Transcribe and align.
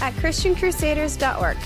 at 0.00 0.14
ChristianCrusaders.org. 0.14 1.56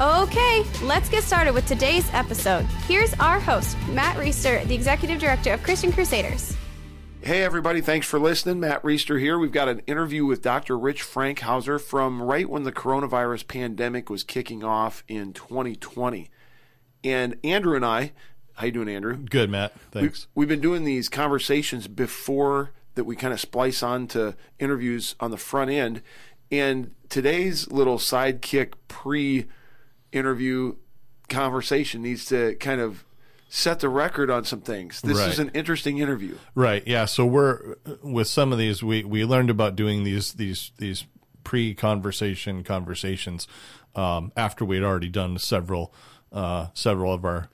Okay, 0.00 0.64
let's 0.82 1.08
get 1.10 1.22
started 1.22 1.52
with 1.52 1.66
today's 1.66 2.08
episode. 2.14 2.64
Here's 2.88 3.12
our 3.14 3.38
host, 3.38 3.76
Matt 3.90 4.16
Reister, 4.16 4.66
the 4.66 4.74
Executive 4.74 5.18
Director 5.20 5.52
of 5.52 5.62
Christian 5.62 5.92
Crusaders. 5.92 6.56
Hey, 7.22 7.42
everybody, 7.42 7.82
thanks 7.82 8.06
for 8.06 8.18
listening. 8.18 8.60
Matt 8.60 8.82
Reister 8.82 9.20
here. 9.20 9.38
We've 9.38 9.52
got 9.52 9.68
an 9.68 9.80
interview 9.80 10.24
with 10.24 10.40
Dr. 10.40 10.78
Rich 10.78 11.02
Frankhauser 11.02 11.78
from 11.78 12.22
right 12.22 12.48
when 12.48 12.62
the 12.62 12.72
coronavirus 12.72 13.46
pandemic 13.46 14.08
was 14.08 14.24
kicking 14.24 14.64
off 14.64 15.04
in 15.06 15.34
2020. 15.34 16.30
And 17.04 17.36
Andrew 17.44 17.76
and 17.76 17.84
I, 17.84 18.12
how 18.54 18.66
you 18.66 18.72
doing, 18.72 18.88
Andrew? 18.88 19.16
Good, 19.16 19.50
Matt. 19.50 19.78
Thanks. 19.90 20.28
We, 20.34 20.44
have 20.44 20.48
been 20.48 20.62
doing 20.62 20.84
these 20.84 21.10
conversations 21.10 21.88
before 21.88 22.70
that 22.94 23.04
we 23.04 23.16
kind 23.16 23.34
of 23.34 23.40
splice 23.40 23.82
on 23.82 24.06
to 24.08 24.34
interviews 24.58 25.14
on 25.20 25.30
the 25.30 25.36
front 25.36 25.70
end. 25.70 26.00
And 26.50 26.92
today's 27.08 27.70
little 27.70 27.98
sidekick 27.98 28.72
pre 28.88 29.46
interview 30.12 30.76
conversation 31.28 32.02
needs 32.02 32.24
to 32.26 32.56
kind 32.56 32.80
of 32.80 33.04
set 33.48 33.80
the 33.80 33.88
record 33.88 34.30
on 34.30 34.44
some 34.44 34.60
things. 34.60 35.00
This 35.00 35.18
Right. 35.18 35.28
is 35.28 35.38
an 35.38 35.50
interesting 35.54 35.98
interview. 35.98 36.36
Right. 36.54 36.86
Yeah. 36.86 37.04
So 37.04 37.24
we're 37.26 37.76
with 38.02 38.28
some 38.28 38.52
of 38.52 38.58
these. 38.58 38.82
We 38.82 39.04
we 39.04 39.24
learned 39.24 39.50
about 39.50 39.76
doing 39.76 40.04
these 40.04 40.32
these 40.34 40.72
these 40.78 41.04
pre 41.44 41.74
conversation 41.74 42.62
conversations 42.64 43.46
um, 43.94 44.32
after 44.36 44.64
we 44.64 44.76
had 44.76 44.84
already 44.84 45.08
done 45.08 45.38
several 45.38 45.92
uh, 46.32 46.66
several 46.74 47.12
of 47.12 47.24
our 47.24 47.48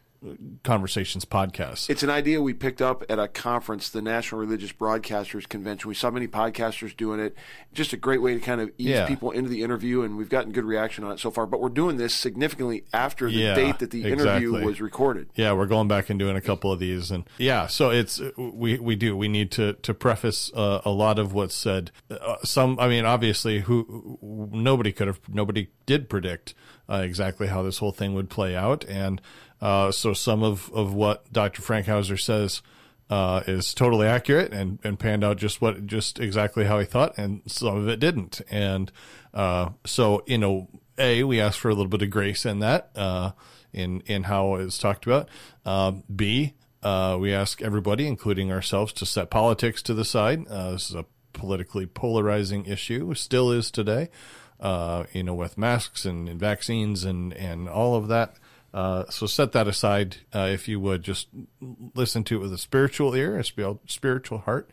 conversations 0.62 1.24
podcast. 1.24 1.90
It's 1.90 2.02
an 2.02 2.10
idea 2.10 2.40
we 2.42 2.54
picked 2.54 2.82
up 2.82 3.04
at 3.08 3.18
a 3.18 3.28
conference, 3.28 3.88
the 3.90 4.02
National 4.02 4.40
Religious 4.40 4.72
Broadcasters 4.72 5.48
Convention. 5.48 5.88
We 5.88 5.94
saw 5.94 6.10
many 6.10 6.26
podcasters 6.26 6.96
doing 6.96 7.20
it. 7.20 7.34
Just 7.72 7.92
a 7.92 7.96
great 7.96 8.22
way 8.22 8.34
to 8.34 8.40
kind 8.40 8.60
of 8.60 8.70
ease 8.78 8.88
Yeah. 8.88 9.06
people 9.06 9.30
into 9.30 9.48
the 9.50 9.62
interview, 9.62 10.02
and 10.02 10.16
we've 10.16 10.28
gotten 10.28 10.52
good 10.52 10.64
reaction 10.64 11.04
on 11.04 11.12
it 11.12 11.20
so 11.20 11.30
far. 11.30 11.46
But 11.46 11.60
we're 11.60 11.68
doing 11.68 11.96
this 11.96 12.14
significantly 12.14 12.84
after 12.92 13.26
the 13.28 13.34
Yeah, 13.36 13.54
date 13.54 13.78
that 13.80 13.90
the 13.90 14.04
interview 14.04 14.52
was 14.64 14.80
recorded. 14.80 15.28
Yeah, 15.34 15.52
we're 15.52 15.66
going 15.66 15.88
back 15.88 16.10
and 16.10 16.18
doing 16.18 16.36
a 16.36 16.40
couple 16.40 16.72
of 16.72 16.78
these, 16.78 17.10
and 17.10 17.24
yeah, 17.38 17.66
so 17.66 17.90
it's 17.90 18.20
we 18.36 18.78
we 18.78 18.96
do 18.96 19.16
we 19.16 19.28
need 19.28 19.50
to 19.52 19.74
to 19.74 19.94
preface 19.94 20.50
uh, 20.54 20.80
a 20.84 20.90
lot 20.90 21.18
of 21.18 21.32
what's 21.32 21.54
said. 21.54 21.90
Uh, 22.10 22.36
some, 22.44 22.78
I 22.80 22.88
mean, 22.88 23.04
obviously, 23.04 23.60
who 23.60 24.18
nobody 24.52 24.92
could 24.92 25.06
have, 25.06 25.20
nobody 25.28 25.68
did 25.84 26.08
predict 26.08 26.54
uh, 26.88 27.02
exactly 27.04 27.46
how 27.48 27.62
this 27.62 27.78
whole 27.78 27.92
thing 27.92 28.14
would 28.14 28.30
play 28.30 28.56
out, 28.56 28.84
and 28.88 29.20
uh, 29.60 29.90
so 29.90 30.12
some 30.12 30.42
of 30.42 30.70
of 30.72 30.94
what 30.94 31.32
Dr. 31.32 31.62
Frankhauser 31.62 32.20
says. 32.20 32.62
Uh, 33.08 33.44
is 33.46 33.72
totally 33.72 34.08
accurate 34.08 34.52
and, 34.52 34.80
and 34.82 34.98
panned 34.98 35.22
out 35.22 35.36
just 35.36 35.60
what 35.60 35.86
just 35.86 36.18
exactly 36.18 36.64
how 36.64 36.80
he 36.80 36.84
thought, 36.84 37.16
and 37.16 37.40
some 37.46 37.76
of 37.76 37.88
it 37.88 38.00
didn't. 38.00 38.40
And 38.50 38.90
uh, 39.32 39.68
so 39.84 40.24
you 40.26 40.38
know, 40.38 40.68
a 40.98 41.22
we 41.22 41.40
ask 41.40 41.56
for 41.56 41.68
a 41.68 41.72
little 41.72 41.86
bit 41.86 42.02
of 42.02 42.10
grace 42.10 42.44
in 42.44 42.58
that. 42.58 42.90
Uh, 42.96 43.30
in 43.72 44.00
in 44.06 44.24
how 44.24 44.56
it's 44.56 44.78
talked 44.78 45.06
about. 45.06 45.28
Uh, 45.64 45.92
B, 46.14 46.54
uh, 46.82 47.16
we 47.20 47.32
ask 47.32 47.62
everybody, 47.62 48.08
including 48.08 48.50
ourselves, 48.50 48.92
to 48.94 49.06
set 49.06 49.30
politics 49.30 49.82
to 49.82 49.94
the 49.94 50.04
side. 50.04 50.46
Uh, 50.48 50.72
this 50.72 50.90
is 50.90 50.96
a 50.96 51.04
politically 51.32 51.86
polarizing 51.86 52.64
issue, 52.66 53.14
still 53.14 53.52
is 53.52 53.70
today. 53.70 54.08
You 54.60 55.22
know, 55.22 55.34
with 55.34 55.58
masks 55.58 56.04
and, 56.04 56.28
and 56.28 56.40
vaccines 56.40 57.04
and 57.04 57.32
and 57.34 57.68
all 57.68 57.94
of 57.94 58.08
that. 58.08 58.36
Uh, 58.76 59.08
so 59.08 59.26
set 59.26 59.52
that 59.52 59.66
aside, 59.66 60.18
uh, 60.34 60.50
if 60.52 60.68
you 60.68 60.78
would. 60.78 61.02
Just 61.02 61.28
listen 61.94 62.24
to 62.24 62.36
it 62.36 62.40
with 62.40 62.52
a 62.52 62.58
spiritual 62.58 63.14
ear, 63.14 63.38
a 63.38 63.44
spiritual 63.86 64.38
heart. 64.40 64.68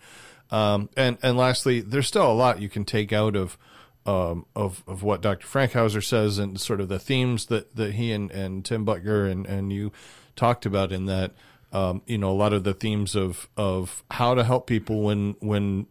Um, 0.52 0.90
and 0.98 1.18
and 1.24 1.38
lastly, 1.38 1.80
there's 1.80 2.08
still 2.08 2.30
a 2.30 2.34
lot 2.34 2.62
you 2.62 2.68
can 2.68 2.84
take 2.84 3.14
out 3.14 3.38
of 3.38 3.58
um, 4.06 4.46
of 4.58 4.84
of 4.88 5.04
what 5.04 5.22
Dr. 5.22 5.48
Frankhauser 5.48 6.04
says 6.04 6.38
and 6.38 6.60
sort 6.60 6.82
of 6.82 6.90
the 6.90 7.00
themes 7.00 7.46
that, 7.46 7.78
that 7.78 7.94
he 7.94 8.12
and, 8.12 8.30
and 8.32 8.66
Tim 8.66 8.86
Boettger 8.86 9.32
and, 9.32 9.46
and 9.46 9.72
you 9.72 9.94
talked 10.36 10.66
about 10.66 10.92
in 10.92 11.06
that 11.06 11.32
um, 11.72 12.02
you 12.06 12.18
know 12.18 12.30
a 12.30 12.36
lot 12.36 12.52
of 12.52 12.66
the 12.66 12.74
themes 12.74 13.16
of 13.16 13.48
of 13.56 14.04
how 14.12 14.36
to 14.36 14.44
help 14.44 14.68
people 14.68 15.02
when 15.02 15.38
when 15.40 15.88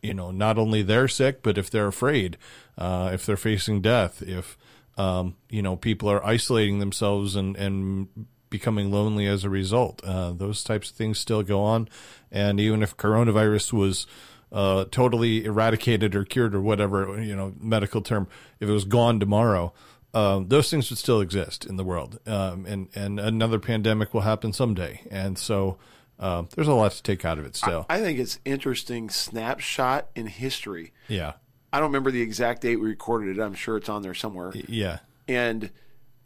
you 0.00 0.14
know 0.14 0.30
not 0.30 0.56
only 0.56 0.82
they're 0.82 1.06
sick 1.06 1.42
but 1.42 1.58
if 1.58 1.68
they're 1.68 1.86
afraid 1.86 2.38
uh, 2.78 3.10
if 3.12 3.26
they're 3.26 3.36
facing 3.36 3.82
death 3.82 4.22
if 4.22 4.56
um, 4.96 5.36
you 5.48 5.62
know 5.62 5.76
people 5.76 6.10
are 6.10 6.24
isolating 6.24 6.78
themselves 6.78 7.36
and 7.36 7.56
and 7.56 8.08
becoming 8.50 8.90
lonely 8.92 9.26
as 9.26 9.44
a 9.44 9.50
result. 9.50 10.02
Uh, 10.04 10.32
those 10.32 10.62
types 10.62 10.90
of 10.90 10.96
things 10.96 11.18
still 11.18 11.42
go 11.42 11.62
on. 11.62 11.88
And 12.30 12.60
even 12.60 12.82
if 12.82 12.96
coronavirus 12.98 13.72
was 13.72 14.06
uh, 14.52 14.84
totally 14.90 15.46
eradicated 15.46 16.14
or 16.14 16.24
cured 16.24 16.54
or 16.54 16.60
whatever 16.60 17.20
you 17.22 17.34
know 17.34 17.54
medical 17.58 18.02
term 18.02 18.28
if 18.60 18.68
it 18.68 18.72
was 18.72 18.84
gone 18.84 19.18
tomorrow 19.18 19.72
um, 20.14 20.48
those 20.48 20.70
things 20.70 20.90
would 20.90 20.98
still 20.98 21.20
exist 21.20 21.64
in 21.64 21.76
the 21.76 21.84
world. 21.84 22.18
Um, 22.26 22.66
and 22.66 22.88
and 22.94 23.18
another 23.18 23.58
pandemic 23.58 24.12
will 24.12 24.20
happen 24.22 24.52
someday. 24.52 25.00
And 25.10 25.38
so 25.38 25.78
uh, 26.18 26.42
there's 26.54 26.68
a 26.68 26.74
lot 26.74 26.92
to 26.92 27.02
take 27.02 27.24
out 27.24 27.38
of 27.38 27.46
it 27.46 27.56
still. 27.56 27.86
I 27.88 28.00
think 28.00 28.18
it's 28.18 28.38
interesting 28.44 29.08
snapshot 29.10 30.08
in 30.14 30.26
history. 30.26 30.92
yeah 31.08 31.34
I 31.72 31.78
don't 31.78 31.88
remember 31.88 32.10
the 32.10 32.22
exact 32.22 32.62
date 32.62 32.76
we 32.76 32.88
recorded 32.88 33.36
it. 33.38 33.42
I'm 33.42 33.54
sure 33.54 33.76
it's 33.76 33.88
on 33.88 34.02
there 34.02 34.14
somewhere. 34.14 34.52
yeah 34.68 34.98
And 35.26 35.70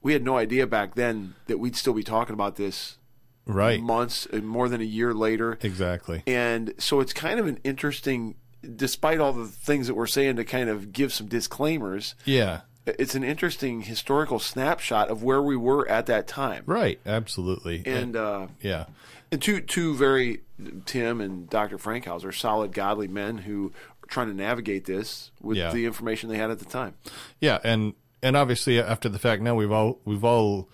we 0.02 0.12
had 0.12 0.24
no 0.24 0.36
idea 0.36 0.66
back 0.66 0.94
then 0.94 1.34
that 1.46 1.58
we'd 1.58 1.76
still 1.76 1.94
be 1.94 2.02
talking 2.02 2.34
about 2.34 2.56
this 2.56 2.98
right 3.44 3.80
months 3.80 4.26
and 4.26 4.46
more 4.46 4.68
than 4.68 4.80
a 4.80 4.84
year 4.84 5.14
later. 5.14 5.58
exactly 5.62 6.22
And 6.26 6.74
so 6.78 7.00
it's 7.00 7.12
kind 7.12 7.38
of 7.38 7.46
an 7.46 7.58
interesting, 7.64 8.34
despite 8.74 9.20
all 9.20 9.32
the 9.32 9.46
things 9.46 9.86
that 9.86 9.94
we're 9.94 10.06
saying 10.08 10.36
to 10.36 10.44
kind 10.44 10.68
of 10.68 10.92
give 10.92 11.12
some 11.12 11.28
disclaimers, 11.28 12.14
yeah 12.24 12.62
it's 12.86 13.16
an 13.16 13.24
interesting 13.24 13.82
historical 13.82 14.38
snapshot 14.38 15.08
of 15.08 15.20
where 15.20 15.42
we 15.42 15.56
were 15.56 15.88
at 15.88 16.06
that 16.06 16.26
time. 16.28 16.62
right 16.66 17.00
absolutely 17.04 17.82
And 17.84 18.16
uh, 18.16 18.46
yeah 18.60 18.86
and 19.32 19.42
two 19.42 19.60
two 19.60 19.94
very 19.96 20.42
Tim 20.86 21.20
and 21.20 21.50
Dr. 21.50 21.78
Frankhauser, 21.78 22.34
solid 22.34 22.72
godly 22.72 23.08
men 23.08 23.38
who 23.38 23.72
trying 24.08 24.28
to 24.28 24.34
navigate 24.34 24.84
this 24.84 25.30
with 25.40 25.56
Yeah. 25.56 25.72
the 25.72 25.84
information 25.86 26.28
they 26.28 26.38
had 26.38 26.50
at 26.50 26.58
the 26.58 26.64
time. 26.64 26.94
Yeah, 27.40 27.58
and 27.64 27.94
and 28.22 28.36
obviously 28.36 28.80
after 28.80 29.08
the 29.08 29.18
fact, 29.18 29.42
now 29.42 29.54
we've 29.54 29.72
all 29.72 30.00
we've 30.04 30.24
all 30.24 30.68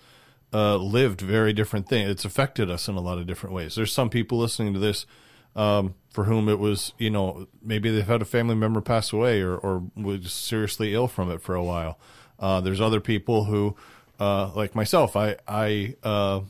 uh, 0.53 0.77
lived 0.77 1.21
very 1.21 1.51
different 1.53 1.87
things. 1.89 2.09
It's 2.09 2.25
affected 2.25 2.69
us 2.69 2.87
in 2.87 2.95
a 2.95 3.01
lot 3.01 3.17
of 3.17 3.25
different 3.27 3.55
ways. 3.55 3.75
There's 3.75 3.91
some 3.91 4.09
people 4.09 4.37
listening 4.37 4.73
to 4.73 4.79
this 4.79 5.05
um, 5.55 5.95
for 6.11 6.25
whom 6.25 6.47
it 6.49 6.59
was, 6.59 6.93
you 6.97 7.09
know, 7.09 7.47
maybe 7.61 7.89
they've 7.91 8.05
had 8.07 8.21
a 8.21 8.25
family 8.25 8.55
member 8.55 8.81
pass 8.81 9.11
away 9.13 9.41
or 9.41 9.55
or 9.57 9.83
was 9.95 10.31
seriously 10.31 10.93
ill 10.93 11.07
from 11.07 11.31
it 11.31 11.41
for 11.41 11.55
a 11.55 11.63
while. 11.63 11.99
Uh, 12.39 12.59
there's 12.61 12.81
other 12.81 12.99
people 12.99 13.45
who, 13.45 13.75
uh, 14.19 14.51
like 14.55 14.73
myself, 14.75 15.15
I 15.15 15.35
I 15.47 15.95
uh, 16.03 16.41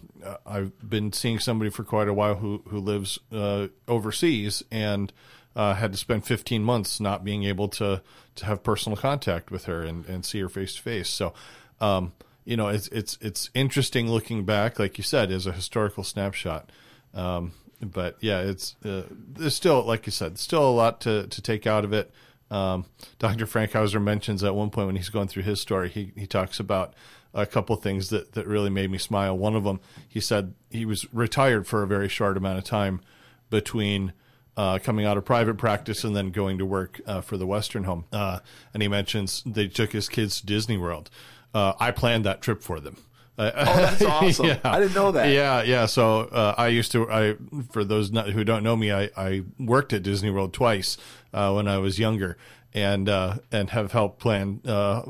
I've 0.45 0.71
been 0.87 1.11
seeing 1.13 1.39
somebody 1.39 1.69
for 1.69 1.83
quite 1.83 2.07
a 2.07 2.13
while 2.13 2.35
who 2.35 2.61
who 2.67 2.79
lives 2.79 3.19
uh, 3.31 3.67
overseas 3.87 4.63
and 4.71 5.11
uh, 5.55 5.73
had 5.75 5.91
to 5.91 5.97
spend 5.97 6.25
15 6.25 6.63
months 6.63 6.99
not 6.99 7.23
being 7.23 7.43
able 7.43 7.67
to 7.69 8.01
to 8.35 8.45
have 8.45 8.63
personal 8.63 8.97
contact 8.97 9.51
with 9.51 9.65
her 9.65 9.83
and, 9.83 10.05
and 10.07 10.25
see 10.25 10.39
her 10.39 10.49
face 10.49 10.75
to 10.75 10.81
face. 10.81 11.09
So, 11.09 11.33
um, 11.79 12.13
you 12.45 12.57
know, 12.57 12.69
it's 12.69 12.87
it's 12.89 13.17
it's 13.21 13.49
interesting 13.53 14.09
looking 14.09 14.45
back, 14.45 14.79
like 14.79 14.97
you 14.97 15.03
said, 15.03 15.31
as 15.31 15.45
a 15.45 15.51
historical 15.51 16.03
snapshot. 16.03 16.71
Um, 17.13 17.53
but 17.81 18.17
yeah, 18.21 18.39
it's 18.39 18.75
uh, 18.83 19.03
there's 19.11 19.55
still, 19.55 19.83
like 19.83 20.05
you 20.05 20.11
said, 20.11 20.39
still 20.39 20.67
a 20.67 20.71
lot 20.71 21.01
to 21.01 21.27
to 21.27 21.41
take 21.41 21.67
out 21.67 21.85
of 21.85 21.93
it. 21.93 22.11
Um, 22.49 22.85
Dr. 23.19 23.45
Frankhauser 23.45 24.01
mentions 24.01 24.43
at 24.43 24.55
one 24.55 24.69
point 24.69 24.87
when 24.87 24.95
he's 24.95 25.09
going 25.09 25.27
through 25.27 25.43
his 25.43 25.61
story, 25.61 25.89
he 25.89 26.11
he 26.15 26.27
talks 26.27 26.59
about 26.59 26.93
a 27.33 27.45
couple 27.45 27.75
things 27.75 28.09
that 28.09 28.33
that 28.33 28.47
really 28.47 28.69
made 28.69 28.91
me 28.91 28.97
smile. 28.97 29.37
One 29.37 29.55
of 29.55 29.63
them, 29.63 29.79
he 30.07 30.19
said 30.19 30.53
he 30.69 30.85
was 30.85 31.11
retired 31.13 31.67
for 31.67 31.83
a 31.83 31.87
very 31.87 32.09
short 32.09 32.37
amount 32.37 32.57
of 32.57 32.63
time 32.63 33.01
between 33.49 34.13
uh, 34.57 34.79
coming 34.83 35.05
out 35.05 35.17
of 35.17 35.25
private 35.25 35.57
practice 35.57 36.03
and 36.03 36.15
then 36.15 36.31
going 36.31 36.57
to 36.57 36.65
work 36.65 37.01
uh, 37.07 37.21
for 37.21 37.37
the 37.37 37.47
Western 37.47 37.83
Home. 37.85 38.05
Uh, 38.11 38.39
and 38.73 38.81
he 38.81 38.87
mentions 38.87 39.43
they 39.45 39.67
took 39.67 39.91
his 39.91 40.09
kids 40.09 40.39
to 40.41 40.45
Disney 40.45 40.77
World. 40.77 41.09
Uh, 41.53 41.73
I 41.79 41.91
planned 41.91 42.25
that 42.25 42.41
trip 42.41 42.61
for 42.61 42.79
them. 42.79 42.97
Uh, 43.37 43.51
Oh, 43.55 43.63
that's 43.63 44.01
awesome. 44.03 44.57
I 44.63 44.79
didn't 44.79 44.93
know 44.93 45.11
that. 45.11 45.25
Yeah, 45.29 45.63
yeah. 45.63 45.85
So 45.87 46.21
uh, 46.21 46.53
I 46.57 46.67
used 46.67 46.91
to. 46.91 47.09
I 47.09 47.35
for 47.71 47.83
those 47.83 48.11
not, 48.11 48.29
who 48.29 48.43
don't 48.43 48.63
know 48.63 48.75
me, 48.75 48.91
I, 48.91 49.09
I 49.17 49.43
worked 49.59 49.91
at 49.93 50.03
Disney 50.03 50.29
World 50.29 50.53
twice 50.53 50.97
uh, 51.33 51.51
when 51.53 51.67
I 51.67 51.79
was 51.79 51.97
younger, 51.97 52.37
and 52.73 53.07
uh, 53.07 53.35
and 53.51 53.69
have 53.69 53.91
helped 53.91 54.19
plan 54.19 54.61
uh, 54.65 55.03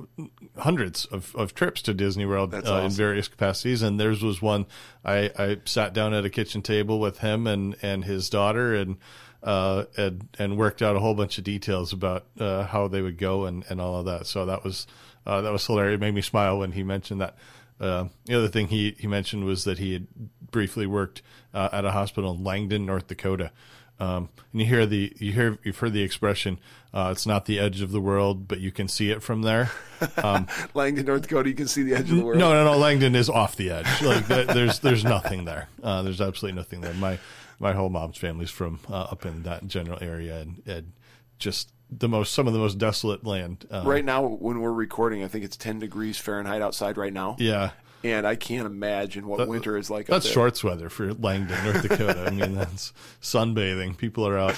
hundreds 0.57 1.05
of, 1.05 1.33
of 1.35 1.55
trips 1.55 1.81
to 1.83 1.93
Disney 1.93 2.25
World 2.25 2.53
uh, 2.53 2.57
awesome. 2.57 2.85
in 2.85 2.91
various 2.91 3.27
capacities. 3.27 3.81
And 3.81 3.99
theirs 3.99 4.21
was 4.21 4.41
one 4.41 4.65
I, 5.05 5.31
I 5.37 5.57
sat 5.65 5.93
down 5.93 6.13
at 6.13 6.25
a 6.25 6.29
kitchen 6.29 6.61
table 6.61 6.99
with 6.99 7.19
him 7.19 7.47
and, 7.47 7.75
and 7.81 8.03
his 8.03 8.29
daughter 8.29 8.75
and 8.75 8.97
uh, 9.41 9.85
and 9.97 10.27
and 10.37 10.57
worked 10.57 10.81
out 10.81 10.95
a 10.95 10.99
whole 10.99 11.15
bunch 11.15 11.37
of 11.37 11.43
details 11.43 11.93
about 11.93 12.25
uh, 12.39 12.63
how 12.63 12.87
they 12.87 13.01
would 13.01 13.17
go 13.17 13.45
and, 13.45 13.63
and 13.69 13.79
all 13.79 13.99
of 13.99 14.05
that. 14.05 14.27
So 14.27 14.45
that 14.45 14.63
was 14.63 14.85
uh, 15.25 15.41
that 15.41 15.51
was 15.51 15.65
hilarious. 15.65 15.95
It 15.95 16.01
made 16.01 16.13
me 16.13 16.21
smile 16.21 16.59
when 16.59 16.73
he 16.73 16.83
mentioned 16.83 17.21
that. 17.21 17.35
Uh, 17.79 18.07
the 18.25 18.37
other 18.37 18.47
thing 18.47 18.67
he, 18.67 18.95
he 18.97 19.07
mentioned 19.07 19.43
was 19.43 19.65
that 19.65 19.79
he 19.79 19.93
had 19.93 20.07
briefly 20.51 20.85
worked 20.85 21.21
uh, 21.53 21.69
at 21.73 21.83
a 21.83 21.91
hospital 21.91 22.31
in 22.31 22.43
Langdon, 22.43 22.85
North 22.85 23.07
Dakota. 23.07 23.51
Um, 23.99 24.29
and 24.51 24.61
you 24.61 24.67
hear 24.67 24.85
the 24.85 25.13
you 25.19 25.31
hear 25.31 25.57
you've 25.63 25.77
heard 25.77 25.93
the 25.93 26.01
expression, 26.01 26.59
uh, 26.93 27.09
"It's 27.11 27.25
not 27.25 27.45
the 27.45 27.59
edge 27.59 27.81
of 27.81 27.91
the 27.91 28.01
world, 28.01 28.47
but 28.47 28.59
you 28.59 28.71
can 28.71 28.87
see 28.87 29.09
it 29.11 29.21
from 29.23 29.41
there." 29.43 29.71
Um, 30.17 30.47
Langdon, 30.73 31.05
North 31.05 31.21
Dakota, 31.21 31.47
you 31.47 31.55
can 31.55 31.67
see 31.69 31.81
the 31.83 31.93
edge 31.93 32.11
of 32.11 32.17
the 32.17 32.25
world. 32.25 32.37
no, 32.37 32.51
no, 32.51 32.65
no. 32.65 32.77
Langdon 32.77 33.15
is 33.15 33.29
off 33.29 33.55
the 33.55 33.69
edge. 33.69 33.87
Like 34.01 34.27
th- 34.27 34.47
there's 34.47 34.79
there's 34.79 35.05
nothing 35.05 35.45
there. 35.45 35.69
Uh, 35.81 36.01
there's 36.01 36.19
absolutely 36.19 36.57
nothing 36.57 36.81
there. 36.81 36.93
My 36.95 37.19
my 37.57 37.71
whole 37.71 37.87
mom's 37.89 38.17
family's 38.17 38.49
from 38.49 38.79
uh, 38.89 39.03
up 39.03 39.25
in 39.25 39.43
that 39.43 39.65
general 39.67 39.97
area, 40.01 40.39
and, 40.41 40.61
and 40.65 40.91
just 41.39 41.71
the 41.89 42.09
most 42.09 42.33
some 42.33 42.47
of 42.47 42.53
the 42.53 42.59
most 42.59 42.77
desolate 42.79 43.25
land. 43.25 43.65
Uh, 43.71 43.83
Right 43.85 44.03
now, 44.03 44.23
when 44.25 44.59
we're 44.59 44.73
recording, 44.73 45.23
I 45.23 45.29
think 45.29 45.45
it's 45.45 45.55
10 45.55 45.79
degrees 45.79 46.17
Fahrenheit 46.17 46.61
outside 46.61 46.97
right 46.97 47.13
now. 47.13 47.37
Yeah. 47.39 47.71
And 48.03 48.27
I 48.27 48.35
can't 48.35 48.65
imagine 48.65 49.27
what 49.27 49.47
winter 49.47 49.77
is 49.77 49.89
like 49.89 50.09
up 50.09 50.15
That's 50.21 50.27
shorts 50.29 50.63
weather 50.63 50.89
for 50.89 51.13
Langdon, 51.13 51.63
North 51.63 51.81
Dakota. 51.83 52.25
I 52.27 52.31
mean, 52.31 52.53
that's 52.55 52.91
sunbathing. 53.21 53.95
People 53.97 54.27
are 54.27 54.37
out. 54.37 54.57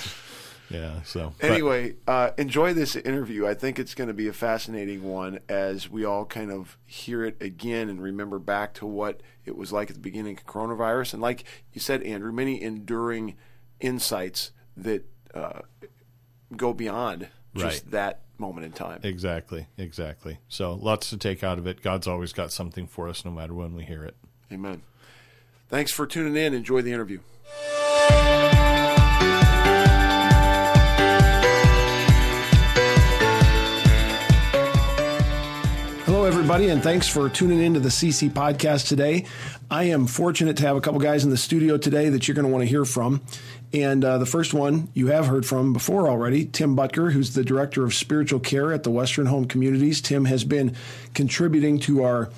Yeah. 0.71 1.03
So 1.03 1.33
but- 1.39 1.51
Anyway, 1.51 1.95
uh, 2.07 2.31
enjoy 2.39 2.73
this 2.73 2.95
interview. 2.95 3.45
I 3.45 3.53
think 3.53 3.77
it's 3.77 3.93
going 3.93 4.07
to 4.07 4.15
be 4.15 4.27
a 4.27 4.33
fascinating 4.33 5.03
one 5.03 5.39
as 5.47 5.89
we 5.91 6.05
all 6.05 6.25
kind 6.25 6.51
of 6.51 6.77
hear 6.85 7.23
it 7.23 7.37
again 7.39 7.87
and 7.87 8.01
remember 8.01 8.39
back 8.39 8.73
to 8.75 8.85
what 8.87 9.21
it 9.45 9.55
was 9.55 9.71
like 9.71 9.89
at 9.91 9.95
the 9.95 10.01
beginning 10.01 10.37
of 10.37 10.45
coronavirus. 10.47 11.13
And 11.13 11.21
like 11.21 11.43
you 11.71 11.79
said, 11.79 12.01
Andrew, 12.01 12.31
many 12.31 12.59
enduring 12.59 13.35
insights 13.79 14.51
that 14.75 15.05
uh, 15.35 15.59
go 16.55 16.73
beyond 16.73 17.27
just 17.55 17.83
Right. 17.83 17.91
that 17.91 18.21
moment 18.37 18.65
in 18.65 18.71
time. 18.71 18.99
Exactly, 19.03 19.67
exactly. 19.77 20.39
So 20.47 20.73
lots 20.73 21.09
to 21.09 21.17
take 21.17 21.43
out 21.43 21.57
of 21.57 21.67
it. 21.67 21.81
God's 21.81 22.07
always 22.07 22.33
got 22.33 22.51
something 22.51 22.87
for 22.87 23.07
us, 23.07 23.25
no 23.25 23.31
matter 23.31 23.53
when 23.53 23.75
we 23.75 23.83
hear 23.83 24.03
it. 24.03 24.15
Amen. 24.51 24.81
Thanks 25.69 25.91
for 25.91 26.05
tuning 26.05 26.35
in. 26.35 26.53
Enjoy 26.53 26.81
the 26.81 26.93
interview. 26.93 27.19
Hello, 36.15 36.27
everybody, 36.27 36.69
and 36.69 36.81
thanks 36.81 37.09
for 37.09 37.27
tuning 37.27 37.61
in 37.61 37.73
to 37.73 37.81
the 37.81 37.89
CC 37.89 38.29
podcast 38.31 38.87
today. 38.87 39.25
I 39.69 39.83
am 39.83 40.07
fortunate 40.07 40.55
to 40.55 40.63
have 40.63 40.77
a 40.77 40.81
couple 40.81 41.01
guys 41.01 41.25
in 41.25 41.29
the 41.29 41.35
studio 41.35 41.77
today 41.77 42.07
that 42.07 42.25
you're 42.25 42.35
going 42.35 42.45
to 42.45 42.51
want 42.51 42.61
to 42.61 42.69
hear 42.69 42.85
from. 42.85 43.19
And 43.73 44.05
uh, 44.05 44.17
the 44.17 44.25
first 44.25 44.53
one 44.53 44.87
you 44.93 45.07
have 45.07 45.27
heard 45.27 45.45
from 45.45 45.73
before 45.73 46.07
already, 46.07 46.45
Tim 46.45 46.73
Boettger, 46.73 47.11
who's 47.11 47.33
the 47.33 47.43
director 47.43 47.83
of 47.83 47.93
spiritual 47.93 48.39
care 48.39 48.71
at 48.71 48.83
the 48.83 48.91
Western 48.91 49.25
Home 49.25 49.43
Communities. 49.43 49.99
Tim 49.99 50.23
has 50.23 50.45
been 50.45 50.73
contributing 51.13 51.79
to 51.79 52.03
our 52.03 52.29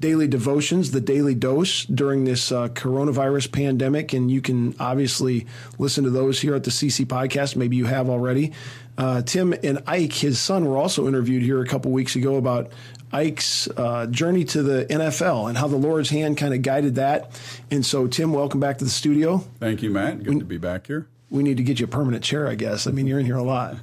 daily 0.00 0.26
devotions, 0.26 0.90
the 0.90 1.00
daily 1.02 1.34
dose 1.34 1.84
during 1.84 2.24
this 2.24 2.50
uh, 2.50 2.68
coronavirus 2.68 3.52
pandemic. 3.52 4.14
And 4.14 4.30
you 4.30 4.40
can 4.40 4.74
obviously 4.80 5.46
listen 5.78 6.04
to 6.04 6.10
those 6.10 6.40
here 6.40 6.54
at 6.54 6.64
the 6.64 6.70
CC 6.70 7.04
podcast. 7.04 7.54
Maybe 7.54 7.76
you 7.76 7.84
have 7.84 8.08
already. 8.08 8.54
Uh, 8.96 9.22
Tim 9.22 9.54
and 9.62 9.82
Ike, 9.86 10.12
his 10.12 10.38
son, 10.38 10.64
were 10.64 10.76
also 10.76 11.06
interviewed 11.06 11.42
here 11.42 11.62
a 11.62 11.66
couple 11.66 11.90
weeks 11.90 12.16
ago 12.16 12.36
about 12.36 12.72
Ike's 13.12 13.68
uh, 13.76 14.06
journey 14.06 14.44
to 14.44 14.62
the 14.62 14.86
NFL 14.86 15.48
and 15.48 15.58
how 15.58 15.66
the 15.68 15.76
Lord's 15.76 16.10
hand 16.10 16.36
kind 16.36 16.54
of 16.54 16.62
guided 16.62 16.94
that. 16.96 17.40
And 17.70 17.84
so, 17.84 18.06
Tim, 18.06 18.32
welcome 18.32 18.60
back 18.60 18.78
to 18.78 18.84
the 18.84 18.90
studio. 18.90 19.38
Thank 19.58 19.82
you, 19.82 19.90
Matt. 19.90 20.22
Good 20.22 20.38
to 20.38 20.44
be 20.44 20.58
back 20.58 20.86
here. 20.86 21.08
We 21.30 21.42
need 21.42 21.56
to 21.56 21.62
get 21.62 21.80
you 21.80 21.84
a 21.84 21.88
permanent 21.88 22.24
chair, 22.24 22.48
I 22.48 22.54
guess. 22.54 22.86
I 22.86 22.90
mean, 22.90 23.06
you're 23.06 23.18
in 23.18 23.26
here 23.26 23.36
a 23.36 23.42
lot. 23.42 23.76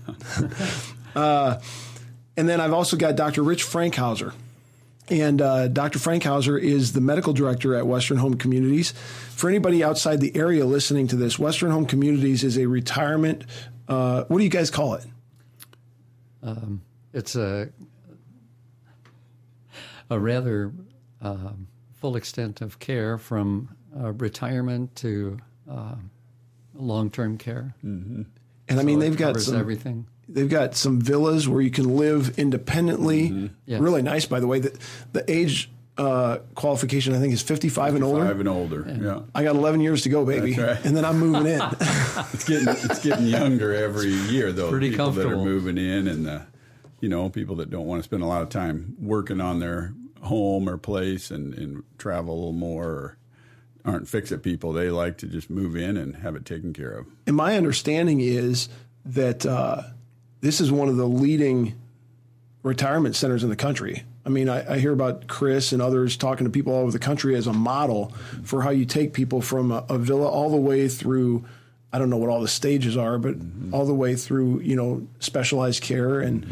uh, 1.16 1.60
and 2.36 2.48
then 2.48 2.60
I've 2.60 2.74
also 2.74 2.98
got 2.98 3.16
Dr. 3.16 3.44
Rich 3.44 3.66
Frankhauser. 3.66 4.34
And 5.10 5.42
uh, 5.42 5.70
Dr. 5.70 6.00
Frankhauser 6.00 6.60
is 6.62 6.92
the 6.92 7.00
medical 7.00 7.32
director 7.32 7.76
at 7.76 7.88
Western 7.88 8.18
Home 8.18 8.36
Communities. 8.36 8.92
For 8.92 9.50
anybody 9.50 9.84
outside 9.84 10.20
the 10.20 10.36
area 10.36 10.66
listening 10.66 11.08
to 11.08 11.16
this, 11.16 11.40
Western 11.40 11.72
Home 11.72 11.86
Communities 11.86 12.44
is 12.44 12.58
a 12.58 12.66
retirement. 12.66 13.46
Uh, 13.88 14.26
what 14.26 14.38
do 14.38 14.44
you 14.44 14.50
guys 14.50 14.70
call 14.70 14.96
it? 14.96 15.06
it's 17.14 17.36
a 17.36 17.70
a 20.10 20.20
rather 20.20 20.72
um, 21.22 21.68
full 21.94 22.16
extent 22.16 22.62
of 22.62 22.80
care 22.80 23.18
from 23.18 23.76
uh, 23.98 24.14
retirement 24.14 24.96
to 24.98 25.40
uh, 25.70 25.96
long 26.76 27.10
term 27.10 27.38
care. 27.38 27.76
And 27.84 28.26
I 28.70 28.84
mean, 28.84 29.00
they've 29.00 29.18
got 29.18 29.40
some. 29.40 29.58
everything. 29.58 30.08
They've 30.30 30.50
got 30.50 30.76
some 30.76 31.00
villas 31.00 31.48
where 31.48 31.62
you 31.62 31.72
can 31.72 31.96
live 31.96 32.38
independently. 32.38 33.52
Yes. 33.66 33.80
Really 33.80 34.02
nice, 34.02 34.26
by 34.26 34.42
the 34.42 34.48
way. 34.48 34.60
The, 34.60 34.78
the 35.14 35.32
age 35.32 35.72
uh, 35.98 36.40
qualification, 36.54 37.16
I 37.16 37.20
think, 37.20 37.34
is 37.34 37.42
55 37.42 37.96
and 37.96 38.04
older. 38.04 38.26
Five 38.26 38.40
and 38.42 38.50
older. 38.50 38.98
Yeah. 39.02 39.22
I 39.34 39.44
got 39.44 39.56
11 39.56 39.80
years 39.80 40.04
to 40.04 40.10
go, 40.10 40.26
baby. 40.26 40.54
That's 40.54 40.78
right. 40.80 40.86
And 40.86 40.98
then 40.98 41.06
I'm 41.06 41.18
moving 41.20 41.48
in. 41.48 41.62
It's 42.34 42.44
getting 42.46 42.68
it's 42.68 43.04
getting 43.04 43.28
younger 43.28 43.74
every 43.74 44.10
year 44.10 44.52
though. 44.52 44.70
Pretty 44.70 44.90
people 44.90 45.12
that 45.12 45.26
are 45.26 45.38
moving 45.38 45.78
in 45.78 46.08
and 46.08 46.26
the 46.26 46.42
you 47.00 47.10
know, 47.10 47.30
people 47.30 47.56
that 47.58 47.70
don't 47.70 47.86
want 47.86 48.00
to 48.00 48.04
spend 48.04 48.24
a 48.24 48.28
lot 48.28 48.42
of 48.42 48.50
time 48.50 48.96
working 49.00 49.42
on 49.42 49.60
their 49.60 49.94
home 50.22 50.68
or 50.68 50.78
place 50.78 51.32
and, 51.32 51.54
and 51.54 51.84
travel 51.98 52.34
a 52.34 52.36
little 52.36 52.52
more 52.54 52.86
or 52.86 53.18
aren't 53.86 54.08
fix 54.08 54.32
it 54.32 54.44
people. 54.44 54.74
They 54.74 54.90
like 54.90 55.18
to 55.20 55.28
just 55.28 55.50
move 55.50 55.76
in 55.76 55.96
and 55.98 56.18
have 56.18 56.36
it 56.36 56.46
taken 56.46 56.74
care 56.74 56.92
of. 56.92 57.08
and 57.26 57.36
my 57.36 57.56
understanding 57.56 58.20
is 58.20 58.68
that 59.06 59.46
uh, 59.46 59.84
this 60.42 60.60
is 60.60 60.72
one 60.72 60.90
of 60.90 60.98
the 60.98 61.08
leading 61.08 61.76
retirement 62.64 63.16
centers 63.16 63.44
in 63.44 63.50
the 63.50 63.56
country. 63.56 64.04
I 64.26 64.30
mean, 64.30 64.50
I, 64.50 64.74
I 64.74 64.80
hear 64.80 64.92
about 64.92 65.28
Chris 65.28 65.72
and 65.72 65.82
others 65.82 66.18
talking 66.18 66.46
to 66.46 66.52
people 66.52 66.74
all 66.74 66.82
over 66.82 66.92
the 66.92 67.00
country 67.00 67.36
as 67.36 67.48
a 67.48 67.54
model 67.54 68.12
for 68.44 68.62
how 68.62 68.72
you 68.72 68.84
take 68.84 69.14
people 69.14 69.42
from 69.42 69.72
a, 69.72 69.86
a 69.88 69.98
villa 69.98 70.28
all 70.28 70.50
the 70.50 70.58
way 70.58 70.90
through. 70.90 71.46
I 71.94 72.00
don't 72.00 72.10
know 72.10 72.18
what 72.18 72.30
all 72.30 72.42
the 72.42 72.50
stages 72.50 72.98
are, 72.98 73.18
but 73.18 73.36
all 73.72 73.86
the 73.86 73.94
way 73.94 74.18
through, 74.18 74.60
you 74.60 74.76
know, 74.76 75.08
specialized 75.20 75.82
care 75.82 76.20
and 76.20 76.44
uh, 76.44 76.48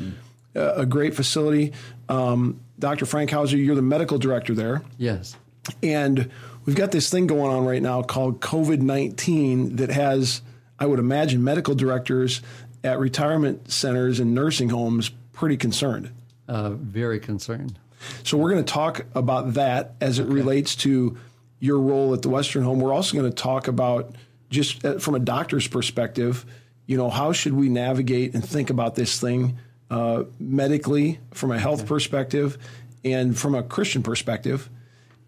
a 0.55 0.85
great 0.85 1.15
facility. 1.15 1.73
Um, 2.09 2.61
Dr. 2.79 3.05
Frankhauser, 3.05 3.63
you're 3.63 3.75
the 3.75 3.81
medical 3.81 4.17
director 4.17 4.53
there. 4.53 4.81
Yes. 4.97 5.35
And 5.81 6.29
we've 6.65 6.75
got 6.75 6.91
this 6.91 7.09
thing 7.09 7.27
going 7.27 7.51
on 7.51 7.65
right 7.65 7.81
now 7.81 8.01
called 8.01 8.41
COVID 8.41 8.81
19 8.81 9.77
that 9.77 9.89
has, 9.89 10.41
I 10.79 10.85
would 10.85 10.99
imagine, 10.99 11.43
medical 11.43 11.75
directors 11.75 12.41
at 12.83 12.99
retirement 12.99 13.71
centers 13.71 14.19
and 14.19 14.35
nursing 14.35 14.69
homes 14.69 15.11
pretty 15.33 15.57
concerned. 15.57 16.11
Uh, 16.47 16.71
very 16.71 17.19
concerned. 17.19 17.79
So 18.23 18.37
we're 18.37 18.51
going 18.51 18.63
to 18.63 18.71
talk 18.71 19.05
about 19.15 19.55
that 19.55 19.95
as 19.99 20.19
it 20.19 20.27
relates 20.27 20.75
to 20.77 21.17
your 21.59 21.79
role 21.79 22.13
at 22.13 22.21
the 22.21 22.29
Western 22.29 22.63
Home. 22.63 22.79
We're 22.79 22.93
also 22.93 23.17
going 23.17 23.29
to 23.29 23.35
talk 23.35 23.67
about 23.67 24.13
just 24.51 24.85
uh, 24.85 24.99
from 24.99 25.15
a 25.15 25.19
doctor's 25.19 25.67
perspective, 25.67 26.45
you 26.85 26.97
know, 26.97 27.09
how 27.09 27.31
should 27.31 27.53
we 27.53 27.69
navigate 27.69 28.35
and 28.35 28.47
think 28.47 28.69
about 28.69 28.93
this 28.93 29.19
thing 29.19 29.57
uh, 29.89 30.23
medically 30.39 31.19
from 31.33 31.51
a 31.51 31.59
health 31.59 31.85
perspective 31.85 32.57
and 33.03 33.37
from 33.37 33.55
a 33.55 33.63
Christian 33.63 34.03
perspective. 34.03 34.69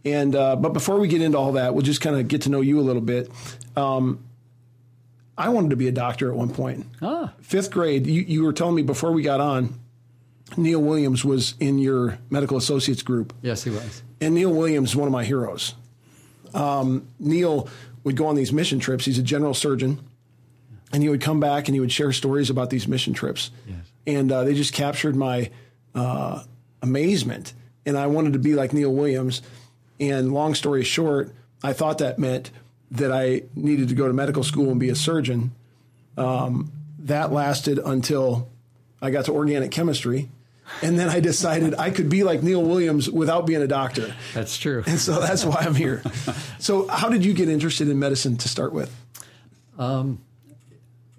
And 0.05 0.35
uh, 0.35 0.55
but 0.55 0.73
before 0.73 0.99
we 0.99 1.07
get 1.07 1.21
into 1.21 1.37
all 1.37 1.53
that, 1.53 1.73
we'll 1.73 1.83
just 1.83 2.01
kind 2.01 2.15
of 2.15 2.27
get 2.27 2.43
to 2.43 2.49
know 2.49 2.61
you 2.61 2.79
a 2.79 2.81
little 2.81 3.01
bit. 3.01 3.29
Um, 3.75 4.23
I 5.37 5.49
wanted 5.49 5.69
to 5.71 5.75
be 5.75 5.87
a 5.87 5.91
doctor 5.91 6.31
at 6.31 6.35
one 6.35 6.49
point. 6.49 6.85
Ah, 7.01 7.33
Fifth 7.41 7.69
grade, 7.71 8.07
you, 8.07 8.21
you 8.23 8.43
were 8.43 8.53
telling 8.53 8.73
me 8.75 8.81
before 8.81 9.11
we 9.11 9.21
got 9.21 9.39
on, 9.39 9.79
Neil 10.55 10.81
Williams 10.81 11.23
was 11.23 11.53
in 11.59 11.77
your 11.77 12.17
medical 12.29 12.57
associates 12.57 13.03
group. 13.03 13.33
yes, 13.43 13.63
he 13.63 13.69
was. 13.69 14.01
And 14.19 14.33
Neil 14.33 14.51
Williams 14.51 14.89
is 14.91 14.95
one 14.95 15.07
of 15.07 15.11
my 15.11 15.23
heroes. 15.25 15.75
Um, 16.55 17.07
Neil 17.19 17.67
would 18.03 18.15
go 18.15 18.25
on 18.27 18.35
these 18.35 18.51
mission 18.51 18.79
trips. 18.79 19.05
He's 19.05 19.19
a 19.19 19.23
general 19.23 19.53
surgeon. 19.53 19.99
And 20.93 21.03
he 21.03 21.09
would 21.09 21.21
come 21.21 21.39
back 21.39 21.67
and 21.67 21.75
he 21.75 21.81
would 21.81 21.91
share 21.91 22.13
stories 22.13 22.49
about 22.49 22.69
these 22.69 22.87
mission 22.87 23.13
trips. 23.13 23.51
Yes. 23.67 23.77
And 24.07 24.31
uh, 24.31 24.43
they 24.45 24.55
just 24.55 24.73
captured 24.73 25.15
my 25.15 25.51
uh, 25.93 26.43
amazement. 26.81 27.53
And 27.85 27.95
I 27.97 28.07
wanted 28.07 28.33
to 28.33 28.39
be 28.39 28.55
like 28.55 28.73
Neil 28.73 28.91
Williams. 28.91 29.43
And 29.99 30.33
long 30.33 30.55
story 30.55 30.83
short, 30.83 31.31
I 31.61 31.73
thought 31.73 31.99
that 31.99 32.17
meant 32.17 32.49
that 32.91 33.11
I 33.11 33.43
needed 33.55 33.89
to 33.89 33.95
go 33.95 34.07
to 34.07 34.13
medical 34.13 34.43
school 34.43 34.71
and 34.71 34.79
be 34.79 34.89
a 34.89 34.95
surgeon. 34.95 35.51
Um, 36.17 36.71
that 36.99 37.31
lasted 37.31 37.79
until 37.79 38.49
I 39.01 39.11
got 39.11 39.25
to 39.25 39.33
organic 39.33 39.71
chemistry. 39.71 40.29
And 40.81 40.99
then 40.99 41.09
I 41.09 41.19
decided 41.19 41.75
I 41.75 41.91
could 41.91 42.09
be 42.09 42.23
like 42.23 42.43
Neil 42.43 42.61
Williams 42.61 43.09
without 43.09 43.45
being 43.45 43.61
a 43.61 43.67
doctor. 43.67 44.13
That's 44.33 44.57
true. 44.57 44.83
And 44.85 44.99
so 44.99 45.21
that's 45.21 45.45
why 45.45 45.61
I'm 45.61 45.75
here. 45.75 46.01
So, 46.59 46.87
how 46.87 47.09
did 47.09 47.23
you 47.23 47.33
get 47.33 47.47
interested 47.47 47.87
in 47.87 47.99
medicine 47.99 48.35
to 48.37 48.49
start 48.49 48.73
with? 48.73 48.93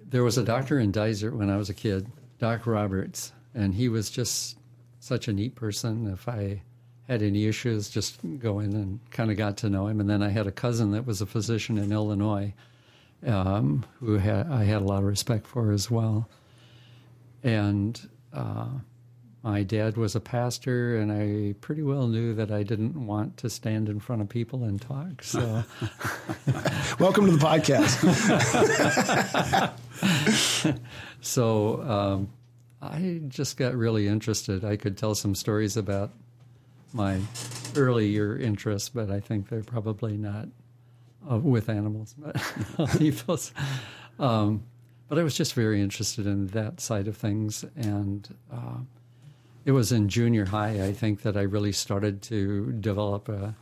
There 0.07 0.23
was 0.23 0.37
a 0.37 0.43
doctor 0.43 0.79
in 0.79 0.91
Dysart 0.91 1.35
when 1.35 1.49
I 1.49 1.57
was 1.57 1.69
a 1.69 1.73
kid, 1.73 2.07
Doc 2.39 2.65
Roberts, 2.65 3.33
and 3.53 3.73
he 3.73 3.89
was 3.89 4.09
just 4.09 4.57
such 4.99 5.27
a 5.27 5.33
neat 5.33 5.55
person. 5.55 6.07
If 6.07 6.27
I 6.27 6.61
had 7.07 7.21
any 7.21 7.45
issues, 7.45 7.89
just 7.89 8.19
go 8.39 8.59
in 8.59 8.73
and 8.73 8.99
kind 9.11 9.31
of 9.31 9.37
got 9.37 9.57
to 9.57 9.69
know 9.69 9.87
him. 9.87 9.99
And 9.99 10.09
then 10.09 10.23
I 10.23 10.29
had 10.29 10.47
a 10.47 10.51
cousin 10.51 10.91
that 10.91 11.05
was 11.05 11.21
a 11.21 11.25
physician 11.25 11.77
in 11.77 11.91
Illinois, 11.91 12.53
um, 13.25 13.85
who 13.99 14.17
had, 14.17 14.47
I 14.47 14.63
had 14.63 14.81
a 14.81 14.85
lot 14.85 14.99
of 14.99 15.05
respect 15.05 15.47
for 15.47 15.71
as 15.71 15.91
well. 15.91 16.29
And 17.43 17.99
uh, 18.31 18.69
my 19.43 19.63
dad 19.63 19.95
was 19.95 20.15
a 20.15 20.19
pastor, 20.19 20.97
and 20.97 21.11
I 21.11 21.55
pretty 21.61 21.81
well 21.81 22.07
knew 22.07 22.33
that 22.33 22.51
I 22.51 22.63
didn't 22.63 23.05
want 23.05 23.37
to 23.37 23.49
stand 23.49 23.87
in 23.87 23.99
front 23.99 24.21
of 24.21 24.27
people 24.27 24.65
and 24.65 24.81
talk. 24.81 25.23
So, 25.23 25.39
Welcome 26.99 27.25
to 27.27 27.31
the 27.31 27.45
podcast. 27.45 27.95
so 31.21 31.81
um, 31.83 32.29
I 32.81 33.21
just 33.29 33.55
got 33.55 33.75
really 33.75 34.07
interested. 34.07 34.65
I 34.65 34.75
could 34.75 34.97
tell 34.97 35.15
some 35.15 35.33
stories 35.35 35.77
about 35.77 36.11
my 36.91 37.19
earlier 37.77 38.37
interests, 38.37 38.89
but 38.89 39.09
I 39.09 39.21
think 39.21 39.47
they're 39.47 39.63
probably 39.63 40.17
not 40.17 40.49
uh, 41.31 41.37
with 41.37 41.69
animals. 41.69 42.13
But 42.17 42.35
leave 42.99 43.25
those. 43.25 43.53
Um, 44.17 44.63
but 45.07 45.17
I 45.17 45.23
was 45.23 45.35
just 45.35 45.53
very 45.53 45.81
interested 45.81 46.27
in 46.27 46.47
that 46.47 46.81
side 46.81 47.07
of 47.07 47.15
things, 47.15 47.63
and 47.77 48.27
uh, 48.51 48.79
it 49.69 49.73
was 49.73 49.91
in 49.91 50.09
junior 50.09 50.45
high, 50.45 50.83
I 50.83 50.93
think, 50.93 51.21
that 51.21 51.37
I 51.37 51.43
really 51.43 51.73
started 51.73 52.23
to 52.23 52.71
develop 52.71 53.29
a, 53.29 53.53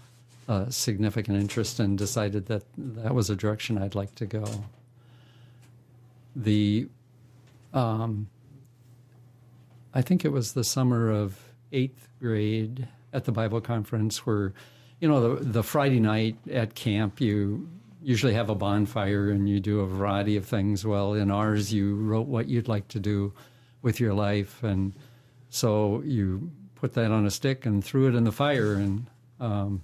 a 0.48 0.72
significant 0.72 1.38
interest 1.38 1.82
and 1.82 1.98
decided 1.98 2.46
that 2.46 2.64
that 2.78 3.14
was 3.14 3.30
a 3.30 3.36
direction 3.36 3.78
I'd 3.78 3.94
like 3.94 4.16
to 4.16 4.26
go. 4.26 4.46
The, 6.34 6.88
um, 7.74 8.30
I 9.94 10.02
think 10.02 10.24
it 10.24 10.32
was 10.32 10.54
the 10.54 10.64
summer 10.64 11.12
of 11.12 11.44
eighth 11.74 12.08
grade 12.22 12.88
at 13.12 13.26
the 13.26 13.34
Bible 13.34 13.60
conference 13.60 14.26
where, 14.26 14.54
you 15.02 15.10
know, 15.10 15.36
the, 15.36 15.44
the 15.44 15.62
Friday 15.62 16.00
night 16.00 16.38
at 16.50 16.74
camp, 16.74 17.20
you 17.20 17.68
usually 18.02 18.34
have 18.34 18.50
a 18.50 18.56
bonfire 18.56 19.30
and 19.30 19.50
you 19.50 19.60
do 19.60 19.82
a 19.82 19.86
variety 19.86 20.38
of 20.38 20.46
things. 20.46 20.86
Well, 20.86 21.16
in 21.16 21.30
ours, 21.30 21.74
you 21.74 21.96
wrote 21.96 22.28
what 22.28 22.48
you'd 22.48 22.70
like 22.70 22.88
to 22.88 23.00
do 23.02 23.34
with 23.82 24.00
your 24.00 24.14
life. 24.14 24.64
And 24.64 24.94
so 25.50 26.01
you 26.06 26.51
put 26.75 26.94
that 26.94 27.12
on 27.12 27.25
a 27.25 27.32
stick 27.32 27.66
and 27.66 27.84
threw 27.84 28.08
it 28.08 28.16
in 28.16 28.24
the 28.24 28.32
fire. 28.32 28.74
And 28.74 29.08
um, 29.39 29.82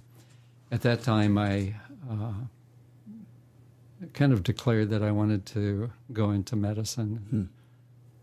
at 0.70 0.82
that 0.82 1.02
time, 1.02 1.36
I 1.38 1.74
uh, 2.10 2.32
kind 4.12 4.32
of 4.32 4.42
declared 4.42 4.90
that 4.90 5.02
I 5.02 5.10
wanted 5.10 5.46
to 5.46 5.90
go 6.12 6.30
into 6.30 6.56
medicine 6.56 7.26
and 7.30 7.48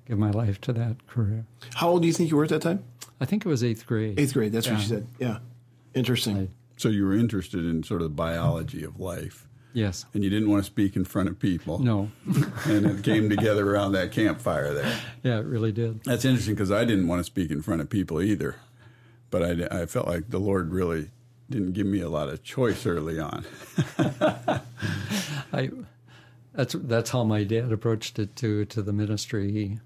give 0.06 0.18
my 0.18 0.32
life 0.32 0.62
to 0.62 0.74
that 0.74 1.08
career. 1.08 1.46
How 1.76 1.90
old 1.90 2.02
do 2.02 2.08
you 2.08 2.14
think 2.14 2.30
you 2.30 2.38
were 2.38 2.44
at 2.44 2.50
that 2.50 2.62
time? 2.62 2.84
I 3.20 3.26
think 3.26 3.46
it 3.46 3.50
was 3.50 3.64
eighth 3.64 3.86
grade. 3.86 4.20
Eighth 4.20 4.34
grade. 4.34 4.52
That's 4.52 4.68
what 4.70 4.80
you 4.80 4.86
said. 4.86 5.08
Yeah. 5.20 5.40
Interesting. 5.94 6.38
I- 6.38 6.48
So 6.78 6.90
you 6.90 7.06
were 7.06 7.14
interested 7.16 7.64
in 7.66 7.84
sort 7.84 8.02
of 8.02 8.10
the 8.10 8.16
biology 8.16 8.84
of 8.84 9.00
life, 9.00 9.48
Yes. 9.74 10.06
and 10.14 10.24
you 10.24 10.30
didn't 10.30 10.50
want 10.50 10.62
to 10.64 10.66
speak 10.66 10.96
in 10.96 11.06
front 11.06 11.30
of 11.30 11.40
people. 11.40 11.80
No. 11.80 12.12
and 12.66 12.86
it 12.86 13.04
came 13.04 13.30
together 13.30 13.70
around 13.74 13.94
that 13.94 14.12
campfire 14.12 14.74
there. 14.74 15.00
Yeah, 15.24 15.40
it 15.40 15.46
really 15.46 15.72
did. 15.72 16.04
That's 16.04 16.26
interesting 16.26 16.56
because 16.56 16.72
I 16.72 16.84
didn't 16.86 17.08
want 17.08 17.20
to 17.20 17.24
speak 17.24 17.52
in 17.52 17.62
front 17.62 17.82
of 17.82 17.90
people 17.90 18.22
either, 18.22 18.56
but 19.30 19.44
I, 19.72 19.82
I 19.84 19.86
felt 19.86 20.08
like 20.08 20.30
the 20.30 20.40
Lord 20.40 20.72
really 20.72 21.10
didn't 21.50 21.74
give 21.74 21.86
me 21.88 22.02
a 22.02 22.10
lot 22.10 22.30
of 22.30 22.44
choice 22.44 22.86
early 22.86 23.20
on. 23.20 23.46
I 25.54 25.70
that's 26.54 26.74
that's 26.78 27.10
how 27.12 27.24
my 27.24 27.44
dad 27.44 27.72
approached 27.72 28.20
it 28.20 28.36
to 28.38 28.66
to 28.66 28.82
the 28.82 28.94
ministry. 28.94 29.52
He 29.52 29.80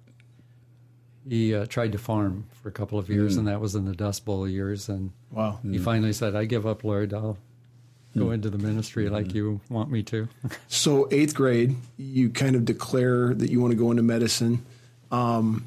he 1.28 1.56
uh, 1.56 1.66
tried 1.66 1.92
to 1.94 1.98
farm 1.98 2.46
for 2.62 2.70
a 2.70 2.72
couple 2.72 3.00
of 3.00 3.10
years, 3.10 3.36
and 3.38 3.48
that 3.48 3.60
was 3.60 3.74
in 3.76 3.86
the 3.86 3.96
Dust 3.96 4.26
Bowl 4.26 4.48
years. 4.48 4.88
And 4.90 5.12
Wow. 5.32 5.60
he 5.64 5.78
finally 5.80 6.14
said, 6.14 6.36
"I 6.36 6.46
give 6.46 6.68
up, 6.68 6.84
Lord. 6.84 7.14
I'll 7.14 7.38
go 8.18 8.32
into 8.32 8.50
the 8.50 8.58
ministry 8.58 9.10
like 9.10 9.34
you 9.34 9.62
want 9.70 9.90
me 9.92 10.04
to." 10.04 10.28
So 10.68 11.08
eighth 11.12 11.36
grade, 11.36 11.76
you 11.98 12.30
kind 12.30 12.56
of 12.56 12.66
declare 12.66 13.34
that 13.34 13.50
you 13.50 13.60
want 13.62 13.72
to 13.72 13.78
go 13.78 13.92
into 13.92 14.04
medicine. 14.04 14.66
Um, 15.12 15.66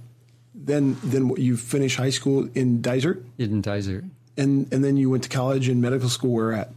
then, 0.54 0.96
then 1.04 1.30
you 1.36 1.56
finish 1.56 1.96
high 1.96 2.10
school 2.10 2.48
in 2.54 2.82
Dysart, 2.82 3.24
in 3.38 3.60
Dysart. 3.62 4.04
and 4.36 4.70
and 4.72 4.82
then 4.84 4.96
you 4.96 5.08
went 5.08 5.22
to 5.22 5.28
college 5.28 5.68
and 5.68 5.80
medical 5.80 6.08
school. 6.08 6.34
Where 6.34 6.52
at? 6.52 6.70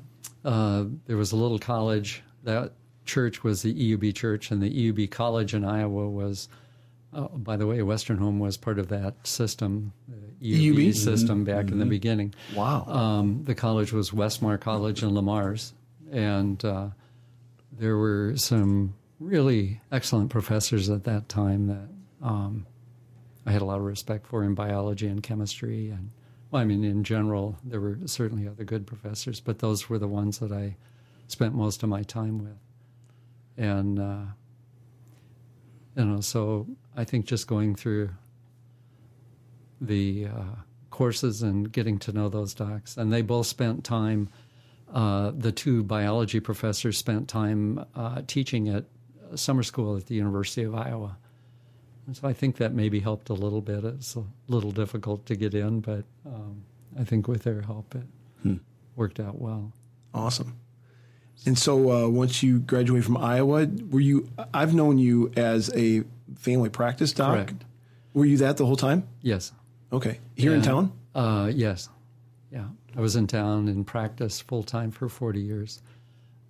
Uh, 0.46 0.86
there 1.08 1.18
was 1.18 1.32
a 1.32 1.36
little 1.36 1.60
college. 1.60 2.22
That 2.44 2.74
church 3.06 3.44
was 3.44 3.64
the 3.64 3.74
EUB 3.74 4.14
church, 4.16 4.52
and 4.52 4.62
the 4.62 4.70
EUB 4.70 5.10
college 5.12 5.54
in 5.54 5.66
Iowa 5.66 6.08
was, 6.10 6.48
uh, 7.14 7.28
by 7.30 7.58
the 7.58 7.66
way, 7.68 7.82
Western 7.82 8.18
Home 8.18 8.40
was 8.40 8.58
part 8.58 8.80
of 8.80 8.88
that 8.90 9.16
system, 9.28 9.94
the 10.42 10.70
EUB, 10.72 10.88
EUB? 10.88 10.96
system 10.96 11.44
back 11.44 11.70
in 11.70 11.80
the 11.80 11.86
beginning. 11.86 12.34
Wow. 12.56 12.86
Um, 12.86 13.44
the 13.44 13.56
college 13.56 13.94
was 13.94 14.12
Westmar 14.12 14.60
College 14.60 15.04
in 15.04 15.14
Le 15.14 15.22
Mars, 15.22 15.74
and 16.12 16.64
uh, 16.66 16.90
there 17.72 17.98
were 17.98 18.34
some 18.36 18.96
really 19.20 19.80
excellent 19.92 20.32
professors 20.32 20.90
at 20.90 21.04
that 21.04 21.30
time 21.30 21.68
that 21.68 22.28
um, 22.28 22.66
I 23.46 23.52
had 23.52 23.62
a 23.62 23.66
lot 23.66 23.78
of 23.78 23.84
respect 23.86 24.28
for 24.28 24.44
in 24.44 24.56
biology 24.56 25.08
and 25.08 25.22
chemistry. 25.22 25.90
And 25.90 26.12
well, 26.50 26.62
I 26.62 26.66
mean, 26.66 26.84
in 26.84 27.04
general, 27.04 27.58
there 27.64 27.80
were 27.80 28.00
certainly 28.06 28.48
other 28.48 28.64
good 28.64 28.88
professors, 28.88 29.40
but 29.40 29.60
those 29.60 29.90
were 29.90 30.00
the 30.00 30.08
ones 30.08 30.40
that 30.40 30.52
I 30.52 30.76
spent 31.28 31.54
most 31.54 31.84
of 31.84 31.90
my 31.90 32.04
time 32.04 32.40
with. 32.40 32.58
And 33.58 34.00
uh, 34.00 34.26
you 35.96 36.06
know, 36.06 36.22
so 36.22 36.68
I 36.96 37.04
think 37.04 37.26
just 37.26 37.48
going 37.48 37.76
through 37.76 38.10
the 39.82 40.28
uh, 40.28 40.56
courses 40.90 41.42
and 41.42 41.72
getting 41.72 41.98
to 42.00 42.14
know 42.14 42.30
those 42.30 42.54
docs, 42.54 42.96
and 42.96 43.12
they 43.12 43.22
both 43.22 43.48
spent 43.48 43.84
time. 43.84 44.30
Uh, 44.94 45.32
the 45.34 45.52
two 45.52 45.84
biology 45.84 46.40
professors 46.40 46.98
spent 46.98 47.28
time 47.28 47.84
uh, 47.96 48.22
teaching 48.28 48.70
at 48.70 48.86
summer 49.36 49.64
school 49.64 49.98
at 49.98 50.06
the 50.08 50.16
University 50.16 50.64
of 50.64 50.76
Iowa. 50.76 51.18
And 52.06 52.18
so 52.18 52.28
I 52.28 52.34
think 52.34 52.58
that 52.58 52.74
maybe 52.74 53.00
helped 53.00 53.30
a 53.30 53.34
little 53.34 53.62
bit. 53.62 53.86
It's 53.86 54.16
a 54.18 54.24
little 54.48 54.72
difficult 54.72 55.26
to 55.28 55.36
get 55.36 55.54
in, 55.54 55.80
but 55.80 56.04
um, 56.26 56.64
I 57.00 57.06
think 57.06 57.28
with 57.28 57.44
their 57.44 57.62
help, 57.62 57.96
it 57.96 58.60
worked 58.96 59.20
out 59.20 59.40
well. 59.40 59.72
Awesome. 60.14 60.58
And 61.46 61.58
so 61.58 61.92
uh, 61.92 62.08
once 62.10 62.44
you 62.44 62.60
graduated 62.60 63.06
from 63.06 63.18
Iowa, 63.18 63.68
were 63.90 64.00
you? 64.00 64.30
I've 64.54 64.74
known 64.74 64.98
you 64.98 65.32
as 65.36 65.72
a 65.76 66.04
family 66.36 66.70
practice 66.70 67.14
doc. 67.14 67.34
Correct. 67.34 67.64
Were 68.14 68.26
you 68.26 68.38
that 68.38 68.58
the 68.58 68.66
whole 68.66 68.76
time? 68.76 69.08
Yes. 69.22 69.52
Okay. 69.92 70.20
Here 70.36 70.54
in 70.54 70.62
town. 70.62 70.94
Uh, 71.14 71.52
yes. 71.54 71.90
Yeah. 72.52 72.68
I 72.96 73.02
was 73.02 73.16
in 73.16 73.28
town 73.28 73.68
in 73.68 73.84
practice 73.84 74.40
full 74.42 74.64
time 74.64 74.92
for 74.92 75.10
40 75.10 75.42
years. 75.42 75.82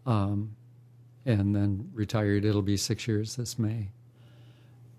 Um, 0.06 0.56
and 1.26 1.56
then 1.56 1.90
retired. 1.94 2.46
It'll 2.46 2.62
be 2.62 2.78
six 2.78 3.08
years 3.08 3.36
this 3.36 3.60
May. 3.60 3.90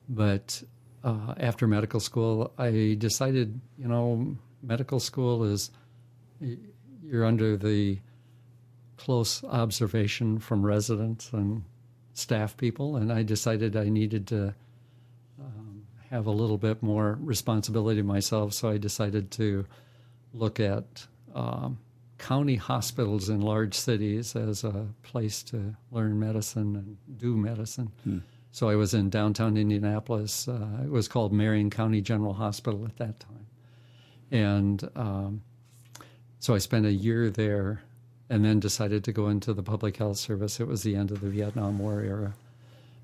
But 0.08 0.62
uh, 1.02 1.34
after 1.38 1.66
medical 1.66 2.00
school, 2.00 2.52
I 2.58 2.96
decided, 2.99 3.61
you 3.78 3.88
know, 3.88 4.37
medical 4.62 5.00
school 5.00 5.44
is, 5.44 5.70
you're 7.02 7.25
under 7.25 7.56
the 7.56 7.99
close 8.96 9.42
observation 9.44 10.38
from 10.38 10.64
residents 10.64 11.32
and 11.32 11.64
staff 12.14 12.56
people. 12.56 12.96
And 12.96 13.12
I 13.12 13.22
decided 13.22 13.76
I 13.76 13.88
needed 13.88 14.28
to 14.28 14.54
have 16.12 16.26
a 16.26 16.31
little 16.31 16.59
bit 16.59 16.83
more 16.83 17.19
responsibility 17.21 18.02
myself, 18.02 18.52
so 18.52 18.69
I 18.69 18.76
decided 18.76 19.31
to 19.33 19.64
look 20.35 20.61
at 20.61 21.07
um, 21.35 21.78
county 22.19 22.57
hospitals 22.57 23.31
in 23.31 23.40
large 23.40 23.75
cities 23.75 24.37
as 24.37 24.62
a 24.62 24.87
place 25.02 25.42
to 25.45 25.75
learn 25.90 26.21
medicine 26.21 26.76
and 26.76 27.19
do 27.19 27.35
medicine. 27.37 27.90
So 28.52 28.69
I 28.69 28.76
was 28.76 28.92
in 28.92 29.09
downtown 29.09 29.57
Indianapolis. 29.57 30.47
Uh, 30.47 30.83
it 30.85 30.90
was 30.90 31.09
called 31.09 31.33
Marion 31.33 31.71
County 31.71 32.02
General 32.02 32.35
Hospital 32.35 32.85
at 32.85 32.99
that 32.99 33.19
time. 33.19 33.47
And 34.31 34.88
um, 34.95 35.42
so 36.38 36.54
I 36.54 36.59
spent 36.59 36.85
a 36.85 36.92
year 36.92 37.31
there 37.31 37.83
and 38.28 38.45
then 38.45 38.61
decided 38.61 39.02
to 39.04 39.12
go 39.12 39.28
into 39.28 39.54
the 39.54 39.62
public 39.62 39.97
health 39.97 40.19
service. 40.19 40.61
It 40.61 40.69
was 40.69 40.83
the 40.83 40.95
end 40.95 41.11
of 41.11 41.23
the 41.23 41.31
Vietnam 41.31 41.78
War 41.78 42.02
era 42.02 42.35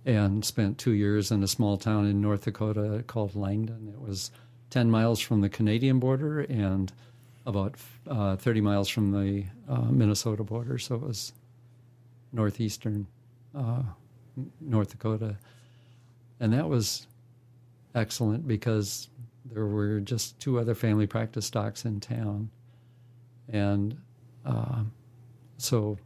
and 0.05 0.45
spent 0.45 0.79
two 0.79 0.93
years 0.93 1.31
in 1.31 1.43
a 1.43 1.49
small 1.49 1.77
town 1.77 2.07
in 2.07 2.21
North 2.21 2.45
Dakota 2.45 3.05
called 3.07 3.35
Langdon. 3.35 3.93
It 3.93 4.01
was 4.01 4.31
10 4.71 4.91
miles 4.91 5.21
from 5.21 5.41
the 5.41 5.49
Canadian 5.49 5.99
border 5.99 6.41
and 6.41 6.93
about 7.47 7.75
uh, 8.07 8.37
30 8.37 8.61
miles 8.61 8.89
from 8.89 9.13
the 9.13 9.45
uh, 9.69 9.91
Minnesota 9.91 10.45
border. 10.45 10.79
So 10.79 10.97
it 10.97 11.03
was 11.03 11.33
northeastern 12.33 13.07
uh, 13.55 13.83
North 14.61 14.91
Dakota. 14.91 15.37
And 16.41 16.53
that 16.53 16.69
was 16.69 17.07
excellent 17.95 18.47
because 18.47 19.09
there 19.47 19.67
were 19.67 20.01
just 20.01 20.39
two 20.39 20.59
other 20.59 20.75
family 20.75 21.07
practice 21.07 21.51
docs 21.51 21.85
in 21.85 22.01
town. 22.01 22.51
And 23.49 23.97
uh, 24.45 24.83
so 25.57 25.99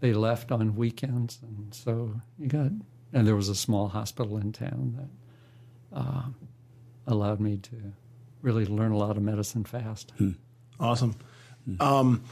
they 0.00 0.12
left 0.12 0.50
on 0.50 0.76
weekends, 0.76 1.38
and 1.42 1.72
so 1.74 2.20
you 2.38 2.48
got 2.48 2.70
and 3.12 3.26
there 3.26 3.36
was 3.36 3.48
a 3.48 3.54
small 3.54 3.88
hospital 3.88 4.36
in 4.36 4.52
town 4.52 4.94
that 5.92 5.98
uh, 5.98 6.22
allowed 7.06 7.40
me 7.40 7.56
to 7.56 7.92
really 8.42 8.64
learn 8.64 8.92
a 8.92 8.96
lot 8.96 9.16
of 9.16 9.22
medicine 9.22 9.64
fast. 9.64 10.12
Awesome. 10.78 11.16
Um, 11.78 12.22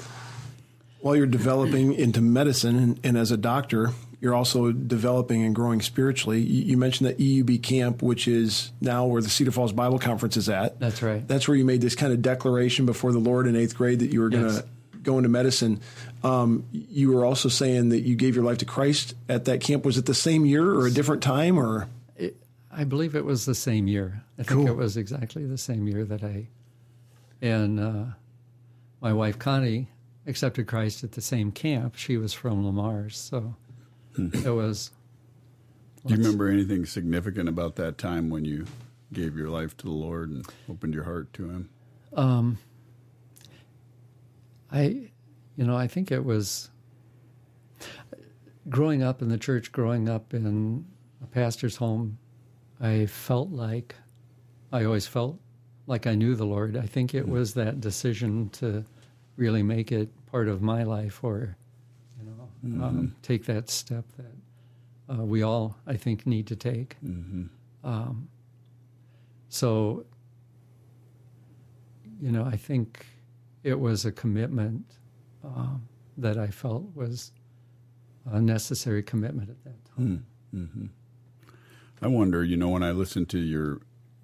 while 1.01 1.17
you're 1.17 1.27
developing 1.27 1.95
into 1.99 2.21
medicine 2.21 2.77
and, 2.77 3.01
and, 3.05 3.19
as 3.19 3.31
a 3.31 3.37
doctor, 3.37 3.91
you're 4.21 4.35
also 4.35 4.73
developing 4.73 5.45
and 5.45 5.55
growing 5.55 5.83
spiritually. 5.83 6.41
You, 6.41 6.65
you, 6.65 6.77
mentioned 6.77 7.09
that 7.09 7.19
EUB 7.19 7.63
camp, 7.63 8.03
which 8.03 8.27
is 8.27 8.73
now 8.81 9.05
where 9.07 9.21
the 9.21 9.29
Cedar 9.29 9.51
Falls 9.51 9.73
Bible 9.73 9.99
Conference 9.99 10.37
is 10.37 10.49
at. 10.49 10.81
That's 10.81 11.03
right. 11.03 11.27
That's 11.27 11.47
where 11.47 11.57
you 11.57 11.65
made 11.65 11.83
this 11.83 11.95
kind 11.95 12.13
of 12.13 12.23
declaration 12.23 12.87
before 12.87 13.13
the 13.13 13.19
Lord 13.19 13.47
in 13.47 13.55
eighth 13.55 13.77
grade 13.77 14.01
that 14.01 14.13
you 14.13 14.21
were 14.21 14.31
going 14.31 14.49
to 14.49 14.55
yes. 14.55 14.63
Go 15.03 15.21
to 15.21 15.29
medicine. 15.29 15.81
Um, 16.23 16.65
you 16.73 17.13
were 17.13 17.25
also 17.25 17.49
saying 17.49 17.91
that 17.91 18.01
you 18.01 18.17
gave 18.17 18.35
your 18.35 18.45
life 18.45 18.59
to 18.59 18.65
Christ 18.65 19.15
at 19.29 19.45
that 19.47 19.61
camp. 19.61 19.85
Was 19.85 19.99
it 19.99 20.07
the 20.07 20.15
same 20.15 20.45
year 20.45 20.65
or 20.65 20.87
a 20.87 20.91
different 20.91 21.23
time 21.23 21.59
or? 21.59 21.89
It, 22.17 22.37
I 22.71 22.85
believe 22.85 23.15
it 23.15 23.25
was 23.25 23.45
the 23.45 23.55
same 23.55 23.87
year. 23.89 24.23
I 24.39 24.43
think 24.43 24.61
cool. 24.61 24.69
it 24.69 24.77
was 24.77 24.97
exactly 24.97 25.45
the 25.47 25.59
same 25.59 25.87
year 25.89 26.05
that 26.05 26.23
I 26.23 26.49
and 27.41 27.81
uh, 27.81 28.05
my 29.01 29.13
wife 29.13 29.39
Connie 29.39 29.89
accepted 30.27 30.67
Christ 30.67 31.05
at 31.05 31.13
the 31.13 31.21
same 31.21 31.53
camp. 31.53 31.97
She 31.97 32.17
was 32.17 32.33
from 32.33 32.65
Le 32.65 32.73
Mars, 32.73 33.17
so 33.17 33.55
hmm. 34.15 34.29
it 34.45 34.51
was. 34.51 34.91
Do 36.07 36.15
you 36.15 36.21
remember 36.21 36.49
anything 36.49 36.87
significant 36.87 37.49
about 37.49 37.77
that 37.77 37.99
time 37.99 38.31
when 38.31 38.45
you 38.45 38.67
gave 39.13 39.37
your 39.37 39.49
life 39.49 39.77
to 39.79 39.85
the 39.85 39.93
Lord 39.93 40.31
and 40.31 40.47
opened 40.71 40.95
your 40.95 41.05
heart 41.05 41.33
to 41.35 41.49
Him? 41.49 41.69
Um, 42.15 42.59
I, 44.71 45.11
you 45.57 45.65
know, 45.65 45.77
I 45.77 45.87
think 45.87 46.13
it 46.13 46.25
was 46.25 46.71
growing 48.69 49.03
up 49.03 49.23
in 49.23 49.29
the 49.29 49.39
church, 49.39 49.73
growing 49.73 50.09
up 50.09 50.35
in 50.35 50.85
a 51.23 51.27
pastor's 51.27 51.77
home. 51.77 52.19
I 52.81 53.07
felt 53.07 53.51
like 53.51 53.95
I 54.73 54.85
always 54.85 55.07
felt 55.07 55.39
like 55.87 56.07
I 56.07 56.15
knew 56.15 56.35
the 56.35 56.45
Lord. 56.45 56.77
I 56.77 56.87
think 56.87 57.15
it 57.15 57.25
hmm. 57.25 57.33
was 57.33 57.55
that 57.55 57.81
decision 57.81 58.51
to 58.51 58.85
really 59.37 59.63
make 59.63 59.93
it 59.93 60.11
part 60.27 60.49
of 60.49 60.61
my 60.63 60.83
life 60.83 61.23
or, 61.23 61.57
you 62.19 62.27
know, 62.27 62.49
mm-hmm. 62.65 62.83
um, 62.83 63.17
take 63.23 63.47
that 63.47 63.71
step 63.71 64.05
that 64.17 65.15
uh, 65.15 65.25
we 65.25 65.43
all, 65.43 65.77
I 65.87 65.97
think, 65.97 66.27
need 66.27 66.47
to 66.49 66.57
take. 66.57 66.97
Mm-hmm. 67.05 67.45
Um, 67.85 68.29
so, 69.49 70.05
you 72.21 72.31
know, 72.31 72.45
I 72.45 72.57
think 72.57 73.07
it 73.63 73.79
was 73.79 74.05
a 74.05 74.13
commitment 74.13 74.85
um, 75.45 75.89
that 76.17 76.39
I 76.39 76.49
felt 76.49 76.85
was 76.95 77.33
a 78.31 78.41
necessary 78.41 79.03
commitment 79.03 79.51
at 79.51 79.65
that 79.65 79.85
time. 79.97 80.27
Mm-hmm. 80.55 80.87
I 82.01 82.07
wonder, 82.07 82.45
you 82.45 82.57
know, 82.57 82.69
when 82.69 82.83
I 82.83 82.93
listen 82.93 83.27
to 83.27 83.39
your 83.39 83.81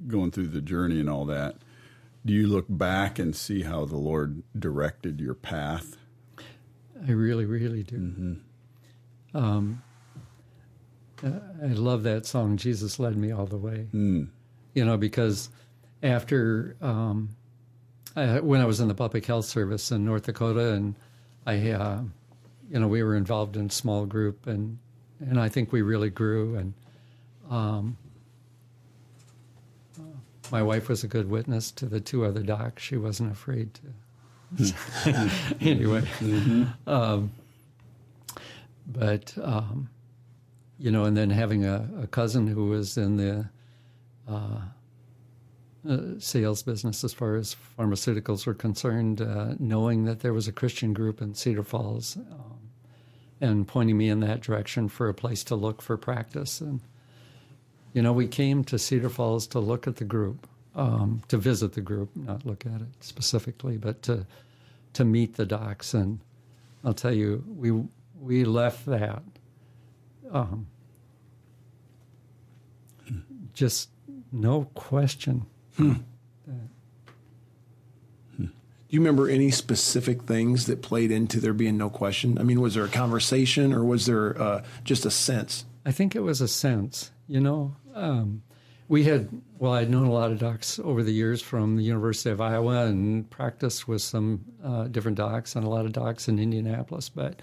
going 0.06 0.30
through 0.30 0.48
the 0.48 0.60
journey 0.60 1.00
and 1.00 1.08
all 1.08 1.24
that, 1.26 1.56
do 2.24 2.32
you 2.32 2.46
look 2.46 2.66
back 2.68 3.18
and 3.18 3.34
see 3.34 3.62
how 3.62 3.84
the 3.84 3.96
Lord 3.96 4.42
directed 4.58 5.20
your 5.20 5.34
path? 5.34 5.96
I 7.06 7.10
really, 7.12 7.44
really 7.44 7.82
do. 7.82 7.96
Mm-hmm. 7.96 9.36
Um, 9.36 9.82
I 11.22 11.66
love 11.66 12.02
that 12.04 12.26
song, 12.26 12.56
Jesus 12.56 12.98
Led 12.98 13.16
Me 13.16 13.32
All 13.32 13.46
the 13.46 13.56
Way. 13.56 13.88
Mm. 13.92 14.28
You 14.74 14.84
know, 14.84 14.96
because 14.96 15.50
after, 16.02 16.76
um, 16.80 17.30
I, 18.16 18.40
when 18.40 18.60
I 18.60 18.64
was 18.64 18.80
in 18.80 18.88
the 18.88 18.94
public 18.94 19.26
health 19.26 19.44
service 19.44 19.90
in 19.90 20.04
North 20.04 20.24
Dakota, 20.24 20.72
and 20.72 20.94
I, 21.46 21.70
uh, 21.70 22.00
you 22.70 22.78
know, 22.78 22.88
we 22.88 23.02
were 23.02 23.16
involved 23.16 23.56
in 23.56 23.66
a 23.66 23.70
small 23.70 24.06
group, 24.06 24.46
and, 24.46 24.78
and 25.20 25.40
I 25.40 25.48
think 25.48 25.72
we 25.72 25.82
really 25.82 26.10
grew. 26.10 26.56
And 26.56 26.74
um, 27.50 27.96
my 30.50 30.62
wife 30.62 30.88
was 30.88 31.04
a 31.04 31.08
good 31.08 31.28
witness 31.28 31.70
to 31.72 31.86
the 31.86 32.00
two 32.00 32.24
other 32.24 32.42
docs. 32.42 32.82
She 32.82 32.96
wasn't 32.96 33.32
afraid 33.32 33.74
to. 33.74 33.82
anyway, 35.60 36.02
mm-hmm. 36.20 36.64
um, 36.88 37.32
but 38.86 39.34
um, 39.42 39.88
you 40.78 40.90
know, 40.92 41.04
and 41.04 41.16
then 41.16 41.30
having 41.30 41.64
a, 41.64 41.88
a 42.02 42.06
cousin 42.06 42.46
who 42.46 42.66
was 42.66 42.96
in 42.96 43.16
the 43.16 43.48
uh, 44.28 44.60
uh, 45.88 46.18
sales 46.18 46.62
business 46.62 47.04
as 47.04 47.12
far 47.12 47.36
as 47.36 47.56
pharmaceuticals 47.78 48.46
were 48.46 48.54
concerned, 48.54 49.20
uh, 49.20 49.54
knowing 49.58 50.04
that 50.04 50.20
there 50.20 50.32
was 50.32 50.48
a 50.48 50.52
Christian 50.52 50.92
group 50.92 51.20
in 51.20 51.34
Cedar 51.34 51.64
Falls, 51.64 52.16
um, 52.16 52.58
and 53.40 53.68
pointing 53.68 53.98
me 53.98 54.08
in 54.08 54.20
that 54.20 54.40
direction 54.40 54.88
for 54.88 55.08
a 55.08 55.14
place 55.14 55.44
to 55.44 55.54
look 55.54 55.82
for 55.82 55.96
practice 55.96 56.60
and 56.60 56.80
you 57.94 58.02
know, 58.02 58.12
we 58.12 58.26
came 58.26 58.64
to 58.64 58.78
Cedar 58.78 59.08
Falls 59.08 59.46
to 59.48 59.60
look 59.60 59.86
at 59.86 59.96
the 59.96 60.04
group, 60.04 60.48
um, 60.74 61.22
to 61.28 61.38
visit 61.38 61.72
the 61.72 61.80
group, 61.80 62.10
not 62.16 62.44
look 62.44 62.66
at 62.66 62.80
it 62.80 62.88
specifically, 63.00 63.78
but 63.78 64.02
to 64.02 64.26
to 64.94 65.04
meet 65.04 65.36
the 65.36 65.46
docs. 65.46 65.94
And 65.94 66.18
I'll 66.84 66.92
tell 66.92 67.14
you, 67.14 67.44
we 67.46 67.70
we 68.20 68.44
left 68.44 68.84
that 68.86 69.22
um, 70.30 70.66
just 73.54 73.90
no 74.32 74.64
question. 74.74 75.46
Hmm. 75.76 75.94
Do 78.38 78.96
you 78.96 79.00
remember 79.00 79.28
any 79.28 79.50
specific 79.50 80.22
things 80.22 80.66
that 80.66 80.80
played 80.80 81.10
into 81.10 81.40
there 81.40 81.52
being 81.52 81.76
no 81.76 81.90
question? 81.90 82.38
I 82.38 82.44
mean, 82.44 82.60
was 82.60 82.74
there 82.74 82.84
a 82.84 82.88
conversation 82.88 83.72
or 83.72 83.84
was 83.84 84.06
there 84.06 84.40
uh, 84.40 84.62
just 84.84 85.04
a 85.04 85.10
sense? 85.10 85.64
I 85.84 85.90
think 85.90 86.14
it 86.14 86.20
was 86.20 86.40
a 86.40 86.46
sense. 86.46 87.10
You 87.26 87.40
know, 87.40 87.74
um, 87.94 88.42
we 88.88 89.04
had, 89.04 89.28
well, 89.58 89.72
I'd 89.72 89.90
known 89.90 90.06
a 90.06 90.12
lot 90.12 90.30
of 90.30 90.38
docs 90.38 90.78
over 90.78 91.02
the 91.02 91.12
years 91.12 91.42
from 91.42 91.76
the 91.76 91.82
University 91.82 92.30
of 92.30 92.40
Iowa 92.40 92.86
and 92.86 93.28
practiced 93.30 93.88
with 93.88 94.02
some 94.02 94.44
uh, 94.62 94.84
different 94.84 95.16
docs 95.16 95.56
and 95.56 95.64
a 95.64 95.68
lot 95.68 95.86
of 95.86 95.92
docs 95.92 96.28
in 96.28 96.38
Indianapolis, 96.38 97.08
but 97.08 97.40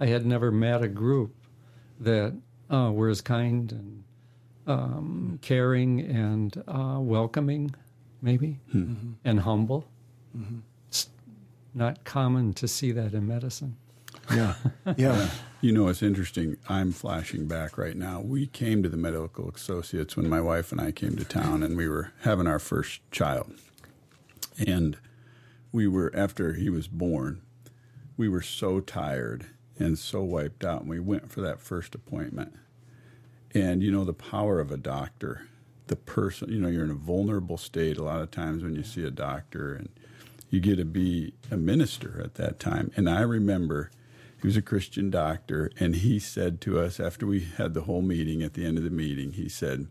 I 0.00 0.06
had 0.06 0.24
never 0.24 0.50
met 0.50 0.82
a 0.82 0.88
group 0.88 1.34
that 2.00 2.34
uh, 2.70 2.90
were 2.92 3.08
as 3.08 3.20
kind 3.20 3.70
and 3.72 4.04
um, 4.66 5.38
caring 5.42 6.00
and 6.00 6.62
uh, 6.68 6.98
welcoming, 7.00 7.74
maybe, 8.22 8.60
mm-hmm. 8.74 9.12
and 9.24 9.40
humble. 9.40 9.86
Mm-hmm. 10.36 10.58
It's 10.88 11.08
not 11.74 12.04
common 12.04 12.52
to 12.54 12.68
see 12.68 12.92
that 12.92 13.12
in 13.12 13.26
medicine. 13.26 13.76
Yeah. 14.32 14.54
Yeah. 14.96 15.28
You 15.60 15.72
know, 15.72 15.88
it's 15.88 16.02
interesting. 16.02 16.58
I'm 16.68 16.92
flashing 16.92 17.48
back 17.48 17.76
right 17.76 17.96
now. 17.96 18.20
We 18.20 18.46
came 18.46 18.84
to 18.84 18.88
the 18.88 18.96
Medical 18.96 19.50
Associates 19.50 20.16
when 20.16 20.28
my 20.28 20.40
wife 20.40 20.70
and 20.70 20.80
I 20.80 20.92
came 20.92 21.16
to 21.16 21.24
town, 21.24 21.64
and 21.64 21.76
we 21.76 21.88
were 21.88 22.12
having 22.20 22.46
our 22.46 22.60
first 22.60 23.00
child. 23.10 23.52
And 24.64 24.96
we 25.72 25.88
were, 25.88 26.12
after 26.14 26.52
he 26.52 26.70
was 26.70 26.86
born, 26.86 27.42
we 28.16 28.28
were 28.28 28.42
so 28.42 28.80
tired 28.80 29.46
and 29.78 29.98
so 29.98 30.22
wiped 30.22 30.64
out. 30.64 30.82
And 30.82 30.90
we 30.90 31.00
went 31.00 31.32
for 31.32 31.40
that 31.40 31.60
first 31.60 31.94
appointment. 31.94 32.54
And, 33.56 33.82
you 33.82 33.90
know, 33.90 34.04
the 34.04 34.12
power 34.12 34.60
of 34.60 34.70
a 34.70 34.76
doctor, 34.76 35.48
the 35.86 35.96
person, 35.96 36.50
you 36.50 36.60
know, 36.60 36.68
you're 36.68 36.84
in 36.84 36.90
a 36.90 36.94
vulnerable 36.94 37.56
state 37.56 37.96
a 37.96 38.02
lot 38.02 38.20
of 38.20 38.30
times 38.30 38.62
when 38.62 38.74
you 38.74 38.82
see 38.82 39.02
a 39.02 39.10
doctor, 39.10 39.74
and 39.74 39.88
you 40.50 40.60
get 40.60 40.76
to 40.76 40.84
be 40.84 41.32
a 41.50 41.56
minister 41.56 42.20
at 42.22 42.34
that 42.34 42.60
time. 42.60 42.90
And 42.96 43.08
I 43.08 43.22
remember 43.22 43.90
he 44.42 44.46
was 44.46 44.58
a 44.58 44.62
Christian 44.62 45.08
doctor, 45.08 45.70
and 45.80 45.96
he 45.96 46.18
said 46.18 46.60
to 46.62 46.78
us 46.78 47.00
after 47.00 47.26
we 47.26 47.40
had 47.56 47.72
the 47.72 47.84
whole 47.84 48.02
meeting, 48.02 48.42
at 48.42 48.52
the 48.52 48.66
end 48.66 48.76
of 48.76 48.84
the 48.84 48.90
meeting, 48.90 49.32
he 49.32 49.48
said, 49.48 49.86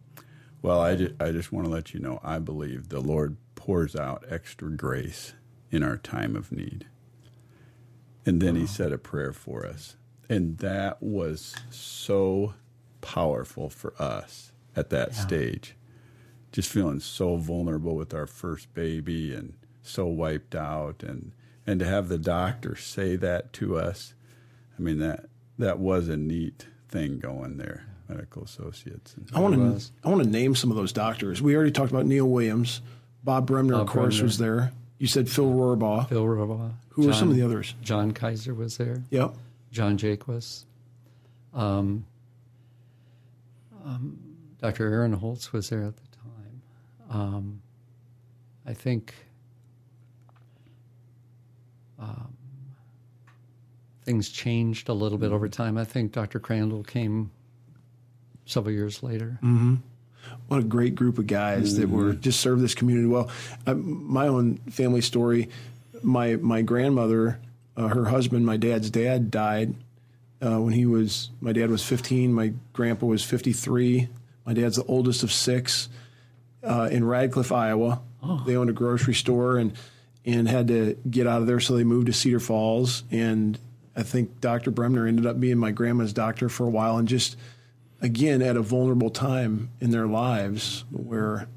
Well, 0.62 0.80
I 0.80 0.96
just, 0.96 1.14
I 1.20 1.32
just 1.32 1.52
want 1.52 1.66
to 1.66 1.74
let 1.74 1.92
you 1.92 2.00
know, 2.00 2.20
I 2.24 2.38
believe 2.38 2.90
the 2.90 3.00
Lord 3.00 3.38
pours 3.56 3.96
out 3.96 4.24
extra 4.30 4.70
grace 4.70 5.34
in 5.72 5.82
our 5.82 5.98
time 5.98 6.36
of 6.36 6.52
need. 6.52 6.86
And 8.28 8.40
then 8.40 8.56
he 8.56 8.68
said 8.68 8.92
a 8.92 9.00
prayer 9.00 9.34
for 9.34 9.66
us. 9.66 9.96
And 10.30 10.60
that 10.60 11.02
was 11.02 11.56
so 11.72 12.54
powerful 13.06 13.70
for 13.70 13.94
us 14.02 14.52
at 14.76 14.90
that 14.90 15.14
yeah. 15.14 15.20
stage. 15.20 15.76
Just 16.52 16.72
feeling 16.72 17.00
so 17.00 17.38
vulnerable 17.38 17.96
with 17.96 18.14
our 18.14 18.28
first 18.28 18.74
baby 18.74 19.34
and 19.34 19.54
so 19.82 20.06
wiped 20.08 20.56
out 20.56 21.04
and 21.04 21.32
and 21.68 21.80
to 21.80 21.86
have 21.86 22.10
the 22.10 22.18
doctor 22.18 22.76
say 22.76 23.16
that 23.16 23.54
to 23.54 23.78
us 23.78 24.16
I 24.78 24.82
mean 24.82 25.00
that 25.00 25.26
that 25.60 25.80
was 25.80 26.10
a 26.10 26.18
neat 26.18 26.68
thing 26.90 27.20
going 27.20 27.58
there. 27.58 27.86
Medical 28.08 28.44
associates. 28.44 29.16
I 29.34 29.40
want 29.40 29.56
to 29.56 29.92
I 30.04 30.10
want 30.10 30.24
to 30.24 30.30
name 30.30 30.56
some 30.56 30.70
of 30.70 30.78
those 30.78 30.94
doctors. 30.94 31.42
We 31.42 31.56
already 31.56 31.72
talked 31.72 31.92
about 31.92 32.06
Neil 32.06 32.26
Williams. 32.26 32.82
Bob 33.24 33.48
Bremner, 33.48 33.74
Bob 33.74 33.82
of 33.82 33.88
course, 33.88 34.16
Bremner. 34.16 34.24
was 34.26 34.38
there. 34.38 34.72
You 35.00 35.08
said 35.08 35.28
Phil 35.28 35.52
Rohrbaugh. 35.52 36.10
Phil 36.10 36.24
Rohrbaugh. 36.24 36.74
Who 36.90 37.02
John, 37.04 37.08
were 37.08 37.14
some 37.14 37.30
of 37.30 37.36
the 37.36 37.42
others? 37.42 37.74
John 37.82 38.12
Kaiser 38.12 38.54
was 38.54 38.78
there. 38.78 39.04
Yep. 39.10 39.36
John 39.72 39.98
Jaques. 39.98 40.66
Um, 41.54 42.06
um, 43.86 44.20
Dr. 44.60 44.92
Aaron 44.92 45.14
Holtz 45.14 45.54
was 45.54 45.70
there 45.70 45.84
at 45.84 45.96
the 45.96 46.04
time. 46.18 46.62
Um, 47.10 47.62
I 48.66 48.74
think 48.74 49.14
um, 52.00 52.36
things 54.04 54.30
changed 54.30 54.90
a 54.90 54.94
little 54.94 55.18
bit 55.18 55.32
over 55.32 55.48
time. 55.48 55.78
I 55.78 55.84
think 55.84 56.12
Dr. 56.12 56.40
Crandall 56.40 56.84
came 56.84 57.32
several 58.46 58.74
years 58.74 59.04
later. 59.04 59.40
Mm-hmm. 59.44 59.76
what 60.48 60.60
a 60.60 60.64
great 60.64 60.96
group 60.96 61.18
of 61.20 61.28
guys 61.28 61.78
that 61.78 61.90
were 61.90 62.14
just 62.14 62.40
served 62.40 62.62
this 62.62 62.74
community 62.74 63.08
well. 63.08 63.30
I, 63.68 63.74
my 63.74 64.28
own 64.28 64.58
family 64.70 65.02
story, 65.02 65.50
my 66.02 66.38
my 66.38 66.62
grandmother, 66.64 67.40
uh, 67.78 67.88
her 67.90 68.06
husband, 68.06 68.46
my 68.46 68.58
dad's 68.58 68.90
dad 68.90 69.30
died 69.30 69.76
uh, 70.46 70.60
when 70.60 70.74
he 70.74 70.86
was 70.86 71.32
my 71.42 71.52
dad 71.52 71.70
was 71.70 71.84
15, 71.84 72.34
my 72.34 72.54
grandpa 72.74 73.08
was 73.08 73.24
53. 73.24 74.08
My 74.46 74.54
dad's 74.54 74.76
the 74.76 74.84
oldest 74.86 75.24
of 75.24 75.32
six 75.32 75.90
uh, 76.64 76.90
in 76.92 77.04
Radcliffe, 77.04 77.52
Iowa. 77.52 78.02
They 78.46 78.56
owned 78.56 78.70
a 78.70 78.74
grocery 78.74 79.14
store 79.14 79.58
and 79.58 79.74
and 80.26 80.48
had 80.48 80.68
to 80.70 80.98
get 81.10 81.28
out 81.28 81.42
of 81.42 81.48
there, 81.48 81.60
so 81.60 81.76
they 81.76 81.84
moved 81.84 82.08
to 82.08 82.14
Cedar 82.14 82.40
Falls. 82.40 83.04
And 83.12 83.60
I 83.96 84.02
think 84.04 84.42
Dr. 84.42 84.72
Bremner 84.72 85.06
ended 85.06 85.26
up 85.26 85.40
being 85.40 85.58
my 85.58 85.72
grandma's 85.72 86.14
doctor 86.14 86.50
for 86.50 86.66
a 86.66 86.70
while, 86.70 86.98
and 86.98 87.08
just 87.08 87.38
again 88.02 88.42
at 88.42 88.58
a 88.58 88.62
vulnerable 88.62 89.10
time 89.10 89.70
in 89.80 89.92
their 89.92 90.08
lives 90.08 90.84
where 90.92 91.48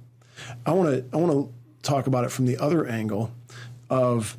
I 0.64 0.72
want 0.72 0.90
to 0.90 1.05
I 1.16 1.20
want 1.20 1.33
to 1.33 1.53
talk 1.83 2.07
about 2.07 2.24
it 2.24 2.31
from 2.31 2.46
the 2.46 2.59
other 2.59 2.87
angle 2.87 3.33
of 3.90 4.37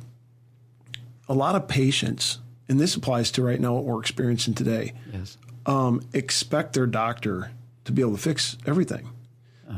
a 1.28 1.34
lot 1.34 1.54
of 1.54 1.68
patients, 1.68 2.38
and 2.70 2.78
this 2.78 2.94
applies 2.94 3.32
to 3.32 3.42
right 3.42 3.60
now 3.60 3.74
what 3.74 3.84
we're 3.84 4.00
experiencing 4.00 4.54
today. 4.54 4.92
Yes. 5.12 5.36
Um, 5.66 6.02
expect 6.12 6.72
their 6.72 6.86
doctor 6.86 7.50
to 7.84 7.92
be 7.92 8.00
able 8.00 8.14
to 8.14 8.22
fix 8.22 8.56
everything. 8.64 9.10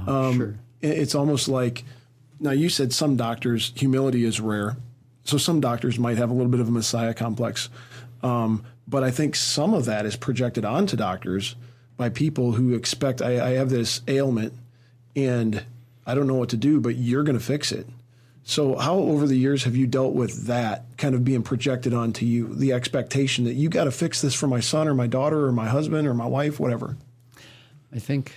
Oh, 0.07 0.35
sure. 0.35 0.59
It's 0.83 1.15
almost 1.15 1.49
like 1.49 1.85
now 2.39 2.51
you 2.51 2.69
said 2.69 2.93
some 2.93 3.17
doctors 3.17 3.73
humility 3.75 4.25
is 4.25 4.41
rare, 4.41 4.77
so 5.25 5.39
some 5.39 5.61
doctors 5.61 5.99
might 5.99 6.19
have 6.19 6.31
a 6.31 6.35
little 6.35 6.51
bit 6.51 6.61
of 6.61 6.69
a 6.69 6.71
messiah 6.71 7.15
complex, 7.15 7.71
um, 8.23 8.65
but 8.87 9.03
I 9.03 9.11
think 9.11 9.37
some 9.37 9.73
of 9.75 9.87
that 9.87 10.05
is 10.05 10.17
projected 10.17 10.65
onto 10.65 10.97
doctors 10.97 11.57
by 11.97 12.11
people 12.11 12.53
who 12.53 12.75
expect 12.75 13.23
I, 13.23 13.47
I 13.47 13.51
have 13.53 13.71
this 13.71 14.03
ailment 14.07 14.53
and 15.17 15.65
I 16.05 16.15
don't 16.15 16.27
know 16.27 16.35
what 16.35 16.51
to 16.51 16.57
do, 16.57 16.81
but 16.81 16.97
you're 16.97 17.23
going 17.23 17.39
to 17.39 17.45
fix 17.45 17.73
it. 17.73 17.87
So 18.45 18.77
how 18.77 18.95
over 18.95 19.27
the 19.27 19.37
years 19.37 19.65
have 19.65 19.77
you 19.77 19.87
dealt 19.87 20.15
with 20.15 20.47
that 20.47 20.97
kind 20.99 21.15
of 21.15 21.25
being 21.25 21.43
projected 21.43 21.95
onto 21.95 22.27
you, 22.27 22.55
the 22.55 22.73
expectation 22.73 23.45
that 23.45 23.55
you 23.55 23.69
got 23.69 23.85
to 23.85 23.93
fix 23.93 24.21
this 24.21 24.35
for 24.35 24.49
my 24.49 24.61
son 24.61 24.89
or 24.89 24.95
my 24.95 25.07
daughter 25.07 25.47
or 25.47 25.53
my 25.53 25.69
husband 25.69 26.09
or 26.09 26.15
my 26.15 26.27
wife, 26.27 26.59
whatever? 26.59 26.97
I 27.95 27.99
think, 27.99 28.33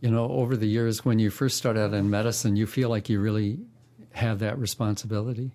you 0.00 0.10
know, 0.10 0.28
over 0.28 0.56
the 0.56 0.66
years, 0.66 1.04
when 1.04 1.18
you 1.18 1.30
first 1.30 1.56
start 1.56 1.76
out 1.76 1.94
in 1.94 2.10
medicine, 2.10 2.56
you 2.56 2.66
feel 2.66 2.88
like 2.88 3.08
you 3.08 3.20
really 3.20 3.60
have 4.12 4.40
that 4.40 4.58
responsibility. 4.58 5.52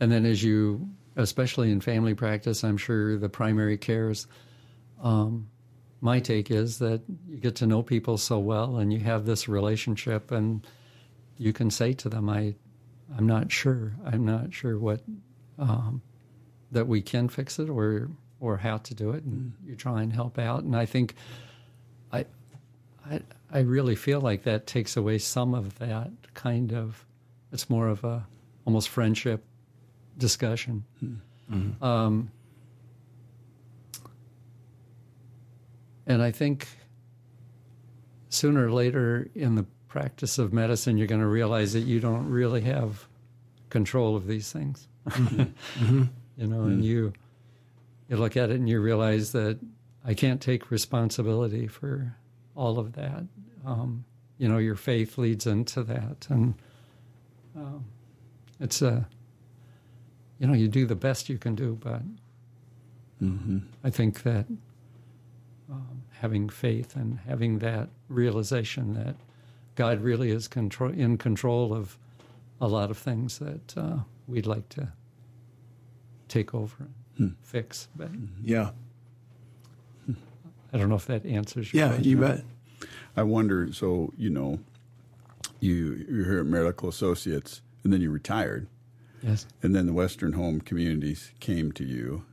And 0.00 0.10
then 0.10 0.24
as 0.24 0.42
you, 0.42 0.88
especially 1.16 1.70
in 1.70 1.80
family 1.82 2.14
practice, 2.14 2.64
I'm 2.64 2.78
sure 2.78 3.18
the 3.18 3.28
primary 3.28 3.76
cares, 3.76 4.26
um, 5.02 5.48
my 6.00 6.18
take 6.18 6.50
is 6.50 6.78
that 6.78 7.02
you 7.28 7.36
get 7.36 7.56
to 7.56 7.66
know 7.66 7.82
people 7.82 8.16
so 8.16 8.38
well 8.38 8.78
and 8.78 8.90
you 8.92 9.00
have 9.00 9.26
this 9.26 9.46
relationship 9.48 10.30
and 10.30 10.66
you 11.40 11.54
can 11.54 11.70
say 11.70 11.94
to 11.94 12.10
them, 12.10 12.28
I, 12.28 12.54
I'm 13.16 13.26
not 13.26 13.50
sure. 13.50 13.94
I'm 14.04 14.26
not 14.26 14.52
sure 14.52 14.78
what, 14.78 15.00
um, 15.58 16.02
that 16.70 16.86
we 16.86 17.00
can 17.00 17.30
fix 17.30 17.58
it 17.58 17.70
or, 17.70 18.10
or 18.40 18.58
how 18.58 18.76
to 18.76 18.94
do 18.94 19.12
it. 19.12 19.24
And 19.24 19.54
you 19.64 19.74
try 19.74 20.02
and 20.02 20.12
help 20.12 20.38
out. 20.38 20.64
And 20.64 20.76
I 20.76 20.84
think 20.84 21.14
I, 22.12 22.26
I, 23.10 23.20
I 23.50 23.60
really 23.60 23.96
feel 23.96 24.20
like 24.20 24.42
that 24.42 24.66
takes 24.66 24.98
away 24.98 25.16
some 25.16 25.54
of 25.54 25.78
that 25.78 26.10
kind 26.34 26.74
of, 26.74 27.06
it's 27.52 27.70
more 27.70 27.88
of 27.88 28.04
a 28.04 28.26
almost 28.66 28.90
friendship 28.90 29.42
discussion. 30.18 30.84
Um, 31.82 32.30
and 36.06 36.22
I 36.22 36.32
think 36.32 36.68
sooner 38.28 38.66
or 38.66 38.72
later 38.72 39.26
in 39.34 39.54
the 39.54 39.64
practice 39.90 40.38
of 40.38 40.52
medicine, 40.54 40.96
you're 40.96 41.06
going 41.06 41.20
to 41.20 41.26
realize 41.26 41.74
that 41.74 41.80
you 41.80 42.00
don't 42.00 42.30
really 42.30 42.62
have 42.62 43.06
control 43.68 44.16
of 44.16 44.26
these 44.26 44.50
things. 44.50 44.88
You 46.36 46.46
know, 46.46 46.62
and 46.62 46.82
you 46.82 47.12
you 48.08 48.16
look 48.16 48.34
at 48.36 48.48
it 48.50 48.56
and 48.56 48.66
you 48.66 48.80
realize 48.80 49.32
that 49.32 49.58
I 50.06 50.14
can't 50.14 50.40
take 50.40 50.70
responsibility 50.70 51.66
for 51.66 52.16
all 52.56 52.78
of 52.78 52.94
that. 52.94 53.24
Um, 53.66 54.04
you 54.38 54.48
know, 54.48 54.56
your 54.56 54.76
faith 54.76 55.18
leads 55.18 55.46
into 55.46 55.82
that, 55.82 56.26
and 56.30 56.54
um, 57.54 57.84
it's 58.58 58.80
a 58.80 59.06
you 60.38 60.46
know 60.46 60.54
you 60.54 60.68
do 60.68 60.86
the 60.86 60.94
best 60.94 61.28
you 61.28 61.36
can 61.36 61.54
do, 61.54 61.76
but 61.78 62.00
I 63.84 63.90
think 63.90 64.22
that 64.22 64.46
um, 65.70 66.02
having 66.20 66.48
faith 66.48 66.96
and 66.96 67.18
having 67.26 67.58
that 67.58 67.90
realization 68.08 68.94
that 68.94 69.16
God 69.74 70.00
really 70.00 70.30
is 70.30 70.48
control, 70.48 70.90
in 70.90 71.16
control 71.18 71.72
of 71.74 71.96
a 72.60 72.68
lot 72.68 72.90
of 72.90 72.98
things 72.98 73.38
that 73.38 73.76
uh, 73.76 73.98
we'd 74.26 74.46
like 74.46 74.68
to 74.70 74.92
take 76.28 76.54
over 76.54 76.88
and 77.18 77.36
fix. 77.42 77.88
But 77.96 78.10
Yeah. 78.42 78.70
I 80.72 80.78
don't 80.78 80.88
know 80.88 80.94
if 80.96 81.06
that 81.06 81.26
answers 81.26 81.72
your 81.72 81.82
Yeah, 81.84 81.88
question. 81.94 82.10
you 82.10 82.16
bet. 82.18 82.44
I 83.16 83.24
wonder. 83.24 83.72
So 83.72 84.12
you 84.16 84.30
know, 84.30 84.60
you 85.58 86.04
you're 86.08 86.24
here 86.24 86.40
at 86.40 86.46
Medical 86.46 86.88
Associates, 86.88 87.60
and 87.82 87.92
then 87.92 88.00
you 88.00 88.10
retired, 88.10 88.68
Yes. 89.22 89.46
and 89.62 89.74
then 89.74 89.86
the 89.86 89.92
Western 89.92 90.34
Home 90.34 90.60
Communities 90.60 91.32
came 91.40 91.72
to 91.72 91.84
you, 91.84 92.24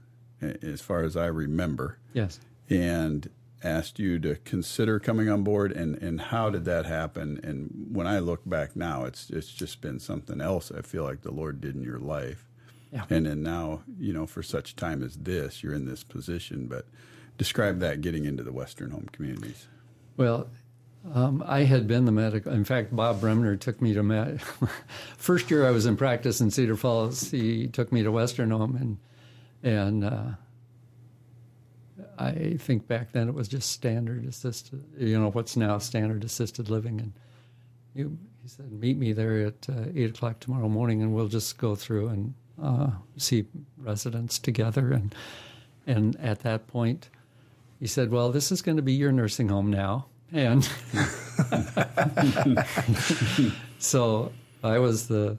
as 0.41 0.81
far 0.81 1.03
as 1.03 1.17
I 1.17 1.25
remember, 1.25 1.97
Yes. 2.13 2.39
and 2.69 3.27
asked 3.63 3.99
you 3.99 4.19
to 4.19 4.35
consider 4.35 4.99
coming 4.99 5.29
on 5.29 5.43
board. 5.43 5.71
And 5.71 5.95
and 5.95 6.19
how 6.19 6.49
did 6.49 6.65
that 6.65 6.85
happen? 6.85 7.39
And 7.43 7.87
when 7.91 8.07
I 8.07 8.19
look 8.19 8.41
back 8.47 8.75
now, 8.75 9.05
it's 9.05 9.29
it's 9.29 9.51
just 9.51 9.81
been 9.81 9.99
something 9.99 10.41
else. 10.41 10.71
I 10.71 10.81
feel 10.81 11.03
like 11.03 11.21
the 11.21 11.31
Lord 11.31 11.61
did 11.61 11.75
in 11.75 11.83
your 11.83 11.99
life. 11.99 12.45
Yeah. 12.91 13.03
And 13.09 13.25
then 13.25 13.43
now, 13.43 13.81
you 13.99 14.13
know, 14.13 14.25
for 14.25 14.41
such 14.41 14.75
time 14.75 15.03
as 15.03 15.17
this, 15.17 15.61
you're 15.61 15.73
in 15.73 15.85
this 15.85 16.03
position. 16.03 16.67
But 16.67 16.85
describe 17.37 17.79
that 17.79 18.01
getting 18.01 18.25
into 18.25 18.43
the 18.43 18.53
Western 18.53 18.91
Home 18.91 19.09
Communities. 19.11 19.67
Well, 20.15 20.49
um, 21.13 21.43
I 21.45 21.63
had 21.63 21.87
been 21.87 22.05
the 22.05 22.11
medical. 22.11 22.51
In 22.51 22.65
fact, 22.65 22.95
Bob 22.95 23.21
Bremner 23.21 23.55
took 23.55 23.81
me 23.81 23.93
to 23.93 24.03
med. 24.03 24.41
First 25.17 25.49
year 25.51 25.65
I 25.65 25.71
was 25.71 25.85
in 25.85 25.95
practice 25.97 26.41
in 26.41 26.51
Cedar 26.51 26.75
Falls, 26.75 27.31
he 27.31 27.67
took 27.67 27.91
me 27.91 28.03
to 28.03 28.11
Western 28.11 28.51
Home, 28.51 28.75
and 28.75 28.97
and 29.63 30.03
uh, 30.03 30.31
I 32.17 32.57
think 32.59 32.87
back 32.87 33.11
then 33.11 33.27
it 33.27 33.33
was 33.33 33.47
just 33.47 33.71
standard 33.71 34.25
assisted. 34.25 34.83
You 34.97 35.19
know 35.19 35.29
what's 35.29 35.55
now 35.55 35.77
standard 35.77 36.23
assisted 36.23 36.69
living, 36.69 36.99
and 36.99 37.13
he 37.93 38.05
said, 38.47 38.71
meet 38.71 38.97
me 38.97 39.13
there 39.13 39.45
at 39.45 39.67
uh, 39.69 39.85
eight 39.95 40.11
o'clock 40.11 40.39
tomorrow 40.39 40.69
morning, 40.69 41.01
and 41.01 41.13
we'll 41.13 41.27
just 41.27 41.57
go 41.57 41.75
through 41.75 42.07
and 42.07 42.33
uh, 42.61 42.89
see 43.17 43.45
residents 43.77 44.39
together. 44.39 44.91
And 44.91 45.13
and 45.85 46.15
at 46.19 46.39
that 46.39 46.67
point, 46.67 47.09
he 47.79 47.87
said, 47.87 48.11
"Well, 48.11 48.31
this 48.31 48.51
is 48.51 48.61
going 48.61 48.77
to 48.77 48.83
be 48.83 48.93
your 48.93 49.11
nursing 49.11 49.49
home 49.49 49.69
now." 49.69 50.07
And 50.33 50.63
so 53.79 54.31
I 54.63 54.79
was 54.79 55.07
the 55.07 55.37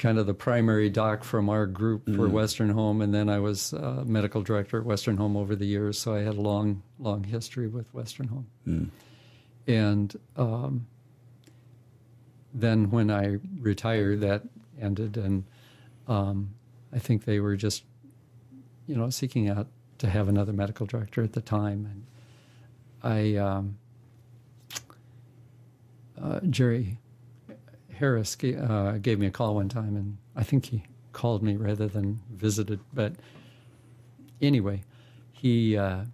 kind 0.00 0.18
of 0.18 0.26
the 0.26 0.32
primary 0.32 0.88
doc 0.88 1.22
from 1.24 1.50
our 1.50 1.66
group 1.66 2.06
for 2.16 2.26
Western 2.26 2.70
Home, 2.70 3.02
and 3.02 3.12
then 3.12 3.28
I 3.28 3.38
was 3.38 3.74
uh, 3.74 4.02
medical 4.06 4.40
director 4.42 4.78
at 4.78 4.86
Western 4.86 5.18
Home 5.18 5.36
over 5.36 5.54
the 5.54 5.66
years. 5.66 5.98
So 5.98 6.14
I 6.14 6.20
had 6.20 6.36
a 6.36 6.40
long, 6.40 6.82
long 6.98 7.22
history 7.22 7.68
with 7.68 7.92
Western 7.92 8.28
Home. 8.28 8.46
And 9.66 10.18
um, 10.36 10.86
then 12.54 12.90
when 12.90 13.10
I 13.10 13.36
retired, 13.60 14.22
that 14.22 14.42
ended, 14.80 15.18
and 15.18 15.44
um, 16.08 16.54
I 16.94 16.98
think 16.98 17.26
they 17.26 17.38
were 17.38 17.56
just, 17.56 17.84
you 18.86 18.96
know, 18.96 19.10
seeking 19.10 19.50
out 19.50 19.68
to 19.98 20.08
have 20.08 20.28
another 20.28 20.54
medical 20.54 20.86
director 20.86 21.22
at 21.22 21.34
the 21.34 21.42
time, 21.42 21.86
and 21.92 22.06
I, 23.02 23.36
um, 23.36 23.76
uh, 26.20 26.40
Jerry 26.48 26.96
Harris 28.00 28.34
ga- 28.34 28.56
uh, 28.56 28.92
gave 28.98 29.18
me 29.18 29.26
a 29.26 29.30
call 29.30 29.54
one 29.54 29.68
time, 29.68 29.94
and 29.94 30.16
I 30.34 30.42
think 30.42 30.66
he 30.66 30.82
called 31.12 31.42
me 31.42 31.56
rather 31.56 31.86
than 31.86 32.20
visited. 32.34 32.80
But 32.94 33.12
anyway, 34.40 34.82
he 35.32 35.76
uh, 35.76 36.04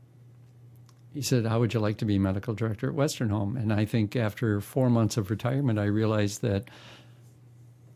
he 1.14 1.22
said, 1.22 1.46
"How 1.46 1.60
would 1.60 1.72
you 1.72 1.80
like 1.80 1.98
to 1.98 2.04
be 2.04 2.18
medical 2.18 2.54
director 2.54 2.88
at 2.88 2.94
Western 2.94 3.30
Home?" 3.30 3.56
And 3.56 3.72
I 3.72 3.84
think 3.84 4.16
after 4.16 4.60
four 4.60 4.90
months 4.90 5.16
of 5.16 5.30
retirement, 5.30 5.78
I 5.78 5.84
realized 5.84 6.42
that 6.42 6.64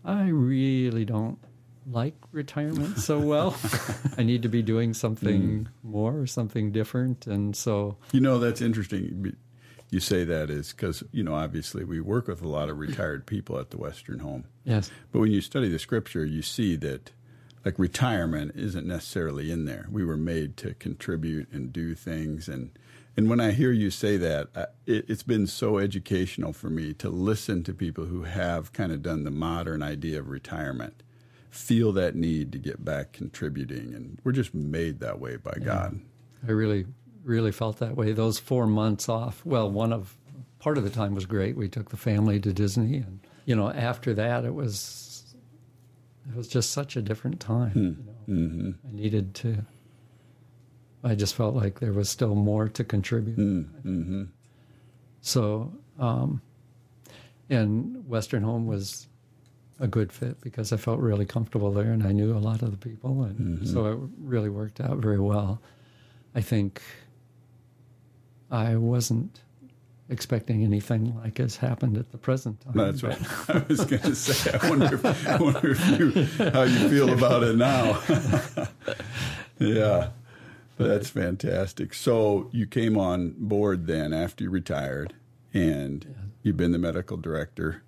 I 0.05 0.29
really 0.29 1.05
don't 1.05 1.39
like 1.91 2.15
retirement 2.31 2.99
so 2.99 3.19
well. 3.33 3.57
I 4.17 4.23
need 4.23 4.43
to 4.43 4.49
be 4.49 4.63
doing 4.63 4.95
something 4.95 5.67
more, 5.83 6.17
or 6.17 6.27
something 6.29 6.71
different, 6.71 7.27
and 7.27 7.57
so 7.57 7.97
You 8.13 8.21
know, 8.21 8.39
that's 8.39 8.61
interesting. 8.61 9.37
You 9.91 10.01
say 10.01 10.25
that 10.25 10.51
is 10.51 10.73
because, 10.73 11.03
you 11.11 11.25
know, 11.25 11.35
obviously 11.35 11.85
we 11.85 12.01
work 12.01 12.29
with 12.29 12.43
a 12.43 12.49
lot 12.49 12.69
of 12.69 12.79
retired 12.79 13.27
people 13.27 13.59
at 13.59 13.71
the 13.71 13.77
Western 13.77 14.21
Home. 14.21 14.45
yes, 14.65 14.91
But 15.11 15.19
when 15.19 15.33
you 15.33 15.41
study 15.41 15.69
the 15.69 15.79
scripture, 15.81 16.25
you 16.25 16.43
see 16.43 16.77
that, 16.77 17.11
like, 17.65 17.79
retirement 17.79 18.53
isn't 18.55 18.87
necessarily 18.87 19.51
in 19.51 19.65
there. 19.65 19.87
We 19.91 20.05
were 20.05 20.17
made 20.17 20.57
to 20.59 20.75
contribute 20.75 21.51
and 21.53 21.73
do 21.73 21.95
things. 21.97 22.49
And, 22.49 22.71
And 23.17 23.29
when 23.29 23.41
I 23.41 23.51
hear 23.51 23.73
you 23.73 23.91
say 23.91 24.17
that, 24.19 24.49
I, 24.55 24.67
it, 24.87 25.07
it's 25.09 25.25
been 25.25 25.49
so 25.49 25.79
educational 25.79 26.53
for 26.53 26.71
me 26.71 26.95
to 26.95 27.11
listen 27.11 27.65
to 27.65 27.75
people 27.75 28.05
who 28.07 28.23
have 28.23 28.73
kind 28.73 28.93
of 28.93 29.03
done 29.03 29.25
the 29.25 29.33
modern 29.33 29.83
idea 29.83 30.21
of 30.21 30.29
retirement, 30.29 31.03
feel 31.51 31.91
that 31.93 32.15
need 32.15 32.53
to 32.53 32.59
get 32.59 32.85
back 32.85 33.13
contributing, 33.13 33.93
and 33.93 34.21
we're 34.23 34.31
just 34.31 34.55
made 34.55 35.01
that 35.01 35.19
way 35.19 35.37
by 35.37 35.57
God. 35.61 36.01
I 36.47 36.53
really, 36.53 36.87
really 37.25 37.53
felt 37.53 37.79
that 37.79 37.97
way. 37.97 38.13
Those 38.13 38.39
four 38.39 38.67
months 38.67 39.09
off. 39.09 39.45
Well, 39.45 39.71
one 39.71 39.93
of 39.93 40.17
part 40.59 40.79
of 40.79 40.85
the 40.85 40.91
time 40.91 41.15
was 41.15 41.27
great. 41.27 41.57
We 41.57 41.69
took 41.69 41.91
the 41.91 41.97
family 41.97 42.39
to 42.41 42.53
Disney, 42.53 42.99
and 42.99 43.21
you 43.47 43.57
know, 43.57 43.71
after 43.71 44.15
that, 44.15 44.45
it 44.45 44.55
was 44.55 45.35
it 46.29 46.37
was 46.37 46.49
just 46.49 46.71
such 46.71 46.97
a 46.97 47.03
different 47.03 47.41
time. 47.41 47.73
You 47.75 47.83
know, 47.83 47.97
Mm-hmm. 48.29 48.71
I 48.89 48.93
needed 48.93 49.35
to. 49.37 49.65
I 51.03 51.15
just 51.17 51.35
felt 51.35 51.55
like 51.57 51.81
there 51.81 51.93
was 51.93 52.09
still 52.09 52.35
more 52.37 52.69
to 52.69 52.85
contribute. 52.85 53.39
Mm-hmm. 53.39 54.25
So, 55.21 55.73
um, 55.99 56.41
and 57.49 58.07
Western 58.07 58.43
Home 58.43 58.67
was 58.67 59.09
a 59.81 59.89
good 59.89 60.13
fit 60.13 60.41
because 60.43 60.73
I 60.73 60.77
felt 60.77 61.01
really 61.01 61.25
comfortable 61.27 61.73
there 61.73 61.91
and 61.91 62.07
I 62.07 62.13
knew 62.13 62.37
a 62.37 62.39
lot 62.39 62.63
of 62.63 62.71
the 62.71 62.77
people. 62.77 63.23
And 63.25 63.67
so 63.67 63.87
it 63.87 63.99
really 64.21 64.51
worked 64.51 64.81
out 64.81 64.99
very 64.99 65.19
well. 65.19 65.61
I 66.35 66.43
think 66.43 66.83
I 68.51 68.77
wasn't 68.77 69.41
expecting 70.09 70.65
anything 70.65 71.15
like 71.17 71.39
has 71.39 71.57
happened 71.57 71.97
at 71.97 72.11
the 72.11 72.19
present 72.19 72.61
time. 72.61 72.73
That's 72.75 73.03
right. 73.03 73.19
I 73.49 73.65
was 73.69 73.85
going 73.85 74.03
to 74.03 74.15
say. 74.17 74.59
I 74.61 74.69
wonder, 74.69 74.95
if, 74.97 75.29
I 75.29 75.37
wonder 75.37 75.71
if 75.71 75.89
you, 76.01 76.51
how 76.51 76.63
you 76.63 76.89
feel 76.89 77.13
about 77.13 77.45
it 77.45 77.57
now. 77.57 78.01
yeah, 79.59 80.09
that's 80.79 81.11
fantastic. 81.11 81.95
So 81.95 82.49
you 82.53 82.67
came 82.67 82.97
on 82.99 83.35
board 83.39 83.87
then 83.87 84.13
after 84.13 84.45
you 84.45 84.51
retired, 84.51 85.15
and 85.55 86.33
you've 86.43 86.57
been 86.57 86.73
the 86.73 86.79
medical 86.79 87.17
director, 87.17 87.83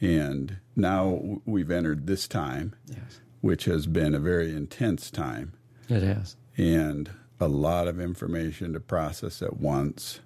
and 0.00 0.58
now 0.76 1.40
we've 1.44 1.70
entered 1.70 2.06
this 2.06 2.26
time, 2.28 2.74
Yes, 2.86 3.20
which 3.40 3.64
has 3.64 3.86
been 3.86 4.14
a 4.14 4.18
very 4.20 4.54
intense 4.54 5.10
time 5.10 5.52
it 5.88 6.02
has. 6.02 6.36
and 6.56 7.10
a 7.40 7.48
lot 7.48 7.88
of 7.88 7.98
information 7.98 8.72
to 8.74 8.80
process 8.80 9.42
at 9.42 9.58
once. 9.58 10.20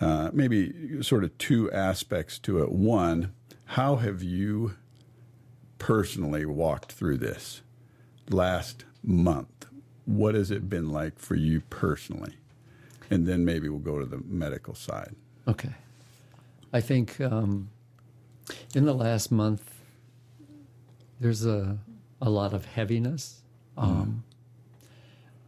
Uh, 0.00 0.30
maybe 0.32 1.02
sort 1.02 1.24
of 1.24 1.36
two 1.38 1.70
aspects 1.72 2.38
to 2.38 2.62
it. 2.62 2.70
One, 2.70 3.32
how 3.66 3.96
have 3.96 4.22
you 4.22 4.74
personally 5.78 6.46
walked 6.46 6.92
through 6.92 7.18
this 7.18 7.62
last 8.30 8.84
month? 9.02 9.66
What 10.06 10.34
has 10.34 10.50
it 10.50 10.70
been 10.70 10.90
like 10.90 11.18
for 11.18 11.34
you 11.34 11.60
personally? 11.68 12.34
And 13.10 13.26
then 13.26 13.44
maybe 13.44 13.68
we'll 13.68 13.78
go 13.80 13.98
to 13.98 14.06
the 14.06 14.22
medical 14.24 14.74
side. 14.74 15.14
Okay. 15.46 15.72
I 16.72 16.80
think 16.80 17.20
um, 17.20 17.70
in 18.74 18.84
the 18.84 18.94
last 18.94 19.32
month, 19.32 19.74
there's 21.20 21.44
a, 21.44 21.78
a 22.20 22.30
lot 22.30 22.52
of 22.54 22.66
heaviness. 22.66 23.42
Um, 23.76 24.24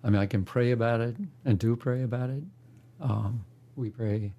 I 0.02 0.10
mean, 0.10 0.20
I 0.20 0.26
can 0.26 0.44
pray 0.44 0.70
about 0.70 1.00
it 1.00 1.16
and 1.44 1.58
do 1.58 1.76
pray 1.76 2.02
about 2.02 2.30
it. 2.30 2.42
Um, 3.00 3.44
we 3.76 3.90
pray 3.90 4.32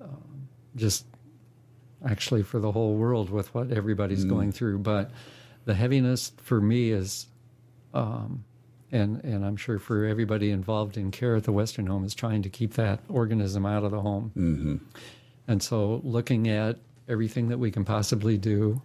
um, 0.00 0.48
just 0.76 1.06
actually 2.06 2.42
for 2.42 2.60
the 2.60 2.72
whole 2.72 2.94
world 2.94 3.30
with 3.30 3.54
what 3.54 3.70
everybody's 3.70 4.24
going 4.24 4.52
through. 4.52 4.78
But 4.78 5.10
the 5.64 5.74
heaviness 5.74 6.32
for 6.36 6.60
me 6.60 6.90
is, 6.90 7.26
um, 7.92 8.44
and 8.92 9.22
and 9.24 9.44
I'm 9.44 9.56
sure 9.56 9.78
for 9.78 10.04
everybody 10.04 10.50
involved 10.50 10.96
in 10.96 11.10
care 11.10 11.36
at 11.36 11.44
the 11.44 11.52
Western 11.52 11.86
Home 11.86 12.04
is 12.04 12.14
trying 12.14 12.42
to 12.42 12.48
keep 12.48 12.74
that 12.74 13.00
organism 13.08 13.66
out 13.66 13.84
of 13.84 13.90
the 13.90 14.00
home. 14.00 14.32
Mm-hmm. 14.36 14.76
And 15.48 15.62
so, 15.62 16.00
looking 16.04 16.48
at 16.48 16.78
everything 17.08 17.48
that 17.48 17.58
we 17.58 17.70
can 17.70 17.84
possibly 17.84 18.38
do 18.38 18.80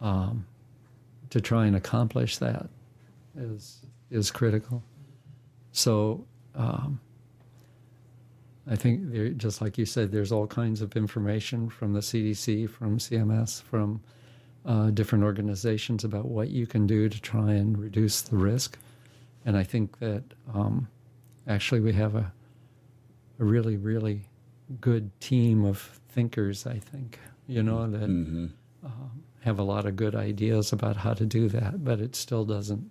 um, 0.00 0.46
to 1.30 1.40
try 1.40 1.66
and 1.66 1.76
accomplish 1.76 2.38
that 2.38 2.68
is 3.36 3.83
is 4.10 4.30
critical. 4.30 4.82
So, 5.72 6.24
um, 6.54 7.00
I 8.66 8.76
think 8.76 9.12
there, 9.12 9.28
just 9.30 9.60
like 9.60 9.76
you 9.76 9.84
said, 9.84 10.10
there's 10.10 10.32
all 10.32 10.46
kinds 10.46 10.80
of 10.80 10.96
information 10.96 11.68
from 11.68 11.92
the 11.92 12.00
CDC, 12.00 12.70
from 12.70 12.98
CMS, 12.98 13.62
from 13.62 14.00
uh, 14.64 14.90
different 14.90 15.24
organizations 15.24 16.04
about 16.04 16.24
what 16.26 16.48
you 16.48 16.66
can 16.66 16.86
do 16.86 17.08
to 17.08 17.20
try 17.20 17.52
and 17.52 17.76
reduce 17.76 18.22
the 18.22 18.36
risk. 18.36 18.78
And 19.44 19.56
I 19.56 19.64
think 19.64 19.98
that 19.98 20.22
um, 20.54 20.88
actually 21.46 21.80
we 21.80 21.92
have 21.92 22.14
a, 22.14 22.32
a 23.38 23.44
really, 23.44 23.76
really 23.76 24.22
good 24.80 25.10
team 25.20 25.66
of 25.66 25.78
thinkers, 26.08 26.66
I 26.66 26.78
think, 26.78 27.18
you 27.46 27.62
know, 27.62 27.86
that 27.90 28.08
Mm-hmm. 28.08 28.46
um, 28.86 29.22
have 29.40 29.58
a 29.58 29.62
lot 29.62 29.84
of 29.84 29.94
good 29.96 30.14
ideas 30.14 30.72
about 30.72 30.96
how 30.96 31.12
to 31.12 31.26
do 31.26 31.50
that, 31.50 31.84
but 31.84 32.00
it 32.00 32.16
still 32.16 32.46
doesn't. 32.46 32.90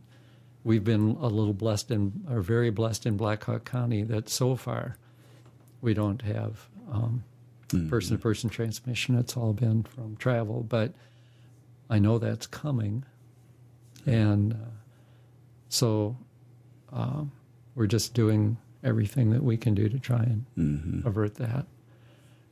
We've 0.64 0.84
been 0.84 1.18
a 1.20 1.28
little 1.28 1.54
blessed 1.54 1.92
and 1.92 2.26
are 2.30 2.42
very 2.42 2.70
blessed 2.70 3.06
in 3.06 3.18
Black 3.18 3.44
Hawk 3.44 3.66
County 3.70 4.04
that 4.04 4.30
so 4.30 4.56
far 4.56 4.98
we 5.82 5.94
don't 5.94 6.22
have 6.22 6.68
person 7.90 8.18
to 8.18 8.22
person 8.22 8.50
transmission. 8.50 9.18
It's 9.18 9.36
all 9.36 9.54
been 9.54 9.84
from 9.84 10.16
travel, 10.18 10.64
but 10.64 10.94
I 11.90 12.00
know 12.00 12.18
that's 12.18 12.48
coming. 12.48 13.04
And 14.06 14.54
uh, 14.54 14.58
so 15.70 16.16
um, 16.92 17.32
we're 17.76 17.88
just 17.88 18.14
doing 18.14 18.58
everything 18.84 19.32
that 19.32 19.44
we 19.44 19.58
can 19.58 19.74
do 19.74 19.90
to 19.90 20.00
try 20.00 20.24
and 20.24 20.46
avert 21.06 21.36
that. 21.36 21.66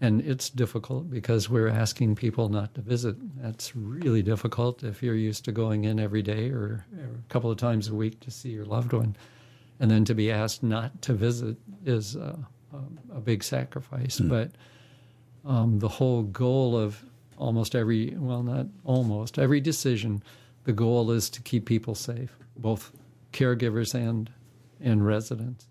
And 0.01 0.21
it's 0.21 0.49
difficult 0.49 1.11
because 1.11 1.47
we're 1.47 1.67
asking 1.67 2.15
people 2.15 2.49
not 2.49 2.73
to 2.73 2.81
visit. 2.81 3.15
That's 3.39 3.75
really 3.75 4.23
difficult 4.23 4.83
if 4.83 5.03
you're 5.03 5.13
used 5.13 5.45
to 5.45 5.51
going 5.51 5.83
in 5.83 5.99
every 5.99 6.23
day 6.23 6.49
or, 6.49 6.85
or 6.97 7.19
a 7.19 7.29
couple 7.29 7.51
of 7.51 7.57
times 7.57 7.87
a 7.87 7.93
week 7.93 8.19
to 8.21 8.31
see 8.31 8.49
your 8.49 8.65
loved 8.65 8.93
one. 8.93 9.15
And 9.79 9.91
then 9.91 10.03
to 10.05 10.15
be 10.15 10.31
asked 10.31 10.63
not 10.63 11.01
to 11.03 11.13
visit 11.13 11.55
is 11.85 12.15
uh, 12.15 12.35
a, 12.73 13.17
a 13.17 13.21
big 13.21 13.43
sacrifice. 13.43 14.19
But 14.19 14.51
um, 15.45 15.77
the 15.77 15.87
whole 15.87 16.23
goal 16.23 16.75
of 16.75 17.05
almost 17.37 17.75
every, 17.75 18.15
well, 18.17 18.41
not 18.41 18.67
almost, 18.83 19.37
every 19.37 19.61
decision, 19.61 20.23
the 20.63 20.73
goal 20.73 21.11
is 21.11 21.29
to 21.31 21.41
keep 21.41 21.65
people 21.65 21.93
safe, 21.95 22.35
both 22.57 22.91
caregivers 23.33 23.93
and, 23.93 24.31
and 24.79 25.05
residents. 25.05 25.67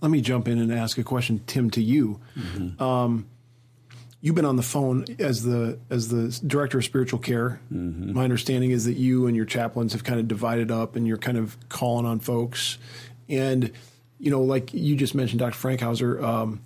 Let 0.00 0.10
me 0.10 0.20
jump 0.20 0.48
in 0.48 0.58
and 0.58 0.70
ask 0.72 0.98
a 0.98 1.02
question, 1.02 1.40
Tim, 1.46 1.70
to 1.70 1.82
you. 1.82 2.20
Um, 2.78 3.26
you've 4.24 4.34
been 4.34 4.46
on 4.46 4.56
the 4.56 4.62
phone 4.62 5.04
as 5.18 5.42
the 5.42 5.78
as 5.90 6.08
the 6.08 6.40
director 6.46 6.78
of 6.78 6.84
spiritual 6.84 7.18
care. 7.18 7.60
My 8.14 8.24
understanding 8.24 8.70
is 8.70 8.86
that 8.86 8.94
you 8.94 9.26
and 9.26 9.36
your 9.36 9.44
chaplains 9.44 9.92
have 9.92 10.02
kind 10.02 10.18
of 10.18 10.26
divided 10.26 10.70
up, 10.70 10.96
and 10.96 11.06
you're 11.06 11.18
kind 11.18 11.36
of 11.36 11.58
calling 11.68 12.06
on 12.06 12.20
folks. 12.20 12.78
And 13.28 13.70
you 14.18 14.30
know, 14.30 14.40
like 14.40 14.72
you 14.72 14.96
just 14.96 15.14
mentioned, 15.14 15.40
Dr. 15.40 15.56
Frankhauser. 15.56 16.22
Um, 16.22 16.62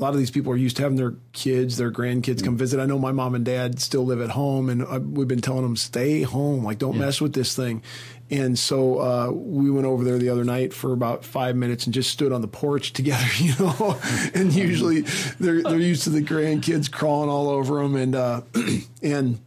a 0.00 0.02
lot 0.02 0.14
of 0.14 0.18
these 0.18 0.30
people 0.30 0.50
are 0.50 0.56
used 0.56 0.76
to 0.76 0.82
having 0.82 0.96
their 0.96 1.14
kids, 1.34 1.76
their 1.76 1.92
grandkids 1.92 2.42
come 2.42 2.56
visit. 2.56 2.80
I 2.80 2.86
know 2.86 2.98
my 2.98 3.12
mom 3.12 3.34
and 3.34 3.44
dad 3.44 3.80
still 3.80 4.06
live 4.06 4.22
at 4.22 4.30
home, 4.30 4.70
and 4.70 4.82
I, 4.82 4.96
we've 4.96 5.28
been 5.28 5.42
telling 5.42 5.62
them 5.62 5.76
stay 5.76 6.22
home, 6.22 6.64
like 6.64 6.78
don't 6.78 6.96
mess 6.96 7.20
with 7.20 7.34
this 7.34 7.54
thing. 7.54 7.82
And 8.30 8.58
so 8.58 8.98
uh, 8.98 9.30
we 9.30 9.70
went 9.70 9.86
over 9.86 10.02
there 10.02 10.16
the 10.16 10.30
other 10.30 10.44
night 10.44 10.72
for 10.72 10.94
about 10.94 11.22
five 11.22 11.54
minutes 11.54 11.84
and 11.84 11.92
just 11.92 12.10
stood 12.10 12.32
on 12.32 12.40
the 12.40 12.48
porch 12.48 12.92
together, 12.94 13.26
you 13.36 13.52
know. 13.58 14.00
and 14.34 14.54
usually 14.54 15.02
they're 15.38 15.62
they're 15.62 15.78
used 15.78 16.04
to 16.04 16.10
the 16.10 16.22
grandkids 16.22 16.90
crawling 16.90 17.28
all 17.28 17.50
over 17.50 17.82
them, 17.82 17.94
and 17.94 18.14
uh, 18.14 18.40
and 19.02 19.38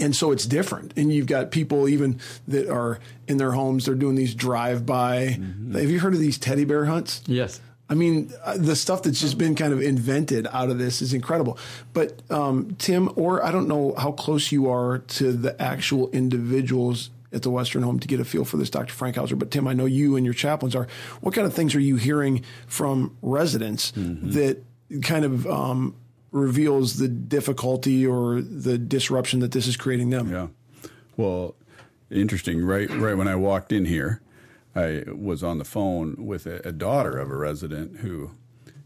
and 0.00 0.16
so 0.16 0.32
it's 0.32 0.46
different. 0.46 0.94
And 0.96 1.12
you've 1.12 1.28
got 1.28 1.52
people 1.52 1.88
even 1.88 2.18
that 2.48 2.68
are 2.68 2.98
in 3.28 3.36
their 3.36 3.52
homes. 3.52 3.86
They're 3.86 3.94
doing 3.94 4.16
these 4.16 4.34
drive 4.34 4.84
by. 4.84 5.38
Have 5.74 5.90
you 5.90 6.00
heard 6.00 6.14
of 6.14 6.18
these 6.18 6.38
teddy 6.38 6.64
bear 6.64 6.86
hunts? 6.86 7.22
Yes. 7.26 7.60
I 7.88 7.94
mean, 7.94 8.32
uh, 8.44 8.56
the 8.56 8.74
stuff 8.74 9.02
that's 9.02 9.20
just 9.20 9.38
been 9.38 9.54
kind 9.54 9.72
of 9.72 9.80
invented 9.80 10.48
out 10.52 10.70
of 10.70 10.78
this 10.78 11.00
is 11.00 11.14
incredible. 11.14 11.58
But 11.92 12.20
um, 12.30 12.74
Tim, 12.78 13.10
or 13.14 13.44
I 13.44 13.52
don't 13.52 13.68
know 13.68 13.94
how 13.96 14.12
close 14.12 14.50
you 14.50 14.68
are 14.68 14.98
to 14.98 15.32
the 15.32 15.60
actual 15.62 16.10
individuals 16.10 17.10
at 17.32 17.42
the 17.42 17.50
Western 17.50 17.82
Home 17.82 18.00
to 18.00 18.08
get 18.08 18.18
a 18.18 18.24
feel 18.24 18.44
for 18.44 18.56
this, 18.56 18.70
Dr. 18.70 18.92
Frankhauser. 18.92 19.38
But 19.38 19.50
Tim, 19.50 19.68
I 19.68 19.72
know 19.72 19.84
you 19.84 20.16
and 20.16 20.24
your 20.24 20.34
chaplains 20.34 20.74
are. 20.74 20.88
What 21.20 21.34
kind 21.34 21.46
of 21.46 21.54
things 21.54 21.74
are 21.74 21.80
you 21.80 21.96
hearing 21.96 22.42
from 22.66 23.16
residents 23.22 23.92
that 23.96 24.62
kind 25.02 25.24
of 25.24 25.46
um, 25.46 25.94
reveals 26.32 26.98
the 26.98 27.08
difficulty 27.08 28.06
or 28.06 28.40
the 28.40 28.78
disruption 28.78 29.40
that 29.40 29.52
this 29.52 29.66
is 29.66 29.76
creating 29.76 30.10
them? 30.10 30.32
Yeah. 30.32 30.46
Well, 31.16 31.54
interesting. 32.10 32.64
Right, 32.64 32.90
right 32.90 33.16
when 33.16 33.28
I 33.28 33.36
walked 33.36 33.72
in 33.72 33.84
here, 33.84 34.20
I 34.76 35.04
was 35.10 35.42
on 35.42 35.58
the 35.58 35.64
phone 35.64 36.14
with 36.18 36.46
a, 36.46 36.60
a 36.68 36.72
daughter 36.72 37.16
of 37.16 37.30
a 37.30 37.36
resident 37.36 37.98
who, 37.98 38.32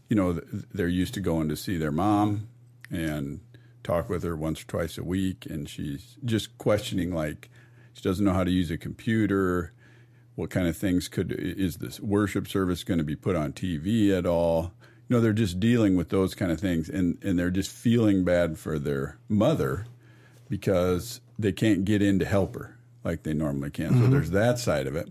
you 0.07 0.15
know, 0.15 0.39
they're 0.73 0.87
used 0.87 1.13
to 1.15 1.19
going 1.19 1.49
to 1.49 1.57
see 1.57 1.77
their 1.77 1.91
mom 1.91 2.47
and 2.89 3.41
talk 3.83 4.09
with 4.09 4.23
her 4.23 4.35
once 4.35 4.61
or 4.61 4.67
twice 4.67 4.97
a 4.97 5.03
week, 5.03 5.45
and 5.45 5.67
she's 5.67 6.17
just 6.23 6.57
questioning 6.57 7.13
like 7.13 7.49
she 7.93 8.01
doesn't 8.01 8.23
know 8.23 8.33
how 8.33 8.43
to 8.43 8.51
use 8.51 8.71
a 8.71 8.77
computer. 8.77 9.73
what 10.35 10.49
kind 10.49 10.67
of 10.67 10.77
things 10.77 11.07
could 11.07 11.31
is 11.31 11.77
this 11.77 11.99
worship 11.99 12.47
service 12.47 12.83
going 12.83 12.97
to 12.97 13.03
be 13.03 13.15
put 13.15 13.35
on 13.35 13.51
TV 13.51 14.17
at 14.17 14.25
all? 14.25 14.71
You 15.09 15.17
know, 15.17 15.21
they're 15.21 15.33
just 15.33 15.59
dealing 15.59 15.97
with 15.97 16.09
those 16.09 16.33
kind 16.35 16.51
of 16.51 16.59
things, 16.59 16.89
and 16.89 17.17
and 17.21 17.37
they're 17.37 17.51
just 17.51 17.69
feeling 17.69 18.23
bad 18.23 18.57
for 18.57 18.79
their 18.79 19.17
mother 19.27 19.85
because 20.47 21.19
they 21.37 21.51
can't 21.51 21.83
get 21.83 22.01
in 22.01 22.17
to 22.19 22.25
help 22.25 22.55
her 22.55 22.77
like 23.03 23.23
they 23.23 23.33
normally 23.33 23.71
can. 23.71 23.89
So 23.89 23.95
mm-hmm. 23.95 24.11
there's 24.11 24.31
that 24.31 24.59
side 24.59 24.87
of 24.87 24.95
it. 24.95 25.09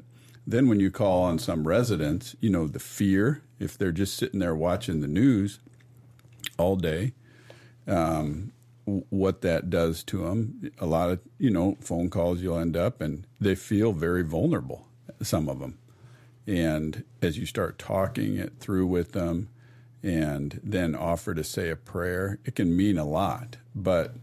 Then 0.51 0.69
when 0.69 0.81
you 0.81 0.91
call 0.91 1.23
on 1.23 1.39
some 1.39 1.69
residents, 1.69 2.35
you 2.41 2.51
know, 2.51 2.67
the 2.67 2.81
fear 2.81 3.43
if 3.61 3.79
they're 3.79 3.93
just 3.93 4.17
sitting 4.17 4.41
there 4.41 4.55
watching 4.55 5.01
the 5.01 5.07
news 5.07 5.61
all 6.59 6.75
day, 6.75 7.13
um, 7.87 8.51
what 8.85 9.43
that 9.43 9.71
does 9.71 10.03
to 10.05 10.25
them. 10.25 10.73
A 10.81 10.87
lot 10.87 11.11
of 11.11 11.21
you 11.39 11.51
know 11.51 11.77
phone 11.81 12.11
calls 12.11 12.41
you'll 12.41 12.59
end 12.59 12.77
up, 12.77 13.01
and 13.01 13.29
they 13.41 13.55
feel 13.55 13.93
very 13.93 14.25
vulnerable. 14.25 14.89
Some 15.23 15.49
of 15.49 15.61
them, 15.61 15.79
and 16.49 17.05
as 17.23 17.39
you 17.39 17.47
start 17.47 17.79
talking 17.79 18.37
it 18.37 18.55
through 18.59 18.89
with 18.89 19.13
them, 19.13 19.51
and 20.03 20.61
then 20.65 20.97
offer 20.97 21.33
to 21.33 21.45
say 21.45 21.71
a 21.71 21.77
prayer, 21.77 22.41
it 22.45 22.57
can 22.57 22.77
mean 22.77 22.99
a 22.99 23.05
lot. 23.05 23.59
But 23.73 24.17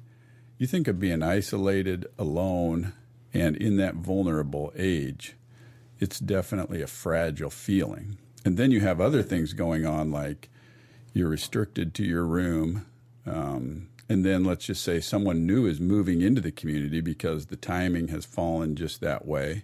you 0.57 0.67
think 0.67 0.89
of 0.89 0.99
being 0.99 1.23
isolated, 1.23 2.05
alone, 2.19 2.91
and 3.33 3.55
in 3.55 3.77
that 3.77 3.95
vulnerable 3.95 4.73
age, 4.75 5.37
it's 5.99 6.19
definitely 6.19 6.81
a 6.81 6.88
fragile 6.88 7.49
feeling. 7.49 8.17
And 8.45 8.57
then 8.57 8.71
you 8.71 8.81
have 8.81 9.01
other 9.01 9.23
things 9.23 9.53
going 9.53 9.86
on, 9.86 10.12
like 10.12 10.49
you're 11.13 11.29
restricted 11.29 11.93
to 11.95 12.03
your 12.03 12.25
room. 12.25 12.86
Um, 13.25 13.89
and 14.10 14.23
then 14.23 14.43
let's 14.43 14.65
just 14.65 14.83
say 14.83 14.99
someone 15.01 15.45
new 15.45 15.65
is 15.65 15.81
moving 15.81 16.21
into 16.21 16.39
the 16.39 16.51
community 16.51 17.01
because 17.01 17.47
the 17.47 17.57
timing 17.57 18.07
has 18.07 18.25
fallen 18.25 18.75
just 18.75 19.01
that 19.01 19.25
way. 19.25 19.63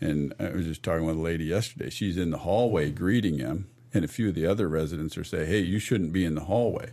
And 0.00 0.34
I 0.40 0.50
was 0.50 0.66
just 0.66 0.82
talking 0.82 1.06
with 1.06 1.16
a 1.16 1.20
lady 1.20 1.44
yesterday. 1.44 1.90
She's 1.90 2.16
in 2.16 2.30
the 2.30 2.38
hallway 2.38 2.90
greeting 2.90 3.38
him, 3.38 3.68
and 3.92 4.04
a 4.04 4.08
few 4.08 4.28
of 4.28 4.34
the 4.34 4.46
other 4.46 4.68
residents 4.68 5.18
are 5.18 5.24
saying, 5.24 5.48
"Hey, 5.48 5.60
you 5.60 5.78
shouldn't 5.80 6.12
be 6.12 6.24
in 6.24 6.34
the 6.36 6.44
hallway." 6.44 6.90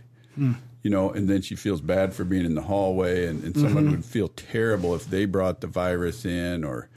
You 0.82 0.90
know, 0.90 1.10
and 1.10 1.28
then 1.28 1.40
she 1.40 1.56
feels 1.56 1.80
bad 1.80 2.14
for 2.14 2.24
being 2.24 2.44
in 2.44 2.54
the 2.56 2.62
hallway, 2.62 3.26
and, 3.26 3.42
and 3.42 3.56
someone 3.56 3.90
would 3.90 4.04
feel 4.04 4.28
terrible 4.28 4.94
if 4.94 5.08
they 5.08 5.24
brought 5.24 5.60
the 5.60 5.66
virus 5.66 6.24
in 6.24 6.62
or 6.64 6.88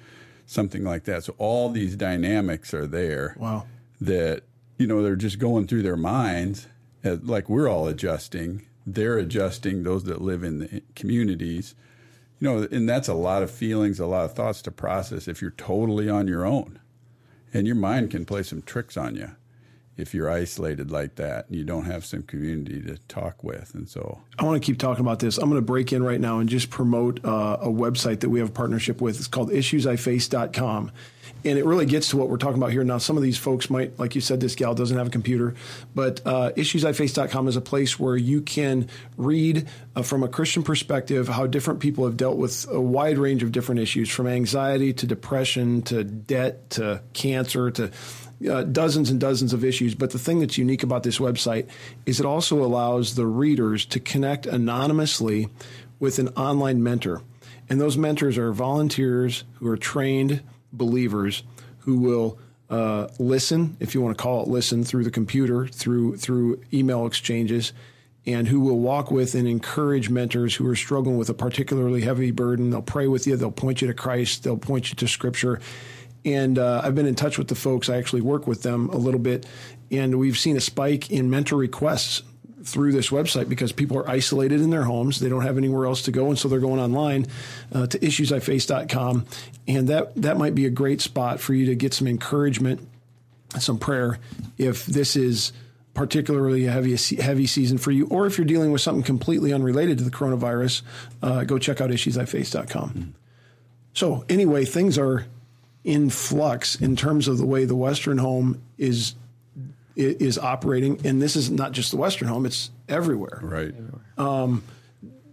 something 0.50 0.84
like 0.84 1.04
that. 1.04 1.24
So 1.24 1.36
all 1.38 1.70
these 1.70 1.96
dynamics 1.96 2.74
are 2.74 2.88
there 2.88 3.36
Wow. 3.40 3.68
that 4.02 4.44
you 4.78 4.88
know 4.88 5.04
they're 5.04 5.16
just 5.16 5.38
going 5.40 5.68
through 5.68 5.84
their 5.84 5.96
minds. 5.98 6.68
Uh, 7.06 7.18
like 7.22 7.48
we're 7.50 7.70
all 7.70 7.88
adjusting. 7.88 8.66
They're 8.86 9.18
adjusting 9.20 9.84
those 9.84 10.06
that 10.06 10.22
live 10.22 10.44
in 10.44 10.60
the 10.60 10.82
communities. 10.96 11.76
You 12.40 12.48
know 12.50 12.68
and 12.72 12.90
that's 12.90 13.08
a 13.08 13.14
lot 13.14 13.44
of 13.44 13.52
feelings 13.52 14.00
a 14.00 14.06
lot 14.06 14.26
of 14.26 14.34
thoughts 14.34 14.62
to 14.64 14.72
process 14.72 15.28
if 15.28 15.42
you're 15.42 15.52
totally 15.52 16.10
on 16.10 16.28
your 16.28 16.46
own. 16.46 16.80
And 17.54 17.68
your 17.68 17.76
mind 17.76 18.12
can 18.12 18.26
play 18.26 18.44
some 18.44 18.62
tricks 18.62 18.96
on 18.98 19.16
you 19.16 19.32
if 20.00 20.14
you're 20.14 20.30
isolated 20.30 20.92
like 20.92 21.16
that 21.16 21.46
you 21.50 21.64
don't 21.64 21.86
have 21.86 22.06
some 22.06 22.24
community 22.24 22.82
to 22.82 22.98
talk 23.08 23.44
with 23.44 23.74
and 23.74 23.88
so 23.90 24.20
I 24.40 24.46
want 24.46 24.62
to 24.62 24.66
keep 24.66 24.80
talking 24.80 25.02
about 25.02 25.20
this. 25.20 25.38
I'm 25.38 25.50
going 25.50 25.62
to 25.62 25.66
break 25.66 25.92
in 25.92 26.02
right 26.02 26.20
now 26.20 26.40
and 26.40 26.48
just 26.48 26.70
promote 26.70 27.24
uh, 27.26 27.58
a 27.60 27.68
website 27.68 28.22
that 28.22 28.30
we 28.30 28.40
have 28.40 28.50
a 28.50 28.54
partnership 28.54 29.02
with. 29.02 29.18
It's 29.18 29.28
called 29.28 29.50
issuesiface.com. 29.50 30.92
And 31.46 31.58
it 31.58 31.66
really 31.66 31.86
gets 31.86 32.10
to 32.10 32.18
what 32.18 32.30
we're 32.30 32.38
talking 32.38 32.58
about 32.58 32.72
here. 32.72 32.84
Now, 32.84 32.98
some 32.98 33.16
of 33.16 33.24
these 33.24 33.38
folks 33.38 33.70
might, 33.70 33.98
like 33.98 34.16
you 34.16 34.22
said, 34.22 34.40
this 34.42 34.56
gal 34.56 34.76
doesn't 34.76 34.98
have 34.98 35.08
a 35.08 35.10
computer, 35.10 35.56
but 35.96 36.22
uh, 36.26 36.52
issuesiface.com 36.56 37.48
is 37.48 37.56
a 37.56 37.62
place 37.62 38.00
where 38.00 38.18
you 38.18 38.42
can 38.42 38.90
read 39.16 39.68
uh, 39.96 40.02
from 40.02 40.24
a 40.24 40.28
Christian 40.28 40.64
perspective 40.64 41.28
how 41.28 41.48
different 41.48 41.80
people 41.82 42.06
have 42.06 42.18
dealt 42.18 42.38
with 42.38 42.66
a 42.70 42.82
wide 42.82 43.18
range 43.18 43.44
of 43.44 43.52
different 43.52 43.80
issues 43.80 44.10
from 44.10 44.28
anxiety 44.28 44.92
to 44.94 45.06
depression 45.06 45.82
to 45.84 46.04
debt 46.04 46.70
to 46.72 47.02
cancer 47.14 47.72
to 47.72 47.92
uh, 48.48 48.64
dozens 48.64 49.10
and 49.10 49.20
dozens 49.20 49.54
of 49.54 49.64
issues. 49.64 49.96
But 49.96 50.12
the 50.12 50.20
thing 50.20 50.40
that's 50.40 50.58
unique 50.58 50.84
about 50.84 51.04
this 51.04 51.20
website 51.20 51.68
is 52.06 52.20
it 52.20 52.26
also 52.26 52.64
allows 52.64 53.16
the 53.16 53.26
readers 53.26 53.86
to 53.88 54.00
connect 54.00 54.46
anonymously 54.46 55.50
with 56.00 56.20
an 56.20 56.30
online 56.30 56.82
mentor. 56.84 57.22
And 57.70 57.80
those 57.80 57.98
mentors 57.98 58.38
are 58.38 58.52
volunteers 58.52 59.44
who 59.56 59.68
are 59.68 59.78
trained 59.78 60.42
believers 60.72 61.44
who 61.80 61.98
will 61.98 62.40
uh, 62.70 63.08
listen, 63.18 63.76
if 63.80 63.96
you 63.96 64.02
want 64.02 64.18
to 64.18 64.22
call 64.22 64.44
it 64.44 64.48
listen, 64.48 64.84
through 64.84 65.04
the 65.04 65.12
computer, 65.12 65.68
through 65.68 66.18
through 66.18 66.62
email 66.72 67.08
exchanges, 67.08 67.74
and 68.26 68.48
who 68.48 68.60
will 68.60 68.80
walk 68.80 69.10
with 69.10 69.34
and 69.34 69.48
encourage 69.48 70.10
mentors 70.10 70.56
who 70.56 70.68
are 70.68 70.76
struggling 70.76 71.18
with 71.18 71.30
a 71.30 71.34
particularly 71.34 72.02
heavy 72.02 72.32
burden. 72.32 72.70
They'll 72.70 72.82
pray 72.82 73.08
with 73.08 73.26
you. 73.26 73.36
They'll 73.36 73.52
point 73.52 73.82
you 73.82 73.88
to 73.88 73.94
Christ. 73.94 74.44
They'll 74.44 74.58
point 74.58 74.90
you 74.90 74.96
to 74.98 75.08
Scripture. 75.08 75.60
And 76.26 76.60
uh, 76.60 76.82
I've 76.84 76.96
been 76.96 77.06
in 77.06 77.16
touch 77.16 77.38
with 77.38 77.48
the 77.48 77.56
folks. 77.56 77.90
I 77.90 77.98
actually 77.98 78.22
work 78.22 78.46
with 78.48 78.64
them 78.64 78.90
a 78.90 78.98
little 78.98 79.20
bit, 79.20 79.46
and 79.90 80.20
we've 80.20 80.38
seen 80.38 80.58
a 80.58 80.62
spike 80.62 81.10
in 81.12 81.30
mentor 81.30 81.58
requests 81.58 82.24
through 82.64 82.92
this 82.92 83.10
website 83.10 83.48
because 83.50 83.72
people 83.72 83.98
are 83.98 84.10
isolated 84.10 84.62
in 84.62 84.70
their 84.70 84.84
homes. 84.84 85.20
They 85.20 85.30
don't 85.30 85.44
have 85.44 85.58
anywhere 85.58 85.86
else 85.86 86.04
to 86.04 86.12
go, 86.12 86.28
and 86.28 86.38
so 86.38 86.48
they're 86.48 86.60
going 86.60 86.80
online 86.80 87.28
uh, 87.74 87.88
to 87.88 88.00
issuesiface.com. 88.00 89.26
And 89.68 89.88
that, 89.88 90.16
that 90.16 90.38
might 90.38 90.56
be 90.56 90.66
a 90.66 90.70
great 90.70 91.02
spot 91.02 91.40
for 91.40 91.54
you 91.54 91.68
to 91.68 91.76
get 91.76 91.94
some 91.94 92.08
encouragement, 92.08 92.88
some 93.60 93.80
prayer, 93.80 94.20
if 94.58 94.86
this 94.86 95.16
is 95.16 95.54
particularly 95.94 96.66
a 96.66 96.72
heavy, 96.72 96.96
heavy 97.16 97.48
season 97.48 97.78
for 97.78 97.92
you, 97.92 98.08
or 98.08 98.26
if 98.26 98.38
you're 98.38 98.46
dealing 98.46 98.72
with 98.72 98.82
something 98.82 99.04
completely 99.04 99.52
unrelated 99.52 99.98
to 99.98 100.04
the 100.04 100.12
coronavirus, 100.12 100.82
uh, 101.22 101.44
go 101.44 101.58
check 101.58 101.82
out 101.82 101.90
issuesiface.com. 101.90 103.16
So, 103.94 104.24
anyway, 104.30 104.66
things 104.66 104.98
are 104.98 105.26
in 105.84 106.10
flux 106.10 106.76
in 106.76 106.96
terms 106.96 107.28
of 107.28 107.38
the 107.38 107.46
way 107.46 107.66
the 107.66 107.76
Western 107.76 108.18
home 108.18 108.62
is 108.78 109.16
is 109.96 110.38
operating, 110.38 111.06
and 111.06 111.22
this 111.22 111.36
is 111.36 111.52
not 111.52 111.74
just 111.74 111.92
the 111.92 111.98
Western 111.98 112.28
home; 112.28 112.46
it's 112.46 112.72
everywhere. 112.88 113.40
right 113.42 113.74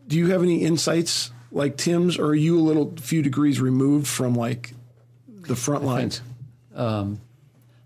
Do 0.09 0.17
you 0.17 0.29
have 0.29 0.43
any 0.43 0.63
insights 0.63 1.31
like 1.53 1.77
Tim's, 1.77 2.19
or 2.19 2.27
are 2.27 2.35
you 2.35 2.59
a 2.59 2.63
little 2.63 2.95
few 2.97 3.23
degrees 3.23 3.61
removed 3.61 4.07
from 4.09 4.35
like 4.35 4.75
the 5.29 5.57
front 5.57 5.85
lines? 5.85 6.21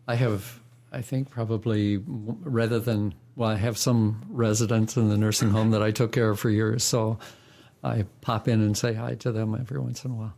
I 0.09 0.15
have, 0.17 0.61
I 0.91 1.03
think, 1.03 1.31
probably 1.31 2.03
rather 2.07 2.81
than, 2.81 3.15
well, 3.37 3.49
I 3.49 3.57
have 3.57 3.79
some 3.79 4.23
residents 4.29 4.97
in 4.97 5.09
the 5.09 5.17
nursing 5.17 5.51
home 5.51 5.71
that 5.71 5.83
I 5.83 5.93
took 5.93 6.13
care 6.13 6.31
of 6.31 6.41
for 6.41 6.51
years, 6.51 6.83
so 6.83 7.19
I 7.85 8.07
pop 8.21 8.49
in 8.49 8.61
and 8.61 8.77
say 8.77 8.93
hi 8.95 9.15
to 9.17 9.33
them 9.33 9.55
every 9.55 9.79
once 9.79 10.05
in 10.05 10.11
a 10.11 10.15
while. 10.15 10.35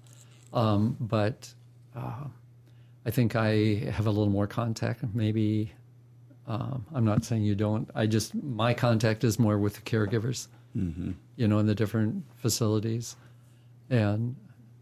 Um, 0.53 0.97
but 1.01 1.55
uh, 1.97 2.25
I 3.05 3.11
think 3.11 3.37
I 3.37 3.91
have 3.91 4.07
a 4.07 4.11
little 4.11 4.31
more 4.31 4.47
contact. 4.47 5.03
Maybe 5.15 5.73
um, 6.47 6.87
I'm 6.95 7.05
not 7.05 7.25
saying 7.25 7.43
you 7.43 7.55
don't. 7.55 7.89
I 7.95 8.07
just 8.07 8.35
my 8.35 8.75
contact 8.75 9.25
is 9.25 9.39
more 9.39 9.59
with 9.59 9.75
the 9.75 9.83
caregivers, 9.83 10.49
you 11.37 11.49
know, 11.49 11.59
in 11.59 11.67
the 11.67 11.75
different 11.75 12.25
facilities, 12.37 13.17
and 13.91 14.37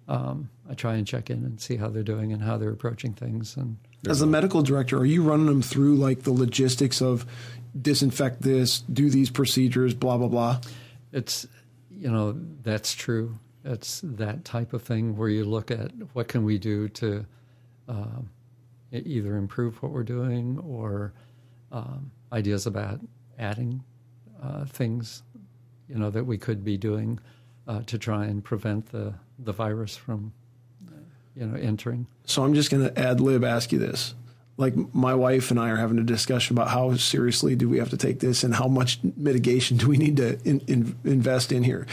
um, 0.08 0.50
I 0.68 0.74
try 0.74 0.94
and 0.94 1.06
check 1.06 1.30
in 1.30 1.44
and 1.44 1.60
see 1.60 1.76
how 1.76 1.88
they're 1.88 2.02
doing 2.02 2.32
and 2.32 2.42
how 2.42 2.56
they're 2.56 2.70
approaching 2.70 3.12
things 3.12 3.56
and. 3.56 3.76
As 4.08 4.22
a 4.22 4.26
medical 4.26 4.62
director, 4.62 4.96
are 4.96 5.04
you 5.04 5.22
running 5.22 5.44
them 5.44 5.60
through 5.60 5.96
like 5.96 6.22
the 6.22 6.32
logistics 6.32 7.02
of 7.02 7.26
disinfect 7.78 8.40
this, 8.40 8.80
do 8.80 9.10
these 9.10 9.28
procedures, 9.28 9.92
blah 9.92 10.16
blah 10.16 10.28
blah? 10.28 10.60
It's, 11.12 11.46
you 11.90 12.10
know, 12.10 12.34
that's 12.62 12.94
true. 12.94 13.38
It's 13.64 14.00
that 14.02 14.44
type 14.44 14.72
of 14.72 14.82
thing 14.82 15.16
where 15.16 15.28
you 15.28 15.44
look 15.44 15.70
at 15.70 15.92
what 16.12 16.28
can 16.28 16.44
we 16.44 16.58
do 16.58 16.88
to 16.88 17.26
e- 18.92 19.02
either 19.04 19.36
improve 19.36 19.82
what 19.82 19.92
we're 19.92 20.02
doing 20.02 20.58
or 20.58 21.12
um, 21.72 22.10
ideas 22.32 22.66
about 22.66 23.00
adding 23.38 23.82
uh, 24.42 24.64
things, 24.64 25.22
you 25.88 25.96
know, 25.96 26.10
that 26.10 26.24
we 26.24 26.38
could 26.38 26.64
be 26.64 26.76
doing 26.76 27.18
uh, 27.68 27.82
to 27.86 27.98
try 27.98 28.24
and 28.24 28.42
prevent 28.42 28.86
the, 28.92 29.14
the 29.38 29.52
virus 29.52 29.96
from, 29.96 30.32
uh, 30.88 30.94
you 31.36 31.46
know, 31.46 31.56
entering. 31.58 32.06
So 32.24 32.42
I'm 32.42 32.54
just 32.54 32.70
going 32.70 32.82
to 32.82 32.98
ad 32.98 33.20
lib 33.20 33.44
ask 33.44 33.72
you 33.72 33.78
this. 33.78 34.14
Like 34.60 34.74
my 34.94 35.14
wife 35.14 35.50
and 35.50 35.58
I 35.58 35.70
are 35.70 35.76
having 35.76 35.98
a 35.98 36.02
discussion 36.02 36.54
about 36.54 36.68
how 36.68 36.94
seriously 36.96 37.56
do 37.56 37.66
we 37.66 37.78
have 37.78 37.88
to 37.90 37.96
take 37.96 38.20
this 38.20 38.44
and 38.44 38.54
how 38.54 38.68
much 38.68 39.00
mitigation 39.16 39.78
do 39.78 39.88
we 39.88 39.96
need 39.96 40.18
to 40.18 40.38
in, 40.44 40.60
in, 40.66 40.96
invest 41.02 41.50
in 41.50 41.62
here. 41.62 41.86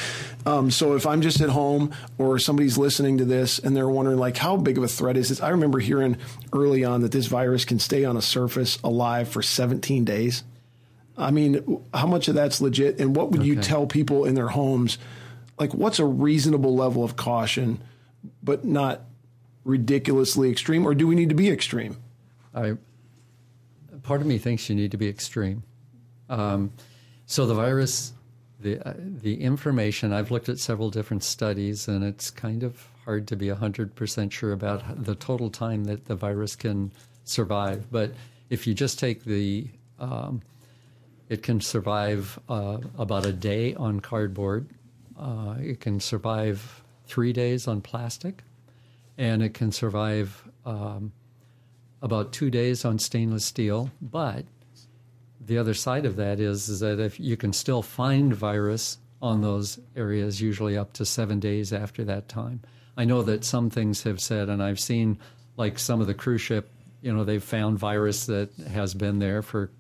Um, 0.45 0.70
so 0.70 0.93
if 0.93 1.07
I'm 1.07 1.22
just 1.22 1.39
at 1.39 1.47
home 1.47 1.93
or 2.18 2.38
somebody's 2.39 2.78
listening 2.78 3.20
to 3.20 3.26
this 3.26 3.57
and 3.57 3.74
they're 3.74 3.88
wondering 3.88 4.18
like 4.18 4.36
how 4.36 4.57
big 4.57 4.78
of 4.78 4.84
a 4.84 4.88
threat 4.89 5.15
is 5.15 5.30
this? 5.30 5.41
I 5.41 5.49
remember 5.49 5.80
hearing 5.80 6.18
early 6.51 6.84
on 6.84 7.01
that 7.03 7.13
this 7.13 7.28
virus 7.28 7.63
can 7.63 7.80
stay 7.80 8.03
on 8.03 8.18
a 8.18 8.22
surface 8.22 8.78
alive 8.84 9.30
for 9.30 9.41
17 9.41 10.03
days. 10.03 10.43
I 11.18 11.32
mean, 11.32 11.82
how 11.93 12.07
much 12.07 12.28
of 12.28 12.36
that's 12.36 12.59
legit? 12.59 12.99
And 12.99 13.15
what 13.15 13.32
would 13.32 13.43
you 13.43 13.55
tell 13.55 13.88
people 13.88 14.26
in 14.26 14.36
their 14.36 14.49
homes? 14.49 14.97
Like, 15.57 15.74
what's 15.74 15.99
a 15.99 16.05
reasonable 16.05 16.76
level 16.76 17.05
of 17.05 17.15
caution, 17.15 17.82
but 18.43 18.65
not 18.65 19.01
ridiculously 19.63 20.51
extreme? 20.51 20.86
Or 20.86 20.93
do 20.93 21.07
we 21.07 21.15
need 21.15 21.30
to 21.30 21.36
be 21.36 21.49
extreme? 21.49 21.95
I 22.58 22.74
part 24.03 24.22
of 24.22 24.28
me 24.28 24.38
thinks 24.38 24.70
you 24.70 24.76
need 24.76 24.91
to 24.91 24.97
be 24.97 25.08
extreme. 25.08 25.64
Um, 26.30 26.72
so 27.26 27.45
the 27.45 27.53
virus 27.53 28.14
the 28.60 28.80
uh, 28.88 28.93
the 28.97 29.41
information. 29.41 30.14
I've 30.14 30.32
looked 30.32 30.49
at 30.49 30.60
several 30.60 30.89
different 30.89 31.24
studies, 31.24 31.88
and 31.88 32.03
it's 32.03 32.30
kind 32.32 32.64
of 32.64 32.88
hard 33.05 33.28
to 33.28 33.36
be 33.36 33.49
hundred 33.49 33.95
percent 33.95 34.34
sure 34.34 34.51
about 34.51 35.03
the 35.03 35.16
total 35.16 35.49
time 35.49 35.86
that 35.86 36.05
the 36.05 36.16
virus 36.16 36.55
can 36.55 36.91
survive. 37.24 37.91
But 37.91 38.12
if 38.49 38.66
you 38.68 38.74
just 38.74 38.99
take 38.99 39.24
the 39.24 39.68
um, 39.99 40.41
it 41.30 41.43
can 41.43 41.62
survive 41.62 42.39
uh, 42.47 42.78
about 42.97 43.26
a 43.26 43.34
day 43.34 43.76
on 43.76 43.99
cardboard. 43.99 44.70
Uh, 45.20 45.55
it 45.60 45.80
can 45.80 45.99
survive 45.99 46.84
three 47.05 47.34
days 47.34 47.68
on 47.68 47.82
plastic, 47.82 48.43
and 49.18 49.41
it 49.41 49.53
can 49.53 49.72
survive 49.72 50.47
um, 50.66 51.12
about 52.02 52.32
two 52.32 52.50
days 52.50 52.86
on 52.86 53.00
stainless 53.00 53.45
steel. 53.45 53.91
But 54.02 54.45
the 55.39 55.58
other 55.58 55.74
side 55.74 56.06
of 56.06 56.16
that 56.18 56.39
is, 56.39 56.70
is 56.70 56.80
that 56.82 57.00
if 57.00 57.20
you 57.20 57.38
can 57.38 57.54
still 57.54 57.82
find 57.82 58.34
virus 58.34 58.98
on 59.22 59.41
those 59.41 59.80
areas, 59.95 60.41
usually 60.41 60.78
up 60.78 60.93
to 60.93 61.06
seven 61.06 61.39
days 61.39 61.74
after 61.74 62.04
that 62.04 62.28
time. 62.28 62.62
I 62.95 63.06
know 63.06 63.24
that 63.24 63.43
some 63.43 63.70
things 63.70 64.04
have 64.04 64.20
said, 64.20 64.50
and 64.50 64.62
I've 64.62 64.80
seen 64.80 65.18
like 65.56 65.80
some 65.80 66.02
of 66.02 66.08
the 66.08 66.14
cruise 66.14 66.41
ship, 66.41 66.70
you 67.02 67.14
know, 67.14 67.24
they've 67.24 67.43
found 67.43 67.80
virus 67.80 68.26
that 68.26 68.50
has 68.72 68.93
been 68.93 69.20
there 69.20 69.41
for 69.41 69.72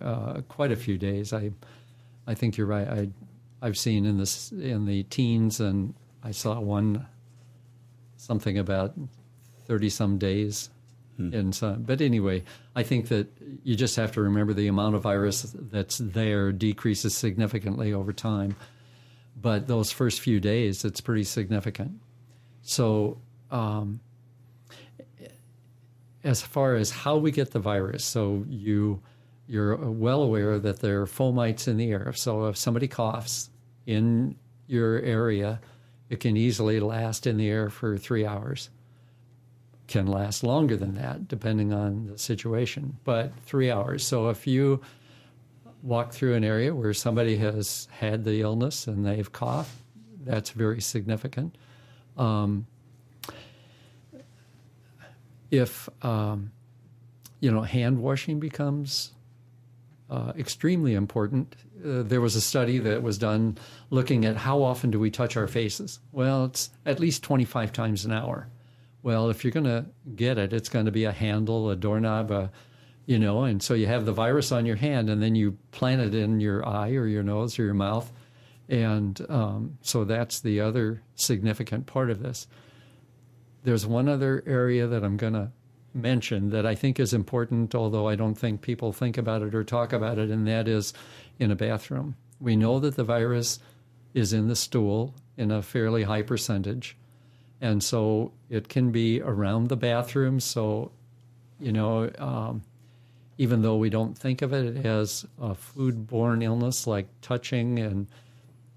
uh, 0.00 0.40
quite 0.48 0.72
a 0.72 0.76
few 0.76 0.98
days. 0.98 1.32
I, 1.32 1.52
I 2.26 2.34
think 2.34 2.56
you're 2.56 2.66
right. 2.66 2.88
I, 2.88 3.08
I've 3.60 3.78
seen 3.78 4.04
in 4.06 4.18
this 4.18 4.50
in 4.52 4.86
the 4.86 5.04
teens, 5.04 5.60
and 5.60 5.94
I 6.22 6.32
saw 6.32 6.58
one 6.60 7.06
something 8.16 8.58
about 8.58 8.94
thirty 9.66 9.88
some 9.88 10.18
days. 10.18 10.70
Hmm. 11.30 11.34
In 11.34 11.52
some, 11.52 11.82
but 11.82 12.00
anyway, 12.00 12.44
I 12.74 12.82
think 12.82 13.08
that 13.08 13.28
you 13.62 13.76
just 13.76 13.96
have 13.96 14.12
to 14.12 14.22
remember 14.22 14.52
the 14.52 14.68
amount 14.68 14.94
of 14.94 15.02
virus 15.02 15.54
that's 15.58 15.98
there 15.98 16.52
decreases 16.52 17.16
significantly 17.16 17.92
over 17.92 18.12
time. 18.12 18.56
But 19.40 19.66
those 19.66 19.90
first 19.92 20.20
few 20.20 20.40
days, 20.40 20.84
it's 20.84 21.00
pretty 21.00 21.24
significant. 21.24 22.00
So, 22.62 23.18
um, 23.50 24.00
as 26.22 26.42
far 26.42 26.76
as 26.76 26.90
how 26.90 27.16
we 27.16 27.30
get 27.30 27.50
the 27.50 27.58
virus, 27.58 28.04
so 28.04 28.44
you 28.48 29.00
you're 29.46 29.76
well 29.76 30.22
aware 30.22 30.58
that 30.58 30.80
there 30.80 31.02
are 31.02 31.06
fomites 31.06 31.68
in 31.68 31.76
the 31.76 31.90
air. 31.90 32.12
So 32.14 32.46
if 32.46 32.56
somebody 32.56 32.88
coughs 32.88 33.50
in 33.86 34.36
your 34.66 35.00
area, 35.00 35.60
it 36.08 36.20
can 36.20 36.36
easily 36.36 36.80
last 36.80 37.26
in 37.26 37.36
the 37.36 37.48
air 37.48 37.68
for 37.68 37.98
three 37.98 38.24
hours. 38.24 38.70
Can 39.92 40.06
last 40.06 40.42
longer 40.42 40.74
than 40.74 40.94
that, 40.94 41.28
depending 41.28 41.70
on 41.70 42.06
the 42.06 42.16
situation, 42.16 42.96
but 43.04 43.30
three 43.44 43.70
hours. 43.70 44.02
So 44.06 44.30
if 44.30 44.46
you 44.46 44.80
walk 45.82 46.14
through 46.14 46.32
an 46.32 46.44
area 46.44 46.74
where 46.74 46.94
somebody 46.94 47.36
has 47.36 47.88
had 47.90 48.24
the 48.24 48.40
illness 48.40 48.86
and 48.86 49.04
they've 49.04 49.30
coughed, 49.30 49.76
that's 50.24 50.48
very 50.48 50.80
significant. 50.80 51.58
Um, 52.16 52.66
if 55.50 55.90
um, 56.00 56.52
you 57.40 57.52
know 57.52 57.60
hand 57.60 57.98
washing 57.98 58.40
becomes 58.40 59.12
uh, 60.08 60.32
extremely 60.38 60.94
important. 60.94 61.54
Uh, 61.84 62.02
there 62.02 62.22
was 62.22 62.34
a 62.34 62.40
study 62.40 62.78
that 62.78 63.02
was 63.02 63.18
done 63.18 63.58
looking 63.90 64.24
at 64.24 64.38
how 64.38 64.62
often 64.62 64.90
do 64.90 64.98
we 64.98 65.10
touch 65.10 65.36
our 65.36 65.46
faces. 65.46 66.00
Well, 66.12 66.46
it's 66.46 66.70
at 66.86 66.98
least 66.98 67.22
25 67.22 67.74
times 67.74 68.06
an 68.06 68.12
hour. 68.12 68.48
Well, 69.02 69.30
if 69.30 69.42
you're 69.42 69.52
going 69.52 69.64
to 69.64 69.86
get 70.14 70.38
it, 70.38 70.52
it's 70.52 70.68
going 70.68 70.86
to 70.86 70.92
be 70.92 71.04
a 71.04 71.12
handle, 71.12 71.70
a 71.70 71.76
doorknob, 71.76 72.30
a, 72.30 72.52
you 73.06 73.18
know, 73.18 73.42
and 73.42 73.62
so 73.62 73.74
you 73.74 73.86
have 73.86 74.06
the 74.06 74.12
virus 74.12 74.52
on 74.52 74.64
your 74.64 74.76
hand, 74.76 75.10
and 75.10 75.22
then 75.22 75.34
you 75.34 75.58
plant 75.72 76.00
it 76.00 76.14
in 76.14 76.40
your 76.40 76.66
eye 76.66 76.90
or 76.90 77.06
your 77.06 77.24
nose 77.24 77.58
or 77.58 77.64
your 77.64 77.74
mouth, 77.74 78.12
and 78.68 79.20
um, 79.28 79.78
so 79.82 80.04
that's 80.04 80.40
the 80.40 80.60
other 80.60 81.02
significant 81.16 81.86
part 81.86 82.10
of 82.10 82.22
this. 82.22 82.46
There's 83.64 83.86
one 83.86 84.08
other 84.08 84.42
area 84.46 84.86
that 84.86 85.04
I'm 85.04 85.16
going 85.16 85.34
to 85.34 85.50
mention 85.94 86.50
that 86.50 86.64
I 86.64 86.74
think 86.74 86.98
is 86.98 87.12
important, 87.12 87.74
although 87.74 88.08
I 88.08 88.14
don't 88.14 88.34
think 88.34 88.62
people 88.62 88.92
think 88.92 89.18
about 89.18 89.42
it 89.42 89.54
or 89.54 89.64
talk 89.64 89.92
about 89.92 90.18
it, 90.18 90.30
and 90.30 90.46
that 90.46 90.68
is 90.68 90.94
in 91.38 91.50
a 91.50 91.56
bathroom. 91.56 92.16
We 92.40 92.56
know 92.56 92.78
that 92.78 92.96
the 92.96 93.04
virus 93.04 93.58
is 94.14 94.32
in 94.32 94.48
the 94.48 94.56
stool 94.56 95.14
in 95.36 95.50
a 95.50 95.62
fairly 95.62 96.04
high 96.04 96.22
percentage, 96.22 96.96
and 97.62 97.82
so 97.82 98.32
it 98.50 98.68
can 98.68 98.90
be 98.90 99.22
around 99.22 99.68
the 99.68 99.76
bathroom. 99.76 100.40
So, 100.40 100.92
you 101.58 101.72
know, 101.72 102.10
um, 102.18 102.62
even 103.38 103.62
though 103.62 103.76
we 103.76 103.88
don't 103.88 104.18
think 104.18 104.42
of 104.42 104.52
it 104.52 104.84
as 104.84 105.24
a 105.40 105.54
foodborne 105.54 106.42
illness 106.42 106.86
like 106.86 107.06
touching 107.22 107.78
and 107.78 108.08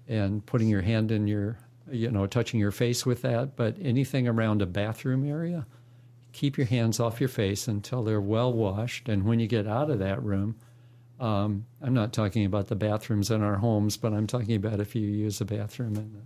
and 0.08 0.46
putting 0.46 0.68
your 0.68 0.82
hand 0.82 1.12
in 1.12 1.26
your 1.26 1.58
you 1.90 2.10
know 2.10 2.26
touching 2.26 2.58
your 2.58 2.70
face 2.70 3.04
with 3.04 3.20
that, 3.22 3.56
but 3.56 3.76
anything 3.82 4.26
around 4.26 4.62
a 4.62 4.66
bathroom 4.66 5.28
area 5.28 5.66
keep 6.36 6.58
your 6.58 6.66
hands 6.66 7.00
off 7.00 7.18
your 7.18 7.30
face 7.30 7.66
until 7.66 8.04
they're 8.04 8.20
well 8.20 8.52
washed. 8.52 9.08
And 9.08 9.24
when 9.24 9.40
you 9.40 9.46
get 9.46 9.66
out 9.66 9.88
of 9.88 10.00
that 10.00 10.22
room, 10.22 10.54
um, 11.18 11.64
I'm 11.80 11.94
not 11.94 12.12
talking 12.12 12.44
about 12.44 12.66
the 12.66 12.76
bathrooms 12.76 13.30
in 13.30 13.42
our 13.42 13.56
homes, 13.56 13.96
but 13.96 14.12
I'm 14.12 14.26
talking 14.26 14.54
about 14.54 14.78
if 14.78 14.94
you 14.94 15.08
use 15.08 15.40
a 15.40 15.46
bathroom 15.46 15.96
in 15.96 16.22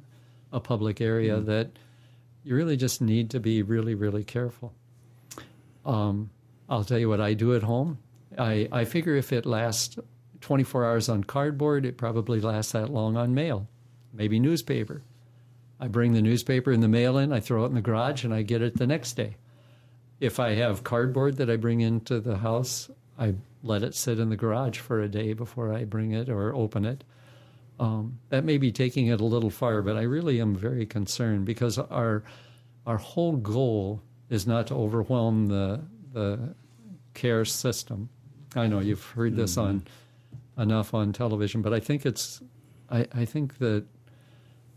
a, 0.52 0.58
public 0.58 1.00
area 1.00 1.36
mm 1.36 1.46
that 1.46 1.70
you 2.44 2.54
really 2.54 2.76
just 2.76 3.00
need 3.00 3.30
to 3.30 3.40
be 3.40 3.62
really, 3.62 3.94
really 3.94 4.24
careful. 4.24 4.72
Um, 5.84 6.30
I'll 6.68 6.84
tell 6.84 6.98
you 6.98 7.08
what 7.08 7.20
I 7.20 7.34
do 7.34 7.54
at 7.54 7.62
home. 7.62 7.98
I, 8.38 8.68
I 8.70 8.84
figure 8.84 9.16
if 9.16 9.32
it 9.32 9.46
lasts 9.46 9.98
24 10.40 10.84
hours 10.84 11.08
on 11.08 11.24
cardboard, 11.24 11.84
it 11.84 11.96
probably 11.96 12.40
lasts 12.40 12.72
that 12.72 12.90
long 12.90 13.16
on 13.16 13.34
mail, 13.34 13.66
maybe 14.12 14.38
newspaper. 14.38 15.02
I 15.78 15.88
bring 15.88 16.12
the 16.12 16.22
newspaper 16.22 16.70
and 16.70 16.82
the 16.82 16.88
mail 16.88 17.18
in, 17.18 17.32
I 17.32 17.40
throw 17.40 17.64
it 17.64 17.68
in 17.68 17.74
the 17.74 17.80
garage, 17.80 18.24
and 18.24 18.32
I 18.32 18.42
get 18.42 18.62
it 18.62 18.76
the 18.76 18.86
next 18.86 19.14
day 19.14 19.36
if 20.20 20.38
I 20.38 20.54
have 20.54 20.84
cardboard 20.84 21.38
that 21.38 21.50
I 21.50 21.56
bring 21.56 21.80
into 21.80 22.20
the 22.20 22.36
house, 22.36 22.90
I 23.18 23.34
let 23.62 23.82
it 23.82 23.94
sit 23.94 24.20
in 24.20 24.28
the 24.28 24.36
garage 24.36 24.78
for 24.78 25.00
a 25.00 25.08
day 25.08 25.32
before 25.32 25.72
I 25.72 25.84
bring 25.84 26.12
it 26.12 26.28
or 26.28 26.54
open 26.54 26.84
it. 26.84 27.02
Um, 27.80 28.18
that 28.28 28.44
may 28.44 28.58
be 28.58 28.70
taking 28.70 29.06
it 29.06 29.22
a 29.22 29.24
little 29.24 29.48
far, 29.48 29.80
but 29.80 29.96
I 29.96 30.02
really 30.02 30.38
am 30.38 30.54
very 30.54 30.84
concerned 30.84 31.46
because 31.46 31.78
our 31.78 32.22
our 32.86 32.98
whole 32.98 33.36
goal 33.36 34.02
is 34.28 34.46
not 34.46 34.66
to 34.66 34.74
overwhelm 34.74 35.46
the 35.46 35.80
the 36.12 36.54
care 37.14 37.46
system. 37.46 38.10
I 38.54 38.66
know 38.66 38.80
you've 38.80 39.04
heard 39.04 39.34
this 39.34 39.52
mm-hmm. 39.56 39.78
on 40.58 40.62
enough 40.62 40.92
on 40.92 41.14
television, 41.14 41.62
but 41.62 41.72
I 41.72 41.80
think 41.80 42.04
it's 42.04 42.42
I, 42.90 43.06
I 43.14 43.24
think 43.24 43.56
that 43.58 43.86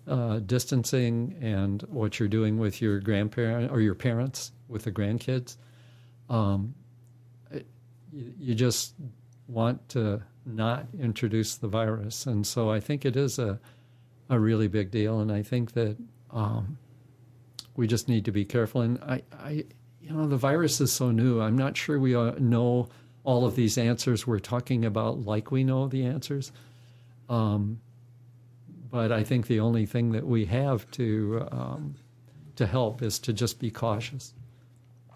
uh, 0.08 0.39
distancing 0.39 1.36
and 1.41 1.82
what 1.89 2.20
you're 2.20 2.30
doing 2.30 2.58
with 2.58 2.82
your 2.82 3.01
grandparent 3.01 3.70
or 3.70 3.82
your 3.82 3.95
parents 3.95 4.54
with 4.70 4.84
the 4.84 4.91
grandkids, 4.91 5.58
um, 6.30 6.74
you, 8.14 8.34
you 8.39 8.56
just 8.56 8.93
want 9.47 9.89
to 9.89 10.22
not 10.46 10.88
introduce 11.00 11.56
the 11.56 11.68
virus, 11.68 12.26
and 12.26 12.46
so 12.46 12.70
I 12.70 12.80
think 12.80 13.06
it 13.06 13.16
is 13.16 13.39
a 13.39 13.60
a 14.30 14.39
really 14.39 14.68
big 14.68 14.91
deal, 14.91 15.20
and 15.20 15.32
I 15.32 15.44
think 15.44 15.74
that 15.74 15.98
um, 16.32 16.78
we 17.76 17.88
just 17.88 18.08
need 18.08 18.26
to 18.26 18.32
be 18.32 18.46
careful. 18.46 18.82
And 18.82 19.00
I, 19.04 19.22
I, 19.34 19.66
you 20.02 20.12
know, 20.12 20.28
the 20.28 20.38
virus 20.38 20.82
is 20.82 20.91
so 20.91 21.12
new. 21.12 21.41
I'm 21.41 21.58
not 21.58 21.78
sure 21.78 22.00
we 22.00 22.16
uh, 22.16 22.34
know 22.39 22.89
all 23.24 23.46
of 23.46 23.56
these 23.56 23.78
answers 23.78 24.28
we're 24.28 24.39
talking 24.39 24.86
about 24.86 25.20
like 25.20 25.52
we 25.52 25.64
know 25.64 25.88
the 25.88 26.06
answers. 26.06 26.52
Um, 27.30 27.80
but 28.89 29.12
I 29.12 29.24
think 29.24 29.48
the 29.48 29.60
only 29.60 29.86
thing 29.86 30.12
that 30.12 30.26
we 30.26 30.46
have 30.46 30.89
to 30.91 31.48
um, 31.52 31.96
to 32.56 32.68
help 32.68 33.02
is 33.02 33.18
to 33.20 33.34
just 33.34 33.60
be 33.60 33.72
cautious. 33.72 34.34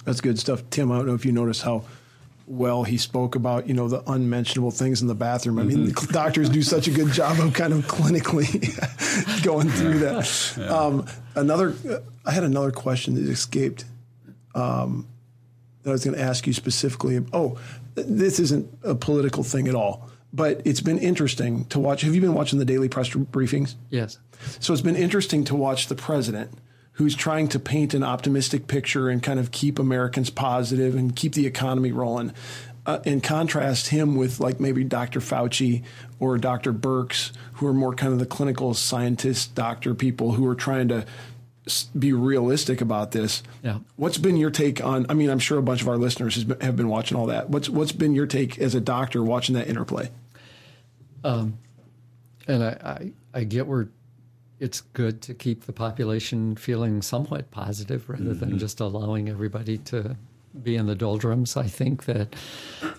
That's 0.04 0.22
good 0.22 0.40
stuff, 0.40 0.64
Tim. 0.70 0.92
I 0.92 0.98
don't 0.98 1.08
know 1.08 1.14
if 1.14 1.26
you 1.26 1.32
noticed 1.32 1.62
how 1.62 1.84
well 2.48 2.84
he 2.84 2.98
spoke 2.98 3.36
about 3.36 3.68
you 3.68 3.74
know 3.74 3.88
the 3.88 4.02
unmentionable 4.10 4.72
things 4.72 5.02
in 5.02 5.08
the 5.08 5.16
bathroom. 5.16 5.60
I 5.60 5.64
mean, 5.64 5.88
mm-hmm. 5.88 6.12
doctors 6.12 6.50
do 6.50 6.64
such 6.64 6.88
a 6.88 6.92
good 6.92 7.12
job 7.12 7.40
of 7.40 7.54
kind 7.54 7.74
of 7.74 7.86
clinically 7.86 8.48
going 9.44 9.70
through 9.70 10.00
that. 10.00 10.56
Yeah. 10.58 10.66
Um, 10.66 11.06
another, 11.36 11.76
I 12.26 12.32
had 12.32 12.44
another 12.44 12.72
question 12.72 13.16
that 13.16 13.30
escaped 13.30 13.86
um, 14.56 15.08
that 15.84 15.92
I 15.92 15.94
was 15.94 16.04
going 16.04 16.18
to 16.18 16.24
ask 16.24 16.48
you 16.48 16.54
specifically. 16.54 17.24
Oh, 17.34 17.60
this 17.96 18.40
isn't 18.40 18.78
a 18.84 18.96
political 18.96 19.44
thing 19.44 19.68
at 19.68 19.76
all 19.76 20.10
but 20.34 20.62
it's 20.66 20.82
been 20.82 21.00
interesting 21.00 21.66
to 21.66 21.80
watch. 21.80 22.02
Have 22.02 22.14
you 22.14 22.22
been 22.22 22.34
watching 22.34 22.60
the 22.60 22.66
daily 22.66 22.90
press 22.90 23.10
briefings? 23.10 23.76
Yes. 23.90 24.20
So 24.60 24.74
it's 24.74 24.82
been 24.82 24.96
interesting 24.96 25.44
to 25.46 25.56
watch 25.56 25.88
the 25.88 25.96
president 25.96 26.52
who's 26.98 27.16
trying 27.16 27.48
to 27.48 27.60
paint 27.60 27.94
an 27.94 28.04
optimistic 28.04 28.68
picture 28.68 29.08
and 29.08 29.22
kind 29.22 29.40
of 29.40 29.52
keep 29.52 29.78
Americans 29.80 30.30
positive 30.30 30.96
and 30.96 31.16
keep 31.16 31.34
the 31.34 31.46
economy 31.46 31.92
rolling. 31.92 32.34
Uh, 32.86 33.02
and 33.06 33.22
contrast 33.22 33.90
him 33.90 34.16
with 34.16 34.40
like 34.40 34.62
maybe 34.62 34.82
Dr. 34.82 35.20
Fauci 35.20 35.84
or 36.22 36.38
Dr. 36.38 36.72
Birx, 36.72 37.34
who 37.56 37.68
are 37.68 37.74
more 37.74 37.94
kind 37.94 38.14
of 38.14 38.20
the 38.20 38.26
clinical 38.26 38.74
scientist 38.74 39.54
doctor 39.56 39.94
people 39.94 40.32
who 40.32 40.48
are 40.48 40.56
trying 40.56 40.88
to 40.88 41.06
be 41.98 42.14
realistic 42.14 42.80
about 42.80 43.12
this. 43.12 43.44
Yeah. 43.62 43.80
What's 43.98 44.18
been 44.18 44.38
your 44.38 44.52
take 44.52 44.82
on? 44.82 45.06
I 45.10 45.16
mean, 45.16 45.30
I'm 45.30 45.40
sure 45.40 45.58
a 45.58 45.62
bunch 45.62 45.82
of 45.82 45.90
our 45.90 45.98
listeners 45.98 46.46
have 46.62 46.78
been 46.78 46.88
watching 46.88 47.18
all 47.18 47.26
that. 47.26 47.50
What's 47.50 47.70
what's 47.70 47.92
been 47.92 48.16
your 48.16 48.26
take 48.26 48.58
as 48.60 48.74
a 48.74 48.80
doctor 48.82 49.22
watching 49.22 49.56
that 49.56 49.68
interplay? 49.68 50.10
Um, 51.26 51.58
and 52.48 52.64
I, 52.64 53.12
I, 53.34 53.40
I 53.40 53.44
get 53.44 53.68
where 53.68 53.90
it's 54.60 54.82
good 54.82 55.22
to 55.24 55.34
keep 55.34 55.66
the 55.66 55.74
population 55.74 56.56
feeling 56.56 57.02
somewhat 57.02 57.52
positive 57.52 58.10
rather 58.10 58.24
mm-hmm. 58.24 58.40
than 58.40 58.60
just 58.60 58.80
allowing 58.80 59.30
everybody 59.30 59.78
to 59.78 60.16
be 60.64 60.76
in 60.76 60.88
the 60.88 60.96
doldrums. 60.96 61.56
I 61.56 61.68
think 61.68 62.06
that 62.06 62.36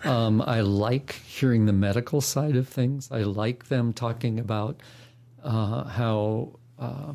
um, 0.05 0.41
I 0.43 0.61
like 0.61 1.13
hearing 1.27 1.67
the 1.67 1.73
medical 1.73 2.21
side 2.21 2.57
of 2.57 2.69
things. 2.69 3.11
I 3.11 3.23
like 3.23 3.69
them 3.69 3.93
talking 3.93 4.39
about 4.39 4.81
uh, 5.43 5.85
how 5.85 6.59
uh, 6.79 7.13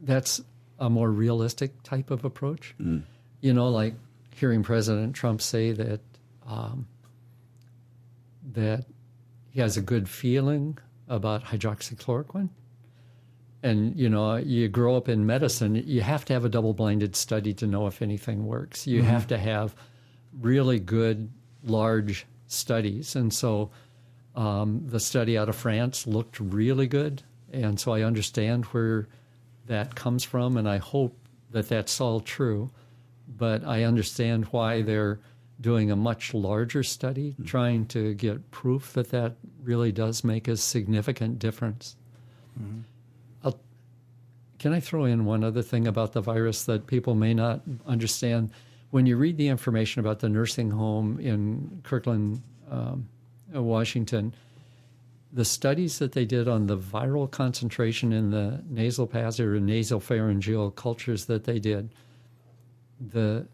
that's 0.00 0.40
a 0.78 0.88
more 0.88 1.10
realistic 1.10 1.82
type 1.82 2.10
of 2.10 2.24
approach. 2.24 2.74
Mm. 2.80 3.02
You 3.40 3.52
know, 3.52 3.68
like 3.68 3.94
hearing 4.34 4.62
President 4.62 5.14
Trump 5.14 5.40
say 5.40 5.72
that 5.72 6.00
um, 6.46 6.86
that 8.52 8.84
he 9.50 9.60
has 9.60 9.76
a 9.76 9.82
good 9.82 10.08
feeling 10.08 10.78
about 11.08 11.44
hydroxychloroquine. 11.44 12.48
And 13.64 13.96
you 13.96 14.10
know, 14.10 14.36
you 14.36 14.68
grow 14.68 14.94
up 14.94 15.08
in 15.08 15.24
medicine, 15.24 15.74
you 15.74 16.02
have 16.02 16.26
to 16.26 16.34
have 16.34 16.44
a 16.44 16.50
double-blinded 16.50 17.16
study 17.16 17.54
to 17.54 17.66
know 17.66 17.86
if 17.86 18.02
anything 18.02 18.44
works. 18.44 18.86
You 18.86 19.00
mm-hmm. 19.00 19.08
have 19.08 19.26
to 19.28 19.38
have 19.38 19.74
really 20.38 20.78
good, 20.78 21.30
large 21.64 22.26
studies, 22.46 23.16
and 23.16 23.32
so 23.32 23.70
um, 24.36 24.82
the 24.84 25.00
study 25.00 25.38
out 25.38 25.48
of 25.48 25.56
France 25.56 26.06
looked 26.06 26.38
really 26.38 26.86
good, 26.86 27.22
and 27.52 27.80
so 27.80 27.92
I 27.92 28.02
understand 28.02 28.66
where 28.66 29.08
that 29.66 29.94
comes 29.94 30.24
from, 30.24 30.58
and 30.58 30.68
I 30.68 30.76
hope 30.76 31.16
that 31.50 31.68
that's 31.68 32.00
all 32.02 32.20
true. 32.20 32.70
But 33.26 33.64
I 33.64 33.84
understand 33.84 34.44
why 34.50 34.82
they're 34.82 35.20
doing 35.58 35.90
a 35.90 35.96
much 35.96 36.34
larger 36.34 36.82
study, 36.82 37.30
mm-hmm. 37.30 37.44
trying 37.44 37.86
to 37.86 38.12
get 38.12 38.50
proof 38.50 38.92
that 38.92 39.10
that 39.12 39.36
really 39.62 39.90
does 39.90 40.22
make 40.22 40.48
a 40.48 40.56
significant 40.58 41.38
difference. 41.38 41.96
Mm-hmm. 42.60 42.80
Can 44.64 44.72
I 44.72 44.80
throw 44.80 45.04
in 45.04 45.26
one 45.26 45.44
other 45.44 45.60
thing 45.60 45.86
about 45.86 46.14
the 46.14 46.22
virus 46.22 46.64
that 46.64 46.86
people 46.86 47.14
may 47.14 47.34
not 47.34 47.60
understand? 47.86 48.50
When 48.92 49.04
you 49.04 49.18
read 49.18 49.36
the 49.36 49.48
information 49.48 50.00
about 50.00 50.20
the 50.20 50.30
nursing 50.30 50.70
home 50.70 51.20
in 51.20 51.82
Kirkland, 51.82 52.40
um, 52.70 53.06
Washington, 53.52 54.34
the 55.30 55.44
studies 55.44 55.98
that 55.98 56.12
they 56.12 56.24
did 56.24 56.48
on 56.48 56.66
the 56.66 56.78
viral 56.78 57.30
concentration 57.30 58.10
in 58.10 58.30
the 58.30 58.62
nasal 58.66 59.06
passage 59.06 59.44
or 59.44 59.60
nasal 59.60 60.00
pharyngeal 60.00 60.70
cultures 60.70 61.26
that 61.26 61.44
they 61.44 61.58
did, 61.58 61.90
the 62.98 63.46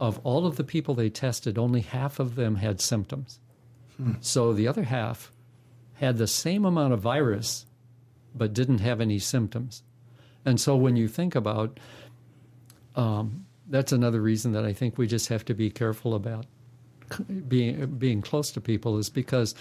of 0.00 0.18
all 0.24 0.48
of 0.48 0.56
the 0.56 0.64
people 0.64 0.96
they 0.96 1.10
tested, 1.10 1.58
only 1.58 1.82
half 1.82 2.18
of 2.18 2.34
them 2.34 2.56
had 2.56 2.80
symptoms. 2.80 3.38
Hmm. 3.98 4.14
So 4.20 4.52
the 4.52 4.66
other 4.66 4.82
half 4.82 5.30
had 5.92 6.18
the 6.18 6.26
same 6.26 6.64
amount 6.64 6.92
of 6.92 6.98
virus, 6.98 7.66
but 8.34 8.52
didn't 8.52 8.78
have 8.78 9.00
any 9.00 9.20
symptoms. 9.20 9.84
And 10.44 10.60
so 10.60 10.76
when 10.76 10.96
you 10.96 11.08
think 11.08 11.34
about, 11.34 11.80
um, 12.96 13.46
that's 13.68 13.92
another 13.92 14.20
reason 14.20 14.52
that 14.52 14.64
I 14.64 14.72
think 14.72 14.98
we 14.98 15.06
just 15.06 15.28
have 15.28 15.44
to 15.46 15.54
be 15.54 15.70
careful 15.70 16.14
about 16.14 16.46
being 17.48 17.86
being 17.96 18.22
close 18.22 18.50
to 18.52 18.60
people 18.60 18.98
is 18.98 19.10
because 19.10 19.54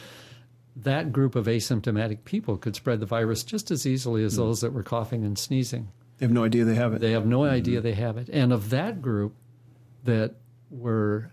that 0.75 1.11
group 1.11 1.35
of 1.35 1.45
asymptomatic 1.45 2.23
people 2.25 2.57
could 2.57 2.75
spread 2.75 2.99
the 2.99 3.05
virus 3.05 3.43
just 3.43 3.69
as 3.69 3.85
easily 3.85 4.23
as 4.23 4.33
mm. 4.33 4.37
those 4.37 4.61
that 4.61 4.73
were 4.73 4.83
coughing 4.83 5.23
and 5.23 5.37
sneezing. 5.37 5.89
They 6.17 6.25
have 6.25 6.33
no 6.33 6.43
idea 6.43 6.63
they 6.65 6.75
have 6.75 6.93
it. 6.93 7.01
They 7.01 7.11
have 7.11 7.25
no 7.25 7.41
mm-hmm. 7.41 7.53
idea 7.53 7.81
they 7.81 7.93
have 7.93 8.17
it. 8.17 8.29
And 8.29 8.53
of 8.53 8.69
that 8.69 9.01
group 9.01 9.35
that 10.03 10.35
were 10.69 11.31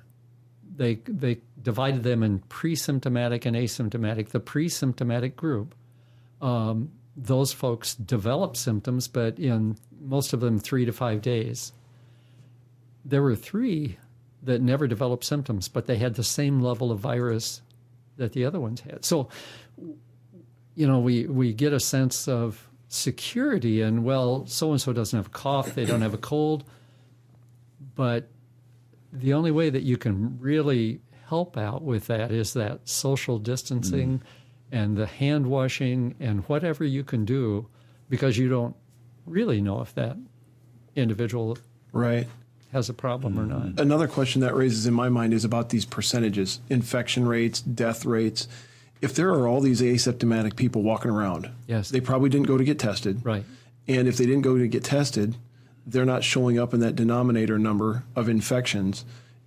they 0.76 0.96
they 1.06 1.38
divided 1.62 2.02
them 2.02 2.22
in 2.22 2.40
pre-symptomatic 2.40 3.46
and 3.46 3.56
asymptomatic. 3.56 4.28
The 4.28 4.40
pre-symptomatic 4.40 5.36
group 5.36 5.74
um, 6.40 6.90
those 7.22 7.52
folks 7.52 7.94
develop 7.94 8.56
symptoms, 8.56 9.08
but 9.08 9.38
in 9.38 9.76
most 10.00 10.32
of 10.32 10.40
them, 10.40 10.58
three 10.58 10.84
to 10.84 10.92
five 10.92 11.20
days. 11.20 11.72
There 13.04 13.22
were 13.22 13.36
three 13.36 13.98
that 14.42 14.62
never 14.62 14.86
developed 14.86 15.24
symptoms, 15.24 15.68
but 15.68 15.86
they 15.86 15.96
had 15.96 16.14
the 16.14 16.24
same 16.24 16.60
level 16.60 16.90
of 16.90 16.98
virus 16.98 17.60
that 18.16 18.32
the 18.32 18.44
other 18.44 18.58
ones 18.58 18.80
had. 18.80 19.04
So, 19.04 19.28
you 20.74 20.86
know, 20.86 20.98
we, 20.98 21.26
we 21.26 21.52
get 21.52 21.72
a 21.72 21.80
sense 21.80 22.26
of 22.26 22.68
security 22.88 23.82
and, 23.82 24.04
well, 24.04 24.46
so 24.46 24.70
and 24.70 24.80
so 24.80 24.92
doesn't 24.92 25.16
have 25.16 25.26
a 25.26 25.30
cough, 25.30 25.74
they 25.74 25.84
don't 25.84 26.02
have 26.02 26.14
a 26.14 26.18
cold. 26.18 26.64
But 27.94 28.28
the 29.12 29.34
only 29.34 29.50
way 29.50 29.68
that 29.68 29.82
you 29.82 29.98
can 29.98 30.38
really 30.40 31.00
help 31.28 31.58
out 31.58 31.82
with 31.82 32.06
that 32.06 32.32
is 32.32 32.54
that 32.54 32.88
social 32.88 33.38
distancing. 33.38 34.20
Mm 34.20 34.22
and 34.72 34.96
the 34.96 35.06
hand 35.06 35.46
washing 35.46 36.14
and 36.20 36.40
whatever 36.48 36.84
you 36.84 37.04
can 37.04 37.24
do 37.24 37.66
because 38.08 38.38
you 38.38 38.48
don't 38.48 38.76
really 39.26 39.60
know 39.60 39.80
if 39.80 39.94
that 39.94 40.16
individual 40.96 41.56
right 41.92 42.26
has 42.72 42.88
a 42.88 42.94
problem 42.94 43.38
or 43.38 43.46
not. 43.46 43.80
Another 43.80 44.06
question 44.06 44.40
that 44.42 44.54
raises 44.54 44.86
in 44.86 44.94
my 44.94 45.08
mind 45.08 45.34
is 45.34 45.44
about 45.44 45.70
these 45.70 45.84
percentages, 45.84 46.60
infection 46.68 47.26
rates, 47.26 47.60
death 47.60 48.04
rates. 48.04 48.46
If 49.00 49.14
there 49.14 49.30
are 49.30 49.48
all 49.48 49.60
these 49.60 49.80
asymptomatic 49.80 50.56
people 50.56 50.82
walking 50.82 51.10
around, 51.10 51.50
yes. 51.66 51.90
they 51.90 52.00
probably 52.00 52.28
didn't 52.30 52.46
go 52.46 52.56
to 52.56 52.64
get 52.64 52.78
tested. 52.78 53.24
Right. 53.24 53.44
And 53.88 54.06
if 54.06 54.16
they 54.16 54.26
didn't 54.26 54.42
go 54.42 54.56
to 54.56 54.68
get 54.68 54.84
tested, 54.84 55.36
they're 55.84 56.04
not 56.04 56.22
showing 56.22 56.58
up 56.58 56.72
in 56.72 56.80
that 56.80 56.94
denominator 56.94 57.58
number 57.58 58.04
of 58.14 58.28
infections. 58.28 59.04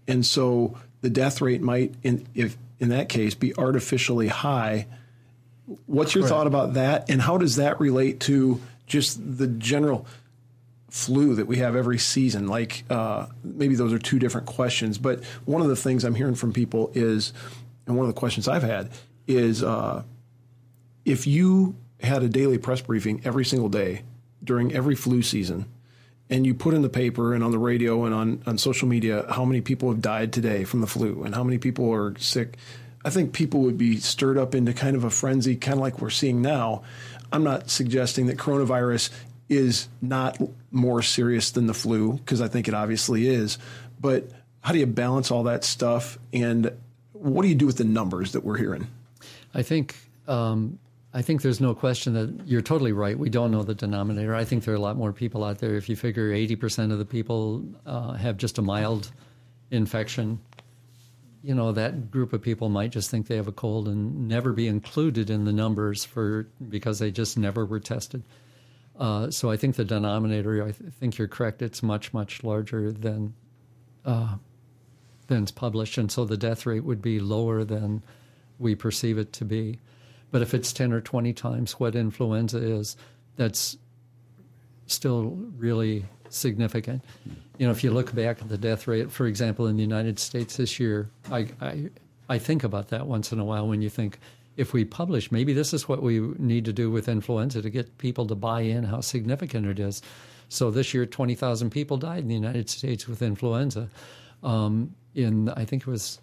And 0.07 0.26
so 0.26 0.78
the 1.01 1.09
death 1.09 1.39
rate 1.39 1.61
might 1.61 1.93
in 2.03 2.28
if 2.34 2.57
in 2.80 2.89
that 2.89 3.07
case 3.07 3.36
be 3.36 3.55
artificially 3.55 4.28
high 4.28 4.88
What's 5.86 6.14
your 6.14 6.24
Correct. 6.24 6.34
thought 6.34 6.47
about 6.47 6.74
that, 6.74 7.09
and 7.09 7.22
how 7.22 7.38
does 7.38 7.55
that 7.55 7.80
relate 7.80 8.20
to 8.22 8.61
just 8.86 9.20
the 9.38 9.47
general 9.47 10.05
flu 10.89 11.36
that 11.36 11.47
we 11.47 11.57
have 11.57 11.76
every 11.76 11.97
season? 11.97 12.47
Like 12.47 12.84
uh, 12.89 13.28
maybe 13.43 13.76
those 13.76 13.93
are 13.93 13.99
two 13.99 14.20
different 14.20 14.47
questions, 14.47 14.97
but 14.97 15.24
one 15.45 15.61
of 15.61 15.70
the 15.70 15.76
things 15.76 16.03
I'm 16.03 16.16
hearing 16.16 16.36
from 16.36 16.51
people 16.51 16.91
is, 16.93 17.34
and 17.88 17.95
one 17.95 18.05
of 18.07 18.14
the 18.14 18.20
questions 18.20 18.47
I've 18.47 18.64
had 18.64 18.91
is, 19.26 19.64
uh, 19.64 20.03
if 21.05 21.28
you 21.28 21.76
had 22.01 22.24
a 22.24 22.30
daily 22.30 22.57
press 22.57 22.82
briefing 22.82 23.22
every 23.24 23.45
single 23.45 23.70
day 23.70 24.03
during 24.43 24.74
every 24.74 24.95
flu 24.95 25.22
season, 25.22 25.66
and 26.30 26.45
you 26.45 26.53
put 26.53 26.74
in 26.74 26.82
the 26.82 26.89
paper 26.89 27.34
and 27.34 27.43
on 27.43 27.51
the 27.51 27.59
radio 27.59 28.05
and 28.05 28.14
on, 28.14 28.43
on 28.45 28.57
social 28.57 28.88
media 28.88 29.26
how 29.30 29.45
many 29.45 29.61
people 29.61 29.89
have 29.89 30.01
died 30.01 30.34
today 30.34 30.64
from 30.64 30.82
the 30.82 30.88
flu 30.88 31.24
and 31.24 31.36
how 31.36 31.43
many 31.43 31.57
people 31.57 31.93
are 31.93 32.18
sick 32.18 32.57
I 33.06 33.10
think 33.10 33.34
people 33.34 33.62
would 33.62 33.78
be 33.78 33.97
stirred 33.97 34.38
up 34.38 34.56
into 34.56 34.74
kind 34.74 34.95
of 34.95 35.04
a 35.04 35.10
frenzy, 35.10 35.56
kind 35.56 35.74
of 35.76 35.82
like 35.82 35.99
we're 35.99 36.10
seeing 36.10 36.41
now. 36.41 36.84
I'm 37.32 37.43
not 37.43 37.70
suggesting 37.70 38.28
that 38.28 38.38
coronavirus 38.38 39.10
is 39.49 39.88
not 40.01 40.38
more 40.72 41.01
serious 41.01 41.51
than 41.51 41.68
the 41.68 41.74
flu, 41.74 42.14
because 42.14 42.41
I 42.41 42.47
think 42.47 42.68
it 42.68 42.74
obviously 42.74 43.28
is. 43.28 43.58
But 43.99 44.30
how 44.62 44.72
do 44.72 44.80
you 44.80 44.86
balance 44.86 45.32
all 45.32 45.43
that 45.43 45.64
stuff? 45.64 46.18
And 46.32 46.72
what 47.12 47.43
do 47.43 47.49
you 47.49 47.56
do 47.56 47.66
with 47.66 47.78
the 47.78 47.84
numbers 47.84 48.32
that 48.32 48.43
we're 48.43 48.58
hearing? 48.58 48.88
I 49.54 49.62
think. 49.64 49.95
Um, 50.28 50.80
I 51.16 51.22
think 51.22 51.43
there's 51.43 51.62
no 51.62 51.76
question 51.76 52.14
that 52.14 52.47
you're 52.47 52.62
totally 52.62 52.91
right. 52.91 53.18
We 53.18 53.30
don't 53.30 53.51
know 53.51 53.62
the 53.62 53.76
denominator. 53.76 54.34
I 54.34 54.45
think 54.45 54.64
there 54.64 54.74
are 54.74 54.78
a 54.78 54.82
lot 54.82 54.97
more 54.97 55.14
people 55.14 55.43
out 55.43 55.60
there. 55.60 55.76
If 55.76 55.88
you 55.88 55.95
figure 55.95 56.32
80% 56.32 56.91
of 56.91 56.97
the 56.97 57.06
people 57.06 57.64
uh, 57.86 58.14
have 58.14 58.38
just 58.38 58.58
a 58.58 58.64
mild 58.64 59.12
infection, 59.70 60.39
you 61.44 61.54
know 61.54 61.74
that 61.74 62.10
group 62.10 62.32
of 62.32 62.41
people 62.41 62.70
might 62.70 62.91
just 62.91 63.12
think 63.12 63.28
they 63.28 63.36
have 63.36 63.50
a 63.50 63.52
cold 63.52 63.88
and 63.88 64.30
never 64.30 64.54
be 64.54 64.68
included 64.68 65.30
in 65.30 65.44
the 65.44 65.52
numbers 65.52 66.06
for 66.06 66.48
because 66.70 67.00
they 67.00 67.12
just 67.12 67.38
never 67.38 67.66
were 67.66 67.82
tested. 67.82 68.24
Uh, 68.98 69.30
so 69.30 69.52
I 69.52 69.58
think 69.58 69.76
the 69.76 69.84
denominator. 69.84 70.64
I 70.64 70.72
th- 70.72 70.94
think 70.94 71.18
you're 71.18 71.28
correct. 71.28 71.62
It's 71.62 71.84
much 71.84 72.14
much 72.14 72.44
larger 72.44 72.91
than 72.91 73.34
uh, 74.06 74.36
than's 75.28 75.52
published, 75.52 75.98
and 75.98 76.12
so 76.12 76.24
the 76.24 76.38
death 76.38 76.66
rate 76.66 76.86
would 76.86 77.02
be 77.02 77.20
lower 77.20 77.66
than 77.66 78.04
we 78.58 78.76
perceive 78.76 79.18
it 79.18 79.34
to 79.34 79.46
be. 79.46 79.80
But 80.32 80.41
if 80.41 80.54
it's 80.54 80.72
ten 80.72 80.94
or 80.94 81.02
twenty 81.02 81.34
times 81.34 81.74
what 81.74 81.96
influenza 81.96 82.60
is, 82.60 82.96
that's 83.36 83.78
still 84.88 85.38
really 85.57 86.05
significant. 86.29 87.03
You 87.57 87.67
know, 87.67 87.71
if 87.71 87.84
you 87.84 87.91
look 87.91 88.13
back 88.13 88.41
at 88.41 88.49
the 88.49 88.57
death 88.57 88.88
rate, 88.88 89.11
for 89.11 89.27
example, 89.27 89.67
in 89.67 89.75
the 89.77 89.84
United 89.84 90.19
States 90.19 90.57
this 90.57 90.79
year, 90.79 91.09
I, 91.31 91.47
I, 91.61 91.89
I 92.29 92.39
think 92.39 92.63
about 92.63 92.89
that 92.89 93.07
once 93.07 93.31
in 93.31 93.39
a 93.39 93.45
while 93.45 93.67
when 93.67 93.81
you 93.81 93.89
think, 93.89 94.19
if 94.55 94.73
we 94.73 94.86
publish, 94.86 95.31
maybe 95.31 95.53
this 95.53 95.73
is 95.73 95.88
what 95.88 96.03
we 96.03 96.19
need 96.19 96.65
to 96.65 96.73
do 96.73 96.91
with 96.91 97.07
influenza 97.07 97.61
to 97.61 97.69
get 97.69 97.97
people 97.97 98.27
to 98.27 98.36
buy 98.36 98.61
in 98.61 98.84
how 98.84 99.01
significant 99.01 99.65
it 99.65 99.79
is. 99.79 100.01
So 100.49 100.69
this 100.69 100.93
year, 100.93 101.05
20,000 101.05 101.71
people 101.71 101.97
died 101.97 102.19
in 102.19 102.27
the 102.27 102.36
United 102.36 102.69
States 102.69 103.07
with 103.07 103.21
influenza. 103.21 103.89
Um, 104.43 104.93
in, 105.15 105.49
I 105.49 105.65
think 105.65 105.84
it 105.84 105.88
was, 105.88 106.19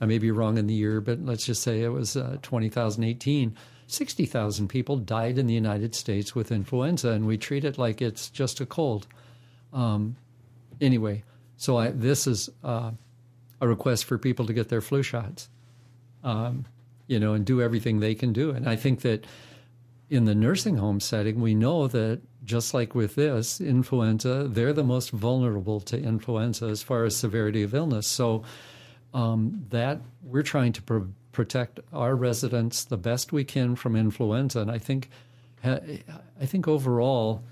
I 0.00 0.06
may 0.06 0.18
be 0.18 0.30
wrong 0.30 0.56
in 0.56 0.66
the 0.66 0.74
year, 0.74 1.00
but 1.00 1.24
let's 1.24 1.44
just 1.44 1.62
say 1.62 1.82
it 1.82 1.88
was 1.88 2.16
uh, 2.16 2.38
2018. 2.42 3.54
60,000 3.92 4.68
people 4.68 4.96
died 4.96 5.38
in 5.38 5.46
the 5.46 5.54
United 5.54 5.94
States 5.94 6.34
with 6.34 6.50
influenza, 6.50 7.10
and 7.10 7.26
we 7.26 7.36
treat 7.36 7.64
it 7.64 7.78
like 7.78 8.00
it's 8.00 8.30
just 8.30 8.60
a 8.60 8.66
cold. 8.66 9.06
Um, 9.72 10.16
anyway, 10.80 11.24
so 11.56 11.76
I, 11.76 11.90
this 11.90 12.26
is 12.26 12.48
uh, 12.64 12.92
a 13.60 13.68
request 13.68 14.04
for 14.04 14.18
people 14.18 14.46
to 14.46 14.52
get 14.52 14.68
their 14.68 14.80
flu 14.80 15.02
shots, 15.02 15.48
um, 16.24 16.66
you 17.06 17.20
know, 17.20 17.34
and 17.34 17.44
do 17.44 17.60
everything 17.60 18.00
they 18.00 18.14
can 18.14 18.32
do. 18.32 18.50
And 18.50 18.68
I 18.68 18.76
think 18.76 19.02
that 19.02 19.26
in 20.10 20.24
the 20.24 20.34
nursing 20.34 20.76
home 20.76 21.00
setting, 21.00 21.40
we 21.40 21.54
know 21.54 21.86
that 21.88 22.20
just 22.44 22.74
like 22.74 22.94
with 22.94 23.14
this 23.14 23.60
influenza, 23.60 24.48
they're 24.48 24.72
the 24.72 24.84
most 24.84 25.10
vulnerable 25.10 25.80
to 25.80 25.98
influenza 25.98 26.66
as 26.66 26.82
far 26.82 27.04
as 27.04 27.16
severity 27.16 27.62
of 27.62 27.74
illness. 27.74 28.06
So 28.06 28.42
um, 29.14 29.66
that 29.70 30.00
we're 30.22 30.42
trying 30.42 30.72
to 30.74 30.82
protect 31.32 31.80
our 31.92 32.14
residents 32.14 32.84
the 32.84 32.96
best 32.96 33.32
we 33.32 33.44
can 33.44 33.74
from 33.74 33.96
influenza, 33.96 34.60
and 34.60 34.70
I 34.70 34.78
think 34.78 35.08
I 35.64 36.46
think 36.46 36.68
overall 36.68 37.42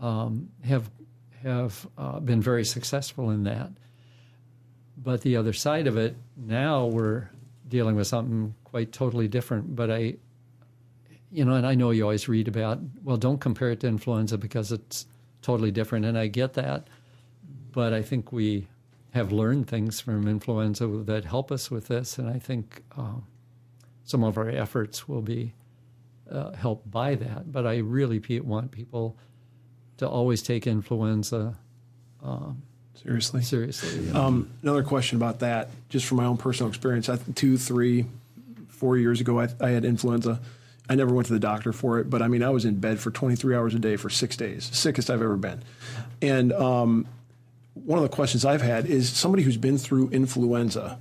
um, 0.00 0.50
have 0.64 0.90
have 1.42 1.86
uh, 1.96 2.20
been 2.20 2.40
very 2.40 2.64
successful 2.64 3.30
in 3.30 3.44
that. 3.44 3.70
But 4.96 5.22
the 5.22 5.36
other 5.36 5.52
side 5.52 5.86
of 5.86 5.96
it, 5.96 6.16
now 6.36 6.86
we're 6.86 7.30
dealing 7.68 7.96
with 7.96 8.06
something 8.06 8.54
quite 8.64 8.92
totally 8.92 9.28
different. 9.28 9.74
But 9.74 9.90
I, 9.90 10.16
you 11.30 11.44
know, 11.44 11.54
and 11.54 11.66
I 11.66 11.74
know 11.74 11.90
you 11.90 12.02
always 12.02 12.28
read 12.28 12.48
about, 12.48 12.80
well, 13.02 13.16
don't 13.16 13.40
compare 13.40 13.70
it 13.70 13.80
to 13.80 13.86
influenza 13.86 14.36
because 14.36 14.72
it's 14.72 15.06
totally 15.40 15.70
different. 15.70 16.04
And 16.04 16.18
I 16.18 16.26
get 16.26 16.54
that. 16.54 16.88
But 17.72 17.94
I 17.94 18.02
think 18.02 18.32
we 18.32 18.66
have 19.12 19.32
learned 19.32 19.66
things 19.66 20.00
from 20.00 20.28
influenza 20.28 20.86
that 20.86 21.24
help 21.24 21.50
us 21.50 21.70
with 21.70 21.88
this. 21.88 22.18
And 22.18 22.28
I 22.28 22.38
think 22.38 22.82
um, 22.96 23.26
some 24.04 24.22
of 24.22 24.38
our 24.38 24.48
efforts 24.48 25.08
will 25.08 25.22
be 25.22 25.54
uh, 26.30 26.52
helped 26.52 26.90
by 26.90 27.16
that. 27.16 27.50
But 27.50 27.66
I 27.66 27.78
really 27.78 28.40
want 28.40 28.70
people 28.70 29.16
to 29.96 30.08
always 30.08 30.42
take 30.42 30.66
influenza 30.66 31.58
um, 32.22 32.62
seriously. 32.94 33.42
Seriously. 33.42 34.06
Yeah. 34.06 34.18
Um, 34.18 34.50
another 34.62 34.82
question 34.82 35.16
about 35.16 35.40
that, 35.40 35.70
just 35.88 36.06
from 36.06 36.18
my 36.18 36.24
own 36.24 36.36
personal 36.36 36.68
experience. 36.68 37.08
I, 37.08 37.18
two, 37.34 37.58
three, 37.58 38.06
four 38.68 38.96
years 38.96 39.20
ago, 39.20 39.40
I, 39.40 39.48
I 39.60 39.70
had 39.70 39.84
influenza. 39.84 40.40
I 40.88 40.94
never 40.94 41.14
went 41.14 41.26
to 41.28 41.32
the 41.32 41.38
doctor 41.40 41.72
for 41.72 42.00
it, 42.00 42.10
but 42.10 42.20
I 42.20 42.28
mean, 42.28 42.42
I 42.42 42.50
was 42.50 42.64
in 42.64 42.80
bed 42.80 42.98
for 42.98 43.10
23 43.10 43.54
hours 43.54 43.74
a 43.74 43.78
day 43.78 43.96
for 43.96 44.10
six 44.10 44.36
days, 44.36 44.68
sickest 44.72 45.08
I've 45.08 45.22
ever 45.22 45.36
been. 45.36 45.62
And 46.20 46.52
um, 46.52 47.06
one 47.84 47.98
of 47.98 48.02
the 48.02 48.14
questions 48.14 48.44
I've 48.44 48.62
had 48.62 48.86
is 48.86 49.08
somebody 49.10 49.42
who's 49.42 49.56
been 49.56 49.78
through 49.78 50.10
influenza. 50.10 50.98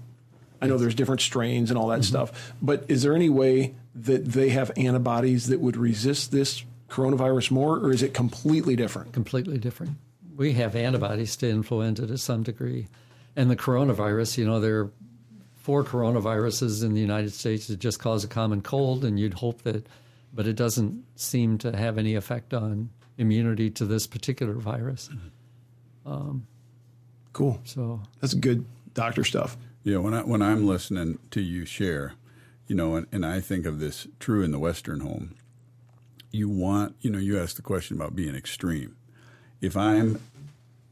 I 0.62 0.68
know 0.68 0.78
there's 0.78 0.96
different 0.96 1.22
strains 1.22 1.70
and 1.70 1.78
all 1.78 1.88
that 1.88 2.02
mm-hmm. 2.02 2.04
stuff, 2.04 2.54
but 2.62 2.86
is 2.88 3.04
there 3.04 3.16
any 3.16 3.30
way 3.30 3.76
that 3.96 4.26
they 4.26 4.50
have 4.50 4.72
antibodies 4.76 5.48
that 5.48 5.60
would 5.60 5.78
resist 5.78 6.32
this 6.32 6.64
coronavirus 6.90 7.52
more, 7.52 7.78
or 7.78 7.92
is 7.92 8.04
it 8.04 8.14
completely 8.14 8.76
different? 8.76 9.14
Completely 9.14 9.58
different. 9.58 9.98
We 10.36 10.54
have 10.54 10.76
antibodies 10.76 11.36
to 11.38 11.50
influenza 11.50 12.08
to 12.08 12.18
some 12.18 12.44
degree. 12.44 12.88
And 13.36 13.50
the 13.50 13.56
coronavirus, 13.56 14.38
you 14.38 14.46
know, 14.46 14.60
there 14.60 14.80
are 14.80 14.92
four 15.56 15.84
coronaviruses 15.84 16.84
in 16.84 16.94
the 16.94 17.02
United 17.02 17.34
States 17.34 17.68
that 17.68 17.80
just 17.80 18.00
cause 18.00 18.24
a 18.24 18.28
common 18.28 18.62
cold, 18.62 19.06
and 19.06 19.20
you'd 19.20 19.36
hope 19.36 19.62
that, 19.64 19.86
but 20.34 20.48
it 20.48 20.56
doesn't 20.56 21.04
seem 21.16 21.58
to 21.60 21.76
have 21.76 21.98
any 21.98 22.16
effect 22.16 22.54
on 22.54 22.90
immunity 23.18 23.70
to 23.70 23.86
this 23.86 24.08
particular 24.08 24.54
virus. 24.54 25.10
Um, 26.06 26.48
cool. 27.34 27.60
So 27.64 28.02
that's 28.20 28.34
good 28.34 28.66
doctor 28.94 29.24
stuff. 29.24 29.58
Yeah, 29.84 29.98
when 29.98 30.14
I 30.14 30.22
when 30.22 30.42
I'm 30.42 30.68
listening 30.68 31.20
to 31.32 31.42
you 31.42 31.66
share, 31.66 32.14
you 32.68 32.76
know, 32.76 32.96
and, 32.96 33.08
and 33.12 33.26
I 33.26 33.40
think 33.40 33.66
of 33.66 33.80
this 33.80 34.08
true 34.20 34.44
in 34.44 34.52
the 34.52 34.60
Western 34.60 35.00
home 35.00 35.36
you 36.32 36.50
want, 36.50 36.96
you 37.02 37.10
know, 37.10 37.18
you 37.18 37.40
asked 37.40 37.56
the 37.56 37.62
question 37.62 37.96
about 37.96 38.16
being 38.16 38.36
extreme. 38.36 38.96
If 39.62 39.76
I'm 39.76 40.20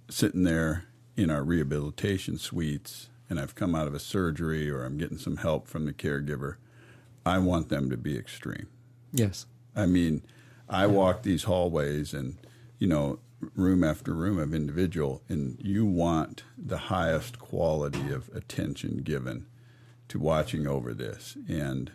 sitting 0.10 0.44
there 0.44 0.86
in 1.16 1.30
our 1.30 1.44
rehabilitation 1.44 2.38
suites 2.38 3.10
and 3.30 3.40
I've 3.40 3.56
come 3.56 3.76
out 3.76 3.88
of 3.88 3.94
a 3.94 4.00
surgery 4.00 4.70
or 4.70 4.84
I'm 4.84 4.98
getting 4.98 5.18
some 5.18 5.38
help 5.38 5.68
from 5.68 5.86
the 5.86 5.94
caregiver, 5.94 6.56
I 7.26 7.40
want 7.40 7.70
them 7.70 7.90
to 7.90 7.98
be 7.98 8.18
extreme. 8.18 8.68
Yes. 9.12 9.46
I 9.76 9.86
mean, 9.86 10.24
I 10.70 10.82
yeah. 10.82 10.88
walk 10.88 11.24
these 11.24 11.44
hallways 11.44 12.14
and, 12.14 12.38
you 12.80 12.88
know, 12.88 13.20
room 13.56 13.84
after 13.84 14.14
room 14.14 14.40
of 14.40 14.54
individual, 14.54 15.22
and 15.30 15.58
you 15.62 15.86
want 15.86 16.44
the 16.58 16.78
highest 16.78 17.40
quality 17.40 18.12
of 18.12 18.30
attention 18.34 18.98
given 18.98 19.46
to 20.10 20.20
watching 20.20 20.68
over 20.68 20.94
this. 20.94 21.38
And 21.48 21.92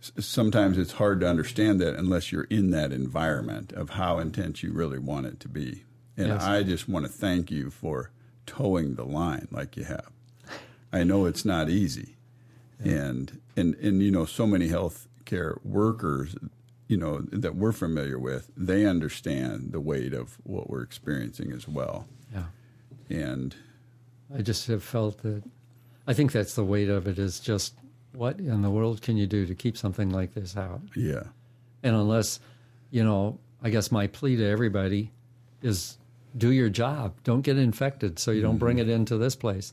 sometimes 0.00 0.78
it's 0.78 0.92
hard 0.92 1.20
to 1.20 1.28
understand 1.28 1.80
that 1.80 1.94
unless 1.94 2.32
you're 2.32 2.44
in 2.44 2.70
that 2.70 2.92
environment 2.92 3.72
of 3.72 3.90
how 3.90 4.18
intense 4.18 4.62
you 4.62 4.72
really 4.72 4.98
want 4.98 5.26
it 5.26 5.40
to 5.40 5.48
be. 5.48 5.84
And 6.16 6.28
yes. 6.28 6.42
I 6.42 6.62
just 6.62 6.88
want 6.88 7.06
to 7.06 7.12
thank 7.12 7.50
you 7.50 7.70
for 7.70 8.10
toeing 8.46 8.94
the 8.96 9.04
line 9.04 9.48
like 9.50 9.76
you 9.76 9.84
have. 9.84 10.10
I 10.92 11.04
know 11.04 11.24
it's 11.24 11.44
not 11.44 11.70
easy. 11.70 12.16
Yeah. 12.84 12.92
And 12.92 13.40
and 13.56 13.74
and 13.76 14.02
you 14.02 14.10
know 14.10 14.26
so 14.26 14.46
many 14.46 14.68
healthcare 14.68 15.64
workers 15.64 16.34
you 16.92 16.98
know 16.98 17.22
that 17.32 17.54
we're 17.54 17.72
familiar 17.72 18.18
with, 18.18 18.50
they 18.54 18.84
understand 18.84 19.72
the 19.72 19.80
weight 19.80 20.12
of 20.12 20.36
what 20.42 20.68
we're 20.68 20.82
experiencing 20.82 21.50
as 21.50 21.66
well. 21.66 22.06
Yeah. 22.34 22.44
And 23.08 23.56
I 24.36 24.42
just 24.42 24.66
have 24.66 24.84
felt 24.84 25.22
that 25.22 25.42
I 26.06 26.12
think 26.12 26.32
that's 26.32 26.54
the 26.54 26.64
weight 26.64 26.90
of 26.90 27.06
it 27.06 27.18
is 27.18 27.40
just 27.40 27.72
what 28.12 28.38
in 28.38 28.60
the 28.60 28.68
world 28.68 29.00
can 29.00 29.16
you 29.16 29.26
do 29.26 29.46
to 29.46 29.54
keep 29.54 29.78
something 29.78 30.10
like 30.10 30.34
this 30.34 30.54
out? 30.54 30.82
Yeah. 30.94 31.22
And 31.82 31.96
unless, 31.96 32.40
you 32.90 33.02
know, 33.02 33.38
I 33.62 33.70
guess 33.70 33.90
my 33.90 34.06
plea 34.06 34.36
to 34.36 34.46
everybody 34.46 35.12
is 35.62 35.96
do 36.36 36.52
your 36.52 36.68
job. 36.68 37.14
Don't 37.24 37.40
get 37.40 37.56
infected 37.56 38.18
so 38.18 38.32
you 38.32 38.42
don't 38.42 38.52
mm-hmm. 38.52 38.58
bring 38.58 38.78
it 38.80 38.90
into 38.90 39.16
this 39.16 39.34
place. 39.34 39.72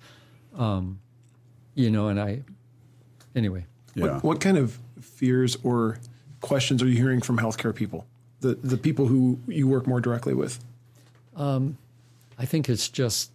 Um, 0.55 1.01
you 1.75 1.91
know, 1.91 2.07
and 2.07 2.17
I, 2.17 2.43
anyway. 3.35 3.65
Yeah. 3.93 4.05
What, 4.05 4.23
what 4.23 4.39
kind 4.39 4.57
of 4.57 4.79
fears 5.01 5.57
or 5.63 5.99
questions 6.41 6.81
are 6.81 6.87
you 6.87 6.95
hearing 6.95 7.21
from 7.21 7.37
healthcare 7.37 7.73
people? 7.73 8.05
The, 8.41 8.55
the 8.55 8.77
people 8.77 9.07
who 9.07 9.39
you 9.47 9.67
work 9.67 9.87
more 9.87 9.99
directly 9.99 10.33
with? 10.33 10.63
Um, 11.35 11.77
I 12.37 12.45
think 12.45 12.69
it's 12.69 12.89
just 12.89 13.31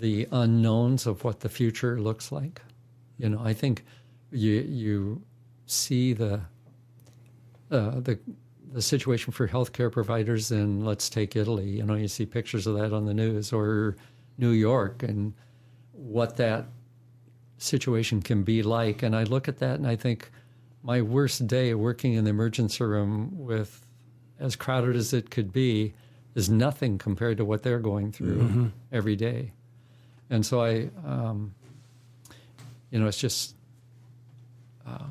the 0.00 0.26
unknowns 0.32 1.06
of 1.06 1.22
what 1.22 1.40
the 1.40 1.48
future 1.48 2.00
looks 2.00 2.32
like. 2.32 2.60
You 3.18 3.28
know, 3.28 3.40
I 3.42 3.52
think 3.52 3.84
you 4.32 4.52
you 4.52 5.22
see 5.66 6.12
the 6.12 6.40
uh, 7.70 8.00
the 8.00 8.18
the 8.72 8.82
situation 8.82 9.32
for 9.32 9.46
healthcare 9.46 9.92
providers 9.92 10.50
in 10.50 10.84
let's 10.84 11.08
take 11.08 11.36
Italy. 11.36 11.68
You 11.68 11.84
know, 11.84 11.94
you 11.94 12.08
see 12.08 12.26
pictures 12.26 12.66
of 12.66 12.76
that 12.78 12.92
on 12.92 13.06
the 13.06 13.14
news 13.14 13.52
or 13.52 13.96
New 14.38 14.50
York 14.50 15.02
and 15.02 15.34
what 15.92 16.36
that 16.38 16.66
situation 17.58 18.22
can 18.22 18.42
be 18.42 18.62
like. 18.62 19.02
And 19.02 19.14
I 19.14 19.24
look 19.24 19.46
at 19.46 19.58
that 19.58 19.76
and 19.76 19.86
I 19.86 19.94
think 19.94 20.30
my 20.82 21.02
worst 21.02 21.46
day 21.46 21.74
working 21.74 22.14
in 22.14 22.24
the 22.24 22.30
emergency 22.30 22.82
room 22.84 23.30
with 23.32 23.86
as 24.38 24.56
crowded 24.56 24.96
as 24.96 25.12
it 25.12 25.30
could 25.30 25.52
be 25.52 25.94
is 26.34 26.50
nothing 26.50 26.98
compared 26.98 27.36
to 27.36 27.44
what 27.44 27.62
they're 27.62 27.78
going 27.78 28.10
through 28.10 28.38
mm-hmm. 28.38 28.66
every 28.90 29.16
day. 29.16 29.52
And 30.30 30.44
so 30.44 30.62
I, 30.62 30.90
um, 31.06 31.54
you 32.90 32.98
know, 32.98 33.06
it's 33.06 33.18
just 33.18 33.54
uh, 34.86 35.06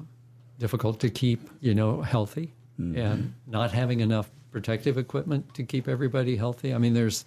difficult 0.59 0.99
to 1.01 1.09
keep, 1.09 1.49
you 1.61 1.76
know, 1.76 2.01
healthy 2.01 2.53
mm-hmm. 2.80 2.97
and 2.97 3.34
not 3.47 3.72
having 3.72 3.99
enough 3.99 4.30
protective 4.51 4.97
equipment 4.97 5.53
to 5.53 5.63
keep 5.63 5.88
everybody 5.88 6.36
healthy. 6.36 6.74
I 6.74 6.78
mean, 6.78 6.93
there's 6.93 7.24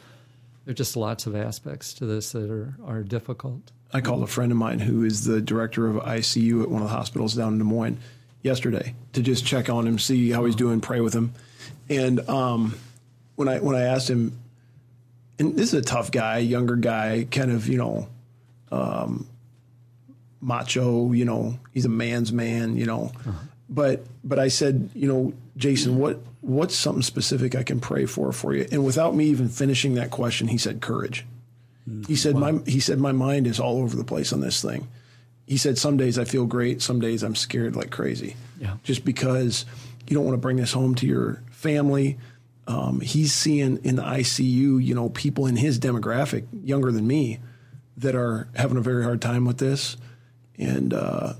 there's 0.64 0.76
just 0.76 0.96
lots 0.96 1.26
of 1.26 1.36
aspects 1.36 1.92
to 1.94 2.06
this 2.06 2.32
that 2.32 2.50
are, 2.50 2.74
are 2.86 3.02
difficult. 3.02 3.70
I 3.92 4.00
called 4.00 4.22
a 4.22 4.26
friend 4.26 4.50
of 4.50 4.58
mine 4.58 4.80
who 4.80 5.04
is 5.04 5.24
the 5.24 5.40
director 5.40 5.86
of 5.86 5.96
ICU 5.96 6.62
at 6.62 6.70
one 6.70 6.82
of 6.82 6.88
the 6.88 6.94
hospitals 6.94 7.34
down 7.34 7.52
in 7.52 7.58
Des 7.58 7.64
Moines 7.64 7.98
yesterday 8.44 8.94
to 9.14 9.22
just 9.22 9.44
check 9.44 9.68
on 9.68 9.88
him, 9.88 9.98
see 9.98 10.30
how 10.30 10.44
he's 10.44 10.54
doing, 10.54 10.80
pray 10.80 11.00
with 11.00 11.14
him. 11.14 11.34
And 11.88 12.28
um, 12.28 12.76
when 13.34 13.48
I 13.48 13.58
when 13.58 13.74
I 13.74 13.82
asked 13.82 14.08
him, 14.08 14.38
and 15.40 15.56
this 15.56 15.72
is 15.72 15.74
a 15.74 15.82
tough 15.82 16.12
guy, 16.12 16.38
younger 16.38 16.76
guy, 16.76 17.26
kind 17.28 17.50
of 17.50 17.66
you 17.66 17.78
know, 17.78 18.08
um, 18.70 19.26
macho, 20.40 21.10
you 21.12 21.24
know, 21.24 21.58
he's 21.72 21.86
a 21.86 21.90
man's 21.90 22.32
man, 22.32 22.76
you 22.76 22.86
know. 22.86 23.10
Uh-huh. 23.26 23.32
But 23.68 24.04
but 24.22 24.38
I 24.38 24.48
said, 24.48 24.90
you 24.94 25.08
know, 25.08 25.32
Jason, 25.56 25.98
what 25.98 26.20
what's 26.42 26.76
something 26.76 27.02
specific 27.02 27.54
I 27.54 27.62
can 27.62 27.80
pray 27.80 28.06
for 28.06 28.30
for 28.32 28.54
you? 28.54 28.68
And 28.70 28.84
without 28.84 29.16
me 29.16 29.26
even 29.26 29.48
finishing 29.48 29.94
that 29.94 30.10
question, 30.10 30.48
he 30.48 30.58
said 30.58 30.80
courage. 30.80 31.24
Mm-hmm. 31.88 32.04
He 32.04 32.16
said 32.16 32.34
wow. 32.34 32.52
my 32.52 32.60
he 32.66 32.80
said 32.80 32.98
my 32.98 33.12
mind 33.12 33.46
is 33.46 33.58
all 33.58 33.78
over 33.78 33.96
the 33.96 34.04
place 34.04 34.32
on 34.32 34.40
this 34.40 34.62
thing. 34.62 34.86
He 35.46 35.56
said 35.56 35.76
some 35.76 35.96
days 35.96 36.18
I 36.18 36.24
feel 36.24 36.46
great, 36.46 36.80
some 36.80 37.00
days 37.00 37.22
I'm 37.22 37.34
scared 37.34 37.76
like 37.76 37.90
crazy. 37.90 38.36
Yeah. 38.58 38.76
Just 38.82 39.04
because 39.04 39.66
you 40.08 40.14
don't 40.14 40.24
want 40.24 40.34
to 40.34 40.40
bring 40.40 40.56
this 40.56 40.72
home 40.72 40.94
to 40.96 41.06
your 41.06 41.42
family. 41.50 42.18
Um, 42.66 43.00
he's 43.00 43.32
seeing 43.32 43.78
in 43.84 43.96
the 43.96 44.02
ICU, 44.02 44.82
you 44.82 44.94
know, 44.94 45.10
people 45.10 45.46
in 45.46 45.56
his 45.56 45.78
demographic, 45.78 46.46
younger 46.62 46.90
than 46.90 47.06
me, 47.06 47.40
that 47.98 48.14
are 48.14 48.48
having 48.54 48.76
a 48.76 48.80
very 48.80 49.04
hard 49.04 49.20
time 49.20 49.44
with 49.44 49.58
this. 49.58 49.96
And 50.58 50.94
uh, 50.94 51.34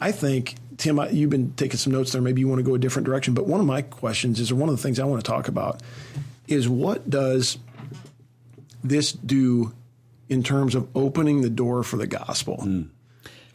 I 0.00 0.12
think, 0.12 0.56
Tim, 0.76 1.00
you've 1.12 1.30
been 1.30 1.52
taking 1.54 1.76
some 1.78 1.92
notes 1.92 2.12
there. 2.12 2.22
Maybe 2.22 2.40
you 2.40 2.48
want 2.48 2.58
to 2.58 2.64
go 2.64 2.74
a 2.74 2.78
different 2.78 3.06
direction. 3.06 3.34
But 3.34 3.46
one 3.46 3.60
of 3.60 3.66
my 3.66 3.82
questions 3.82 4.40
is, 4.40 4.50
or 4.50 4.56
one 4.56 4.68
of 4.68 4.76
the 4.76 4.82
things 4.82 4.98
I 4.98 5.04
want 5.04 5.24
to 5.24 5.30
talk 5.30 5.48
about, 5.48 5.82
is 6.46 6.68
what 6.68 7.08
does 7.08 7.58
this 8.82 9.12
do 9.12 9.74
in 10.28 10.42
terms 10.42 10.74
of 10.74 10.88
opening 10.94 11.42
the 11.42 11.50
door 11.50 11.82
for 11.82 11.96
the 11.96 12.06
gospel? 12.06 12.58
Mm. 12.58 12.88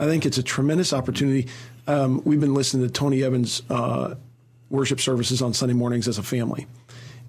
I 0.03 0.05
think 0.07 0.25
it's 0.25 0.37
a 0.37 0.43
tremendous 0.43 0.91
opportunity. 0.91 1.47
Um, 1.87 2.21
we've 2.25 2.41
been 2.41 2.53
listening 2.53 2.85
to 2.85 2.91
Tony 2.91 3.23
Evans' 3.23 3.61
uh, 3.69 4.15
worship 4.69 4.99
services 4.99 5.41
on 5.41 5.53
Sunday 5.53 5.73
mornings 5.73 6.09
as 6.09 6.17
a 6.17 6.23
family. 6.23 6.67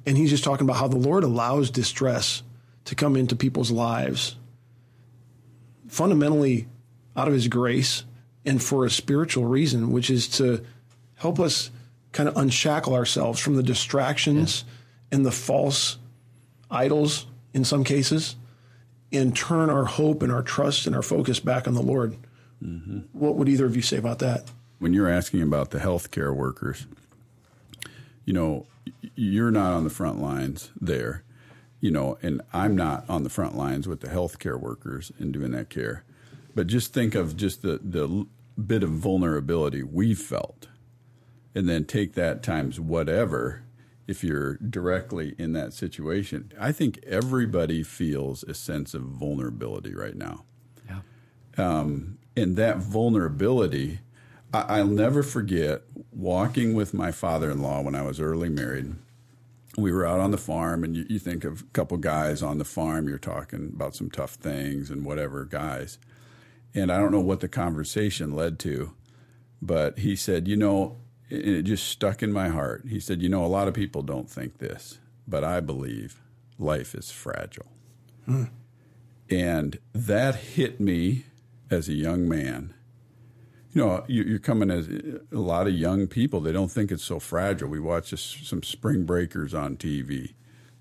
And 0.05 0.17
he's 0.17 0.31
just 0.31 0.43
talking 0.43 0.67
about 0.67 0.79
how 0.79 0.89
the 0.89 0.97
Lord 0.97 1.23
allows 1.23 1.71
distress 1.71 2.43
to 2.87 2.97
come 2.97 3.15
into 3.15 3.37
people's 3.37 3.71
lives 3.71 4.35
fundamentally 5.87 6.67
out 7.17 7.29
of 7.29 7.35
his 7.35 7.47
grace 7.47 8.03
and 8.45 8.61
for 8.61 8.85
a 8.85 8.91
spiritual 8.91 9.45
reason, 9.45 9.93
which 9.93 10.11
is 10.11 10.27
to 10.27 10.65
help 11.15 11.39
us 11.39 11.71
kind 12.11 12.29
of 12.29 12.37
unshackle 12.37 12.95
ourselves 12.95 13.39
from 13.39 13.55
the 13.55 13.63
distractions 13.63 14.65
yeah. 14.67 15.17
and 15.17 15.27
the 15.27 15.31
false 15.31 15.99
idols 16.73 17.27
in 17.53 17.65
some 17.65 17.85
cases 17.85 18.35
and 19.13 19.37
turn 19.37 19.71
our 19.71 19.85
hope 19.85 20.25
and 20.25 20.33
our 20.33 20.43
trust 20.43 20.89
and 20.89 20.97
our 20.97 21.03
focus 21.03 21.39
back 21.39 21.69
on 21.69 21.75
the 21.75 21.83
Lord. 21.83 22.17
Mm-hmm. 22.63 22.99
What 23.13 23.37
would 23.37 23.49
either 23.49 23.67
of 23.67 23.77
you 23.77 23.83
say 23.83 23.97
about 23.97 24.19
that? 24.21 24.51
When 24.79 24.93
you're 24.93 25.09
asking 25.09 25.43
about 25.43 25.71
the 25.71 25.79
healthcare 25.79 26.35
workers, 26.35 26.87
you 28.25 28.33
know, 28.33 28.67
you're 29.15 29.51
not 29.51 29.73
on 29.73 29.85
the 29.85 29.91
front 29.91 30.21
lines 30.21 30.71
there, 30.81 31.23
you 31.81 31.91
know, 31.91 32.19
and 32.23 32.43
I'm 32.53 32.75
not 32.75 33.09
on 33.09 33.23
the 33.23 33.31
front 33.31 33.57
lines 33.57 33.87
with 33.87 34.01
the 34.01 34.09
healthcare 34.09 34.59
workers 34.59 35.13
and 35.19 35.33
doing 35.33 35.53
that 35.53 35.71
care. 35.71 36.05
But 36.55 36.67
just 36.67 36.93
think 36.93 37.15
of 37.15 37.37
just 37.37 37.63
the, 37.63 37.81
the 37.83 38.27
bit 38.61 38.83
of 38.83 38.91
vulnerability 38.91 39.83
we 39.83 40.15
felt, 40.15 40.69
and 41.55 41.69
then 41.69 41.85
take 41.85 42.15
that 42.15 42.43
times 42.43 42.79
whatever 42.79 43.63
if 44.07 44.23
you're 44.23 44.57
directly 44.57 45.35
in 45.39 45.53
that 45.55 45.73
situation. 45.73 46.53
I 46.59 46.73
think 46.73 47.01
everybody 47.07 47.83
feels 47.83 48.43
a 48.45 48.55
sense 48.55 48.95
of 48.95 49.03
vulnerability 49.03 49.95
right 49.95 50.17
now. 50.17 50.45
Yeah. 50.87 51.01
Um, 51.57 52.19
and 52.37 52.57
that 52.57 52.79
vulnerability, 52.79 54.01
I, 54.53 54.83
will 54.83 54.91
never 54.91 55.23
forget 55.23 55.83
walking 56.13 56.75
with 56.75 56.95
my 56.95 57.11
father 57.11 57.51
in 57.51 57.63
law 57.63 57.81
when 57.81 57.95
I 57.95 58.03
was 58.03 58.21
early 58.21 58.49
married. 58.49 58.95
We 59.77 59.91
were 59.93 60.07
out 60.07 60.21
on 60.21 60.31
the 60.31 60.39
farm, 60.39 60.85
and 60.85 60.97
you, 60.97 61.05
you 61.09 61.19
think 61.19 61.45
of 61.45 61.63
a 61.63 61.65
couple 61.73 61.97
guys 61.97 62.43
on 62.43 62.59
the 62.59 62.65
farm, 62.65 63.09
you're 63.09 63.19
talking 63.19 63.73
about 63.75 63.97
some 63.97 64.11
tough 64.11 64.35
things 64.35 64.91
and 64.91 65.05
whatever 65.05 65.45
guys. 65.45 65.99
And 66.75 66.93
I 66.93 66.99
don't 66.99 67.13
know 67.13 67.21
what 67.21 67.41
the 67.41 67.49
conversation 67.49 68.35
led 68.35 68.59
to, 68.61 68.93
but 69.61 69.99
he 69.99 70.15
said, 70.15 70.47
You 70.47 70.57
know, 70.57 70.97
and 71.31 71.43
it 71.43 71.63
just 71.63 71.89
stuck 71.89 72.23
in 72.23 72.33
my 72.33 72.49
heart. 72.49 72.85
He 72.89 73.01
said, 73.01 73.23
You 73.23 73.29
know, 73.29 73.45
a 73.45 73.47
lot 73.47 73.69
of 73.69 73.75
people 73.75 74.03
don't 74.03 74.31
think 74.31 74.59
this, 74.59 74.99
but 75.27 75.43
I 75.43 75.61
believe 75.61 76.21
life 76.59 76.95
is 76.95 77.11
fragile. 77.11 77.67
Hmm. 78.27 78.45
And 79.31 79.79
that 79.93 80.37
hit 80.37 80.81
me 80.81 81.25
as 81.71 81.89
a 81.89 81.95
young 81.95 82.29
man. 82.29 82.75
You 83.73 83.85
know, 83.85 84.05
you're 84.07 84.39
coming 84.39 84.71
as 84.71 84.89
a 84.89 85.21
lot 85.37 85.67
of 85.67 85.75
young 85.75 86.07
people, 86.07 86.41
they 86.41 86.53
don't 86.53 86.71
think 86.71 86.93
it's 86.93 87.03
so 87.03 87.19
fragile. 87.19 87.69
We 87.69 87.81
watch 87.81 88.15
some 88.17 88.63
spring 88.63 89.05
breakers 89.05 89.53
on 89.53 89.77
TV. 89.77 90.35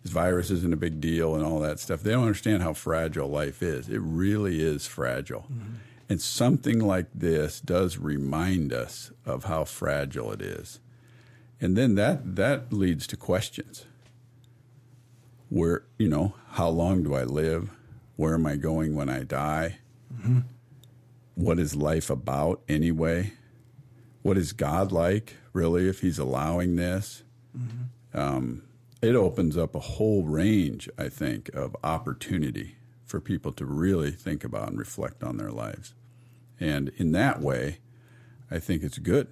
This 0.04 0.12
virus 0.12 0.52
isn't 0.52 0.74
a 0.74 0.78
big 0.78 1.02
deal 1.02 1.34
and 1.34 1.44
all 1.44 1.60
that 1.60 1.80
stuff. 1.80 2.04
They 2.04 2.12
don't 2.12 2.24
understand 2.24 2.62
how 2.62 2.74
fragile 2.74 3.30
life 3.30 3.64
is. 3.64 3.90
It 3.90 4.02
really 4.02 4.62
is 4.62 4.86
fragile. 4.86 5.48
Mm-hmm. 5.52 5.74
And 6.10 6.22
something 6.22 6.80
like 6.80 7.08
this 7.16 7.62
does 7.62 7.98
remind 7.98 8.74
us 8.74 9.12
of 9.26 9.46
how 9.46 9.64
fragile 9.64 10.32
it 10.32 10.42
is. 10.42 10.80
And 11.62 11.78
then 11.78 11.96
that, 11.96 12.36
that 12.36 12.74
leads 12.74 13.08
to 13.08 13.18
questions. 13.18 13.86
Where, 15.50 15.86
you 15.98 16.10
know, 16.10 16.36
how 16.52 16.68
long 16.68 17.04
do 17.04 17.16
I 17.16 17.24
live? 17.24 17.72
Where 18.18 18.34
am 18.34 18.46
I 18.46 18.58
going 18.58 18.96
when 18.96 19.08
I 19.08 19.24
die? 19.24 19.78
Mm-hmm. 20.14 20.40
What 21.36 21.60
is 21.60 21.76
life 21.76 22.10
about 22.10 22.62
anyway? 22.68 23.34
What 24.22 24.38
is 24.38 24.54
God 24.54 24.92
like, 24.92 25.38
really, 25.52 25.88
if 25.90 26.02
He's 26.02 26.20
allowing 26.20 26.76
this? 26.76 27.24
Mm-hmm. 27.58 28.18
Um, 28.18 28.64
it 29.02 29.16
opens 29.16 29.58
up 29.58 29.76
a 29.76 29.80
whole 29.80 30.24
range, 30.24 30.88
I 30.98 31.10
think, 31.10 31.50
of 31.54 31.76
opportunity 31.84 32.78
for 33.06 33.20
people 33.20 33.52
to 33.54 33.66
really 33.66 34.12
think 34.12 34.44
about 34.44 34.70
and 34.70 34.80
reflect 34.80 35.24
on 35.24 35.38
their 35.38 35.52
lives. 35.52 35.94
And 36.60 36.90
in 36.98 37.12
that 37.12 37.42
way, 37.42 37.80
I 38.50 38.60
think 38.60 38.84
it's 38.84 38.98
good 38.98 39.28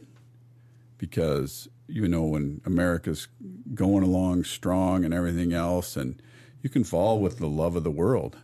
because, 0.98 1.70
you 1.88 2.08
know, 2.08 2.24
when 2.24 2.62
America's 2.66 3.28
going 3.74 4.04
along 4.04 4.44
strong 4.44 5.06
and 5.06 5.14
everything 5.14 5.54
else, 5.54 5.96
and 5.96 6.22
you 6.62 6.70
can 6.70 6.84
fall 6.84 7.20
with 7.20 7.38
the 7.38 7.48
love 7.48 7.76
of 7.76 7.84
the 7.84 7.92
world. 7.92 8.38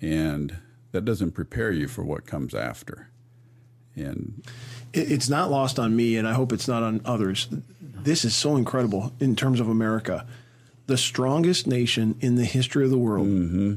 And 0.00 0.58
that 0.94 1.04
doesn't 1.04 1.32
prepare 1.32 1.70
you 1.70 1.88
for 1.88 2.02
what 2.02 2.26
comes 2.26 2.54
after. 2.54 3.10
And 3.94 4.42
it's 4.92 5.28
not 5.28 5.50
lost 5.50 5.78
on 5.78 5.94
me, 5.94 6.16
and 6.16 6.26
I 6.26 6.32
hope 6.32 6.52
it's 6.52 6.66
not 6.66 6.82
on 6.82 7.00
others. 7.04 7.48
This 7.80 8.24
is 8.24 8.34
so 8.34 8.56
incredible 8.56 9.12
in 9.20 9.36
terms 9.36 9.60
of 9.60 9.68
America. 9.68 10.26
The 10.86 10.96
strongest 10.96 11.66
nation 11.66 12.16
in 12.20 12.36
the 12.36 12.44
history 12.44 12.84
of 12.84 12.90
the 12.90 12.98
world 12.98 13.26
mm-hmm 13.26 13.74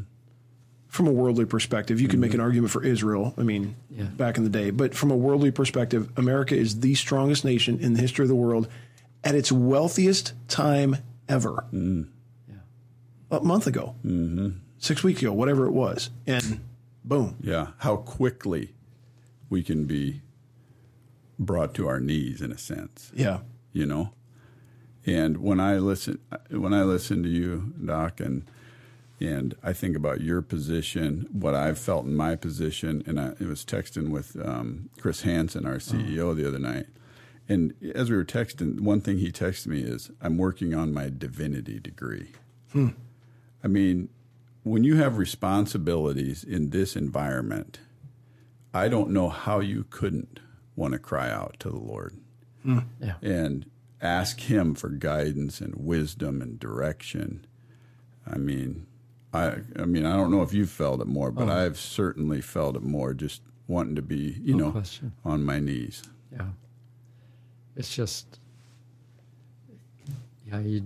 from 0.87 1.07
a 1.07 1.11
worldly 1.11 1.45
perspective, 1.45 1.99
you 2.01 2.07
mm-hmm. 2.07 2.11
can 2.11 2.19
make 2.21 2.33
an 2.33 2.39
argument 2.39 2.71
for 2.71 2.83
Israel. 2.83 3.33
I 3.37 3.43
mean, 3.43 3.75
yeah. 3.91 4.05
back 4.05 4.37
in 4.37 4.43
the 4.43 4.49
day, 4.49 4.71
but 4.71 4.95
from 4.95 5.11
a 5.11 5.15
worldly 5.15 5.51
perspective, 5.51 6.09
America 6.17 6.55
is 6.55 6.79
the 6.79 6.95
strongest 6.95 7.45
nation 7.45 7.79
in 7.79 7.93
the 7.93 8.01
history 8.01 8.23
of 8.23 8.29
the 8.29 8.35
world 8.35 8.67
at 9.23 9.35
its 9.35 9.51
wealthiest 9.51 10.33
time 10.47 10.97
ever. 11.29 11.65
Mm. 11.73 12.07
Yeah. 12.47 12.55
A 13.29 13.41
month 13.41 13.67
ago, 13.67 13.95
mm-hmm. 14.03 14.57
six 14.79 15.03
weeks 15.03 15.21
ago, 15.21 15.33
whatever 15.33 15.67
it 15.67 15.71
was, 15.71 16.09
and 16.25 16.61
boom. 17.07 17.37
Yeah, 17.41 17.67
how 17.79 17.97
quickly 17.97 18.73
we 19.49 19.63
can 19.63 19.85
be 19.85 20.21
brought 21.39 21.73
to 21.75 21.87
our 21.87 21.99
knees, 21.99 22.41
in 22.41 22.51
a 22.51 22.57
sense. 22.57 23.11
Yeah, 23.15 23.39
you 23.71 23.85
know. 23.85 24.13
And 25.05 25.37
when 25.37 25.59
I 25.59 25.77
listen, 25.77 26.19
when 26.49 26.73
I 26.73 26.83
listen 26.83 27.23
to 27.23 27.29
you, 27.29 27.73
Doc, 27.83 28.19
and 28.19 28.49
and 29.19 29.55
I 29.63 29.73
think 29.73 29.95
about 29.95 30.21
your 30.21 30.41
position, 30.41 31.27
what 31.31 31.55
I've 31.55 31.79
felt 31.79 32.05
in 32.05 32.15
my 32.15 32.35
position, 32.35 33.03
and 33.07 33.19
I 33.19 33.33
was 33.39 33.65
texting 33.65 34.09
with 34.09 34.37
um, 34.45 34.89
Chris 34.99 35.21
Hansen, 35.21 35.65
our 35.65 35.77
CEO, 35.77 36.19
oh. 36.19 36.33
the 36.33 36.47
other 36.47 36.59
night. 36.59 36.85
And 37.49 37.73
as 37.95 38.09
we 38.09 38.17
were 38.17 38.25
texting, 38.25 38.81
one 38.81 39.01
thing 39.01 39.19
he 39.19 39.31
texted 39.31 39.67
me 39.67 39.81
is, 39.81 40.11
"I'm 40.21 40.37
working 40.37 40.75
on 40.75 40.93
my 40.93 41.09
divinity 41.09 41.79
degree." 41.79 42.33
Hmm. 42.73 42.89
I 43.63 43.67
mean, 43.67 44.09
when 44.67 44.83
you 44.83 44.97
have 44.97 45.17
responsibilities 45.17 46.43
in 46.43 46.69
this 46.69 46.95
environment, 46.95 47.79
I 48.73 48.87
don't 48.87 49.11
know 49.11 49.29
how 49.29 49.59
you 49.59 49.85
couldn't 49.89 50.39
want 50.75 50.93
to 50.93 50.99
cry 50.99 51.29
out 51.29 51.55
to 51.59 51.69
the 51.69 51.79
Lord 51.79 52.15
hmm. 52.63 52.79
yeah. 53.01 53.15
and 53.21 53.65
ask 54.01 54.39
Him 54.41 54.75
for 54.75 54.89
guidance 54.89 55.61
and 55.61 55.73
wisdom 55.75 56.41
and 56.41 56.59
direction. 56.59 57.45
I 58.25 58.37
mean, 58.37 58.85
I 59.33 59.57
I 59.77 59.85
mean 59.85 60.05
I 60.05 60.15
don't 60.15 60.31
know 60.31 60.41
if 60.41 60.53
you've 60.53 60.69
felt 60.69 61.01
it 61.01 61.07
more, 61.07 61.31
but 61.31 61.49
oh. 61.49 61.53
I've 61.53 61.79
certainly 61.79 62.41
felt 62.41 62.75
it 62.75 62.83
more. 62.83 63.13
Just 63.13 63.41
wanting 63.67 63.95
to 63.95 64.01
be, 64.01 64.37
you 64.41 64.55
no 64.55 64.65
know, 64.65 64.71
question. 64.71 65.13
on 65.25 65.43
my 65.43 65.59
knees. 65.59 66.03
Yeah, 66.31 66.49
it's 67.75 67.93
just 67.95 68.39
yeah. 70.45 70.59
You, 70.59 70.83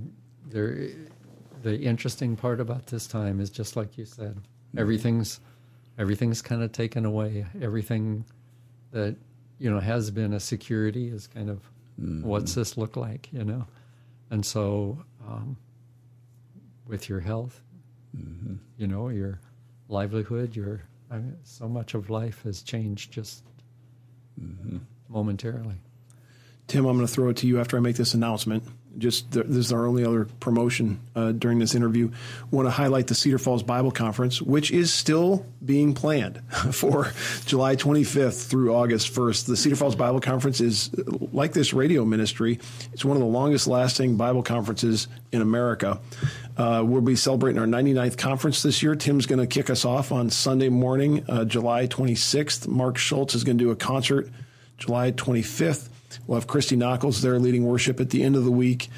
there, 0.48 0.90
the 1.62 1.80
interesting 1.80 2.36
part 2.36 2.60
about 2.60 2.88
this 2.88 3.08
time 3.08 3.40
is 3.40 3.50
just 3.50 3.76
like 3.76 3.98
you 3.98 4.06
said, 4.06 4.38
everything's 4.78 5.40
everything's 5.98 6.42
kind 6.42 6.64
of 6.64 6.72
taken 6.72 7.06
away. 7.06 7.46
Everything 7.62 8.26
that 8.92 9.16
you 9.60 9.70
know 9.72 9.80
has 9.80 10.12
been 10.12 10.34
a 10.34 10.40
security 10.40 11.10
is 11.10 11.28
kind 11.28 11.50
of 11.50 11.58
mm-hmm. 12.00 12.24
what's 12.24 12.56
this 12.56 12.78
look 12.78 12.96
like, 12.96 13.30
you 13.32 13.44
know, 13.44 13.66
and 14.30 14.46
so 14.46 15.04
um, 15.28 15.58
with 16.88 17.10
your 17.10 17.20
health 17.20 17.62
Mm-hmm. 18.18 18.56
You 18.78 18.88
know, 18.88 19.10
your 19.10 19.40
livelihood, 19.88 20.56
your 20.56 20.82
I 21.10 21.18
mean, 21.18 21.38
so 21.44 21.68
much 21.68 21.94
of 21.94 22.10
life 22.10 22.42
has 22.44 22.62
changed 22.62 23.12
just 23.12 23.44
mm-hmm. 24.42 24.78
momentarily. 25.10 25.82
Tim, 26.72 26.86
I'm 26.86 26.96
going 26.96 27.06
to 27.06 27.14
throw 27.14 27.28
it 27.28 27.36
to 27.36 27.48
you 27.48 27.60
after 27.60 27.76
I 27.76 27.82
make 27.82 27.98
this 27.98 28.14
announcement. 28.14 28.64
Just 28.98 29.30
this 29.32 29.46
is 29.46 29.74
our 29.74 29.86
only 29.86 30.06
other 30.06 30.24
promotion 30.40 31.02
uh, 31.18 31.34
during 31.34 31.60
this 31.60 31.76
interview. 31.76 32.12
Want 32.50 32.66
to 32.66 32.72
highlight 32.72 33.08
the 33.08 33.14
Cedar 33.14 33.40
Falls 33.40 33.62
Bible 33.62 33.92
Conference, 33.92 34.42
which 34.42 34.72
is 34.72 34.94
still 34.94 35.46
being 35.66 35.94
planned 35.94 36.42
for 36.72 37.12
July 37.46 37.76
25th 37.76 38.48
through 38.48 38.74
August 38.74 39.14
1st. 39.14 39.48
The 39.48 39.58
Cedar 39.58 39.76
Falls 39.76 39.98
Bible 39.98 40.22
Conference 40.22 40.62
is 40.62 40.92
like 41.34 41.52
this 41.52 41.74
radio 41.74 42.06
ministry. 42.06 42.58
It's 42.94 43.04
one 43.04 43.18
of 43.18 43.22
the 43.22 43.28
longest 43.28 43.68
lasting 43.68 44.16
Bible 44.16 44.42
conferences 44.42 45.10
in 45.34 45.42
America. 45.42 46.00
Uh, 46.56 46.86
we'll 46.86 47.02
be 47.02 47.18
celebrating 47.18 47.60
our 47.60 47.68
99th 47.68 48.18
conference 48.18 48.64
this 48.64 48.82
year. 48.82 48.96
Tim's 48.96 49.26
going 49.26 49.40
to 49.40 49.48
kick 49.48 49.70
us 49.70 49.84
off 49.84 50.14
on 50.14 50.30
Sunday 50.30 50.70
morning, 50.70 51.26
uh, 51.28 51.44
July 51.44 51.88
26th. 51.88 52.66
Mark 52.70 52.98
Schultz 52.98 53.36
is 53.36 53.44
going 53.44 53.58
to 53.58 53.64
do 53.66 53.72
a 53.72 53.76
concert 53.76 54.30
July 54.78 55.12
25th. 55.12 55.90
We'll 56.28 56.40
have 56.40 56.48
Christy 56.48 56.76
Nockels 56.76 57.22
there 57.22 57.40
leading 57.40 57.66
worship 57.66 58.00
at 58.00 58.10
the 58.10 58.24
end 58.24 58.36
of 58.36 58.46
the 58.46 58.52
week. 58.52 58.90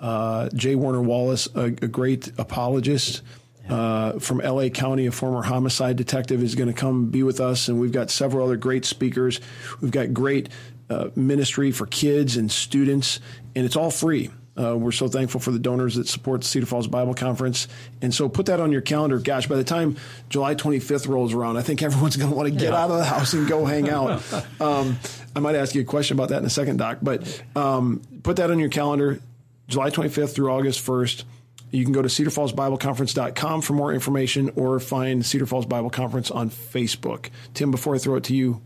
Uh, 0.00 0.48
J. 0.54 0.74
Warner 0.74 1.00
Wallace, 1.00 1.48
a, 1.54 1.64
a 1.64 1.88
great 1.88 2.30
apologist 2.38 3.22
uh, 3.68 4.18
from 4.18 4.38
LA 4.38 4.68
County, 4.68 5.06
a 5.06 5.12
former 5.12 5.42
homicide 5.42 5.96
detective, 5.96 6.42
is 6.42 6.54
going 6.54 6.68
to 6.68 6.74
come 6.74 7.06
be 7.06 7.22
with 7.22 7.40
us. 7.40 7.68
And 7.68 7.80
we've 7.80 7.92
got 7.92 8.10
several 8.10 8.44
other 8.44 8.56
great 8.56 8.84
speakers. 8.84 9.40
We've 9.80 9.90
got 9.90 10.12
great 10.12 10.50
uh, 10.90 11.08
ministry 11.16 11.70
for 11.70 11.86
kids 11.86 12.36
and 12.36 12.50
students, 12.50 13.20
and 13.54 13.64
it's 13.64 13.76
all 13.76 13.90
free. 13.90 14.30
Uh, 14.56 14.76
we're 14.76 14.92
so 14.92 15.08
thankful 15.08 15.40
for 15.40 15.50
the 15.50 15.58
donors 15.58 15.96
that 15.96 16.06
support 16.06 16.42
the 16.42 16.46
Cedar 16.46 16.66
Falls 16.66 16.86
Bible 16.86 17.14
Conference. 17.14 17.66
And 18.02 18.14
so 18.14 18.28
put 18.28 18.46
that 18.46 18.60
on 18.60 18.70
your 18.70 18.82
calendar. 18.82 19.18
Gosh, 19.18 19.48
by 19.48 19.56
the 19.56 19.64
time 19.64 19.96
July 20.28 20.54
25th 20.54 21.08
rolls 21.08 21.34
around, 21.34 21.56
I 21.56 21.62
think 21.62 21.82
everyone's 21.82 22.16
going 22.16 22.30
to 22.30 22.36
want 22.36 22.48
to 22.48 22.54
get 22.54 22.72
out 22.72 22.90
of 22.90 22.98
the 22.98 23.04
house 23.04 23.32
and 23.32 23.48
go 23.48 23.64
hang 23.64 23.90
out. 23.90 24.22
um, 24.60 24.98
I 25.36 25.40
might 25.40 25.54
ask 25.56 25.74
you 25.74 25.80
a 25.82 25.84
question 25.84 26.16
about 26.16 26.28
that 26.30 26.38
in 26.38 26.44
a 26.44 26.50
second, 26.50 26.76
Doc, 26.78 26.98
but 27.02 27.42
um, 27.56 28.02
put 28.22 28.36
that 28.36 28.50
on 28.50 28.58
your 28.58 28.68
calendar. 28.68 29.20
July 29.68 29.90
25th 29.90 30.34
through 30.34 30.50
August 30.50 30.84
1st. 30.86 31.24
You 31.70 31.82
can 31.84 31.92
go 31.92 32.02
to 32.02 32.08
cedarfallsbibleconference.com 32.08 33.62
for 33.62 33.72
more 33.72 33.92
information 33.92 34.52
or 34.56 34.78
find 34.78 35.24
Cedar 35.24 35.46
Falls 35.46 35.66
Bible 35.66 35.90
Conference 35.90 36.30
on 36.30 36.50
Facebook. 36.50 37.30
Tim, 37.54 37.70
before 37.70 37.94
I 37.94 37.98
throw 37.98 38.16
it 38.16 38.24
to 38.24 38.34
you, 38.34 38.60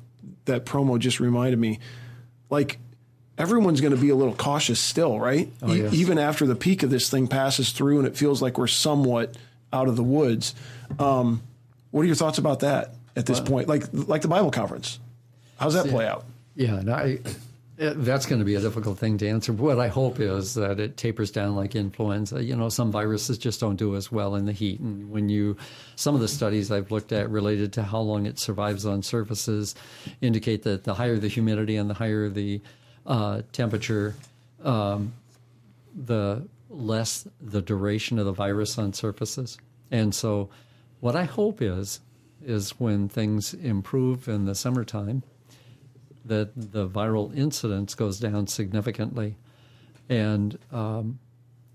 that 0.45 0.65
promo 0.67 0.99
just 0.99 1.21
reminded 1.21 1.59
me 1.59 1.79
like 2.51 2.79
everyone's 3.37 3.81
going 3.81 3.95
to 3.95 4.01
be 4.01 4.11
a 4.11 4.15
little 4.15 4.35
cautious 4.35 4.81
still, 4.81 5.19
right? 5.19 5.51
Oh, 5.63 5.73
yes. 5.73 5.93
e- 5.95 5.99
even 5.99 6.19
after 6.19 6.47
the 6.47 6.57
peak 6.57 6.83
of 6.83 6.91
this 6.91 7.09
thing 7.09 7.29
passes 7.29 7.71
through 7.71 7.99
and 7.99 8.07
it 8.07 8.17
feels 8.17 8.43
like 8.43 8.59
we're 8.59 8.67
somewhat 8.67 9.37
out 9.73 9.89
of 9.89 9.97
the 9.97 10.03
woods. 10.03 10.55
Um, 10.99 11.43
what 11.91 12.03
are 12.03 12.07
your 12.07 12.15
thoughts 12.17 12.39
about 12.39 12.61
that 12.61 12.95
at 13.17 13.27
this 13.27 13.41
point? 13.41 13.69
Like 13.69 13.85
like 13.93 14.23
the 14.23 14.29
Bible 14.29 14.51
conference. 14.51 14.99
How's 15.59 15.75
that 15.75 15.87
play 15.87 16.07
out? 16.07 16.25
Yeah, 16.59 16.79
and 16.79 16.91
I, 16.91 17.21
it, 17.79 18.05
that's 18.05 18.27
going 18.27 18.41
to 18.41 18.45
be 18.45 18.57
a 18.57 18.61
difficult 18.61 18.99
thing 18.99 19.17
to 19.19 19.29
answer. 19.29 19.53
What 19.53 19.79
I 19.79 19.87
hope 19.87 20.19
is 20.19 20.55
that 20.55 20.81
it 20.81 20.97
tapers 20.97 21.31
down 21.31 21.55
like 21.55 21.77
influenza. 21.77 22.43
You 22.43 22.57
know, 22.57 22.69
some 22.69 22.91
viruses 22.91 23.39
just 23.39 23.61
don't 23.61 23.77
do 23.77 23.95
as 23.95 24.11
well 24.11 24.35
in 24.35 24.45
the 24.45 24.53
heat. 24.53 24.81
And 24.81 25.09
when 25.09 25.29
you, 25.29 25.57
some 25.95 26.17
of 26.17 26.21
the 26.21 26.27
studies 26.27 26.73
I've 26.73 26.91
looked 26.91 27.13
at 27.13 27.31
related 27.31 27.73
to 27.75 27.85
how 27.85 28.01
long 28.01 28.27
it 28.27 28.41
survives 28.41 28.85
on 28.85 29.05
surfaces 29.05 29.77
indicate 30.21 30.65
that 30.65 30.83
the 30.83 30.95
higher 30.95 31.17
the 31.17 31.29
humidity 31.29 31.77
and 31.77 31.89
the 31.89 31.95
higher 31.95 32.29
the 32.29 32.61
uh, 33.07 33.43
temperature, 33.53 34.17
um, 34.65 35.13
the 35.95 36.45
less 36.71 37.29
the 37.41 37.63
duration 37.63 38.19
of 38.19 38.27
the 38.27 38.33
virus 38.33 38.79
on 38.79 38.93
surfaces. 38.93 39.59
And 39.93 40.13
so, 40.13 40.51
what 40.99 41.15
I 41.15 41.23
hope 41.23 41.63
is, 41.63 42.01
is 42.45 42.71
when 42.81 43.09
things 43.09 43.55
improve 43.55 44.27
in 44.27 44.45
the 44.45 44.57
summertime, 44.57 45.23
that 46.29 46.53
the 46.55 46.89
viral 46.89 47.37
incidence 47.37 47.95
goes 47.95 48.19
down 48.21 48.47
significantly. 48.47 49.37
And 50.09 50.59
um, 50.73 51.19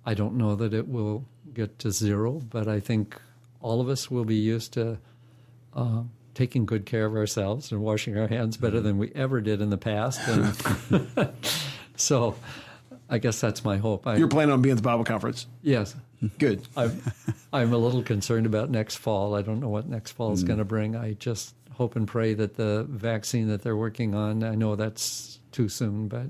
I 0.05 0.13
don't 0.13 0.35
know 0.35 0.55
that 0.55 0.73
it 0.73 0.87
will 0.87 1.25
get 1.53 1.79
to 1.79 1.91
zero, 1.91 2.41
but 2.49 2.67
I 2.67 2.79
think 2.79 3.19
all 3.61 3.79
of 3.81 3.89
us 3.89 4.09
will 4.09 4.25
be 4.25 4.35
used 4.35 4.73
to 4.73 4.97
uh, 5.75 6.03
taking 6.33 6.65
good 6.65 6.85
care 6.85 7.05
of 7.05 7.15
ourselves 7.15 7.71
and 7.71 7.81
washing 7.81 8.17
our 8.17 8.27
hands 8.27 8.57
better 8.57 8.81
than 8.81 8.97
we 8.97 9.11
ever 9.13 9.41
did 9.41 9.61
in 9.61 9.69
the 9.69 9.77
past. 9.77 10.19
And 10.27 11.31
so 11.95 12.35
I 13.09 13.19
guess 13.19 13.39
that's 13.39 13.63
my 13.63 13.77
hope. 13.77 14.07
I, 14.07 14.15
You're 14.15 14.27
planning 14.27 14.53
on 14.53 14.61
being 14.61 14.73
at 14.73 14.77
the 14.77 14.83
Bible 14.83 15.03
conference. 15.03 15.47
yes. 15.61 15.95
Good. 16.39 16.61
I'm, 16.77 17.01
I'm 17.51 17.73
a 17.73 17.77
little 17.77 18.01
concerned 18.01 18.45
about 18.45 18.69
next 18.69 18.95
fall. 18.95 19.35
I 19.35 19.41
don't 19.41 19.59
know 19.59 19.67
what 19.67 19.89
next 19.89 20.11
fall 20.13 20.31
is 20.31 20.45
going 20.45 20.59
to 20.59 20.63
bring. 20.65 20.95
I 20.95 21.13
just 21.13 21.53
hope 21.73 21.95
and 21.95 22.07
pray 22.07 22.33
that 22.33 22.55
the 22.55 22.85
vaccine 22.89 23.47
that 23.49 23.61
they're 23.61 23.77
working 23.77 24.13
on, 24.15 24.43
I 24.43 24.55
know 24.55 24.75
that's 24.75 25.39
too 25.51 25.69
soon, 25.69 26.07
but 26.07 26.27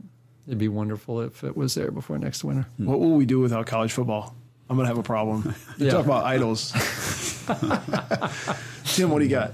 it'd 0.47 0.57
be 0.59 0.67
wonderful 0.67 1.21
if 1.21 1.43
it 1.43 1.55
was 1.55 1.75
there 1.75 1.91
before 1.91 2.17
next 2.17 2.43
winter. 2.43 2.67
Hmm. 2.77 2.85
What 2.85 2.99
will 2.99 3.11
we 3.15 3.25
do 3.25 3.39
without 3.39 3.65
college 3.67 3.91
football? 3.93 4.35
I'm 4.69 4.77
going 4.77 4.85
to 4.85 4.89
have 4.89 4.97
a 4.97 5.03
problem. 5.03 5.53
You 5.77 5.85
Yeah. 5.87 5.91
talk 5.91 6.05
about 6.05 6.25
idols. 6.25 6.71
Tim, 8.85 9.09
what 9.09 9.19
do 9.19 9.25
you 9.25 9.31
got? 9.31 9.53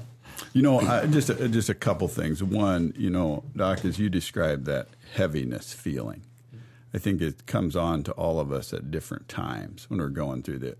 You 0.53 0.61
know, 0.63 0.79
I, 0.79 1.05
just 1.05 1.29
a, 1.29 1.47
just 1.47 1.69
a 1.69 1.73
couple 1.75 2.07
things. 2.07 2.43
One, 2.43 2.93
you 2.97 3.09
know, 3.09 3.43
Doc, 3.55 3.85
as 3.85 3.99
you 3.99 4.09
described 4.09 4.65
that 4.65 4.87
heaviness 5.13 5.73
feeling, 5.73 6.23
I 6.93 6.97
think 6.97 7.21
it 7.21 7.45
comes 7.45 7.75
on 7.75 8.03
to 8.03 8.11
all 8.13 8.39
of 8.39 8.51
us 8.51 8.73
at 8.73 8.89
different 8.89 9.27
times 9.29 9.89
when 9.89 9.99
we're 9.99 10.09
going 10.09 10.41
through 10.43 10.59
that. 10.59 10.77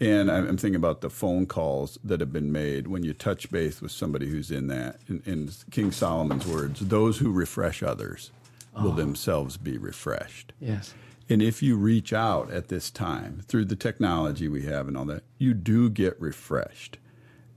And 0.00 0.30
I'm 0.30 0.48
I'm 0.48 0.56
thinking 0.56 0.76
about 0.76 1.00
the 1.00 1.10
phone 1.10 1.46
calls 1.46 1.98
that 2.02 2.20
have 2.20 2.32
been 2.32 2.50
made 2.50 2.88
when 2.88 3.04
you 3.04 3.12
touch 3.12 3.50
base 3.50 3.80
with 3.80 3.92
somebody 3.92 4.28
who's 4.28 4.50
in 4.50 4.66
that. 4.68 4.98
In, 5.08 5.22
in 5.24 5.50
King 5.70 5.92
Solomon's 5.92 6.46
words, 6.46 6.80
those 6.80 7.18
who 7.18 7.30
refresh 7.30 7.82
others 7.82 8.30
will 8.74 8.92
ah. 8.92 8.96
themselves 8.96 9.56
be 9.56 9.78
refreshed. 9.78 10.52
Yes. 10.60 10.94
And 11.28 11.40
if 11.40 11.62
you 11.62 11.76
reach 11.76 12.12
out 12.12 12.50
at 12.50 12.68
this 12.68 12.90
time 12.90 13.42
through 13.46 13.66
the 13.66 13.76
technology 13.76 14.48
we 14.48 14.62
have 14.62 14.88
and 14.88 14.96
all 14.96 15.04
that, 15.06 15.22
you 15.38 15.54
do 15.54 15.88
get 15.88 16.20
refreshed. 16.20 16.98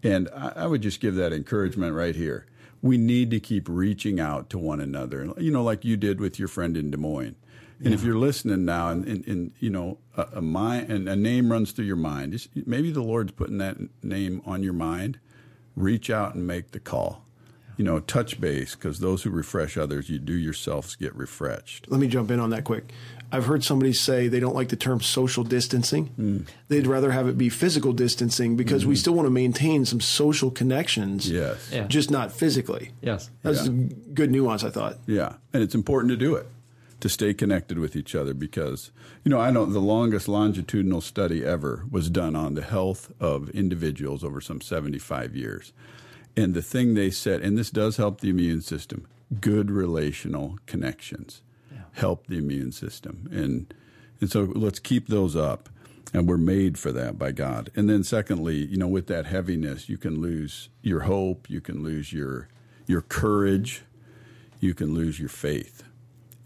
And 0.03 0.29
I, 0.35 0.53
I 0.55 0.67
would 0.67 0.81
just 0.81 0.99
give 0.99 1.15
that 1.15 1.33
encouragement 1.33 1.93
right 1.93 2.15
here. 2.15 2.45
We 2.81 2.97
need 2.97 3.31
to 3.31 3.39
keep 3.39 3.67
reaching 3.67 4.19
out 4.19 4.49
to 4.51 4.59
one 4.59 4.79
another, 4.79 5.33
you 5.37 5.51
know, 5.51 5.63
like 5.63 5.83
you 5.83 5.97
did 5.97 6.19
with 6.19 6.37
your 6.37 6.47
friend 6.47 6.77
in 6.77 6.91
Des 6.91 6.97
Moines. 6.97 7.35
And 7.83 7.93
if 7.93 8.03
you're 8.03 8.17
listening 8.17 8.65
now, 8.65 8.89
and, 8.89 9.05
and, 9.05 9.27
and 9.27 9.51
you 9.59 9.69
know, 9.69 9.97
a, 10.15 10.27
a 10.35 10.41
mind 10.41 10.89
and 10.89 11.09
a 11.09 11.15
name 11.15 11.51
runs 11.51 11.71
through 11.71 11.85
your 11.85 11.95
mind, 11.95 12.31
just, 12.31 12.49
maybe 12.65 12.91
the 12.91 13.03
Lord's 13.03 13.31
putting 13.31 13.57
that 13.57 13.77
name 14.03 14.41
on 14.45 14.63
your 14.63 14.73
mind. 14.73 15.19
Reach 15.75 16.09
out 16.09 16.35
and 16.35 16.47
make 16.47 16.71
the 16.71 16.79
call. 16.79 17.23
You 17.75 17.83
know, 17.83 17.99
touch 17.99 18.39
base 18.39 18.73
because 18.73 18.99
those 18.99 19.23
who 19.23 19.29
refresh 19.29 19.75
others, 19.75 20.09
you 20.09 20.17
do 20.17 20.33
yourselves 20.33 20.95
get 20.95 21.13
refreshed. 21.13 21.87
Let 21.89 21.99
me 21.99 22.07
jump 22.07 22.31
in 22.31 22.39
on 22.39 22.51
that 22.51 22.63
quick. 22.63 22.93
I've 23.33 23.47
heard 23.47 23.65
somebody 23.65 23.91
say 23.91 24.29
they 24.29 24.39
don't 24.39 24.55
like 24.55 24.69
the 24.69 24.77
term 24.77 25.01
social 25.01 25.43
distancing. 25.43 26.05
Hmm. 26.05 26.37
They'd 26.69 26.87
rather 26.87 27.11
have 27.11 27.27
it 27.27 27.37
be 27.37 27.49
physical 27.49 27.91
distancing 27.91 28.55
because 28.55 28.85
we 28.85 28.93
hmm. 28.93 28.99
still 28.99 29.13
want 29.13 29.25
to 29.25 29.31
maintain 29.31 29.83
some 29.83 29.99
social 29.99 30.51
connections. 30.51 31.29
Yes. 31.29 31.69
Yeah. 31.69 31.87
Just 31.87 32.09
not 32.09 32.31
physically. 32.31 32.93
Yes. 33.01 33.29
That's 33.41 33.65
a 33.65 33.71
good 33.71 34.31
nuance, 34.31 34.63
I 34.63 34.69
thought. 34.69 34.99
Yeah, 35.05 35.33
and 35.51 35.61
it's 35.61 35.75
important 35.75 36.11
to 36.11 36.17
do 36.17 36.35
it 36.35 36.47
to 37.05 37.09
stay 37.09 37.35
connected 37.35 37.77
with 37.77 37.95
each 37.95 38.15
other 38.15 38.33
because 38.33 38.89
you 39.23 39.29
know 39.29 39.39
I 39.39 39.51
know 39.51 39.67
the 39.67 39.77
longest 39.77 40.27
longitudinal 40.27 41.01
study 41.01 41.45
ever 41.45 41.85
was 41.91 42.09
done 42.09 42.35
on 42.35 42.55
the 42.55 42.63
health 42.63 43.11
of 43.19 43.51
individuals 43.51 44.23
over 44.23 44.41
some 44.41 44.59
75 44.59 45.35
years. 45.35 45.71
And 46.35 46.55
the 46.55 46.63
thing 46.63 46.95
they 46.95 47.11
said 47.11 47.43
and 47.43 47.59
this 47.59 47.69
does 47.69 47.97
help 47.97 48.21
the 48.21 48.31
immune 48.31 48.61
system, 48.61 49.05
good 49.39 49.69
relational 49.69 50.57
connections 50.65 51.43
help 51.93 52.25
the 52.25 52.39
immune 52.39 52.71
system. 52.71 53.29
And 53.31 53.71
and 54.19 54.31
so 54.31 54.51
let's 54.55 54.79
keep 54.79 55.07
those 55.07 55.35
up 55.35 55.69
and 56.11 56.27
we're 56.27 56.37
made 56.37 56.79
for 56.79 56.91
that 56.91 57.19
by 57.19 57.31
God. 57.31 57.69
And 57.75 57.87
then 57.87 58.03
secondly, 58.03 58.65
you 58.65 58.77
know, 58.77 58.87
with 58.87 59.05
that 59.07 59.27
heaviness, 59.27 59.89
you 59.89 59.99
can 59.99 60.21
lose 60.21 60.69
your 60.81 61.01
hope, 61.01 61.51
you 61.51 61.61
can 61.61 61.83
lose 61.83 62.11
your 62.11 62.47
your 62.87 63.01
courage, 63.01 63.83
you 64.59 64.73
can 64.73 64.95
lose 64.95 65.19
your 65.19 65.29
faith. 65.29 65.83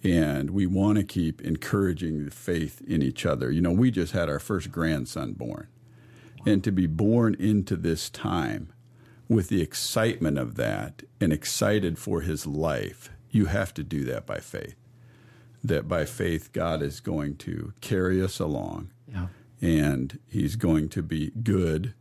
And 0.03 0.51
we 0.51 0.65
want 0.65 0.97
to 0.97 1.03
keep 1.03 1.41
encouraging 1.41 2.23
the 2.25 2.31
faith 2.31 2.81
in 2.87 3.01
each 3.01 3.25
other. 3.25 3.51
You 3.51 3.61
know, 3.61 3.71
we 3.71 3.91
just 3.91 4.13
had 4.13 4.29
our 4.29 4.39
first 4.39 4.71
grandson 4.71 5.33
born. 5.33 5.67
And 6.45 6.63
to 6.63 6.71
be 6.71 6.87
born 6.87 7.35
into 7.37 7.75
this 7.75 8.09
time 8.09 8.71
with 9.27 9.49
the 9.49 9.61
excitement 9.61 10.37
of 10.37 10.55
that 10.55 11.03
and 11.19 11.33
excited 11.33 11.97
for 11.99 12.21
his 12.21 12.47
life, 12.47 13.09
you 13.29 13.45
have 13.47 13.73
to 13.73 13.83
do 13.83 14.05
that 14.05 14.25
by 14.25 14.39
faith. 14.39 14.75
That 15.63 15.89
by 15.89 16.05
faith, 16.05 16.53
God 16.53 16.81
is 16.81 17.01
going 17.01 17.35
to 17.37 17.73
carry 17.81 18.21
us 18.21 18.39
along 18.39 18.91
Yeah. 19.11 19.27
and 19.61 20.17
he's 20.29 20.55
going 20.55 20.87
to 20.89 21.03
be 21.03 21.31
good 21.43 21.93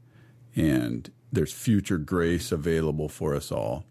and 0.54 1.10
there's 1.32 1.52
future 1.52 1.98
grace 1.98 2.52
available 2.52 3.08
for 3.08 3.34
us 3.34 3.50
all 3.52 3.84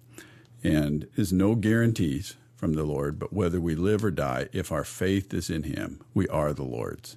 and 0.64 1.08
there's 1.16 1.34
no 1.34 1.53
guarantees 1.55 2.36
from 2.58 2.74
the 2.74 2.84
lord 2.84 3.18
but 3.18 3.32
whether 3.32 3.62
we 3.62 3.76
live 3.76 4.03
or 4.03 4.12
die 4.12 4.49
if 4.51 4.72
our 4.72 4.84
faith 4.84 5.34
is 5.34 5.49
in 5.49 5.64
him 5.64 6.01
we 6.14 6.28
are 6.28 6.51
the 6.53 6.64
lord's. 6.64 7.16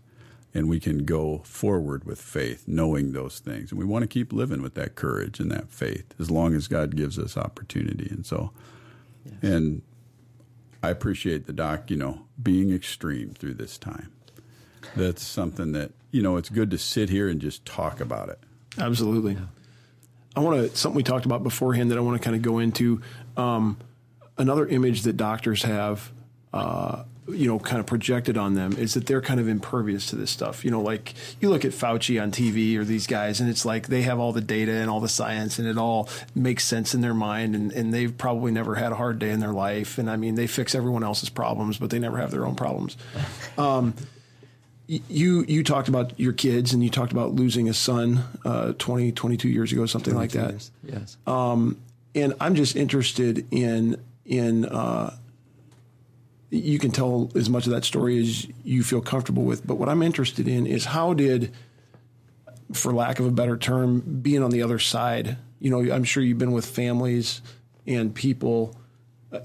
And 0.53 0.69
we 0.69 0.81
can 0.81 1.05
go 1.05 1.43
forward 1.45 2.03
with 2.03 2.21
faith 2.21 2.65
knowing 2.67 3.13
those 3.13 3.39
things. 3.39 3.71
And 3.71 3.79
we 3.79 3.85
want 3.85 4.03
to 4.03 4.09
keep 4.09 4.33
living 4.33 4.63
with 4.63 4.75
that 4.75 4.97
courage 4.97 5.39
and 5.39 5.49
that 5.53 5.71
faith 5.71 6.13
as 6.19 6.29
long 6.29 6.55
as 6.55 6.67
god 6.67 6.97
gives 6.97 7.19
us 7.19 7.37
opportunity. 7.37 8.09
And 8.11 8.27
so 8.27 8.51
and 9.43 9.83
i 10.83 10.89
appreciate 10.89 11.47
the 11.47 11.53
doc 11.53 11.91
you 11.91 11.97
know 11.97 12.23
being 12.43 12.73
extreme 12.73 13.31
through 13.31 13.55
this 13.55 13.79
time. 13.79 14.13
That's 14.97 15.23
something 15.23 15.73
that 15.73 15.93
you 16.11 16.23
know 16.23 16.37
it's 16.37 16.49
good 16.49 16.71
to 16.73 16.79
sit 16.79 17.11
here 17.11 17.29
and 17.29 17.41
just 17.41 17.65
talk 17.65 18.01
about 18.01 18.29
it. 18.29 18.41
Absolutely. 18.79 19.37
I 20.35 20.41
want 20.41 20.71
to 20.71 20.77
something 20.77 20.97
we 20.97 21.03
talked 21.03 21.27
about 21.27 21.43
beforehand 21.43 21.91
that 21.91 21.99
I 21.99 22.01
want 22.01 22.21
to 22.21 22.25
kind 22.25 22.37
of 22.37 22.43
go 22.43 22.59
into. 22.59 23.03
Um, 23.37 23.77
another 24.41 24.67
image 24.67 25.03
that 25.03 25.17
doctors 25.17 25.63
have, 25.63 26.11
uh, 26.53 27.05
you 27.29 27.47
know, 27.47 27.59
kind 27.61 27.79
of 27.79 27.87
projected 27.87 28.37
on 28.37 28.55
them 28.55 28.73
is 28.73 28.95
that 28.95 29.07
they're 29.07 29.21
kind 29.21 29.39
of 29.39 29.47
impervious 29.47 30.07
to 30.07 30.17
this 30.17 30.31
stuff. 30.31 30.65
You 30.65 30.71
know, 30.73 30.81
like 30.81 31.15
you 31.41 31.49
look 31.49 31.65
at 31.65 31.71
Fauci 31.71 32.21
on 32.21 32.33
TV 32.33 32.77
or 32.77 32.85
these 32.85 33.07
guys, 33.07 33.41
and 33.41 33.49
it's 33.49 33.65
like 33.65 33.87
they 33.87 34.03
have 34.03 34.19
all 34.19 34.33
the 34.33 34.41
data 34.41 34.73
and 34.73 34.91
all 34.91 34.99
the 34.99 35.09
science, 35.09 35.59
and 35.61 35.69
it 35.69 35.79
all 35.79 36.09
makes 36.35 36.65
sense 36.65 36.95
in 36.95 37.03
their 37.03 37.15
mind, 37.15 37.55
and, 37.55 37.71
and 37.73 37.95
they've 37.95 38.17
probably 38.17 38.51
never 38.51 38.75
had 38.75 38.91
a 38.91 38.97
hard 38.97 39.21
day 39.21 39.31
in 39.31 39.39
their 39.39 39.53
life. 39.53 39.99
And 39.99 40.11
I 40.11 40.17
mean, 40.17 40.35
they 40.35 40.49
fix 40.49 40.75
everyone 40.75 41.05
else's 41.05 41.29
problems, 41.29 41.79
but 41.79 41.91
they 41.91 42.01
never 42.01 42.17
have 42.19 42.33
their 42.33 42.45
own 42.47 42.57
problems. 42.57 42.97
Um, 43.59 43.95
you 44.91 45.45
you 45.47 45.63
talked 45.63 45.89
about 45.89 46.19
your 46.19 46.33
kids 46.33 46.73
and 46.73 46.83
you 46.83 46.91
talked 46.91 47.13
about 47.13 47.33
losing 47.33 47.69
a 47.69 47.75
son 47.75 48.25
uh, 48.45 48.73
20 48.79 49.13
22 49.13 49.49
years 49.49 49.71
ago 49.71 49.87
something 49.87 50.15
like 50.15 50.33
that 50.33 50.51
Years. 50.51 50.71
Yes. 50.83 51.17
and 51.27 52.35
i'm 52.41 52.55
just 52.57 52.75
interested 52.75 53.47
in 53.53 54.03
in 54.31 54.65
uh, 54.65 55.15
you 56.51 56.79
can 56.79 56.91
tell 56.91 57.31
as 57.35 57.51
much 57.51 57.67
of 57.67 57.73
that 57.73 57.85
story 57.85 58.19
as 58.21 58.47
you 58.65 58.83
feel 58.83 59.01
comfortable 59.01 59.43
with. 59.43 59.67
But 59.67 59.77
what 59.77 59.89
I'm 59.89 60.03
interested 60.03 60.49
in 60.49 60.67
is 60.67 60.87
how 60.87 61.15
did, 61.15 61.53
for 62.73 62.93
lack 62.93 63.21
of 63.21 63.27
a 63.27 63.31
better 63.31 63.57
term, 63.57 64.01
being 64.01 64.43
on 64.43 64.51
the 64.51 64.63
other 64.63 64.79
side, 64.79 65.37
you 65.59 65.71
know, 65.71 65.93
I'm 65.93 66.05
sure 66.05 66.23
you've 66.23 66.39
been 66.39 66.53
with 66.53 66.65
families 66.65 67.43
and 67.87 68.15
people 68.15 68.77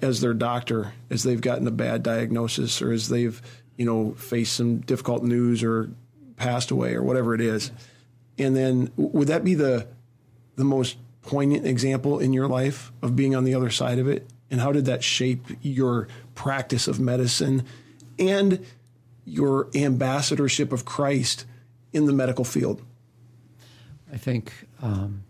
as 0.01 0.21
their 0.21 0.33
doctor 0.33 0.93
as 1.09 1.23
they've 1.23 1.41
gotten 1.41 1.67
a 1.67 1.71
bad 1.71 2.01
diagnosis 2.01 2.81
or 2.81 2.91
as 2.91 3.09
they've, 3.09 3.41
you 3.77 3.85
know, 3.85 4.13
faced 4.13 4.55
some 4.55 4.77
difficult 4.77 5.23
news 5.23 5.63
or 5.63 5.89
passed 6.37 6.71
away 6.71 6.93
or 6.93 7.03
whatever 7.03 7.33
it 7.33 7.41
is. 7.41 7.71
And 8.37 8.55
then 8.55 8.91
would 8.97 9.27
that 9.29 9.43
be 9.43 9.55
the 9.55 9.87
the 10.55 10.63
most 10.63 10.97
poignant 11.21 11.65
example 11.65 12.19
in 12.19 12.33
your 12.33 12.47
life 12.47 12.91
of 13.01 13.15
being 13.15 13.35
on 13.35 13.43
the 13.43 13.53
other 13.53 13.69
side 13.69 13.99
of 13.99 14.07
it? 14.07 14.27
And 14.51 14.61
how 14.61 14.71
did 14.71 14.85
that 14.85 15.03
shape 15.03 15.45
your 15.61 16.07
practice 16.35 16.87
of 16.87 16.99
medicine 16.99 17.65
and 18.19 18.65
your 19.25 19.69
ambassadorship 19.75 20.71
of 20.71 20.85
Christ 20.85 21.45
in 21.91 22.05
the 22.05 22.13
medical 22.13 22.45
field? 22.45 22.81
I 24.11 24.17
think, 24.17 24.53
um, 24.81 25.23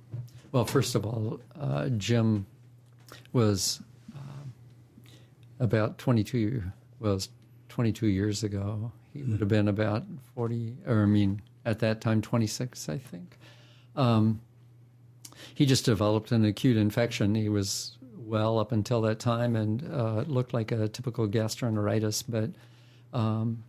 well, 0.51 0.65
first 0.65 0.95
of 0.95 1.05
all, 1.05 1.39
uh, 1.59 1.89
Jim 1.89 2.45
was 3.31 3.81
uh, 4.13 4.43
about 5.59 5.97
22, 5.97 6.61
was 6.99 7.29
22 7.69 8.07
years 8.07 8.43
ago. 8.43 8.91
He 9.13 9.23
would 9.23 9.39
have 9.39 9.49
been 9.49 9.69
about 9.69 10.03
40, 10.35 10.77
or 10.85 11.03
I 11.03 11.05
mean, 11.05 11.41
at 11.65 11.79
that 11.79 12.01
time, 12.01 12.21
26, 12.21 12.89
I 12.89 12.97
think. 12.97 13.37
Um, 13.95 14.41
he 15.53 15.65
just 15.65 15.85
developed 15.85 16.31
an 16.31 16.43
acute 16.45 16.77
infection. 16.77 17.33
He 17.35 17.49
was 17.49 17.97
well 18.25 18.59
up 18.59 18.71
until 18.71 19.01
that 19.01 19.19
time, 19.19 19.55
and 19.55 19.83
uh, 19.91 20.21
it 20.21 20.29
looked 20.29 20.53
like 20.53 20.71
a 20.71 20.87
typical 20.87 21.27
gastroenteritis, 21.27 22.23
but 22.27 22.51
um, 23.17 23.63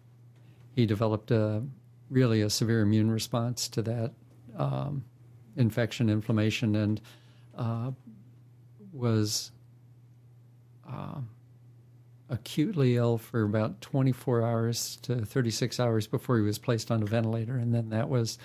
he 0.75 0.87
developed 0.87 1.31
a, 1.31 1.63
really 2.11 2.41
a 2.41 2.51
severe 2.51 2.81
immune 2.81 3.11
response 3.11 3.69
to 3.69 3.83
that 3.83 4.13
um, 4.57 5.05
infection, 5.57 6.09
inflammation, 6.09 6.75
and 6.77 7.01
uh, 7.57 7.91
was 8.93 9.51
uh, 10.89 11.21
acutely 12.29 12.97
ill 12.97 13.19
for 13.19 13.43
about 13.43 13.81
24 13.81 14.43
hours 14.43 14.97
to 15.03 15.25
36 15.25 15.79
hours 15.79 16.07
before 16.07 16.37
he 16.37 16.43
was 16.43 16.59
placed 16.59 16.91
on 16.91 17.03
a 17.03 17.07
ventilator, 17.07 17.57
and 17.57 17.75
then 17.75 17.91
that 17.91 18.09
was 18.09 18.39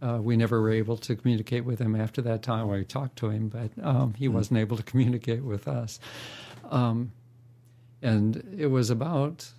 uh, 0.00 0.18
we 0.20 0.36
never 0.36 0.60
were 0.60 0.70
able 0.70 0.96
to 0.96 1.16
communicate 1.16 1.64
with 1.64 1.80
him 1.80 1.96
after 1.96 2.22
that 2.22 2.42
time. 2.42 2.68
We 2.68 2.84
talked 2.84 3.16
to 3.16 3.30
him, 3.30 3.48
but 3.48 3.70
um, 3.82 4.14
he 4.14 4.28
mm 4.28 4.32
wasn't 4.32 4.60
able 4.60 4.76
to 4.76 4.82
communicate 4.92 5.42
with 5.42 5.66
us. 5.66 5.98
Um, 6.70 7.12
and 8.02 8.42
it 8.56 8.66
was 8.66 8.90
about, 8.90 9.50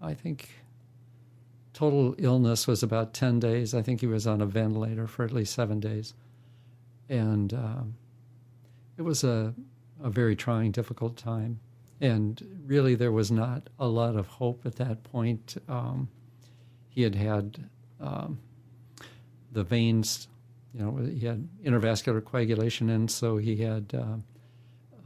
I 0.00 0.14
think, 0.14 0.48
total 1.74 2.14
illness 2.18 2.66
was 2.66 2.82
about 2.82 3.12
10 3.12 3.40
days. 3.40 3.74
I 3.74 3.82
think 3.82 4.00
he 4.00 4.06
was 4.06 4.26
on 4.26 4.40
a 4.40 4.46
ventilator 4.46 5.06
for 5.06 5.24
at 5.24 5.32
least 5.32 5.52
seven 5.52 5.80
days. 5.80 6.14
And 7.10 7.52
um, 7.52 7.94
it 8.96 9.02
was 9.02 9.24
a, 9.24 9.54
a 10.02 10.08
very 10.08 10.34
trying, 10.34 10.70
difficult 10.70 11.16
time. 11.16 11.60
And 12.00 12.62
really, 12.66 12.94
there 12.94 13.12
was 13.12 13.30
not 13.30 13.68
a 13.78 13.86
lot 13.86 14.16
of 14.16 14.26
hope 14.26 14.64
at 14.64 14.76
that 14.76 15.02
point. 15.04 15.56
Um, 15.68 16.08
he 16.88 17.02
had 17.02 17.14
had 17.14 17.68
um, 18.00 18.38
the 19.54 19.64
veins, 19.64 20.28
you 20.74 20.80
know, 20.84 20.96
he 20.96 21.26
had 21.26 21.48
intravascular 21.64 22.22
coagulation, 22.22 22.90
and 22.90 23.10
so 23.10 23.38
he 23.38 23.56
had 23.56 23.92
uh, 23.94 24.16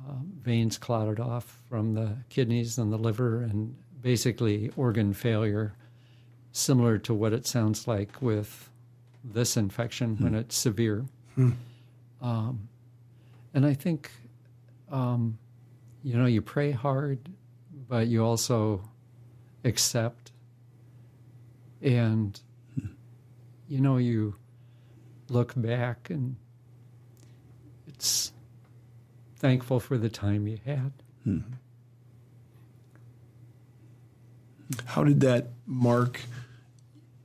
uh, 0.09 0.15
veins 0.41 0.79
clotted 0.79 1.21
off 1.21 1.63
from 1.69 1.95
the 1.95 2.17
kidneys 2.29 2.79
and 2.79 2.93
the 2.93 2.99
liver, 2.99 3.43
and 3.43 3.77
basically 4.01 4.73
organ 4.77 5.13
failure, 5.13 5.75
similar 6.53 6.99
to 6.99 7.15
what 7.15 7.33
it 7.33 7.47
sounds 7.47 7.87
like 7.87 8.21
with 8.21 8.71
this 9.23 9.57
infection 9.57 10.17
when 10.19 10.35
it's 10.35 10.57
severe. 10.57 11.05
Um, 12.21 12.69
and 13.55 13.65
I 13.65 13.75
think, 13.75 14.11
um, 14.91 15.39
you 16.03 16.17
know, 16.17 16.27
you 16.27 16.43
pray 16.43 16.73
hard, 16.73 17.29
but 17.89 18.09
you 18.09 18.25
also 18.25 18.83
accept 19.65 20.33
and 21.83 22.41
you 23.69 23.81
know, 23.81 23.99
you 23.99 24.35
look 25.29 25.53
back 25.55 26.11
and 26.11 26.37
it's 27.87 28.33
thankful 29.37 29.79
for 29.79 29.99
the 29.99 30.09
time 30.09 30.49
you 30.49 30.59
had. 30.65 30.93
Hmm. 31.25 31.41
How 34.87 35.05
did 35.05 35.21
that 35.21 35.49
mark 35.67 36.21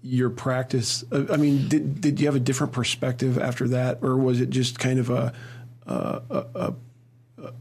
your 0.01 0.29
practice? 0.29 1.03
Uh, 1.11 1.25
I 1.31 1.37
mean, 1.37 1.67
did 1.67 2.01
did 2.01 2.19
you 2.19 2.27
have 2.27 2.35
a 2.35 2.39
different 2.39 2.73
perspective 2.73 3.37
after 3.37 3.67
that, 3.69 3.99
or 4.01 4.17
was 4.17 4.39
it 4.39 4.49
just 4.49 4.79
kind 4.79 4.99
of 4.99 5.09
a 5.09 5.33
a, 5.85 6.21
a, 6.55 6.73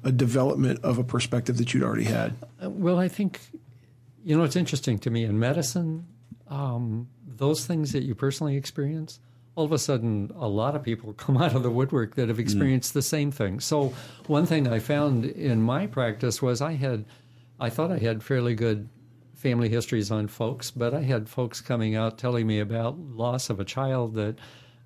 a 0.05 0.13
development 0.13 0.81
of 0.85 0.99
a 0.99 1.05
perspective 1.05 1.57
that 1.59 1.75
you'd 1.75 1.83
already 1.83 2.05
had? 2.05 2.35
Uh, 2.63 2.71
well, 2.71 2.99
I 2.99 3.09
think 3.09 3.41
you 4.25 4.37
know 4.37 4.45
it's 4.45 4.57
interesting 4.57 4.99
to 5.01 5.11
me 5.11 5.25
in 5.25 5.39
medicine. 5.39 6.07
Um, 6.49 7.09
those 7.43 7.67
things 7.67 7.91
that 7.91 8.05
you 8.05 8.15
personally 8.15 8.57
experience, 8.57 9.19
all 9.57 9.65
of 9.65 9.73
a 9.73 9.79
sudden, 9.79 10.31
a 10.37 10.47
lot 10.47 10.77
of 10.77 10.83
people 10.85 11.13
come 11.25 11.37
out 11.37 11.57
of 11.57 11.65
the 11.65 11.71
woodwork 11.71 12.15
that 12.15 12.29
have 12.29 12.37
mm. 12.37 12.41
experienced 12.41 12.93
mm. 12.93 12.95
the 12.95 13.03
same 13.03 13.33
thing. 13.33 13.59
So, 13.59 13.93
one 14.29 14.47
thing 14.47 14.69
I 14.69 14.79
found 14.79 15.25
in 15.25 15.61
my 15.61 15.89
practice 15.89 16.41
was 16.41 16.63
I 16.63 16.75
had, 16.75 17.05
I 17.59 17.69
thought 17.69 17.91
I 17.91 17.99
had 17.99 18.23
fairly 18.23 18.55
good 18.55 18.89
family 19.35 19.69
histories 19.69 20.13
on 20.13 20.29
folks, 20.29 20.71
but 20.71 20.95
I 20.95 21.03
had 21.03 21.29
folks 21.29 21.61
coming 21.61 21.97
out 21.97 22.17
telling 22.17 22.47
me 22.47 22.61
about 22.61 22.97
loss 22.97 23.51
of 23.51 23.59
a 23.59 23.65
child 23.65 24.15
that 24.15 24.39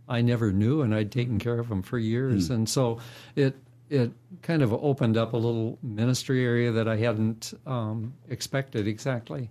I 0.08 0.22
never 0.22 0.50
knew, 0.50 0.80
and 0.80 0.94
I'd 0.94 1.12
taken 1.12 1.38
care 1.38 1.58
of 1.58 1.68
them 1.68 1.82
for 1.82 1.98
years, 1.98 2.48
mm. 2.48 2.54
and 2.54 2.68
so 2.68 3.00
it 3.34 3.54
it 3.90 4.12
kind 4.40 4.62
of 4.62 4.72
opened 4.72 5.18
up 5.18 5.34
a 5.34 5.36
little 5.36 5.78
ministry 5.82 6.42
area 6.42 6.72
that 6.72 6.88
I 6.88 6.96
hadn't 6.96 7.52
um, 7.66 8.14
expected 8.30 8.88
exactly 8.88 9.50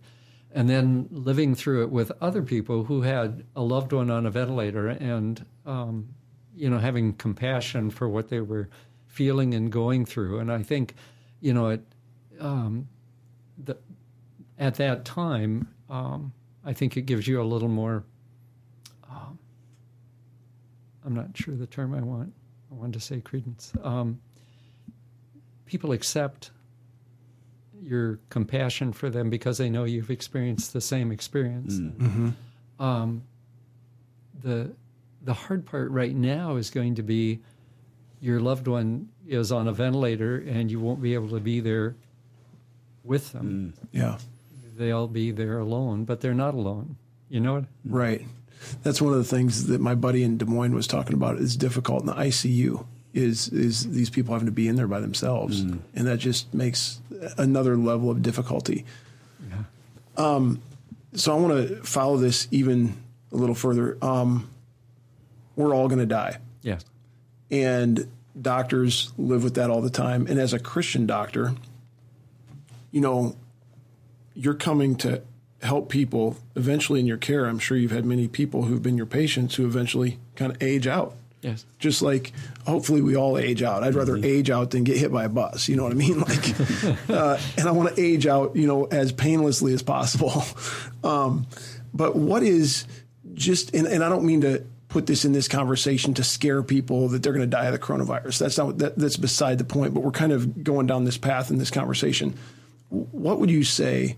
and 0.55 0.69
then 0.69 1.07
living 1.11 1.53
through 1.53 1.83
it 1.83 1.91
with 1.91 2.13
other 2.21 2.41
people 2.41 2.85
who 2.85 3.01
had 3.01 3.43
a 3.57 3.61
loved 3.61 3.91
one 3.91 4.09
on 4.09 4.25
a 4.25 4.31
ventilator 4.31 4.87
and 4.87 5.45
um, 5.65 6.07
you 6.55 6.69
know 6.69 6.79
having 6.79 7.13
compassion 7.13 7.91
for 7.91 8.07
what 8.07 8.29
they 8.29 8.39
were 8.39 8.69
feeling 9.05 9.53
and 9.53 9.71
going 9.71 10.05
through. 10.05 10.39
And 10.39 10.51
i 10.51 10.63
think 10.63 10.95
you 11.41 11.53
know 11.53 11.67
it 11.67 11.81
um, 12.39 12.87
the, 13.63 13.77
at 14.57 14.75
that 14.75 15.05
time 15.05 15.67
um, 15.89 16.33
i 16.63 16.73
think 16.73 16.97
it 16.97 17.01
gives 17.01 17.27
you 17.27 17.41
a 17.41 17.43
little 17.43 17.67
more 17.67 18.05
um, 19.09 19.37
i'm 21.05 21.13
not 21.13 21.35
sure 21.35 21.53
the 21.55 21.67
term 21.67 21.93
i 21.93 22.01
want 22.01 22.33
i 22.71 22.75
wanted 22.75 22.93
to 22.93 22.99
say 23.01 23.19
credence 23.19 23.73
um, 23.83 24.19
people 25.65 25.91
accept 25.91 26.51
your 27.81 28.19
compassion 28.29 28.93
for 28.93 29.09
them 29.09 29.29
because 29.29 29.57
they 29.57 29.69
know 29.69 29.83
you've 29.83 30.09
experienced 30.09 30.73
the 30.73 30.81
same 30.81 31.11
experience. 31.11 31.75
Mm. 31.75 31.91
Mm-hmm. 31.93 32.83
Um, 32.83 33.23
the 34.41 34.71
the 35.21 35.33
hard 35.33 35.65
part 35.65 35.89
right 35.91 36.15
now 36.15 36.55
is 36.55 36.69
going 36.69 36.95
to 36.95 37.03
be 37.03 37.39
your 38.19 38.39
loved 38.39 38.67
one 38.67 39.09
is 39.27 39.51
on 39.51 39.67
a 39.67 39.71
ventilator 39.71 40.37
and 40.37 40.69
you 40.69 40.79
won't 40.79 41.01
be 41.01 41.13
able 41.13 41.29
to 41.29 41.39
be 41.39 41.59
there 41.59 41.95
with 43.03 43.31
them. 43.31 43.73
Mm. 43.75 43.87
Yeah, 43.91 44.17
they'll 44.77 45.07
be 45.07 45.31
there 45.31 45.59
alone, 45.59 46.05
but 46.05 46.21
they're 46.21 46.33
not 46.33 46.53
alone. 46.53 46.97
You 47.29 47.39
know 47.39 47.53
what? 47.55 47.65
Right. 47.83 48.25
That's 48.83 49.01
one 49.01 49.13
of 49.13 49.19
the 49.19 49.25
things 49.25 49.67
that 49.67 49.81
my 49.81 49.95
buddy 49.95 50.23
in 50.23 50.37
Des 50.37 50.45
Moines 50.45 50.73
was 50.73 50.87
talking 50.87 51.13
about. 51.13 51.37
Is 51.37 51.55
difficult 51.55 52.01
in 52.01 52.07
the 52.07 52.13
ICU 52.13 52.85
is 53.15 53.47
is 53.47 53.89
these 53.89 54.09
people 54.09 54.33
having 54.33 54.45
to 54.45 54.51
be 54.51 54.67
in 54.67 54.75
there 54.75 54.87
by 54.87 54.99
themselves, 54.99 55.63
mm. 55.63 55.79
and 55.95 56.05
that 56.05 56.19
just 56.19 56.53
makes 56.53 56.99
another 57.37 57.77
level 57.77 58.11
of 58.11 58.21
difficulty. 58.21 58.85
Yeah. 59.49 59.63
Um, 60.17 60.61
so 61.13 61.35
I 61.35 61.39
want 61.39 61.67
to 61.67 61.75
follow 61.83 62.17
this 62.17 62.47
even 62.51 62.97
a 63.31 63.37
little 63.37 63.55
further. 63.55 63.97
Um, 64.01 64.49
we're 65.55 65.73
all 65.73 65.87
going 65.87 65.99
to 65.99 66.05
die. 66.05 66.39
Yes. 66.61 66.83
And 67.49 68.11
doctors 68.39 69.13
live 69.17 69.43
with 69.43 69.55
that 69.55 69.69
all 69.69 69.81
the 69.81 69.89
time. 69.89 70.27
And 70.27 70.37
as 70.37 70.51
a 70.51 70.59
Christian 70.59 71.05
doctor, 71.05 71.53
you 72.91 72.99
know, 72.99 73.37
you're 74.33 74.55
coming 74.55 74.97
to 74.97 75.21
help 75.61 75.89
people 75.89 76.35
eventually 76.55 76.99
in 76.99 77.05
your 77.05 77.17
care. 77.17 77.45
I'm 77.45 77.59
sure 77.59 77.77
you've 77.77 77.91
had 77.91 78.03
many 78.03 78.27
people 78.27 78.63
who've 78.63 78.83
been 78.83 78.97
your 78.97 79.05
patients 79.05 79.55
who 79.55 79.65
eventually 79.65 80.19
kind 80.35 80.51
of 80.51 80.61
age 80.61 80.85
out 80.85 81.15
Yes. 81.45 81.63
Just 81.77 82.01
like 82.01 82.33
hopefully 82.65 83.01
we 83.01 83.15
all 83.15 83.37
age 83.37 83.61
out. 83.61 83.83
I'd 83.83 83.93
rather 83.93 84.15
mm-hmm. 84.15 84.25
age 84.25 84.49
out 84.49 84.71
than 84.71 84.83
get 84.83 84.97
hit 84.97 85.11
by 85.11 85.25
a 85.25 85.29
bus. 85.29 85.69
You 85.69 85.75
know 85.75 85.83
what 85.83 85.91
I 85.91 85.95
mean? 85.95 86.15
Like, 86.25 87.09
uh, 87.09 87.37
and 87.55 87.67
I 87.67 87.71
want 87.71 87.95
to 87.95 88.01
age 88.01 88.25
out, 88.25 88.55
you 88.55 88.65
know, 88.65 88.85
as 88.85 89.11
painlessly 89.11 89.73
as 89.73 89.83
possible. 89.83 90.43
Um, 91.03 91.45
but 91.93 92.15
what 92.15 92.41
is 92.41 92.85
just, 93.35 93.75
and, 93.75 93.85
and 93.85 94.03
I 94.03 94.09
don't 94.09 94.25
mean 94.25 94.41
to 94.41 94.65
put 94.87 95.05
this 95.05 95.23
in 95.23 95.33
this 95.33 95.47
conversation 95.47 96.15
to 96.15 96.23
scare 96.23 96.63
people 96.63 97.09
that 97.09 97.21
they're 97.21 97.31
going 97.31 97.47
to 97.47 97.47
die 97.47 97.65
of 97.65 97.73
the 97.73 97.77
coronavirus. 97.79 98.39
That's 98.39 98.57
not 98.57 98.79
that, 98.79 98.97
that's 98.97 99.17
beside 99.17 99.59
the 99.59 99.65
point. 99.65 99.93
But 99.93 100.01
we're 100.01 100.09
kind 100.09 100.31
of 100.31 100.63
going 100.63 100.87
down 100.87 101.03
this 101.03 101.19
path 101.19 101.51
in 101.51 101.59
this 101.59 101.69
conversation. 101.69 102.33
What 102.89 103.39
would 103.39 103.51
you 103.51 103.63
say 103.63 104.17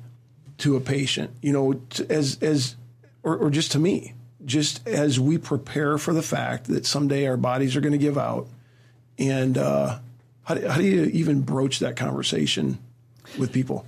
to 0.60 0.78
a 0.78 0.80
patient, 0.80 1.32
you 1.42 1.52
know, 1.52 1.82
as 2.10 2.42
as 2.42 2.78
or, 3.22 3.36
or 3.36 3.50
just 3.50 3.74
to 3.74 3.80
me, 3.80 4.14
just 4.48 4.88
as 4.88 5.20
we 5.20 5.38
prepare 5.38 6.00
for 6.00 6.14
the 6.14 6.24
fact 6.24 6.66
that 6.66 6.86
someday 6.86 7.28
our 7.28 7.38
bodies 7.38 7.76
are 7.76 7.82
going 7.82 7.92
to 7.92 8.00
give 8.00 8.18
out, 8.18 8.48
and 9.20 9.58
uh, 9.58 10.00
how 10.44 10.56
do, 10.56 10.68
how 10.68 10.78
do 10.78 10.86
you 10.86 11.04
even 11.06 11.42
broach 11.42 11.80
that 11.80 11.96
conversation 11.96 12.80
with 13.38 13.52
people? 13.52 13.86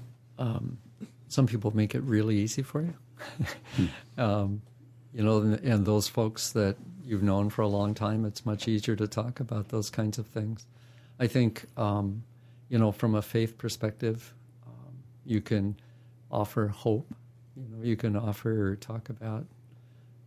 some 1.29 1.45
people 1.47 1.75
make 1.75 1.95
it 1.95 2.01
really 2.01 2.37
easy 2.37 2.61
for 2.61 2.81
you. 2.81 2.93
um, 4.17 4.61
you 5.13 5.23
know, 5.23 5.37
and, 5.37 5.59
and 5.59 5.85
those 5.85 6.07
folks 6.07 6.51
that 6.51 6.75
you've 7.03 7.23
known 7.23 7.49
for 7.49 7.61
a 7.61 7.67
long 7.67 7.93
time, 7.93 8.25
it's 8.25 8.45
much 8.45 8.67
easier 8.67 8.95
to 8.95 9.07
talk 9.07 9.39
about 9.39 9.69
those 9.69 9.89
kinds 9.89 10.17
of 10.17 10.27
things. 10.27 10.65
I 11.19 11.27
think, 11.27 11.65
um, 11.77 12.23
you 12.69 12.77
know, 12.77 12.91
from 12.91 13.15
a 13.15 13.21
faith 13.21 13.57
perspective, 13.57 14.33
um, 14.65 14.93
you 15.25 15.41
can 15.41 15.75
offer 16.31 16.67
hope. 16.67 17.13
You 17.55 17.67
know, 17.69 17.83
you 17.83 17.95
can 17.95 18.15
offer 18.15 18.71
or 18.71 18.75
talk 18.75 19.09
about 19.09 19.45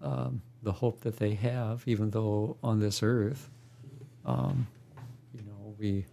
um, 0.03 0.43
the 0.63 0.73
hope 0.73 1.01
that 1.01 1.17
they 1.17 1.35
have, 1.35 1.83
even 1.87 2.11
though 2.11 2.57
on 2.63 2.81
this 2.81 3.03
earth, 3.03 3.49
um, 4.25 4.67
you 5.35 5.43
know, 5.43 5.75
we 5.79 6.05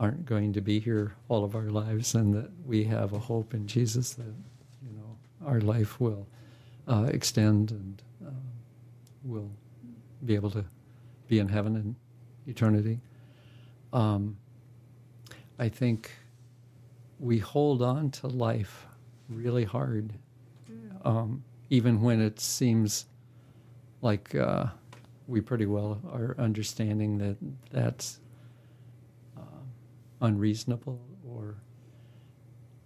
aren't 0.00 0.24
going 0.24 0.52
to 0.52 0.60
be 0.60 0.80
here 0.80 1.14
all 1.28 1.44
of 1.44 1.54
our 1.54 1.70
lives, 1.70 2.14
and 2.14 2.34
that 2.34 2.50
we 2.64 2.84
have 2.84 3.12
a 3.12 3.18
hope 3.18 3.54
in 3.54 3.66
Jesus 3.66 4.14
that 4.14 4.34
you 4.82 4.92
know 4.96 5.16
our 5.46 5.60
life 5.60 6.00
will 6.00 6.26
uh, 6.88 7.06
extend 7.08 7.70
and 7.70 8.02
uh, 8.26 8.30
we'll 9.24 9.50
be 10.24 10.34
able 10.34 10.50
to 10.50 10.64
be 11.28 11.38
in 11.38 11.48
heaven 11.48 11.76
in 11.76 11.96
eternity. 12.46 13.00
Um, 13.92 14.36
I 15.58 15.68
think 15.68 16.10
we 17.18 17.38
hold 17.38 17.82
on 17.82 18.10
to 18.10 18.26
life 18.26 18.86
really 19.28 19.64
hard, 19.64 20.12
um, 21.04 21.44
even 21.72 22.02
when 22.02 22.20
it 22.20 22.38
seems 22.38 23.06
like 24.02 24.34
uh, 24.34 24.66
we 25.26 25.40
pretty 25.40 25.64
well 25.64 25.98
are 26.12 26.36
understanding 26.38 27.16
that 27.16 27.36
that's 27.70 28.20
unreasonable 30.20 31.00
or 31.26 31.56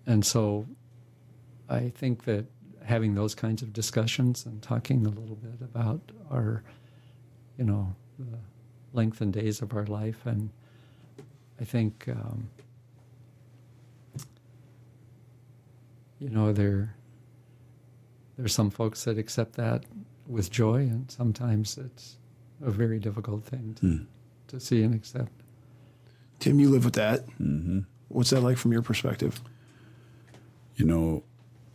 and 0.06 0.24
so 0.24 0.66
I 1.68 1.88
think 1.90 2.24
that 2.26 2.46
having 2.84 3.14
those 3.14 3.34
kinds 3.34 3.60
of 3.60 3.72
discussions 3.72 4.46
and 4.46 4.62
talking 4.62 5.04
a 5.04 5.10
little 5.10 5.34
bit 5.34 5.60
about 5.60 6.00
our 6.30 6.62
you 7.58 7.64
know 7.64 7.92
the 8.20 8.38
length 8.92 9.20
and 9.20 9.32
days 9.32 9.62
of 9.62 9.74
our 9.74 9.84
life 9.86 10.24
and 10.24 10.48
I 11.60 11.64
think 11.64 12.06
um, 12.08 12.48
you 16.20 16.30
know 16.30 16.52
there 16.52 16.94
there's 18.36 18.54
some 18.54 18.70
folks 18.70 19.04
that 19.04 19.18
accept 19.18 19.54
that 19.54 19.84
with 20.26 20.50
joy 20.50 20.78
and 20.78 21.10
sometimes 21.10 21.78
it's 21.78 22.16
a 22.62 22.70
very 22.70 22.98
difficult 22.98 23.44
thing 23.44 23.74
to, 23.80 24.06
to 24.48 24.60
see 24.60 24.82
and 24.82 24.94
accept 24.94 25.32
Tim, 26.38 26.60
you 26.60 26.68
live 26.68 26.84
with 26.84 26.94
that. 26.94 27.26
Mm-hmm. 27.40 27.80
What's 28.08 28.28
that 28.28 28.42
like 28.42 28.58
from 28.58 28.70
your 28.70 28.82
perspective? 28.82 29.40
you 30.76 30.84
know, 30.84 31.24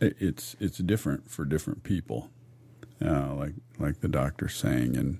it's 0.00 0.56
it's 0.58 0.78
different 0.78 1.30
for 1.30 1.44
different 1.44 1.82
people, 1.82 2.30
uh, 3.04 3.34
like 3.34 3.54
like 3.78 4.00
the 4.00 4.08
doctor 4.08 4.48
saying, 4.48 4.96
and 4.96 5.18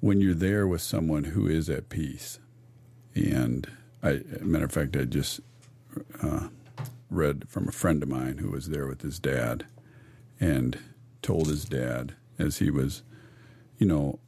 when 0.00 0.20
you're 0.20 0.34
there 0.34 0.66
with 0.66 0.80
someone 0.80 1.24
who 1.24 1.46
is 1.46 1.68
at 1.68 1.88
peace, 1.88 2.38
and 3.14 3.68
I, 4.02 4.22
matter 4.40 4.64
of 4.64 4.72
fact, 4.72 4.96
I 4.96 5.04
just 5.04 5.40
uh, 6.22 6.48
read 7.10 7.48
from 7.48 7.68
a 7.68 7.72
friend 7.72 8.02
of 8.02 8.08
mine 8.08 8.38
who 8.38 8.50
was 8.50 8.68
there 8.68 8.86
with 8.86 9.02
his 9.02 9.18
dad, 9.18 9.66
and 10.40 10.78
told 11.22 11.48
his 11.48 11.64
dad 11.64 12.14
as 12.38 12.58
he 12.58 12.70
was, 12.70 13.02
you 13.78 13.86
know, 13.86 14.18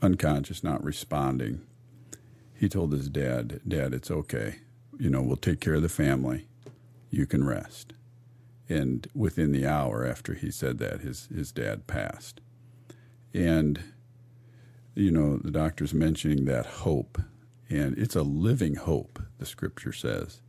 unconscious, 0.00 0.62
not 0.62 0.82
responding. 0.82 1.60
He 2.54 2.68
told 2.68 2.92
his 2.92 3.08
dad, 3.08 3.60
"Dad, 3.66 3.92
it's 3.92 4.10
okay. 4.10 4.60
You 4.98 5.10
know, 5.10 5.22
we'll 5.22 5.36
take 5.36 5.60
care 5.60 5.74
of 5.74 5.82
the 5.82 5.88
family. 5.88 6.46
You 7.10 7.26
can 7.26 7.44
rest." 7.44 7.92
and 8.68 9.06
within 9.14 9.52
the 9.52 9.66
hour 9.66 10.04
after 10.04 10.34
he 10.34 10.50
said 10.50 10.78
that, 10.78 11.00
his 11.00 11.28
his 11.34 11.52
dad 11.52 11.86
passed. 11.86 12.40
And 13.32 13.80
you 14.94 15.10
know, 15.10 15.36
the 15.36 15.50
doctor's 15.50 15.92
mentioning 15.92 16.46
that 16.46 16.66
hope, 16.66 17.20
and 17.68 17.96
it's 17.98 18.16
a 18.16 18.22
living 18.22 18.76
hope. 18.76 19.22
The 19.38 19.46
Scripture 19.46 19.92
says 19.92 20.40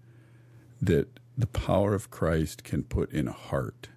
that 0.82 1.20
the 1.38 1.48
power 1.48 1.94
of 1.94 2.10
Christ 2.10 2.64
can 2.64 2.84
put 2.84 3.12
in 3.12 3.28
a 3.28 3.34
heart, 3.34 3.90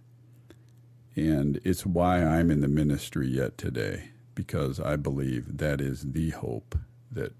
and 1.16 1.60
it's 1.64 1.84
why 1.84 2.24
I'm 2.24 2.50
in 2.50 2.60
the 2.60 2.68
ministry 2.68 3.28
yet 3.28 3.58
today 3.58 4.10
because 4.34 4.80
I 4.80 4.96
believe 4.96 5.58
that 5.58 5.80
is 5.80 6.12
the 6.12 6.30
hope 6.30 6.78
that, 7.10 7.32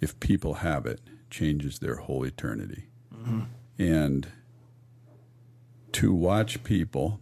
if 0.00 0.18
people 0.20 0.54
have 0.54 0.86
it, 0.86 1.00
changes 1.30 1.78
their 1.78 1.96
whole 1.96 2.24
eternity. 2.24 2.84
Mm-hmm. 3.14 3.40
And 3.78 4.28
to 5.92 6.12
watch 6.14 6.62
people, 6.62 7.20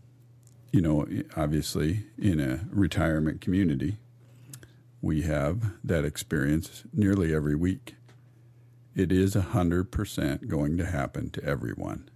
you 0.72 0.80
know, 0.80 1.06
obviously 1.36 2.04
in 2.18 2.40
a 2.40 2.66
retirement 2.70 3.40
community, 3.40 3.98
we 5.00 5.22
have 5.22 5.72
that 5.84 6.04
experience 6.04 6.84
nearly 6.92 7.34
every 7.34 7.54
week. 7.54 7.94
It 8.94 9.12
is 9.12 9.34
100% 9.34 10.48
going 10.48 10.76
to 10.76 10.86
happen 10.86 11.30
to 11.30 11.44
everyone. 11.44 12.10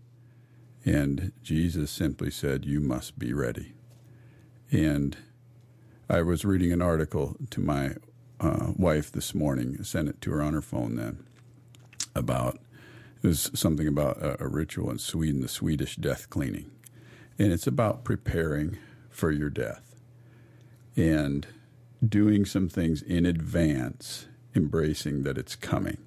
And 0.85 1.33
Jesus 1.43 1.91
simply 1.91 2.31
said, 2.31 2.65
You 2.65 2.81
must 2.81 3.19
be 3.19 3.33
ready. 3.33 3.75
And 4.71 5.17
I 6.09 6.23
was 6.23 6.45
reading 6.45 6.73
an 6.73 6.83
article 6.83 7.37
to 7.51 7.61
my 7.61 7.95
uh, 8.41 8.73
wife 8.77 9.13
this 9.13 9.35
morning, 9.35 9.83
sent 9.85 10.09
it 10.09 10.21
to 10.23 10.33
her 10.33 10.43
on 10.43 10.55
her 10.55 10.63
phone 10.63 10.97
then, 10.97 11.25
about 12.15 12.59
it 13.23 13.29
was 13.29 13.51
something 13.55 13.87
about 13.87 14.19
a, 14.19 14.45
a 14.45 14.49
ritual 14.49 14.91
in 14.91 14.99
Sweden, 14.99 15.43
the 15.43 15.49
Swedish 15.49 15.97
death 15.97 16.29
cleaning. 16.29 16.71
And 17.39 17.53
it's 17.53 17.69
about 17.69 18.05
preparing 18.05 18.79
for 19.11 19.31
your 19.31 19.51
death 19.51 19.95
and 20.97 21.47
doing 22.07 22.45
some 22.45 22.69
things 22.69 23.01
in 23.01 23.25
advance, 23.25 24.27
embracing 24.57 25.23
that 25.23 25.39
it's 25.39 25.55
coming. 25.55 25.99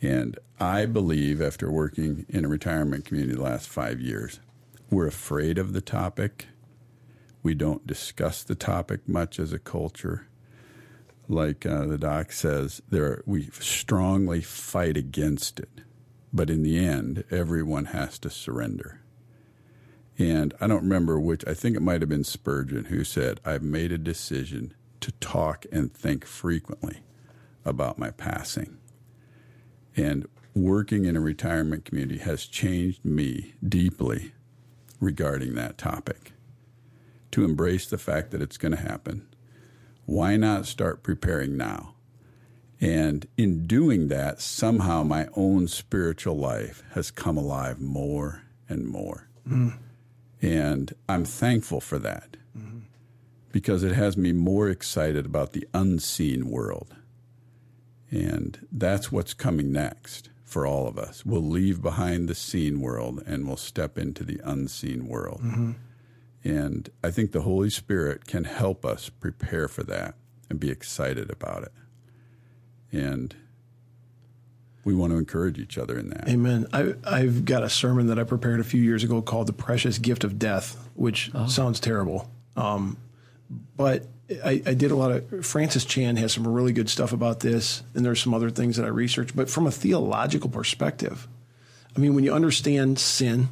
And 0.00 0.38
I 0.60 0.86
believe, 0.86 1.40
after 1.40 1.70
working 1.70 2.24
in 2.28 2.44
a 2.44 2.48
retirement 2.48 3.04
community 3.04 3.34
the 3.34 3.42
last 3.42 3.68
five 3.68 4.00
years, 4.00 4.40
we're 4.90 5.06
afraid 5.06 5.58
of 5.58 5.72
the 5.72 5.80
topic. 5.80 6.46
We 7.42 7.54
don't 7.54 7.86
discuss 7.86 8.42
the 8.42 8.54
topic 8.54 9.08
much 9.08 9.38
as 9.38 9.52
a 9.52 9.58
culture. 9.58 10.28
Like 11.28 11.66
uh, 11.66 11.86
the 11.86 11.98
doc 11.98 12.32
says, 12.32 12.80
there 12.88 13.22
we 13.26 13.50
strongly 13.52 14.40
fight 14.40 14.96
against 14.96 15.60
it. 15.60 15.82
But 16.32 16.50
in 16.50 16.62
the 16.62 16.78
end, 16.78 17.24
everyone 17.30 17.86
has 17.86 18.18
to 18.20 18.30
surrender. 18.30 19.00
And 20.18 20.54
I 20.60 20.66
don't 20.66 20.82
remember 20.82 21.20
which, 21.20 21.46
I 21.46 21.54
think 21.54 21.76
it 21.76 21.82
might 21.82 22.02
have 22.02 22.08
been 22.08 22.24
Spurgeon 22.24 22.86
who 22.86 23.04
said, 23.04 23.40
I've 23.44 23.62
made 23.62 23.92
a 23.92 23.98
decision 23.98 24.74
to 25.00 25.12
talk 25.12 25.64
and 25.70 25.92
think 25.92 26.24
frequently 26.24 27.02
about 27.64 27.98
my 27.98 28.10
passing. 28.10 28.77
And 29.98 30.28
working 30.54 31.04
in 31.06 31.16
a 31.16 31.20
retirement 31.20 31.84
community 31.84 32.20
has 32.20 32.46
changed 32.46 33.04
me 33.04 33.54
deeply 33.66 34.32
regarding 35.00 35.54
that 35.56 35.76
topic. 35.76 36.32
To 37.32 37.44
embrace 37.44 37.86
the 37.86 37.98
fact 37.98 38.30
that 38.30 38.40
it's 38.40 38.56
going 38.56 38.76
to 38.76 38.80
happen, 38.80 39.26
why 40.06 40.36
not 40.36 40.66
start 40.66 41.02
preparing 41.02 41.56
now? 41.56 41.94
And 42.80 43.26
in 43.36 43.66
doing 43.66 44.06
that, 44.08 44.40
somehow 44.40 45.02
my 45.02 45.26
own 45.34 45.66
spiritual 45.66 46.36
life 46.36 46.84
has 46.92 47.10
come 47.10 47.36
alive 47.36 47.80
more 47.80 48.44
and 48.68 48.86
more. 48.86 49.28
Mm. 49.46 49.78
And 50.40 50.94
I'm 51.08 51.24
thankful 51.24 51.80
for 51.80 51.98
that 51.98 52.36
mm-hmm. 52.56 52.80
because 53.50 53.82
it 53.82 53.96
has 53.96 54.16
me 54.16 54.30
more 54.32 54.68
excited 54.68 55.26
about 55.26 55.52
the 55.52 55.66
unseen 55.74 56.48
world. 56.48 56.94
And 58.10 58.66
that's 58.72 59.12
what's 59.12 59.34
coming 59.34 59.70
next 59.72 60.30
for 60.44 60.66
all 60.66 60.88
of 60.88 60.98
us. 60.98 61.26
We'll 61.26 61.42
leave 61.42 61.82
behind 61.82 62.28
the 62.28 62.34
seen 62.34 62.80
world 62.80 63.22
and 63.26 63.46
we'll 63.46 63.56
step 63.56 63.98
into 63.98 64.24
the 64.24 64.40
unseen 64.42 65.06
world. 65.06 65.42
And 66.42 66.88
I 67.04 67.10
think 67.10 67.32
the 67.32 67.42
Holy 67.42 67.68
Spirit 67.68 68.26
can 68.26 68.44
help 68.44 68.84
us 68.84 69.10
prepare 69.10 69.68
for 69.68 69.82
that 69.84 70.14
and 70.48 70.58
be 70.58 70.70
excited 70.70 71.30
about 71.30 71.64
it. 71.64 71.72
And 72.90 73.36
we 74.84 74.94
want 74.94 75.12
to 75.12 75.18
encourage 75.18 75.58
each 75.58 75.76
other 75.76 75.98
in 75.98 76.08
that. 76.08 76.26
Amen. 76.28 76.66
I, 76.72 76.94
I've 77.04 77.44
got 77.44 77.62
a 77.62 77.68
sermon 77.68 78.06
that 78.06 78.18
I 78.18 78.24
prepared 78.24 78.60
a 78.60 78.64
few 78.64 78.80
years 78.80 79.04
ago 79.04 79.20
called 79.20 79.46
"The 79.46 79.52
Precious 79.52 79.98
Gift 79.98 80.24
of 80.24 80.38
Death," 80.38 80.88
which 80.94 81.30
sounds 81.48 81.78
terrible, 81.78 82.30
um, 82.56 82.96
but 83.76 84.06
I, 84.44 84.62
I 84.66 84.74
did 84.74 84.90
a 84.90 84.96
lot 84.96 85.10
of. 85.10 85.46
Francis 85.46 85.84
Chan 85.84 86.16
has 86.16 86.32
some 86.32 86.46
really 86.46 86.72
good 86.72 86.90
stuff 86.90 87.12
about 87.12 87.40
this, 87.40 87.82
and 87.94 88.04
there's 88.04 88.20
some 88.20 88.34
other 88.34 88.50
things 88.50 88.76
that 88.76 88.84
I 88.84 88.88
researched. 88.88 89.34
But 89.34 89.48
from 89.48 89.66
a 89.66 89.70
theological 89.70 90.50
perspective, 90.50 91.26
I 91.96 92.00
mean, 92.00 92.14
when 92.14 92.24
you 92.24 92.34
understand 92.34 92.98
sin, 92.98 93.48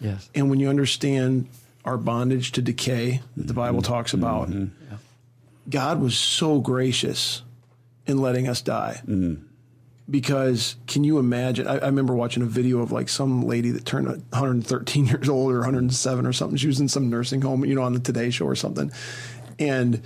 Yes. 0.00 0.30
And 0.34 0.50
when 0.50 0.60
you 0.60 0.68
understand 0.68 1.48
our 1.84 1.96
bondage 1.96 2.52
to 2.52 2.62
decay 2.62 3.20
that 3.36 3.46
the 3.46 3.54
Bible 3.54 3.80
mm-hmm. 3.80 3.92
talks 3.92 4.12
about, 4.12 4.50
mm-hmm. 4.50 4.94
God 5.68 6.00
was 6.00 6.16
so 6.16 6.60
gracious 6.60 7.42
in 8.06 8.18
letting 8.18 8.48
us 8.48 8.62
die. 8.62 9.00
Mm-hmm. 9.02 9.44
Because 10.10 10.76
can 10.86 11.04
you 11.04 11.18
imagine? 11.18 11.66
I, 11.66 11.78
I 11.78 11.86
remember 11.86 12.14
watching 12.14 12.42
a 12.42 12.46
video 12.46 12.78
of 12.80 12.90
like 12.90 13.10
some 13.10 13.42
lady 13.42 13.70
that 13.72 13.84
turned 13.84 14.06
113 14.06 15.06
years 15.06 15.28
old 15.28 15.52
or 15.52 15.58
107 15.58 16.24
or 16.24 16.32
something. 16.32 16.56
She 16.56 16.66
was 16.66 16.80
in 16.80 16.88
some 16.88 17.10
nursing 17.10 17.42
home, 17.42 17.64
you 17.64 17.74
know, 17.74 17.82
on 17.82 17.92
the 17.92 18.00
Today 18.00 18.30
Show 18.30 18.46
or 18.46 18.54
something, 18.54 18.90
and 19.58 20.02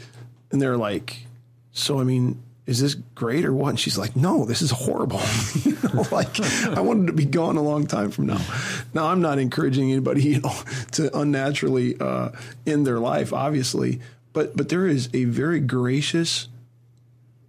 and 0.50 0.60
they're 0.60 0.76
like, 0.76 1.26
"So 1.72 2.00
I 2.00 2.04
mean, 2.04 2.42
is 2.66 2.80
this 2.80 2.94
great 3.14 3.44
or 3.44 3.52
what?" 3.52 3.70
And 3.70 3.80
she's 3.80 3.98
like, 3.98 4.16
"No, 4.16 4.44
this 4.44 4.62
is 4.62 4.70
horrible. 4.70 5.20
you 5.64 5.76
know, 5.94 6.04
like 6.10 6.40
I 6.66 6.80
wanted 6.80 7.08
to 7.08 7.12
be 7.12 7.24
gone 7.24 7.56
a 7.56 7.62
long 7.62 7.86
time 7.86 8.10
from 8.10 8.26
now." 8.26 8.40
Now 8.94 9.06
I'm 9.06 9.20
not 9.20 9.38
encouraging 9.38 9.90
anybody, 9.90 10.22
you 10.22 10.40
know, 10.40 10.54
to 10.92 11.16
unnaturally 11.18 11.96
uh, 11.98 12.30
end 12.66 12.86
their 12.86 12.98
life, 12.98 13.32
obviously, 13.32 14.00
but 14.32 14.56
but 14.56 14.68
there 14.68 14.86
is 14.86 15.08
a 15.12 15.24
very 15.24 15.60
gracious 15.60 16.48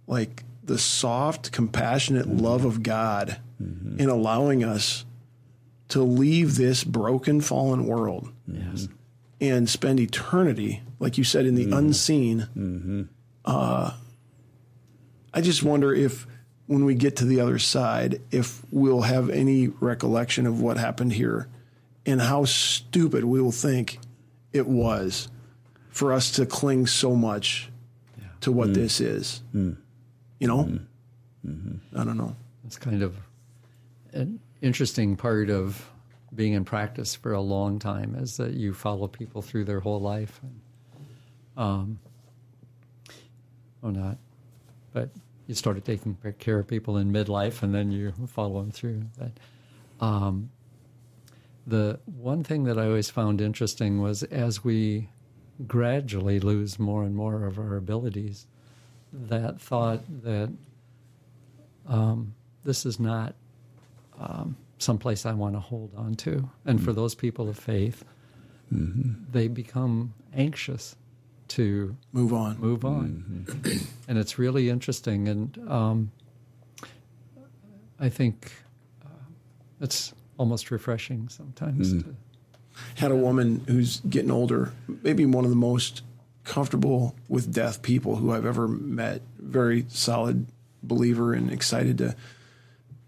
like 0.06 0.44
the 0.62 0.78
soft, 0.78 1.52
compassionate 1.52 2.26
love 2.26 2.64
of 2.64 2.82
God 2.82 3.38
in 3.98 4.08
allowing 4.10 4.62
us 4.64 5.04
to 5.88 6.02
leave 6.02 6.56
this 6.56 6.84
broken, 6.84 7.40
fallen 7.40 7.86
world 7.86 8.30
Yes. 8.46 8.88
And 9.40 9.68
spend 9.68 10.00
eternity, 10.00 10.82
like 10.98 11.18
you 11.18 11.24
said, 11.24 11.46
in 11.46 11.54
the 11.54 11.64
mm-hmm. 11.64 11.74
unseen. 11.74 12.48
Mm-hmm. 12.56 13.02
Uh, 13.44 13.92
I 15.32 15.40
just 15.40 15.62
wonder 15.62 15.94
if, 15.94 16.26
when 16.66 16.84
we 16.84 16.94
get 16.94 17.16
to 17.16 17.24
the 17.24 17.40
other 17.40 17.58
side, 17.58 18.22
if 18.30 18.62
we'll 18.70 19.02
have 19.02 19.28
any 19.28 19.68
recollection 19.68 20.46
of 20.46 20.60
what 20.60 20.78
happened 20.78 21.12
here 21.12 21.48
and 22.06 22.20
how 22.20 22.44
stupid 22.44 23.24
we 23.24 23.40
will 23.40 23.52
think 23.52 23.98
it 24.52 24.66
was 24.66 25.28
for 25.90 26.12
us 26.12 26.30
to 26.32 26.46
cling 26.46 26.86
so 26.86 27.14
much 27.14 27.70
to 28.40 28.52
what 28.52 28.70
mm. 28.70 28.74
this 28.74 29.00
is. 29.00 29.42
Mm. 29.54 29.76
You 30.38 30.48
know? 30.48 30.64
Mm. 30.64 30.86
Mm-hmm. 31.46 31.98
I 32.00 32.04
don't 32.04 32.16
know. 32.16 32.34
It's 32.64 32.78
kind 32.78 33.02
of 33.02 33.16
an 34.12 34.40
interesting 34.62 35.16
part 35.16 35.50
of 35.50 35.90
being 36.34 36.54
in 36.54 36.64
practice 36.64 37.14
for 37.14 37.32
a 37.32 37.40
long 37.40 37.78
time 37.78 38.16
is 38.16 38.36
that 38.38 38.54
you 38.54 38.74
follow 38.74 39.06
people 39.06 39.42
through 39.42 39.64
their 39.64 39.80
whole 39.80 40.00
life. 40.00 40.40
Um, 41.56 42.00
or 43.82 43.92
not, 43.92 44.16
but 44.92 45.10
you 45.46 45.54
started 45.54 45.84
taking 45.84 46.16
care 46.38 46.58
of 46.58 46.66
people 46.66 46.96
in 46.96 47.12
midlife 47.12 47.62
and 47.62 47.74
then 47.74 47.92
you 47.92 48.12
follow 48.26 48.60
them 48.62 48.70
through 48.70 49.02
But 49.18 49.32
Um, 50.00 50.50
the 51.66 52.00
one 52.06 52.42
thing 52.42 52.64
that 52.64 52.78
I 52.78 52.86
always 52.86 53.10
found 53.10 53.40
interesting 53.40 54.00
was 54.00 54.22
as 54.24 54.64
we 54.64 55.08
gradually 55.66 56.40
lose 56.40 56.78
more 56.78 57.04
and 57.04 57.14
more 57.14 57.44
of 57.44 57.58
our 57.58 57.76
abilities, 57.76 58.46
that 59.12 59.60
thought 59.60 60.02
that 60.22 60.50
um, 61.86 62.34
this 62.64 62.84
is 62.84 62.98
not 62.98 63.34
um, 64.18 64.56
someplace 64.78 65.24
I 65.26 65.32
want 65.32 65.54
to 65.54 65.60
hold 65.60 65.94
on 65.96 66.14
to. 66.16 66.50
And 66.64 66.82
for 66.82 66.92
those 66.92 67.14
people 67.14 67.48
of 67.48 67.58
faith, 67.58 68.04
they 68.70 69.48
become 69.48 70.14
anxious 70.34 70.96
to 71.48 71.96
Move 72.12 72.32
on. 72.32 72.58
move 72.58 72.84
on. 72.84 73.46
and 74.08 74.18
it's 74.18 74.38
really 74.38 74.68
interesting. 74.70 75.28
And 75.28 75.58
um, 75.70 76.10
I 78.00 78.08
think 78.08 78.52
uh, 79.04 79.08
it's 79.80 80.12
almost 80.38 80.70
refreshing 80.70 81.28
sometimes. 81.28 81.92
To, 82.02 82.16
had 82.96 83.12
a 83.12 83.16
woman 83.16 83.62
who's 83.68 84.00
getting 84.00 84.30
older, 84.32 84.72
maybe 85.02 85.24
one 85.26 85.44
of 85.44 85.50
the 85.50 85.56
most 85.56 86.02
comfortable 86.42 87.14
with 87.28 87.52
death 87.54 87.82
people 87.82 88.16
who 88.16 88.32
I've 88.32 88.46
ever 88.46 88.66
met. 88.66 89.22
Very 89.38 89.84
solid 89.88 90.46
believer 90.82 91.32
and 91.32 91.50
excited 91.52 91.98
to 91.98 92.16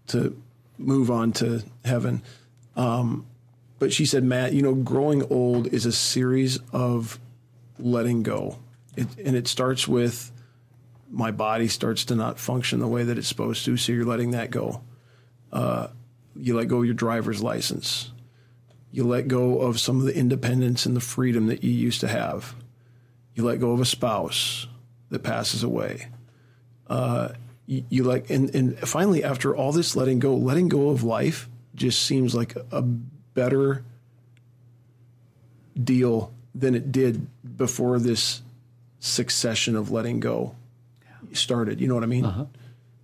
to 0.07 0.41
move 0.77 1.11
on 1.11 1.31
to 1.33 1.63
heaven. 1.83 2.21
Um, 2.75 3.25
but 3.79 3.93
she 3.93 4.05
said, 4.05 4.23
Matt, 4.23 4.53
you 4.53 4.61
know, 4.61 4.73
growing 4.73 5.23
old 5.31 5.67
is 5.67 5.85
a 5.85 5.91
series 5.91 6.59
of 6.71 7.19
letting 7.79 8.23
go, 8.23 8.57
it, 8.95 9.07
and 9.23 9.35
it 9.35 9.47
starts 9.47 9.87
with 9.87 10.31
my 11.09 11.31
body 11.31 11.67
starts 11.67 12.05
to 12.05 12.15
not 12.15 12.37
function 12.37 12.79
the 12.79 12.87
way 12.87 13.03
that 13.03 13.17
it's 13.17 13.27
supposed 13.27 13.63
to, 13.65 13.77
so 13.77 13.93
you're 13.93 14.03
letting 14.03 14.31
that 14.31 14.51
go. 14.51 14.81
Uh, 15.53 15.87
you 16.35 16.55
let 16.55 16.67
go 16.67 16.79
of 16.79 16.85
your 16.85 16.93
driver's 16.93 17.41
license 17.41 18.11
you 18.91 19.03
let 19.03 19.27
go 19.27 19.59
of 19.59 19.79
some 19.79 19.99
of 19.99 20.05
the 20.05 20.15
independence 20.15 20.85
and 20.85 20.95
the 20.95 21.01
freedom 21.01 21.47
that 21.47 21.63
you 21.63 21.71
used 21.71 22.01
to 22.01 22.07
have. 22.07 22.55
You 23.35 23.43
let 23.43 23.59
go 23.59 23.71
of 23.71 23.79
a 23.79 23.85
spouse 23.85 24.67
that 25.09 25.23
passes 25.23 25.63
away. 25.63 26.07
Uh, 26.87 27.29
you, 27.67 27.83
you 27.89 28.03
like, 28.03 28.29
and, 28.29 28.53
and 28.55 28.79
finally, 28.79 29.23
after 29.23 29.55
all 29.55 29.71
this 29.71 29.95
letting 29.95 30.19
go, 30.19 30.35
letting 30.35 30.69
go 30.69 30.89
of 30.89 31.03
life 31.03 31.47
just 31.75 32.01
seems 32.01 32.33
like 32.33 32.55
a 32.71 32.81
better 32.81 33.83
deal 35.81 36.33
than 36.55 36.73
it 36.73 36.91
did 36.91 37.27
before 37.57 37.99
this 37.99 38.41
succession 38.99 39.75
of 39.75 39.91
letting 39.91 40.19
go 40.19 40.55
started. 41.33 41.79
You 41.79 41.87
know 41.87 41.93
what 41.93 42.03
I 42.03 42.07
mean? 42.07 42.25
Uh-huh. 42.25 42.45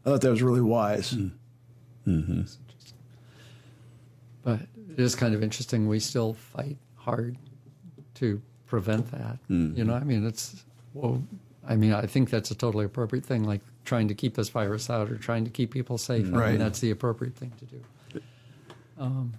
I 0.05 0.09
thought 0.09 0.21
that 0.21 0.31
was 0.31 0.41
really 0.41 0.61
wise. 0.61 1.11
Hmm. 1.11 1.27
Mm-hmm. 2.05 2.41
but 4.43 4.59
it 4.89 4.99
is 4.99 5.15
kind 5.15 5.33
of 5.33 5.41
interesting. 5.41 5.87
We 5.87 5.99
still 5.99 6.33
fight 6.33 6.75
hard 6.97 7.37
to 8.15 8.41
prevent 8.65 9.09
that. 9.11 9.37
Mm-hmm. 9.49 9.77
You 9.77 9.85
know, 9.85 9.93
I 9.93 10.03
mean, 10.03 10.27
it's, 10.27 10.65
well, 10.93 11.23
I 11.65 11.77
mean, 11.77 11.93
I 11.93 12.05
think 12.07 12.29
that's 12.29 12.51
a 12.51 12.55
totally 12.55 12.83
appropriate 12.83 13.25
thing, 13.25 13.45
like 13.45 13.61
trying 13.85 14.07
to 14.07 14.15
keep 14.15 14.35
this 14.35 14.49
virus 14.49 14.89
out 14.89 15.11
or 15.11 15.17
trying 15.17 15.45
to 15.45 15.51
keep 15.51 15.71
people 15.71 15.97
safe. 15.97 16.33
I 16.33 16.51
mean, 16.51 16.59
that's 16.59 16.79
the 16.79 16.91
appropriate 16.91 17.35
thing 17.35 17.51
to 17.59 17.65
do. 17.65 17.81
Um, 18.97 19.33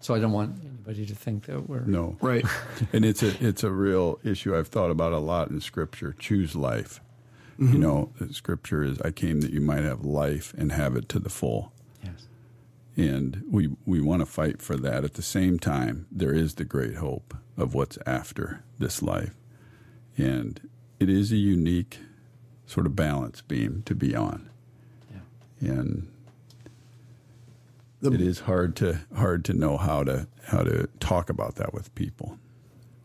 so 0.00 0.14
I 0.14 0.18
don't 0.18 0.32
want 0.32 0.60
anybody 0.64 1.06
to 1.06 1.14
think 1.14 1.46
that 1.46 1.68
we're. 1.68 1.80
No. 1.80 2.16
Right. 2.20 2.44
and 2.92 3.04
it's 3.04 3.22
a 3.22 3.34
it's 3.44 3.64
a 3.64 3.70
real 3.70 4.18
issue 4.24 4.56
I've 4.56 4.68
thought 4.68 4.90
about 4.90 5.12
a 5.12 5.18
lot 5.18 5.50
in 5.50 5.60
Scripture. 5.60 6.14
Choose 6.18 6.54
life. 6.54 7.00
You 7.58 7.78
know, 7.78 8.12
Scripture 8.32 8.84
is, 8.84 9.00
"I 9.00 9.12
came 9.12 9.40
that 9.40 9.50
you 9.50 9.62
might 9.62 9.82
have 9.82 10.04
life 10.04 10.52
and 10.58 10.72
have 10.72 10.94
it 10.94 11.08
to 11.08 11.18
the 11.18 11.30
full." 11.30 11.72
Yes. 12.04 12.28
And 12.96 13.42
we 13.50 13.74
we 13.86 14.00
want 14.00 14.20
to 14.20 14.26
fight 14.26 14.60
for 14.60 14.76
that. 14.76 15.04
At 15.04 15.14
the 15.14 15.22
same 15.22 15.58
time, 15.58 16.06
there 16.12 16.34
is 16.34 16.56
the 16.56 16.66
great 16.66 16.96
hope 16.96 17.34
of 17.56 17.72
what's 17.72 17.98
after 18.06 18.62
this 18.78 19.02
life, 19.02 19.34
and 20.18 20.68
it 21.00 21.08
is 21.08 21.32
a 21.32 21.36
unique 21.36 21.98
sort 22.66 22.86
of 22.86 22.96
balance 22.96 23.40
beam 23.42 23.82
to 23.86 23.94
be 23.94 24.14
on. 24.14 24.48
Yeah. 25.60 25.70
And 25.72 26.08
The- 28.02 28.12
it 28.12 28.20
is 28.20 28.40
hard 28.40 28.76
to 28.76 29.00
hard 29.14 29.44
to 29.46 29.54
know 29.54 29.76
how 29.76 30.04
to 30.04 30.26
how 30.46 30.62
to 30.62 30.88
talk 31.00 31.30
about 31.30 31.56
that 31.56 31.72
with 31.74 31.94
people. 31.94 32.38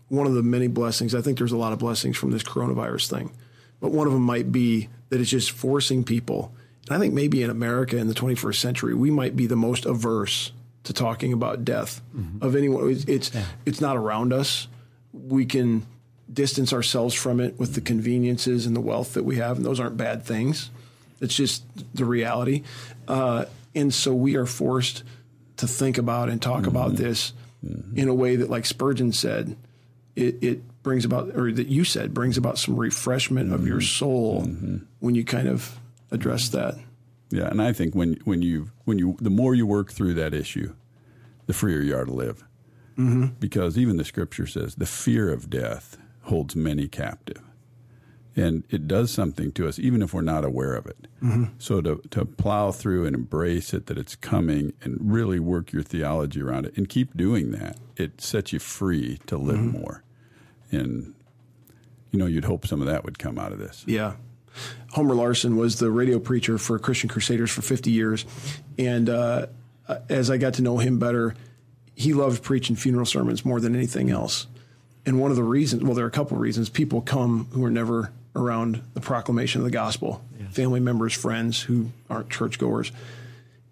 one 0.09 0.27
of 0.27 0.33
the 0.33 0.43
many 0.43 0.67
blessings. 0.67 1.15
I 1.15 1.21
think 1.21 1.37
there's 1.37 1.53
a 1.53 1.57
lot 1.57 1.71
of 1.71 1.79
blessings 1.79 2.17
from 2.17 2.31
this 2.31 2.43
coronavirus 2.43 3.09
thing, 3.09 3.31
but 3.79 3.93
one 3.93 4.07
of 4.07 4.13
them 4.13 4.23
might 4.23 4.51
be 4.51 4.89
that 5.07 5.21
it's 5.21 5.29
just 5.29 5.51
forcing 5.51 6.03
people. 6.03 6.53
And 6.87 6.97
I 6.97 6.99
think 6.99 7.13
maybe 7.13 7.43
in 7.43 7.49
America 7.49 7.95
in 7.95 8.07
the 8.07 8.13
21st 8.13 8.55
century, 8.59 8.93
we 8.93 9.09
might 9.09 9.37
be 9.37 9.47
the 9.47 9.55
most 9.55 9.85
averse 9.85 10.51
to 10.83 10.91
talking 10.91 11.31
about 11.31 11.63
death 11.63 12.01
mm-hmm. 12.13 12.43
of 12.45 12.57
anyone. 12.57 12.89
It's 12.89 13.05
it's, 13.05 13.31
it's 13.65 13.79
not 13.79 13.95
around 13.95 14.33
us. 14.33 14.67
We 15.13 15.45
can 15.45 15.85
distance 16.33 16.73
ourselves 16.73 17.13
from 17.13 17.39
it 17.39 17.59
with 17.59 17.75
the 17.75 17.81
conveniences 17.81 18.65
and 18.65 18.75
the 18.75 18.81
wealth 18.81 19.13
that 19.13 19.23
we 19.23 19.37
have, 19.37 19.57
and 19.57 19.65
those 19.65 19.79
aren't 19.79 19.97
bad 19.97 20.23
things. 20.23 20.69
It's 21.19 21.35
just 21.35 21.63
the 21.95 22.05
reality. 22.05 22.63
Uh, 23.07 23.45
and 23.75 23.93
so 23.93 24.13
we 24.13 24.35
are 24.35 24.45
forced 24.45 25.03
to 25.57 25.67
think 25.67 25.97
about 25.97 26.29
and 26.29 26.41
talk 26.41 26.65
about 26.65 26.95
this 26.95 27.33
in 27.95 28.07
a 28.07 28.13
way 28.13 28.35
that, 28.35 28.49
like 28.49 28.65
Spurgeon 28.65 29.11
said, 29.13 29.55
it, 30.15 30.43
it 30.43 30.83
brings 30.83 31.05
about, 31.05 31.35
or 31.35 31.51
that 31.51 31.67
you 31.67 31.83
said, 31.83 32.13
brings 32.13 32.37
about 32.37 32.57
some 32.57 32.75
refreshment 32.75 33.53
of 33.53 33.67
your 33.67 33.81
soul 33.81 34.41
when 34.99 35.15
you 35.15 35.23
kind 35.23 35.47
of 35.47 35.79
address 36.09 36.49
that. 36.49 36.75
Yeah, 37.29 37.47
and 37.47 37.61
I 37.61 37.71
think 37.71 37.93
when 37.95 38.17
when 38.25 38.41
you 38.41 38.71
when 38.85 38.97
you 38.97 39.15
the 39.21 39.29
more 39.29 39.55
you 39.55 39.65
work 39.65 39.91
through 39.91 40.15
that 40.15 40.33
issue, 40.33 40.73
the 41.45 41.53
freer 41.53 41.81
you 41.81 41.95
are 41.95 42.05
to 42.05 42.11
live. 42.11 42.43
Mm-hmm. 42.97 43.27
Because 43.39 43.77
even 43.77 43.97
the 43.97 44.03
scripture 44.03 44.47
says 44.47 44.75
the 44.75 44.85
fear 44.85 45.31
of 45.31 45.49
death 45.49 45.97
holds 46.23 46.55
many 46.55 46.87
captive, 46.87 47.41
and 48.35 48.63
it 48.69 48.87
does 48.87 49.11
something 49.11 49.51
to 49.53 49.67
us 49.67 49.79
even 49.79 50.01
if 50.01 50.13
we're 50.13 50.21
not 50.21 50.45
aware 50.45 50.73
of 50.75 50.85
it. 50.85 51.07
So 51.59 51.81
to 51.81 52.01
to 52.11 52.25
plow 52.25 52.71
through 52.71 53.05
and 53.05 53.15
embrace 53.15 53.73
it 53.73 53.85
that 53.87 53.97
it's 53.97 54.15
coming 54.15 54.73
and 54.81 54.97
really 54.99 55.39
work 55.39 55.71
your 55.71 55.83
theology 55.83 56.41
around 56.41 56.65
it 56.65 56.75
and 56.77 56.89
keep 56.89 57.15
doing 57.15 57.51
that, 57.51 57.77
it 57.95 58.21
sets 58.21 58.53
you 58.53 58.59
free 58.59 59.19
to 59.27 59.37
live 59.37 59.59
more. 59.59 60.03
And 60.71 61.13
you 62.11 62.19
know, 62.19 62.25
you'd 62.25 62.45
hope 62.45 62.67
some 62.67 62.81
of 62.81 62.87
that 62.87 63.03
would 63.03 63.19
come 63.19 63.37
out 63.37 63.51
of 63.51 63.59
this. 63.59 63.83
Yeah. 63.87 64.13
Homer 64.91 65.15
Larson 65.15 65.55
was 65.55 65.79
the 65.79 65.89
radio 65.89 66.19
preacher 66.19 66.57
for 66.57 66.77
Christian 66.77 67.09
Crusaders 67.09 67.51
for 67.51 67.61
50 67.61 67.89
years. 67.89 68.25
And 68.77 69.09
uh, 69.09 69.47
as 70.09 70.29
I 70.29 70.37
got 70.37 70.55
to 70.55 70.61
know 70.61 70.77
him 70.77 70.99
better, 70.99 71.35
he 71.95 72.13
loved 72.13 72.43
preaching 72.43 72.75
funeral 72.75 73.05
sermons 73.05 73.45
more 73.45 73.59
than 73.61 73.75
anything 73.75 74.09
else. 74.09 74.47
And 75.05 75.19
one 75.19 75.31
of 75.31 75.37
the 75.37 75.43
reasons, 75.43 75.83
well, 75.83 75.93
there 75.93 76.05
are 76.05 76.09
a 76.09 76.11
couple 76.11 76.37
of 76.37 76.41
reasons. 76.41 76.69
People 76.69 77.01
come 77.01 77.47
who 77.51 77.63
are 77.65 77.71
never 77.71 78.11
around 78.35 78.81
the 78.93 79.01
proclamation 79.01 79.61
of 79.61 79.65
the 79.65 79.71
gospel, 79.71 80.23
yes. 80.39 80.53
family 80.53 80.79
members, 80.79 81.13
friends 81.13 81.61
who 81.61 81.91
aren't 82.09 82.29
churchgoers. 82.29 82.91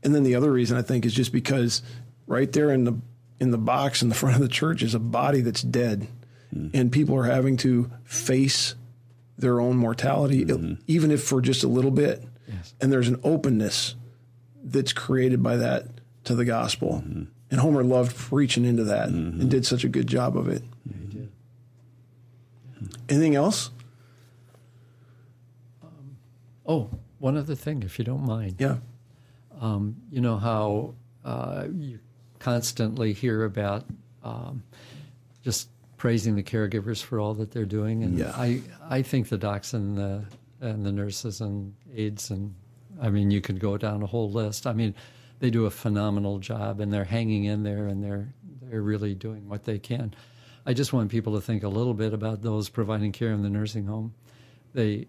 And 0.04 0.14
then 0.14 0.24
the 0.24 0.36
other 0.36 0.52
reason 0.52 0.78
I 0.78 0.82
think 0.82 1.06
is 1.06 1.14
just 1.14 1.32
because 1.32 1.82
right 2.28 2.52
there 2.52 2.72
in 2.72 2.84
the 2.86 3.00
in 3.40 3.52
the 3.52 3.58
box 3.58 4.02
in 4.02 4.10
the 4.10 4.16
front 4.16 4.36
of 4.36 4.42
the 4.42 4.50
church 4.50 4.84
is 4.84 4.94
a 4.94 5.00
body 5.00 5.42
that's 5.42 5.62
dead, 5.62 6.08
mm. 6.54 6.72
and 6.74 6.92
people 6.92 7.16
are 7.16 7.24
having 7.24 7.56
to 7.58 7.90
face 8.04 8.76
their 9.38 9.62
own 9.62 9.78
mortality, 9.78 10.44
mm-hmm. 10.44 10.74
even 10.88 11.12
if 11.12 11.24
for 11.24 11.42
just 11.42 11.64
a 11.64 11.68
little 11.68 11.92
bit. 11.92 12.22
Yes. 12.48 12.74
And 12.82 12.92
there's 12.92 13.08
an 13.08 13.20
openness 13.24 13.96
that's 14.62 14.92
created 14.92 15.42
by 15.42 15.56
that 15.58 15.86
to 16.26 16.36
the 16.36 16.44
gospel. 16.44 17.04
Mm-hmm. 17.06 17.24
And 17.52 17.60
Homer 17.60 17.84
loved 17.84 18.16
preaching 18.16 18.66
into 18.66 18.84
that 18.86 19.10
mm-hmm. 19.10 19.42
and 19.42 19.50
did 19.50 19.66
such 19.66 19.84
a 19.84 19.90
good 19.90 20.08
job 20.08 20.38
of 20.38 20.50
it. 20.50 20.64
Anything 23.10 23.36
else? 23.36 23.72
Um, 25.84 26.18
oh, 26.66 26.90
one 27.20 27.38
other 27.38 27.56
thing, 27.56 27.84
if 27.84 28.00
you 28.00 28.06
don't 28.06 28.26
mind. 28.26 28.56
Yeah. 28.60 28.78
Um, 29.60 29.98
you 30.10 30.22
know 30.22 30.38
how 30.38 30.96
uh, 31.26 31.66
you 31.76 32.00
constantly 32.40 33.14
hear 33.14 33.44
about 33.44 33.84
um, 34.24 34.64
just 35.44 35.70
praising 35.98 36.36
the 36.36 36.44
caregivers 36.44 37.04
for 37.04 37.20
all 37.20 37.34
that 37.36 37.52
they're 37.52 37.66
doing, 37.66 38.04
and 38.04 38.18
yeah. 38.18 38.32
I 38.36 38.62
I 38.90 39.02
think 39.02 39.28
the 39.28 39.38
docs 39.38 39.74
and 39.74 39.98
the 39.98 40.24
and 40.62 40.86
the 40.86 40.92
nurses 40.92 41.42
and 41.42 41.74
aides 41.94 42.32
and 42.32 42.54
I 43.02 43.10
mean 43.10 43.32
you 43.32 43.42
could 43.42 43.60
go 43.60 43.78
down 43.78 44.02
a 44.02 44.06
whole 44.06 44.32
list. 44.32 44.66
I 44.66 44.74
mean 44.74 44.96
they 45.40 45.50
do 45.50 45.66
a 45.66 45.72
phenomenal 45.72 46.40
job 46.40 46.80
and 46.80 46.92
they're 46.92 47.06
hanging 47.06 47.46
in 47.46 47.64
there 47.64 47.88
and 47.88 48.04
they're 48.04 48.34
they're 48.62 48.82
really 48.82 49.14
doing 49.14 49.48
what 49.48 49.64
they 49.66 49.80
can. 49.80 50.14
I 50.70 50.74
just 50.74 50.94
want 50.94 51.10
people 51.10 51.34
to 51.34 51.42
think 51.42 51.64
a 51.64 51.68
little 51.68 51.96
bit 51.96 52.14
about 52.14 52.44
those 52.44 52.70
providing 52.70 53.12
care 53.12 53.32
in 53.32 53.42
the 53.42 53.50
nursing 53.50 53.88
home. 53.88 54.14
They 54.76 55.08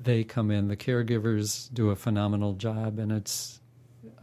they 0.00 0.22
come 0.22 0.52
in, 0.52 0.68
the 0.68 0.76
caregivers 0.76 1.68
do 1.74 1.90
a 1.90 1.96
phenomenal 1.96 2.52
job, 2.52 3.00
and 3.00 3.10
it's 3.10 3.60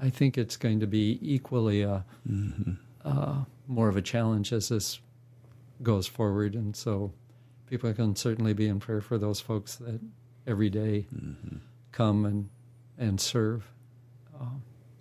I 0.01 0.09
think 0.09 0.37
it's 0.37 0.55
going 0.55 0.79
to 0.79 0.87
be 0.87 1.19
equally 1.21 1.81
a 1.81 2.05
mm-hmm. 2.25 2.71
uh, 3.03 3.43
more 3.67 3.89
of 3.89 3.97
a 3.97 4.01
challenge 4.01 4.53
as 4.53 4.69
this 4.69 5.01
goes 5.83 6.07
forward, 6.07 6.55
and 6.55 6.73
so 6.73 7.11
people 7.67 7.91
can 7.91 8.15
certainly 8.15 8.53
be 8.53 8.69
in 8.69 8.79
prayer 8.79 9.01
for 9.01 9.17
those 9.17 9.41
folks 9.41 9.75
that 9.75 9.99
every 10.47 10.69
day 10.69 11.05
mm-hmm. 11.13 11.57
come 11.91 12.23
and 12.23 12.49
and 12.97 13.19
serve 13.19 13.69
uh, 14.39 14.45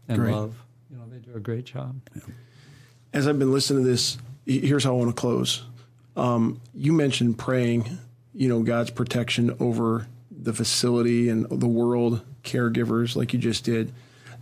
and 0.09 0.18
great. 0.18 0.34
love. 0.34 0.64
You 0.90 0.97
know, 0.97 1.05
they 1.09 1.18
do 1.18 1.36
a 1.36 1.40
great 1.40 1.64
job. 1.64 2.01
Yeah. 2.16 2.22
As 3.12 3.28
I've 3.28 3.38
been 3.38 3.52
listening 3.52 3.84
to 3.84 3.88
this, 3.88 4.18
here's 4.59 4.85
how 4.85 4.90
I 4.90 4.97
want 4.97 5.14
to 5.14 5.20
close. 5.20 5.64
Um, 6.16 6.60
you 6.74 6.93
mentioned 6.93 7.39
praying, 7.39 7.98
you 8.35 8.48
know, 8.48 8.62
God's 8.62 8.90
protection 8.90 9.56
over 9.60 10.06
the 10.31 10.52
facility 10.52 11.28
and 11.28 11.47
the 11.48 11.68
world, 11.68 12.22
caregivers, 12.43 13.16
like 13.16 13.32
you 13.32 13.39
just 13.39 13.64
did. 13.64 13.93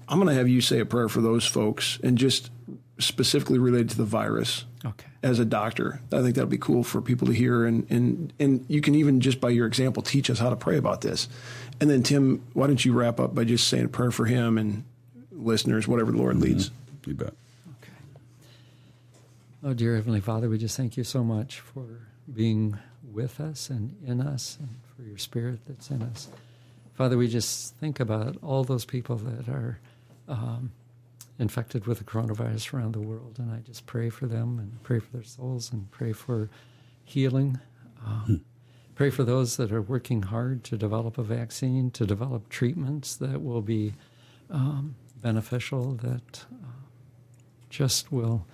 I'm 0.09 0.19
going 0.19 0.29
to 0.29 0.35
have 0.35 0.49
you 0.49 0.61
say 0.61 0.81
a 0.81 0.87
prayer 0.87 1.09
for 1.09 1.21
those 1.21 1.45
folks 1.45 1.99
and 2.03 2.17
just 2.17 2.51
specifically 2.99 3.59
related 3.59 3.91
to 3.91 3.97
the 3.97 4.05
virus. 4.05 4.65
Okay. 4.85 5.07
As 5.23 5.39
a 5.39 5.45
doctor, 5.45 6.01
I 6.13 6.23
think 6.23 6.37
that'll 6.37 6.49
be 6.49 6.57
cool 6.59 6.85
for 6.85 7.03
people 7.03 7.27
to 7.27 7.33
hear, 7.33 7.67
and 7.67 7.85
and 7.91 8.33
and 8.39 8.65
you 8.69 8.81
can 8.81 8.95
even 8.95 9.21
just 9.21 9.41
by 9.41 9.51
your 9.51 9.67
example 9.67 10.05
teach 10.05 10.31
us 10.31 10.39
how 10.39 10.51
to 10.51 10.57
pray 10.57 10.77
about 10.77 11.01
this. 11.01 11.29
And 11.81 11.91
then 11.91 12.05
Tim, 12.05 12.45
why 12.53 12.69
don't 12.69 12.85
you 12.85 12.93
wrap 12.93 13.19
up 13.19 13.35
by 13.35 13.43
just 13.43 13.67
saying 13.67 13.87
a 13.87 13.89
prayer 13.89 14.13
for 14.13 14.27
him 14.27 14.57
and 14.57 14.85
listeners, 15.33 15.89
whatever 15.89 16.13
the 16.13 16.19
Lord 16.19 16.37
mm-hmm. 16.37 16.45
leads. 16.45 16.71
You 17.07 17.15
bet. 17.15 17.35
Oh, 19.65 19.75
dear 19.75 19.97
Heavenly 19.97 20.21
Father, 20.21 20.49
we 20.49 20.57
just 20.57 20.77
thank 20.77 20.97
you 20.97 21.03
so 21.03 21.25
much 21.25 21.59
for 21.59 22.07
being 22.33 22.79
with 23.03 23.41
us 23.41 23.71
and 23.71 23.97
in 24.07 24.21
us, 24.21 24.57
and 24.61 24.69
for 24.95 25.03
your 25.03 25.19
Spirit 25.19 25.59
that's 25.67 25.91
in 25.91 26.01
us. 26.01 26.29
Father, 26.95 27.19
we 27.19 27.27
just 27.27 27.75
think 27.75 27.99
about 27.99 28.37
all 28.41 28.63
those 28.63 28.85
people 28.85 29.17
that 29.17 29.49
are 29.49 29.81
um, 30.29 30.71
infected 31.41 31.89
with 31.89 31.99
the 31.99 32.05
coronavirus 32.05 32.73
around 32.73 32.93
the 32.93 33.01
world. 33.01 33.41
And 33.41 33.51
I 33.51 33.59
just 33.59 33.85
pray 33.85 34.11
for 34.11 34.27
them 34.27 34.61
and 34.61 34.81
pray 34.85 35.01
for 35.01 35.11
their 35.11 35.25
souls 35.25 35.73
and 35.73 35.91
pray 35.91 36.13
for 36.13 36.49
healing. 37.05 37.59
Um, 38.07 38.23
hmm. 38.25 38.37
Pray 38.95 39.11
for 39.11 39.25
those 39.25 39.57
that 39.57 39.73
are 39.73 39.83
working 39.83 40.23
hard 40.23 40.63
to 40.65 40.77
develop 40.77 41.19
a 41.19 41.25
vaccine, 41.25 41.91
to 41.93 42.07
develop 42.07 42.49
treatments 42.49 43.17
that 43.17 43.43
will 43.43 43.63
be 43.63 43.95
um, 44.51 44.95
beneficial, 45.21 45.95
that 45.95 46.45
uh, 46.53 46.69
just 47.71 48.13
will 48.13 48.47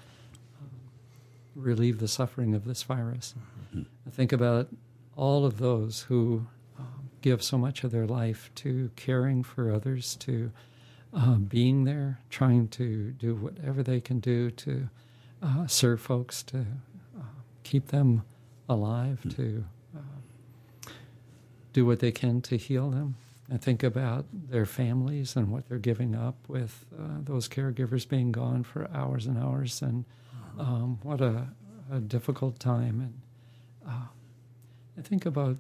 relieve 1.55 1.99
the 1.99 2.09
suffering 2.09 2.55
of 2.55 2.65
this 2.65 2.83
virus. 2.83 3.35
Mm-hmm. 3.71 3.83
I 4.07 4.11
think 4.11 4.33
about 4.33 4.69
all 5.17 5.45
of 5.45 5.59
those 5.59 6.03
who 6.03 6.47
uh, 6.79 6.83
give 7.23 7.43
so 7.43 7.59
much 7.59 7.85
of 7.85 7.91
their 7.91 8.07
life 8.07 8.51
to 8.57 8.91
caring 8.97 9.43
for 9.43 9.73
others, 9.73 10.17
to 10.17 10.51
uh, 11.13 11.37
being 11.37 11.85
there, 11.85 12.21
trying 12.31 12.69
to 12.69 13.13
do 13.13 13.35
whatever 13.35 13.83
they 13.83 14.01
can 14.01 14.19
do 14.19 14.51
to 14.51 14.89
uh, 15.43 15.67
serve 15.67 16.01
folks, 16.01 16.43
to 16.43 16.59
uh, 17.17 17.23
keep 17.63 17.89
them 17.89 18.23
alive, 18.69 19.21
mm-hmm. 19.21 19.43
to 19.43 19.65
uh, 19.97 20.91
do 21.73 21.87
what 21.87 22.01
they 22.01 22.13
can 22.13 22.41
to 22.43 22.57
heal 22.57 22.91
them. 22.91 23.17
I 23.53 23.59
think 23.59 23.83
about 23.83 24.25
their 24.33 24.65
families 24.65 25.37
and 25.37 25.51
what 25.51 25.69
they're 25.69 25.79
giving 25.79 26.15
up 26.15 26.37
with 26.49 26.87
uh, 26.99 27.19
those 27.23 27.49
caregivers 27.49 28.09
being 28.09 28.33
gone 28.33 28.65
for 28.65 28.91
hours 28.91 29.27
and 29.27 29.39
hours, 29.39 29.83
and 29.83 30.05
um, 30.59 30.99
what 31.03 31.21
a, 31.21 31.49
a, 31.93 32.01
difficult 32.01 32.59
time. 32.59 33.01
And 33.01 33.21
uh, 33.87 34.07
I 34.99 35.03
think 35.03 35.27
about 35.27 35.59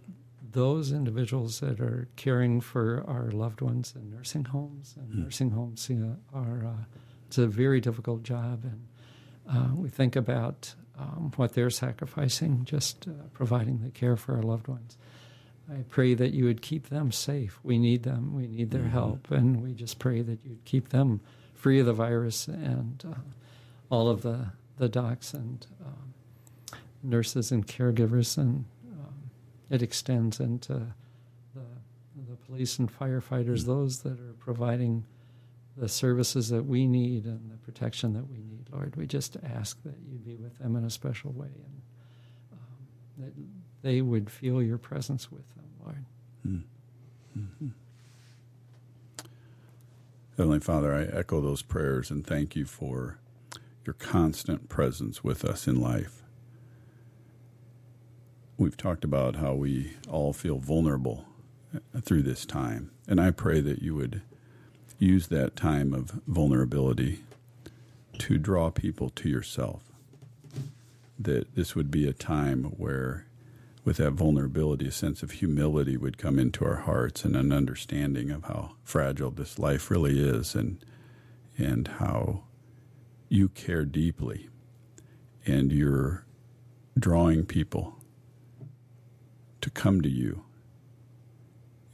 those 0.52 0.92
individuals 0.92 1.60
that 1.60 1.80
are 1.80 2.08
caring 2.16 2.60
for 2.60 3.04
our 3.08 3.30
loved 3.30 3.60
ones 3.60 3.94
in 3.96 4.10
nursing 4.10 4.44
homes 4.44 4.94
and 4.96 5.12
mm. 5.12 5.24
nursing 5.24 5.50
homes 5.50 5.90
are 6.32 6.64
uh, 6.64 6.84
it's 7.26 7.38
a 7.38 7.46
very 7.46 7.80
difficult 7.80 8.22
job 8.22 8.62
and 8.62 8.86
uh, 9.50 9.74
we 9.74 9.88
think 9.88 10.14
about 10.14 10.72
um, 10.96 11.32
what 11.34 11.54
they're 11.54 11.70
sacrificing 11.70 12.64
just 12.64 13.08
uh, 13.08 13.10
providing 13.32 13.80
the 13.80 13.90
care 13.90 14.16
for 14.16 14.36
our 14.36 14.42
loved 14.42 14.68
ones 14.68 14.96
i 15.72 15.82
pray 15.88 16.14
that 16.14 16.32
you 16.32 16.44
would 16.44 16.62
keep 16.62 16.88
them 16.88 17.10
safe 17.10 17.58
we 17.64 17.76
need 17.76 18.04
them 18.04 18.32
we 18.32 18.46
need 18.46 18.70
their 18.70 18.82
mm-hmm. 18.82 18.90
help 18.90 19.30
and 19.32 19.60
we 19.60 19.72
just 19.74 19.98
pray 19.98 20.22
that 20.22 20.38
you'd 20.44 20.64
keep 20.64 20.90
them 20.90 21.20
free 21.64 21.80
of 21.80 21.86
the 21.86 21.92
virus 21.92 22.46
and 22.46 23.04
uh, 23.10 23.14
all 23.90 24.08
of 24.08 24.22
the, 24.22 24.48
the 24.78 24.88
docs 24.88 25.34
and 25.34 25.66
um, 25.84 26.78
nurses 27.02 27.52
and 27.52 27.66
caregivers 27.66 28.36
and 28.36 28.64
it 29.70 29.82
extends 29.82 30.40
into 30.40 30.74
the, 31.54 31.60
the 32.28 32.36
police 32.46 32.78
and 32.78 32.88
firefighters, 32.88 33.60
mm-hmm. 33.60 33.72
those 33.72 33.98
that 34.00 34.20
are 34.20 34.34
providing 34.38 35.04
the 35.76 35.88
services 35.88 36.48
that 36.50 36.64
we 36.64 36.86
need 36.86 37.24
and 37.24 37.50
the 37.50 37.56
protection 37.56 38.12
that 38.12 38.28
we 38.28 38.36
need, 38.36 38.68
Lord. 38.72 38.94
We 38.94 39.06
just 39.06 39.36
ask 39.42 39.82
that 39.82 39.96
you 40.08 40.18
be 40.18 40.36
with 40.36 40.58
them 40.58 40.76
in 40.76 40.84
a 40.84 40.90
special 40.90 41.32
way 41.32 41.48
and 41.48 41.82
um, 42.52 43.24
that 43.24 43.32
they 43.82 44.00
would 44.00 44.30
feel 44.30 44.62
your 44.62 44.78
presence 44.78 45.32
with 45.32 45.48
them, 45.56 45.64
Lord. 45.82 46.04
Mm-hmm. 46.46 47.40
mm-hmm. 47.40 47.68
Heavenly 50.36 50.60
Father, 50.60 50.92
I 50.92 51.16
echo 51.16 51.40
those 51.40 51.62
prayers 51.62 52.10
and 52.10 52.26
thank 52.26 52.56
you 52.56 52.64
for 52.64 53.18
your 53.86 53.94
constant 53.94 54.68
presence 54.68 55.22
with 55.22 55.44
us 55.44 55.66
in 55.66 55.80
life 55.80 56.24
we've 58.56 58.76
talked 58.76 59.04
about 59.04 59.36
how 59.36 59.54
we 59.54 59.94
all 60.08 60.32
feel 60.32 60.58
vulnerable 60.58 61.24
uh, 61.74 62.00
through 62.00 62.22
this 62.22 62.46
time. 62.46 62.90
And 63.08 63.20
I 63.20 63.30
pray 63.30 63.60
that 63.60 63.82
you 63.82 63.94
would 63.94 64.22
use 64.98 65.26
that 65.28 65.56
time 65.56 65.92
of 65.92 66.20
vulnerability 66.26 67.20
to 68.18 68.38
draw 68.38 68.70
people 68.70 69.10
to 69.10 69.28
yourself. 69.28 69.82
That 71.18 71.54
this 71.54 71.74
would 71.74 71.90
be 71.90 72.08
a 72.08 72.12
time 72.12 72.64
where, 72.64 73.26
with 73.84 73.96
that 73.96 74.12
vulnerability, 74.12 74.88
a 74.88 74.92
sense 74.92 75.22
of 75.22 75.32
humility 75.32 75.96
would 75.96 76.18
come 76.18 76.38
into 76.38 76.64
our 76.64 76.76
hearts 76.76 77.24
and 77.24 77.36
an 77.36 77.52
understanding 77.52 78.30
of 78.30 78.44
how 78.44 78.72
fragile 78.84 79.30
this 79.30 79.58
life 79.58 79.90
really 79.90 80.20
is 80.20 80.54
and, 80.54 80.84
and 81.58 81.88
how 81.88 82.44
you 83.28 83.48
care 83.48 83.84
deeply 83.84 84.48
and 85.46 85.72
you're 85.72 86.24
drawing 86.98 87.44
people 87.44 87.98
to 89.60 89.70
come 89.70 90.00
to 90.02 90.08
you. 90.08 90.44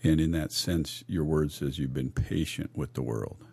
And 0.02 0.20
in 0.20 0.32
that 0.32 0.52
sense, 0.52 1.04
your 1.06 1.24
word 1.24 1.52
says 1.52 1.78
you've 1.78 1.94
been 1.94 2.10
patient 2.10 2.70
with 2.74 2.94
the 2.94 3.02
world, 3.02 3.44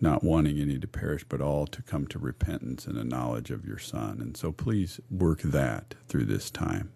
not 0.00 0.22
wanting 0.22 0.58
any 0.58 0.78
to 0.78 0.86
perish, 0.86 1.24
but 1.28 1.40
all 1.40 1.66
to 1.68 1.82
come 1.82 2.06
to 2.08 2.18
repentance 2.18 2.86
and 2.86 2.98
a 2.98 3.04
knowledge 3.04 3.50
of 3.50 3.64
your 3.64 3.78
Son. 3.78 4.18
And 4.20 4.36
so 4.36 4.52
please 4.52 5.00
work 5.10 5.40
that 5.42 5.94
through 6.08 6.26
this 6.26 6.50
time. 6.50 6.92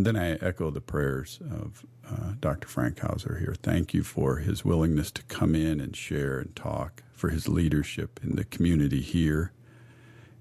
And 0.00 0.06
then 0.06 0.16
I 0.16 0.36
echo 0.36 0.70
the 0.70 0.80
prayers 0.80 1.40
of 1.50 1.84
uh, 2.08 2.32
Dr. 2.40 2.66
Frankhauser 2.66 3.38
here. 3.38 3.54
Thank 3.62 3.92
you 3.92 4.02
for 4.02 4.36
his 4.38 4.64
willingness 4.64 5.10
to 5.10 5.22
come 5.24 5.54
in 5.54 5.78
and 5.78 5.94
share 5.94 6.38
and 6.38 6.56
talk, 6.56 7.02
for 7.12 7.28
his 7.28 7.48
leadership 7.48 8.18
in 8.22 8.34
the 8.34 8.44
community 8.44 9.02
here, 9.02 9.52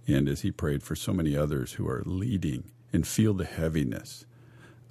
And 0.07 0.30
as 0.30 0.44
he 0.44 0.52
prayed 0.52 0.81
for 0.81 0.95
so 0.95 1.11
many 1.11 1.36
others 1.36 1.73
who 1.73 1.90
are 1.90 2.03
leading 2.06 2.72
and 2.94 3.06
feel 3.06 3.34
the 3.34 3.44
heaviness 3.44 4.26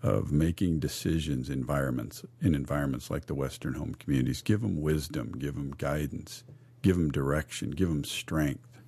of 0.03 0.33
making 0.33 0.81
decisions 0.81 1.49
environments 1.49 2.27
in 2.43 2.55
environments 2.55 3.11
like 3.11 3.25
the 3.25 3.35
Western 3.35 3.73
home 3.73 3.95
communities, 3.95 4.43
give 4.43 4.61
them 4.61 4.83
wisdom, 4.83 5.33
give 5.39 5.55
them 5.55 5.71
guidance, 5.79 6.45
give 6.83 6.99
them 6.99 7.11
direction, 7.11 7.71
give 7.71 7.89
them 7.89 8.05
strength, 8.05 8.83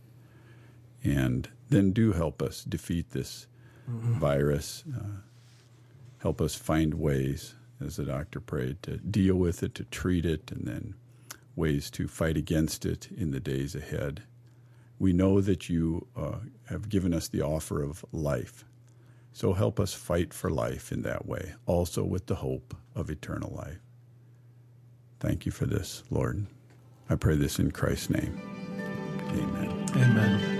and 1.03 1.49
then 1.71 1.93
do 1.93 2.13
help 2.13 2.43
us 2.43 2.65
defeat 2.65 3.13
this 3.13 3.47
mm-hmm. 3.91 4.19
virus. 4.19 4.85
Uh, 4.95 5.23
help 6.21 6.41
us 6.41 6.55
find 6.55 6.95
ways, 6.95 7.55
as 7.85 7.97
the 7.97 8.05
doctor 8.05 8.41
prayed, 8.41 8.83
to 8.85 8.99
deal 8.99 9.37
with 9.37 9.63
it, 9.63 9.75
to 9.75 9.85
treat 9.85 10.25
it, 10.25 10.51
and 10.51 10.67
then 10.67 10.95
ways 11.57 11.91
to 11.91 12.09
fight 12.09 12.37
against 12.37 12.87
it 12.87 13.09
in 13.17 13.31
the 13.31 13.41
days 13.41 13.75
ahead. 13.75 14.23
We 14.99 15.13
know 15.13 15.41
that 15.41 15.69
you 15.69 16.07
uh, 16.17 16.39
have 16.69 16.89
given 16.89 17.15
us 17.15 17.29
the 17.29 17.43
offer 17.43 17.83
of 17.83 18.05
life. 18.13 18.65
So 19.33 19.55
help 19.55 19.81
us 19.81 19.95
fight 19.95 20.35
for 20.35 20.51
life 20.51 20.93
in 20.93 21.03
that 21.03 21.27
way, 21.27 21.55
also 21.67 22.05
with 22.05 22.27
the 22.27 22.37
hope 22.37 22.75
of 22.95 23.11
eternal 23.11 23.53
life. 23.55 23.79
Thank 25.21 25.47
you 25.47 25.53
for 25.53 25.67
this, 25.67 26.03
Lord. 26.11 26.47
I 27.09 27.17
pray 27.17 27.37
this 27.37 27.59
in 27.59 27.71
Christ's 27.71 28.11
name. 28.11 28.41
Amen. 29.31 29.87
Amen. 29.97 30.60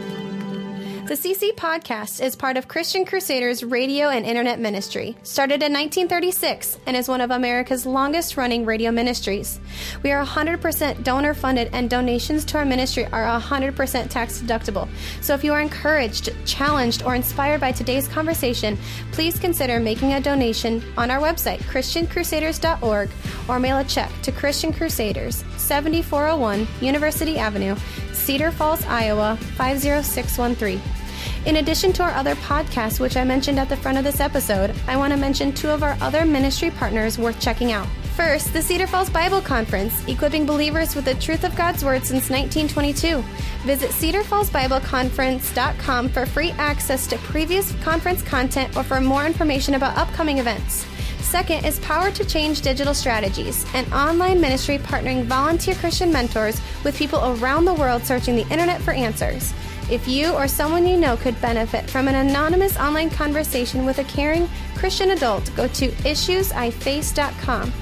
The 1.11 1.17
CC 1.17 1.51
podcast 1.57 2.25
is 2.25 2.37
part 2.37 2.57
of 2.57 2.69
Christian 2.69 3.05
Crusaders 3.05 3.65
radio 3.65 4.11
and 4.11 4.25
internet 4.25 4.61
ministry, 4.61 5.17
started 5.25 5.55
in 5.55 5.73
1936 5.73 6.79
and 6.87 6.97
is 6.97 7.09
one 7.09 7.21
of 7.21 7.33
America's 7.33 7.85
longest 7.85 8.37
running 8.37 8.65
radio 8.65 8.93
ministries. 8.93 9.59
We 10.05 10.13
are 10.13 10.25
100% 10.25 11.03
donor 11.03 11.35
funded 11.35 11.71
and 11.73 11.91
donations 11.91 12.45
to 12.45 12.59
our 12.59 12.65
ministry 12.65 13.07
are 13.07 13.41
100% 13.41 14.09
tax 14.09 14.41
deductible. 14.41 14.89
So 15.21 15.35
if 15.35 15.43
you 15.43 15.53
are 15.53 15.61
encouraged, 15.61 16.31
challenged, 16.47 17.03
or 17.03 17.17
inspired 17.17 17.61
by 17.61 17.73
today's 17.73 18.07
conversation, 18.07 18.79
please 19.11 19.37
consider 19.37 19.81
making 19.81 20.13
a 20.13 20.21
donation 20.21 20.81
on 20.97 21.11
our 21.11 21.19
website, 21.19 21.59
ChristianCrusaders.org, 21.63 23.11
or 23.49 23.59
mail 23.59 23.79
a 23.79 23.85
check 23.85 24.13
to 24.23 24.31
Christian 24.31 24.73
Crusaders, 24.73 25.43
7401 25.57 26.69
University 26.81 27.37
Avenue, 27.37 27.75
Cedar 28.13 28.53
Falls, 28.53 28.85
Iowa 28.85 29.37
50613. 29.57 31.00
In 31.47 31.57
addition 31.57 31.95
to 31.95 32.03
our 32.03 32.11
other 32.11 32.35
podcasts, 32.37 33.01
which 33.01 33.17
I 33.17 33.25
mentioned 33.25 33.59
at 33.59 33.71
the 33.71 33.77
front 33.77 33.97
of 33.97 34.05
this 34.05 34.21
episode, 34.21 34.75
I 34.87 34.99
want 34.99 35.15
to 35.15 35.19
mention 35.19 35.53
two 35.53 35.71
of 35.71 35.83
our 35.83 35.97
other 36.03 36.27
ministry 36.27 36.71
partners 36.71 37.19
worth 37.19 37.41
checking 37.41 37.73
out. 37.73 37.89
First, 38.15 38.53
the 38.53 38.61
Cedar 38.61 38.87
Falls 38.87 39.09
Bible 39.09 39.41
Conference, 39.41 40.07
equipping 40.07 40.45
believers 40.45 40.95
with 40.95 41.07
the 41.07 41.15
truth 41.15 41.43
of 41.43 41.57
God's 41.57 41.83
Word 41.83 42.05
since 42.05 42.29
1922. 42.29 43.25
Visit 43.65 43.91
cedarfallsbibleconference.com 43.93 46.09
for 46.11 46.27
free 46.27 46.51
access 46.59 47.07
to 47.07 47.17
previous 47.19 47.73
conference 47.83 48.21
content 48.21 48.77
or 48.77 48.83
for 48.83 49.01
more 49.01 49.25
information 49.25 49.77
about 49.77 49.97
upcoming 49.97 50.37
events. 50.37 50.85
Second 51.21 51.65
is 51.65 51.81
Power 51.81 52.11
to 52.11 52.23
Change 52.25 52.61
Digital 52.61 52.93
Strategies, 52.93 53.65
an 53.73 53.91
online 53.93 54.41
ministry 54.41 54.77
partnering 54.77 55.25
volunteer 55.25 55.75
Christian 55.77 56.13
mentors 56.13 56.61
with 56.85 56.99
people 56.99 57.25
around 57.25 57.65
the 57.65 57.73
world 57.73 58.05
searching 58.05 58.37
the 58.37 58.47
internet 58.49 58.83
for 58.83 58.91
answers. 58.91 59.55
If 59.91 60.07
you 60.07 60.33
or 60.33 60.47
someone 60.47 60.87
you 60.87 60.97
know 60.97 61.17
could 61.17 61.41
benefit 61.41 61.91
from 61.91 62.07
an 62.07 62.15
anonymous 62.15 62.79
online 62.79 63.11
conversation 63.11 63.85
with 63.85 63.99
a 63.99 64.05
caring 64.05 64.49
Christian 64.77 65.11
adult, 65.11 65.51
go 65.57 65.67
to 65.67 65.89
issuesiface.com. 65.89 67.73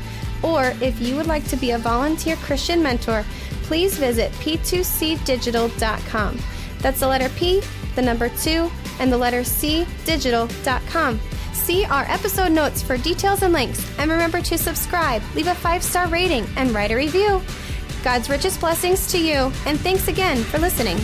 Or 0.42 0.72
if 0.80 1.00
you 1.00 1.16
would 1.16 1.26
like 1.26 1.46
to 1.48 1.56
be 1.56 1.72
a 1.72 1.78
volunteer 1.78 2.36
Christian 2.36 2.82
mentor, 2.82 3.24
please 3.64 3.98
visit 3.98 4.32
p2cdigital.com. 4.32 6.38
That's 6.78 7.00
the 7.00 7.08
letter 7.08 7.28
P, 7.30 7.60
the 7.94 8.02
number 8.02 8.30
2, 8.30 8.70
and 9.00 9.12
the 9.12 9.18
letter 9.18 9.44
C 9.44 9.86
digital.com. 10.06 11.20
See 11.52 11.84
our 11.84 12.04
episode 12.04 12.52
notes 12.52 12.82
for 12.82 12.96
details 12.96 13.42
and 13.42 13.52
links, 13.52 13.86
and 13.98 14.10
remember 14.10 14.40
to 14.40 14.56
subscribe, 14.56 15.20
leave 15.34 15.48
a 15.48 15.54
five 15.54 15.82
star 15.82 16.08
rating, 16.08 16.46
and 16.56 16.70
write 16.70 16.90
a 16.90 16.96
review. 16.96 17.42
God's 18.02 18.30
richest 18.30 18.60
blessings 18.60 19.12
to 19.12 19.18
you, 19.18 19.52
and 19.66 19.78
thanks 19.78 20.08
again 20.08 20.42
for 20.44 20.58
listening. 20.58 20.96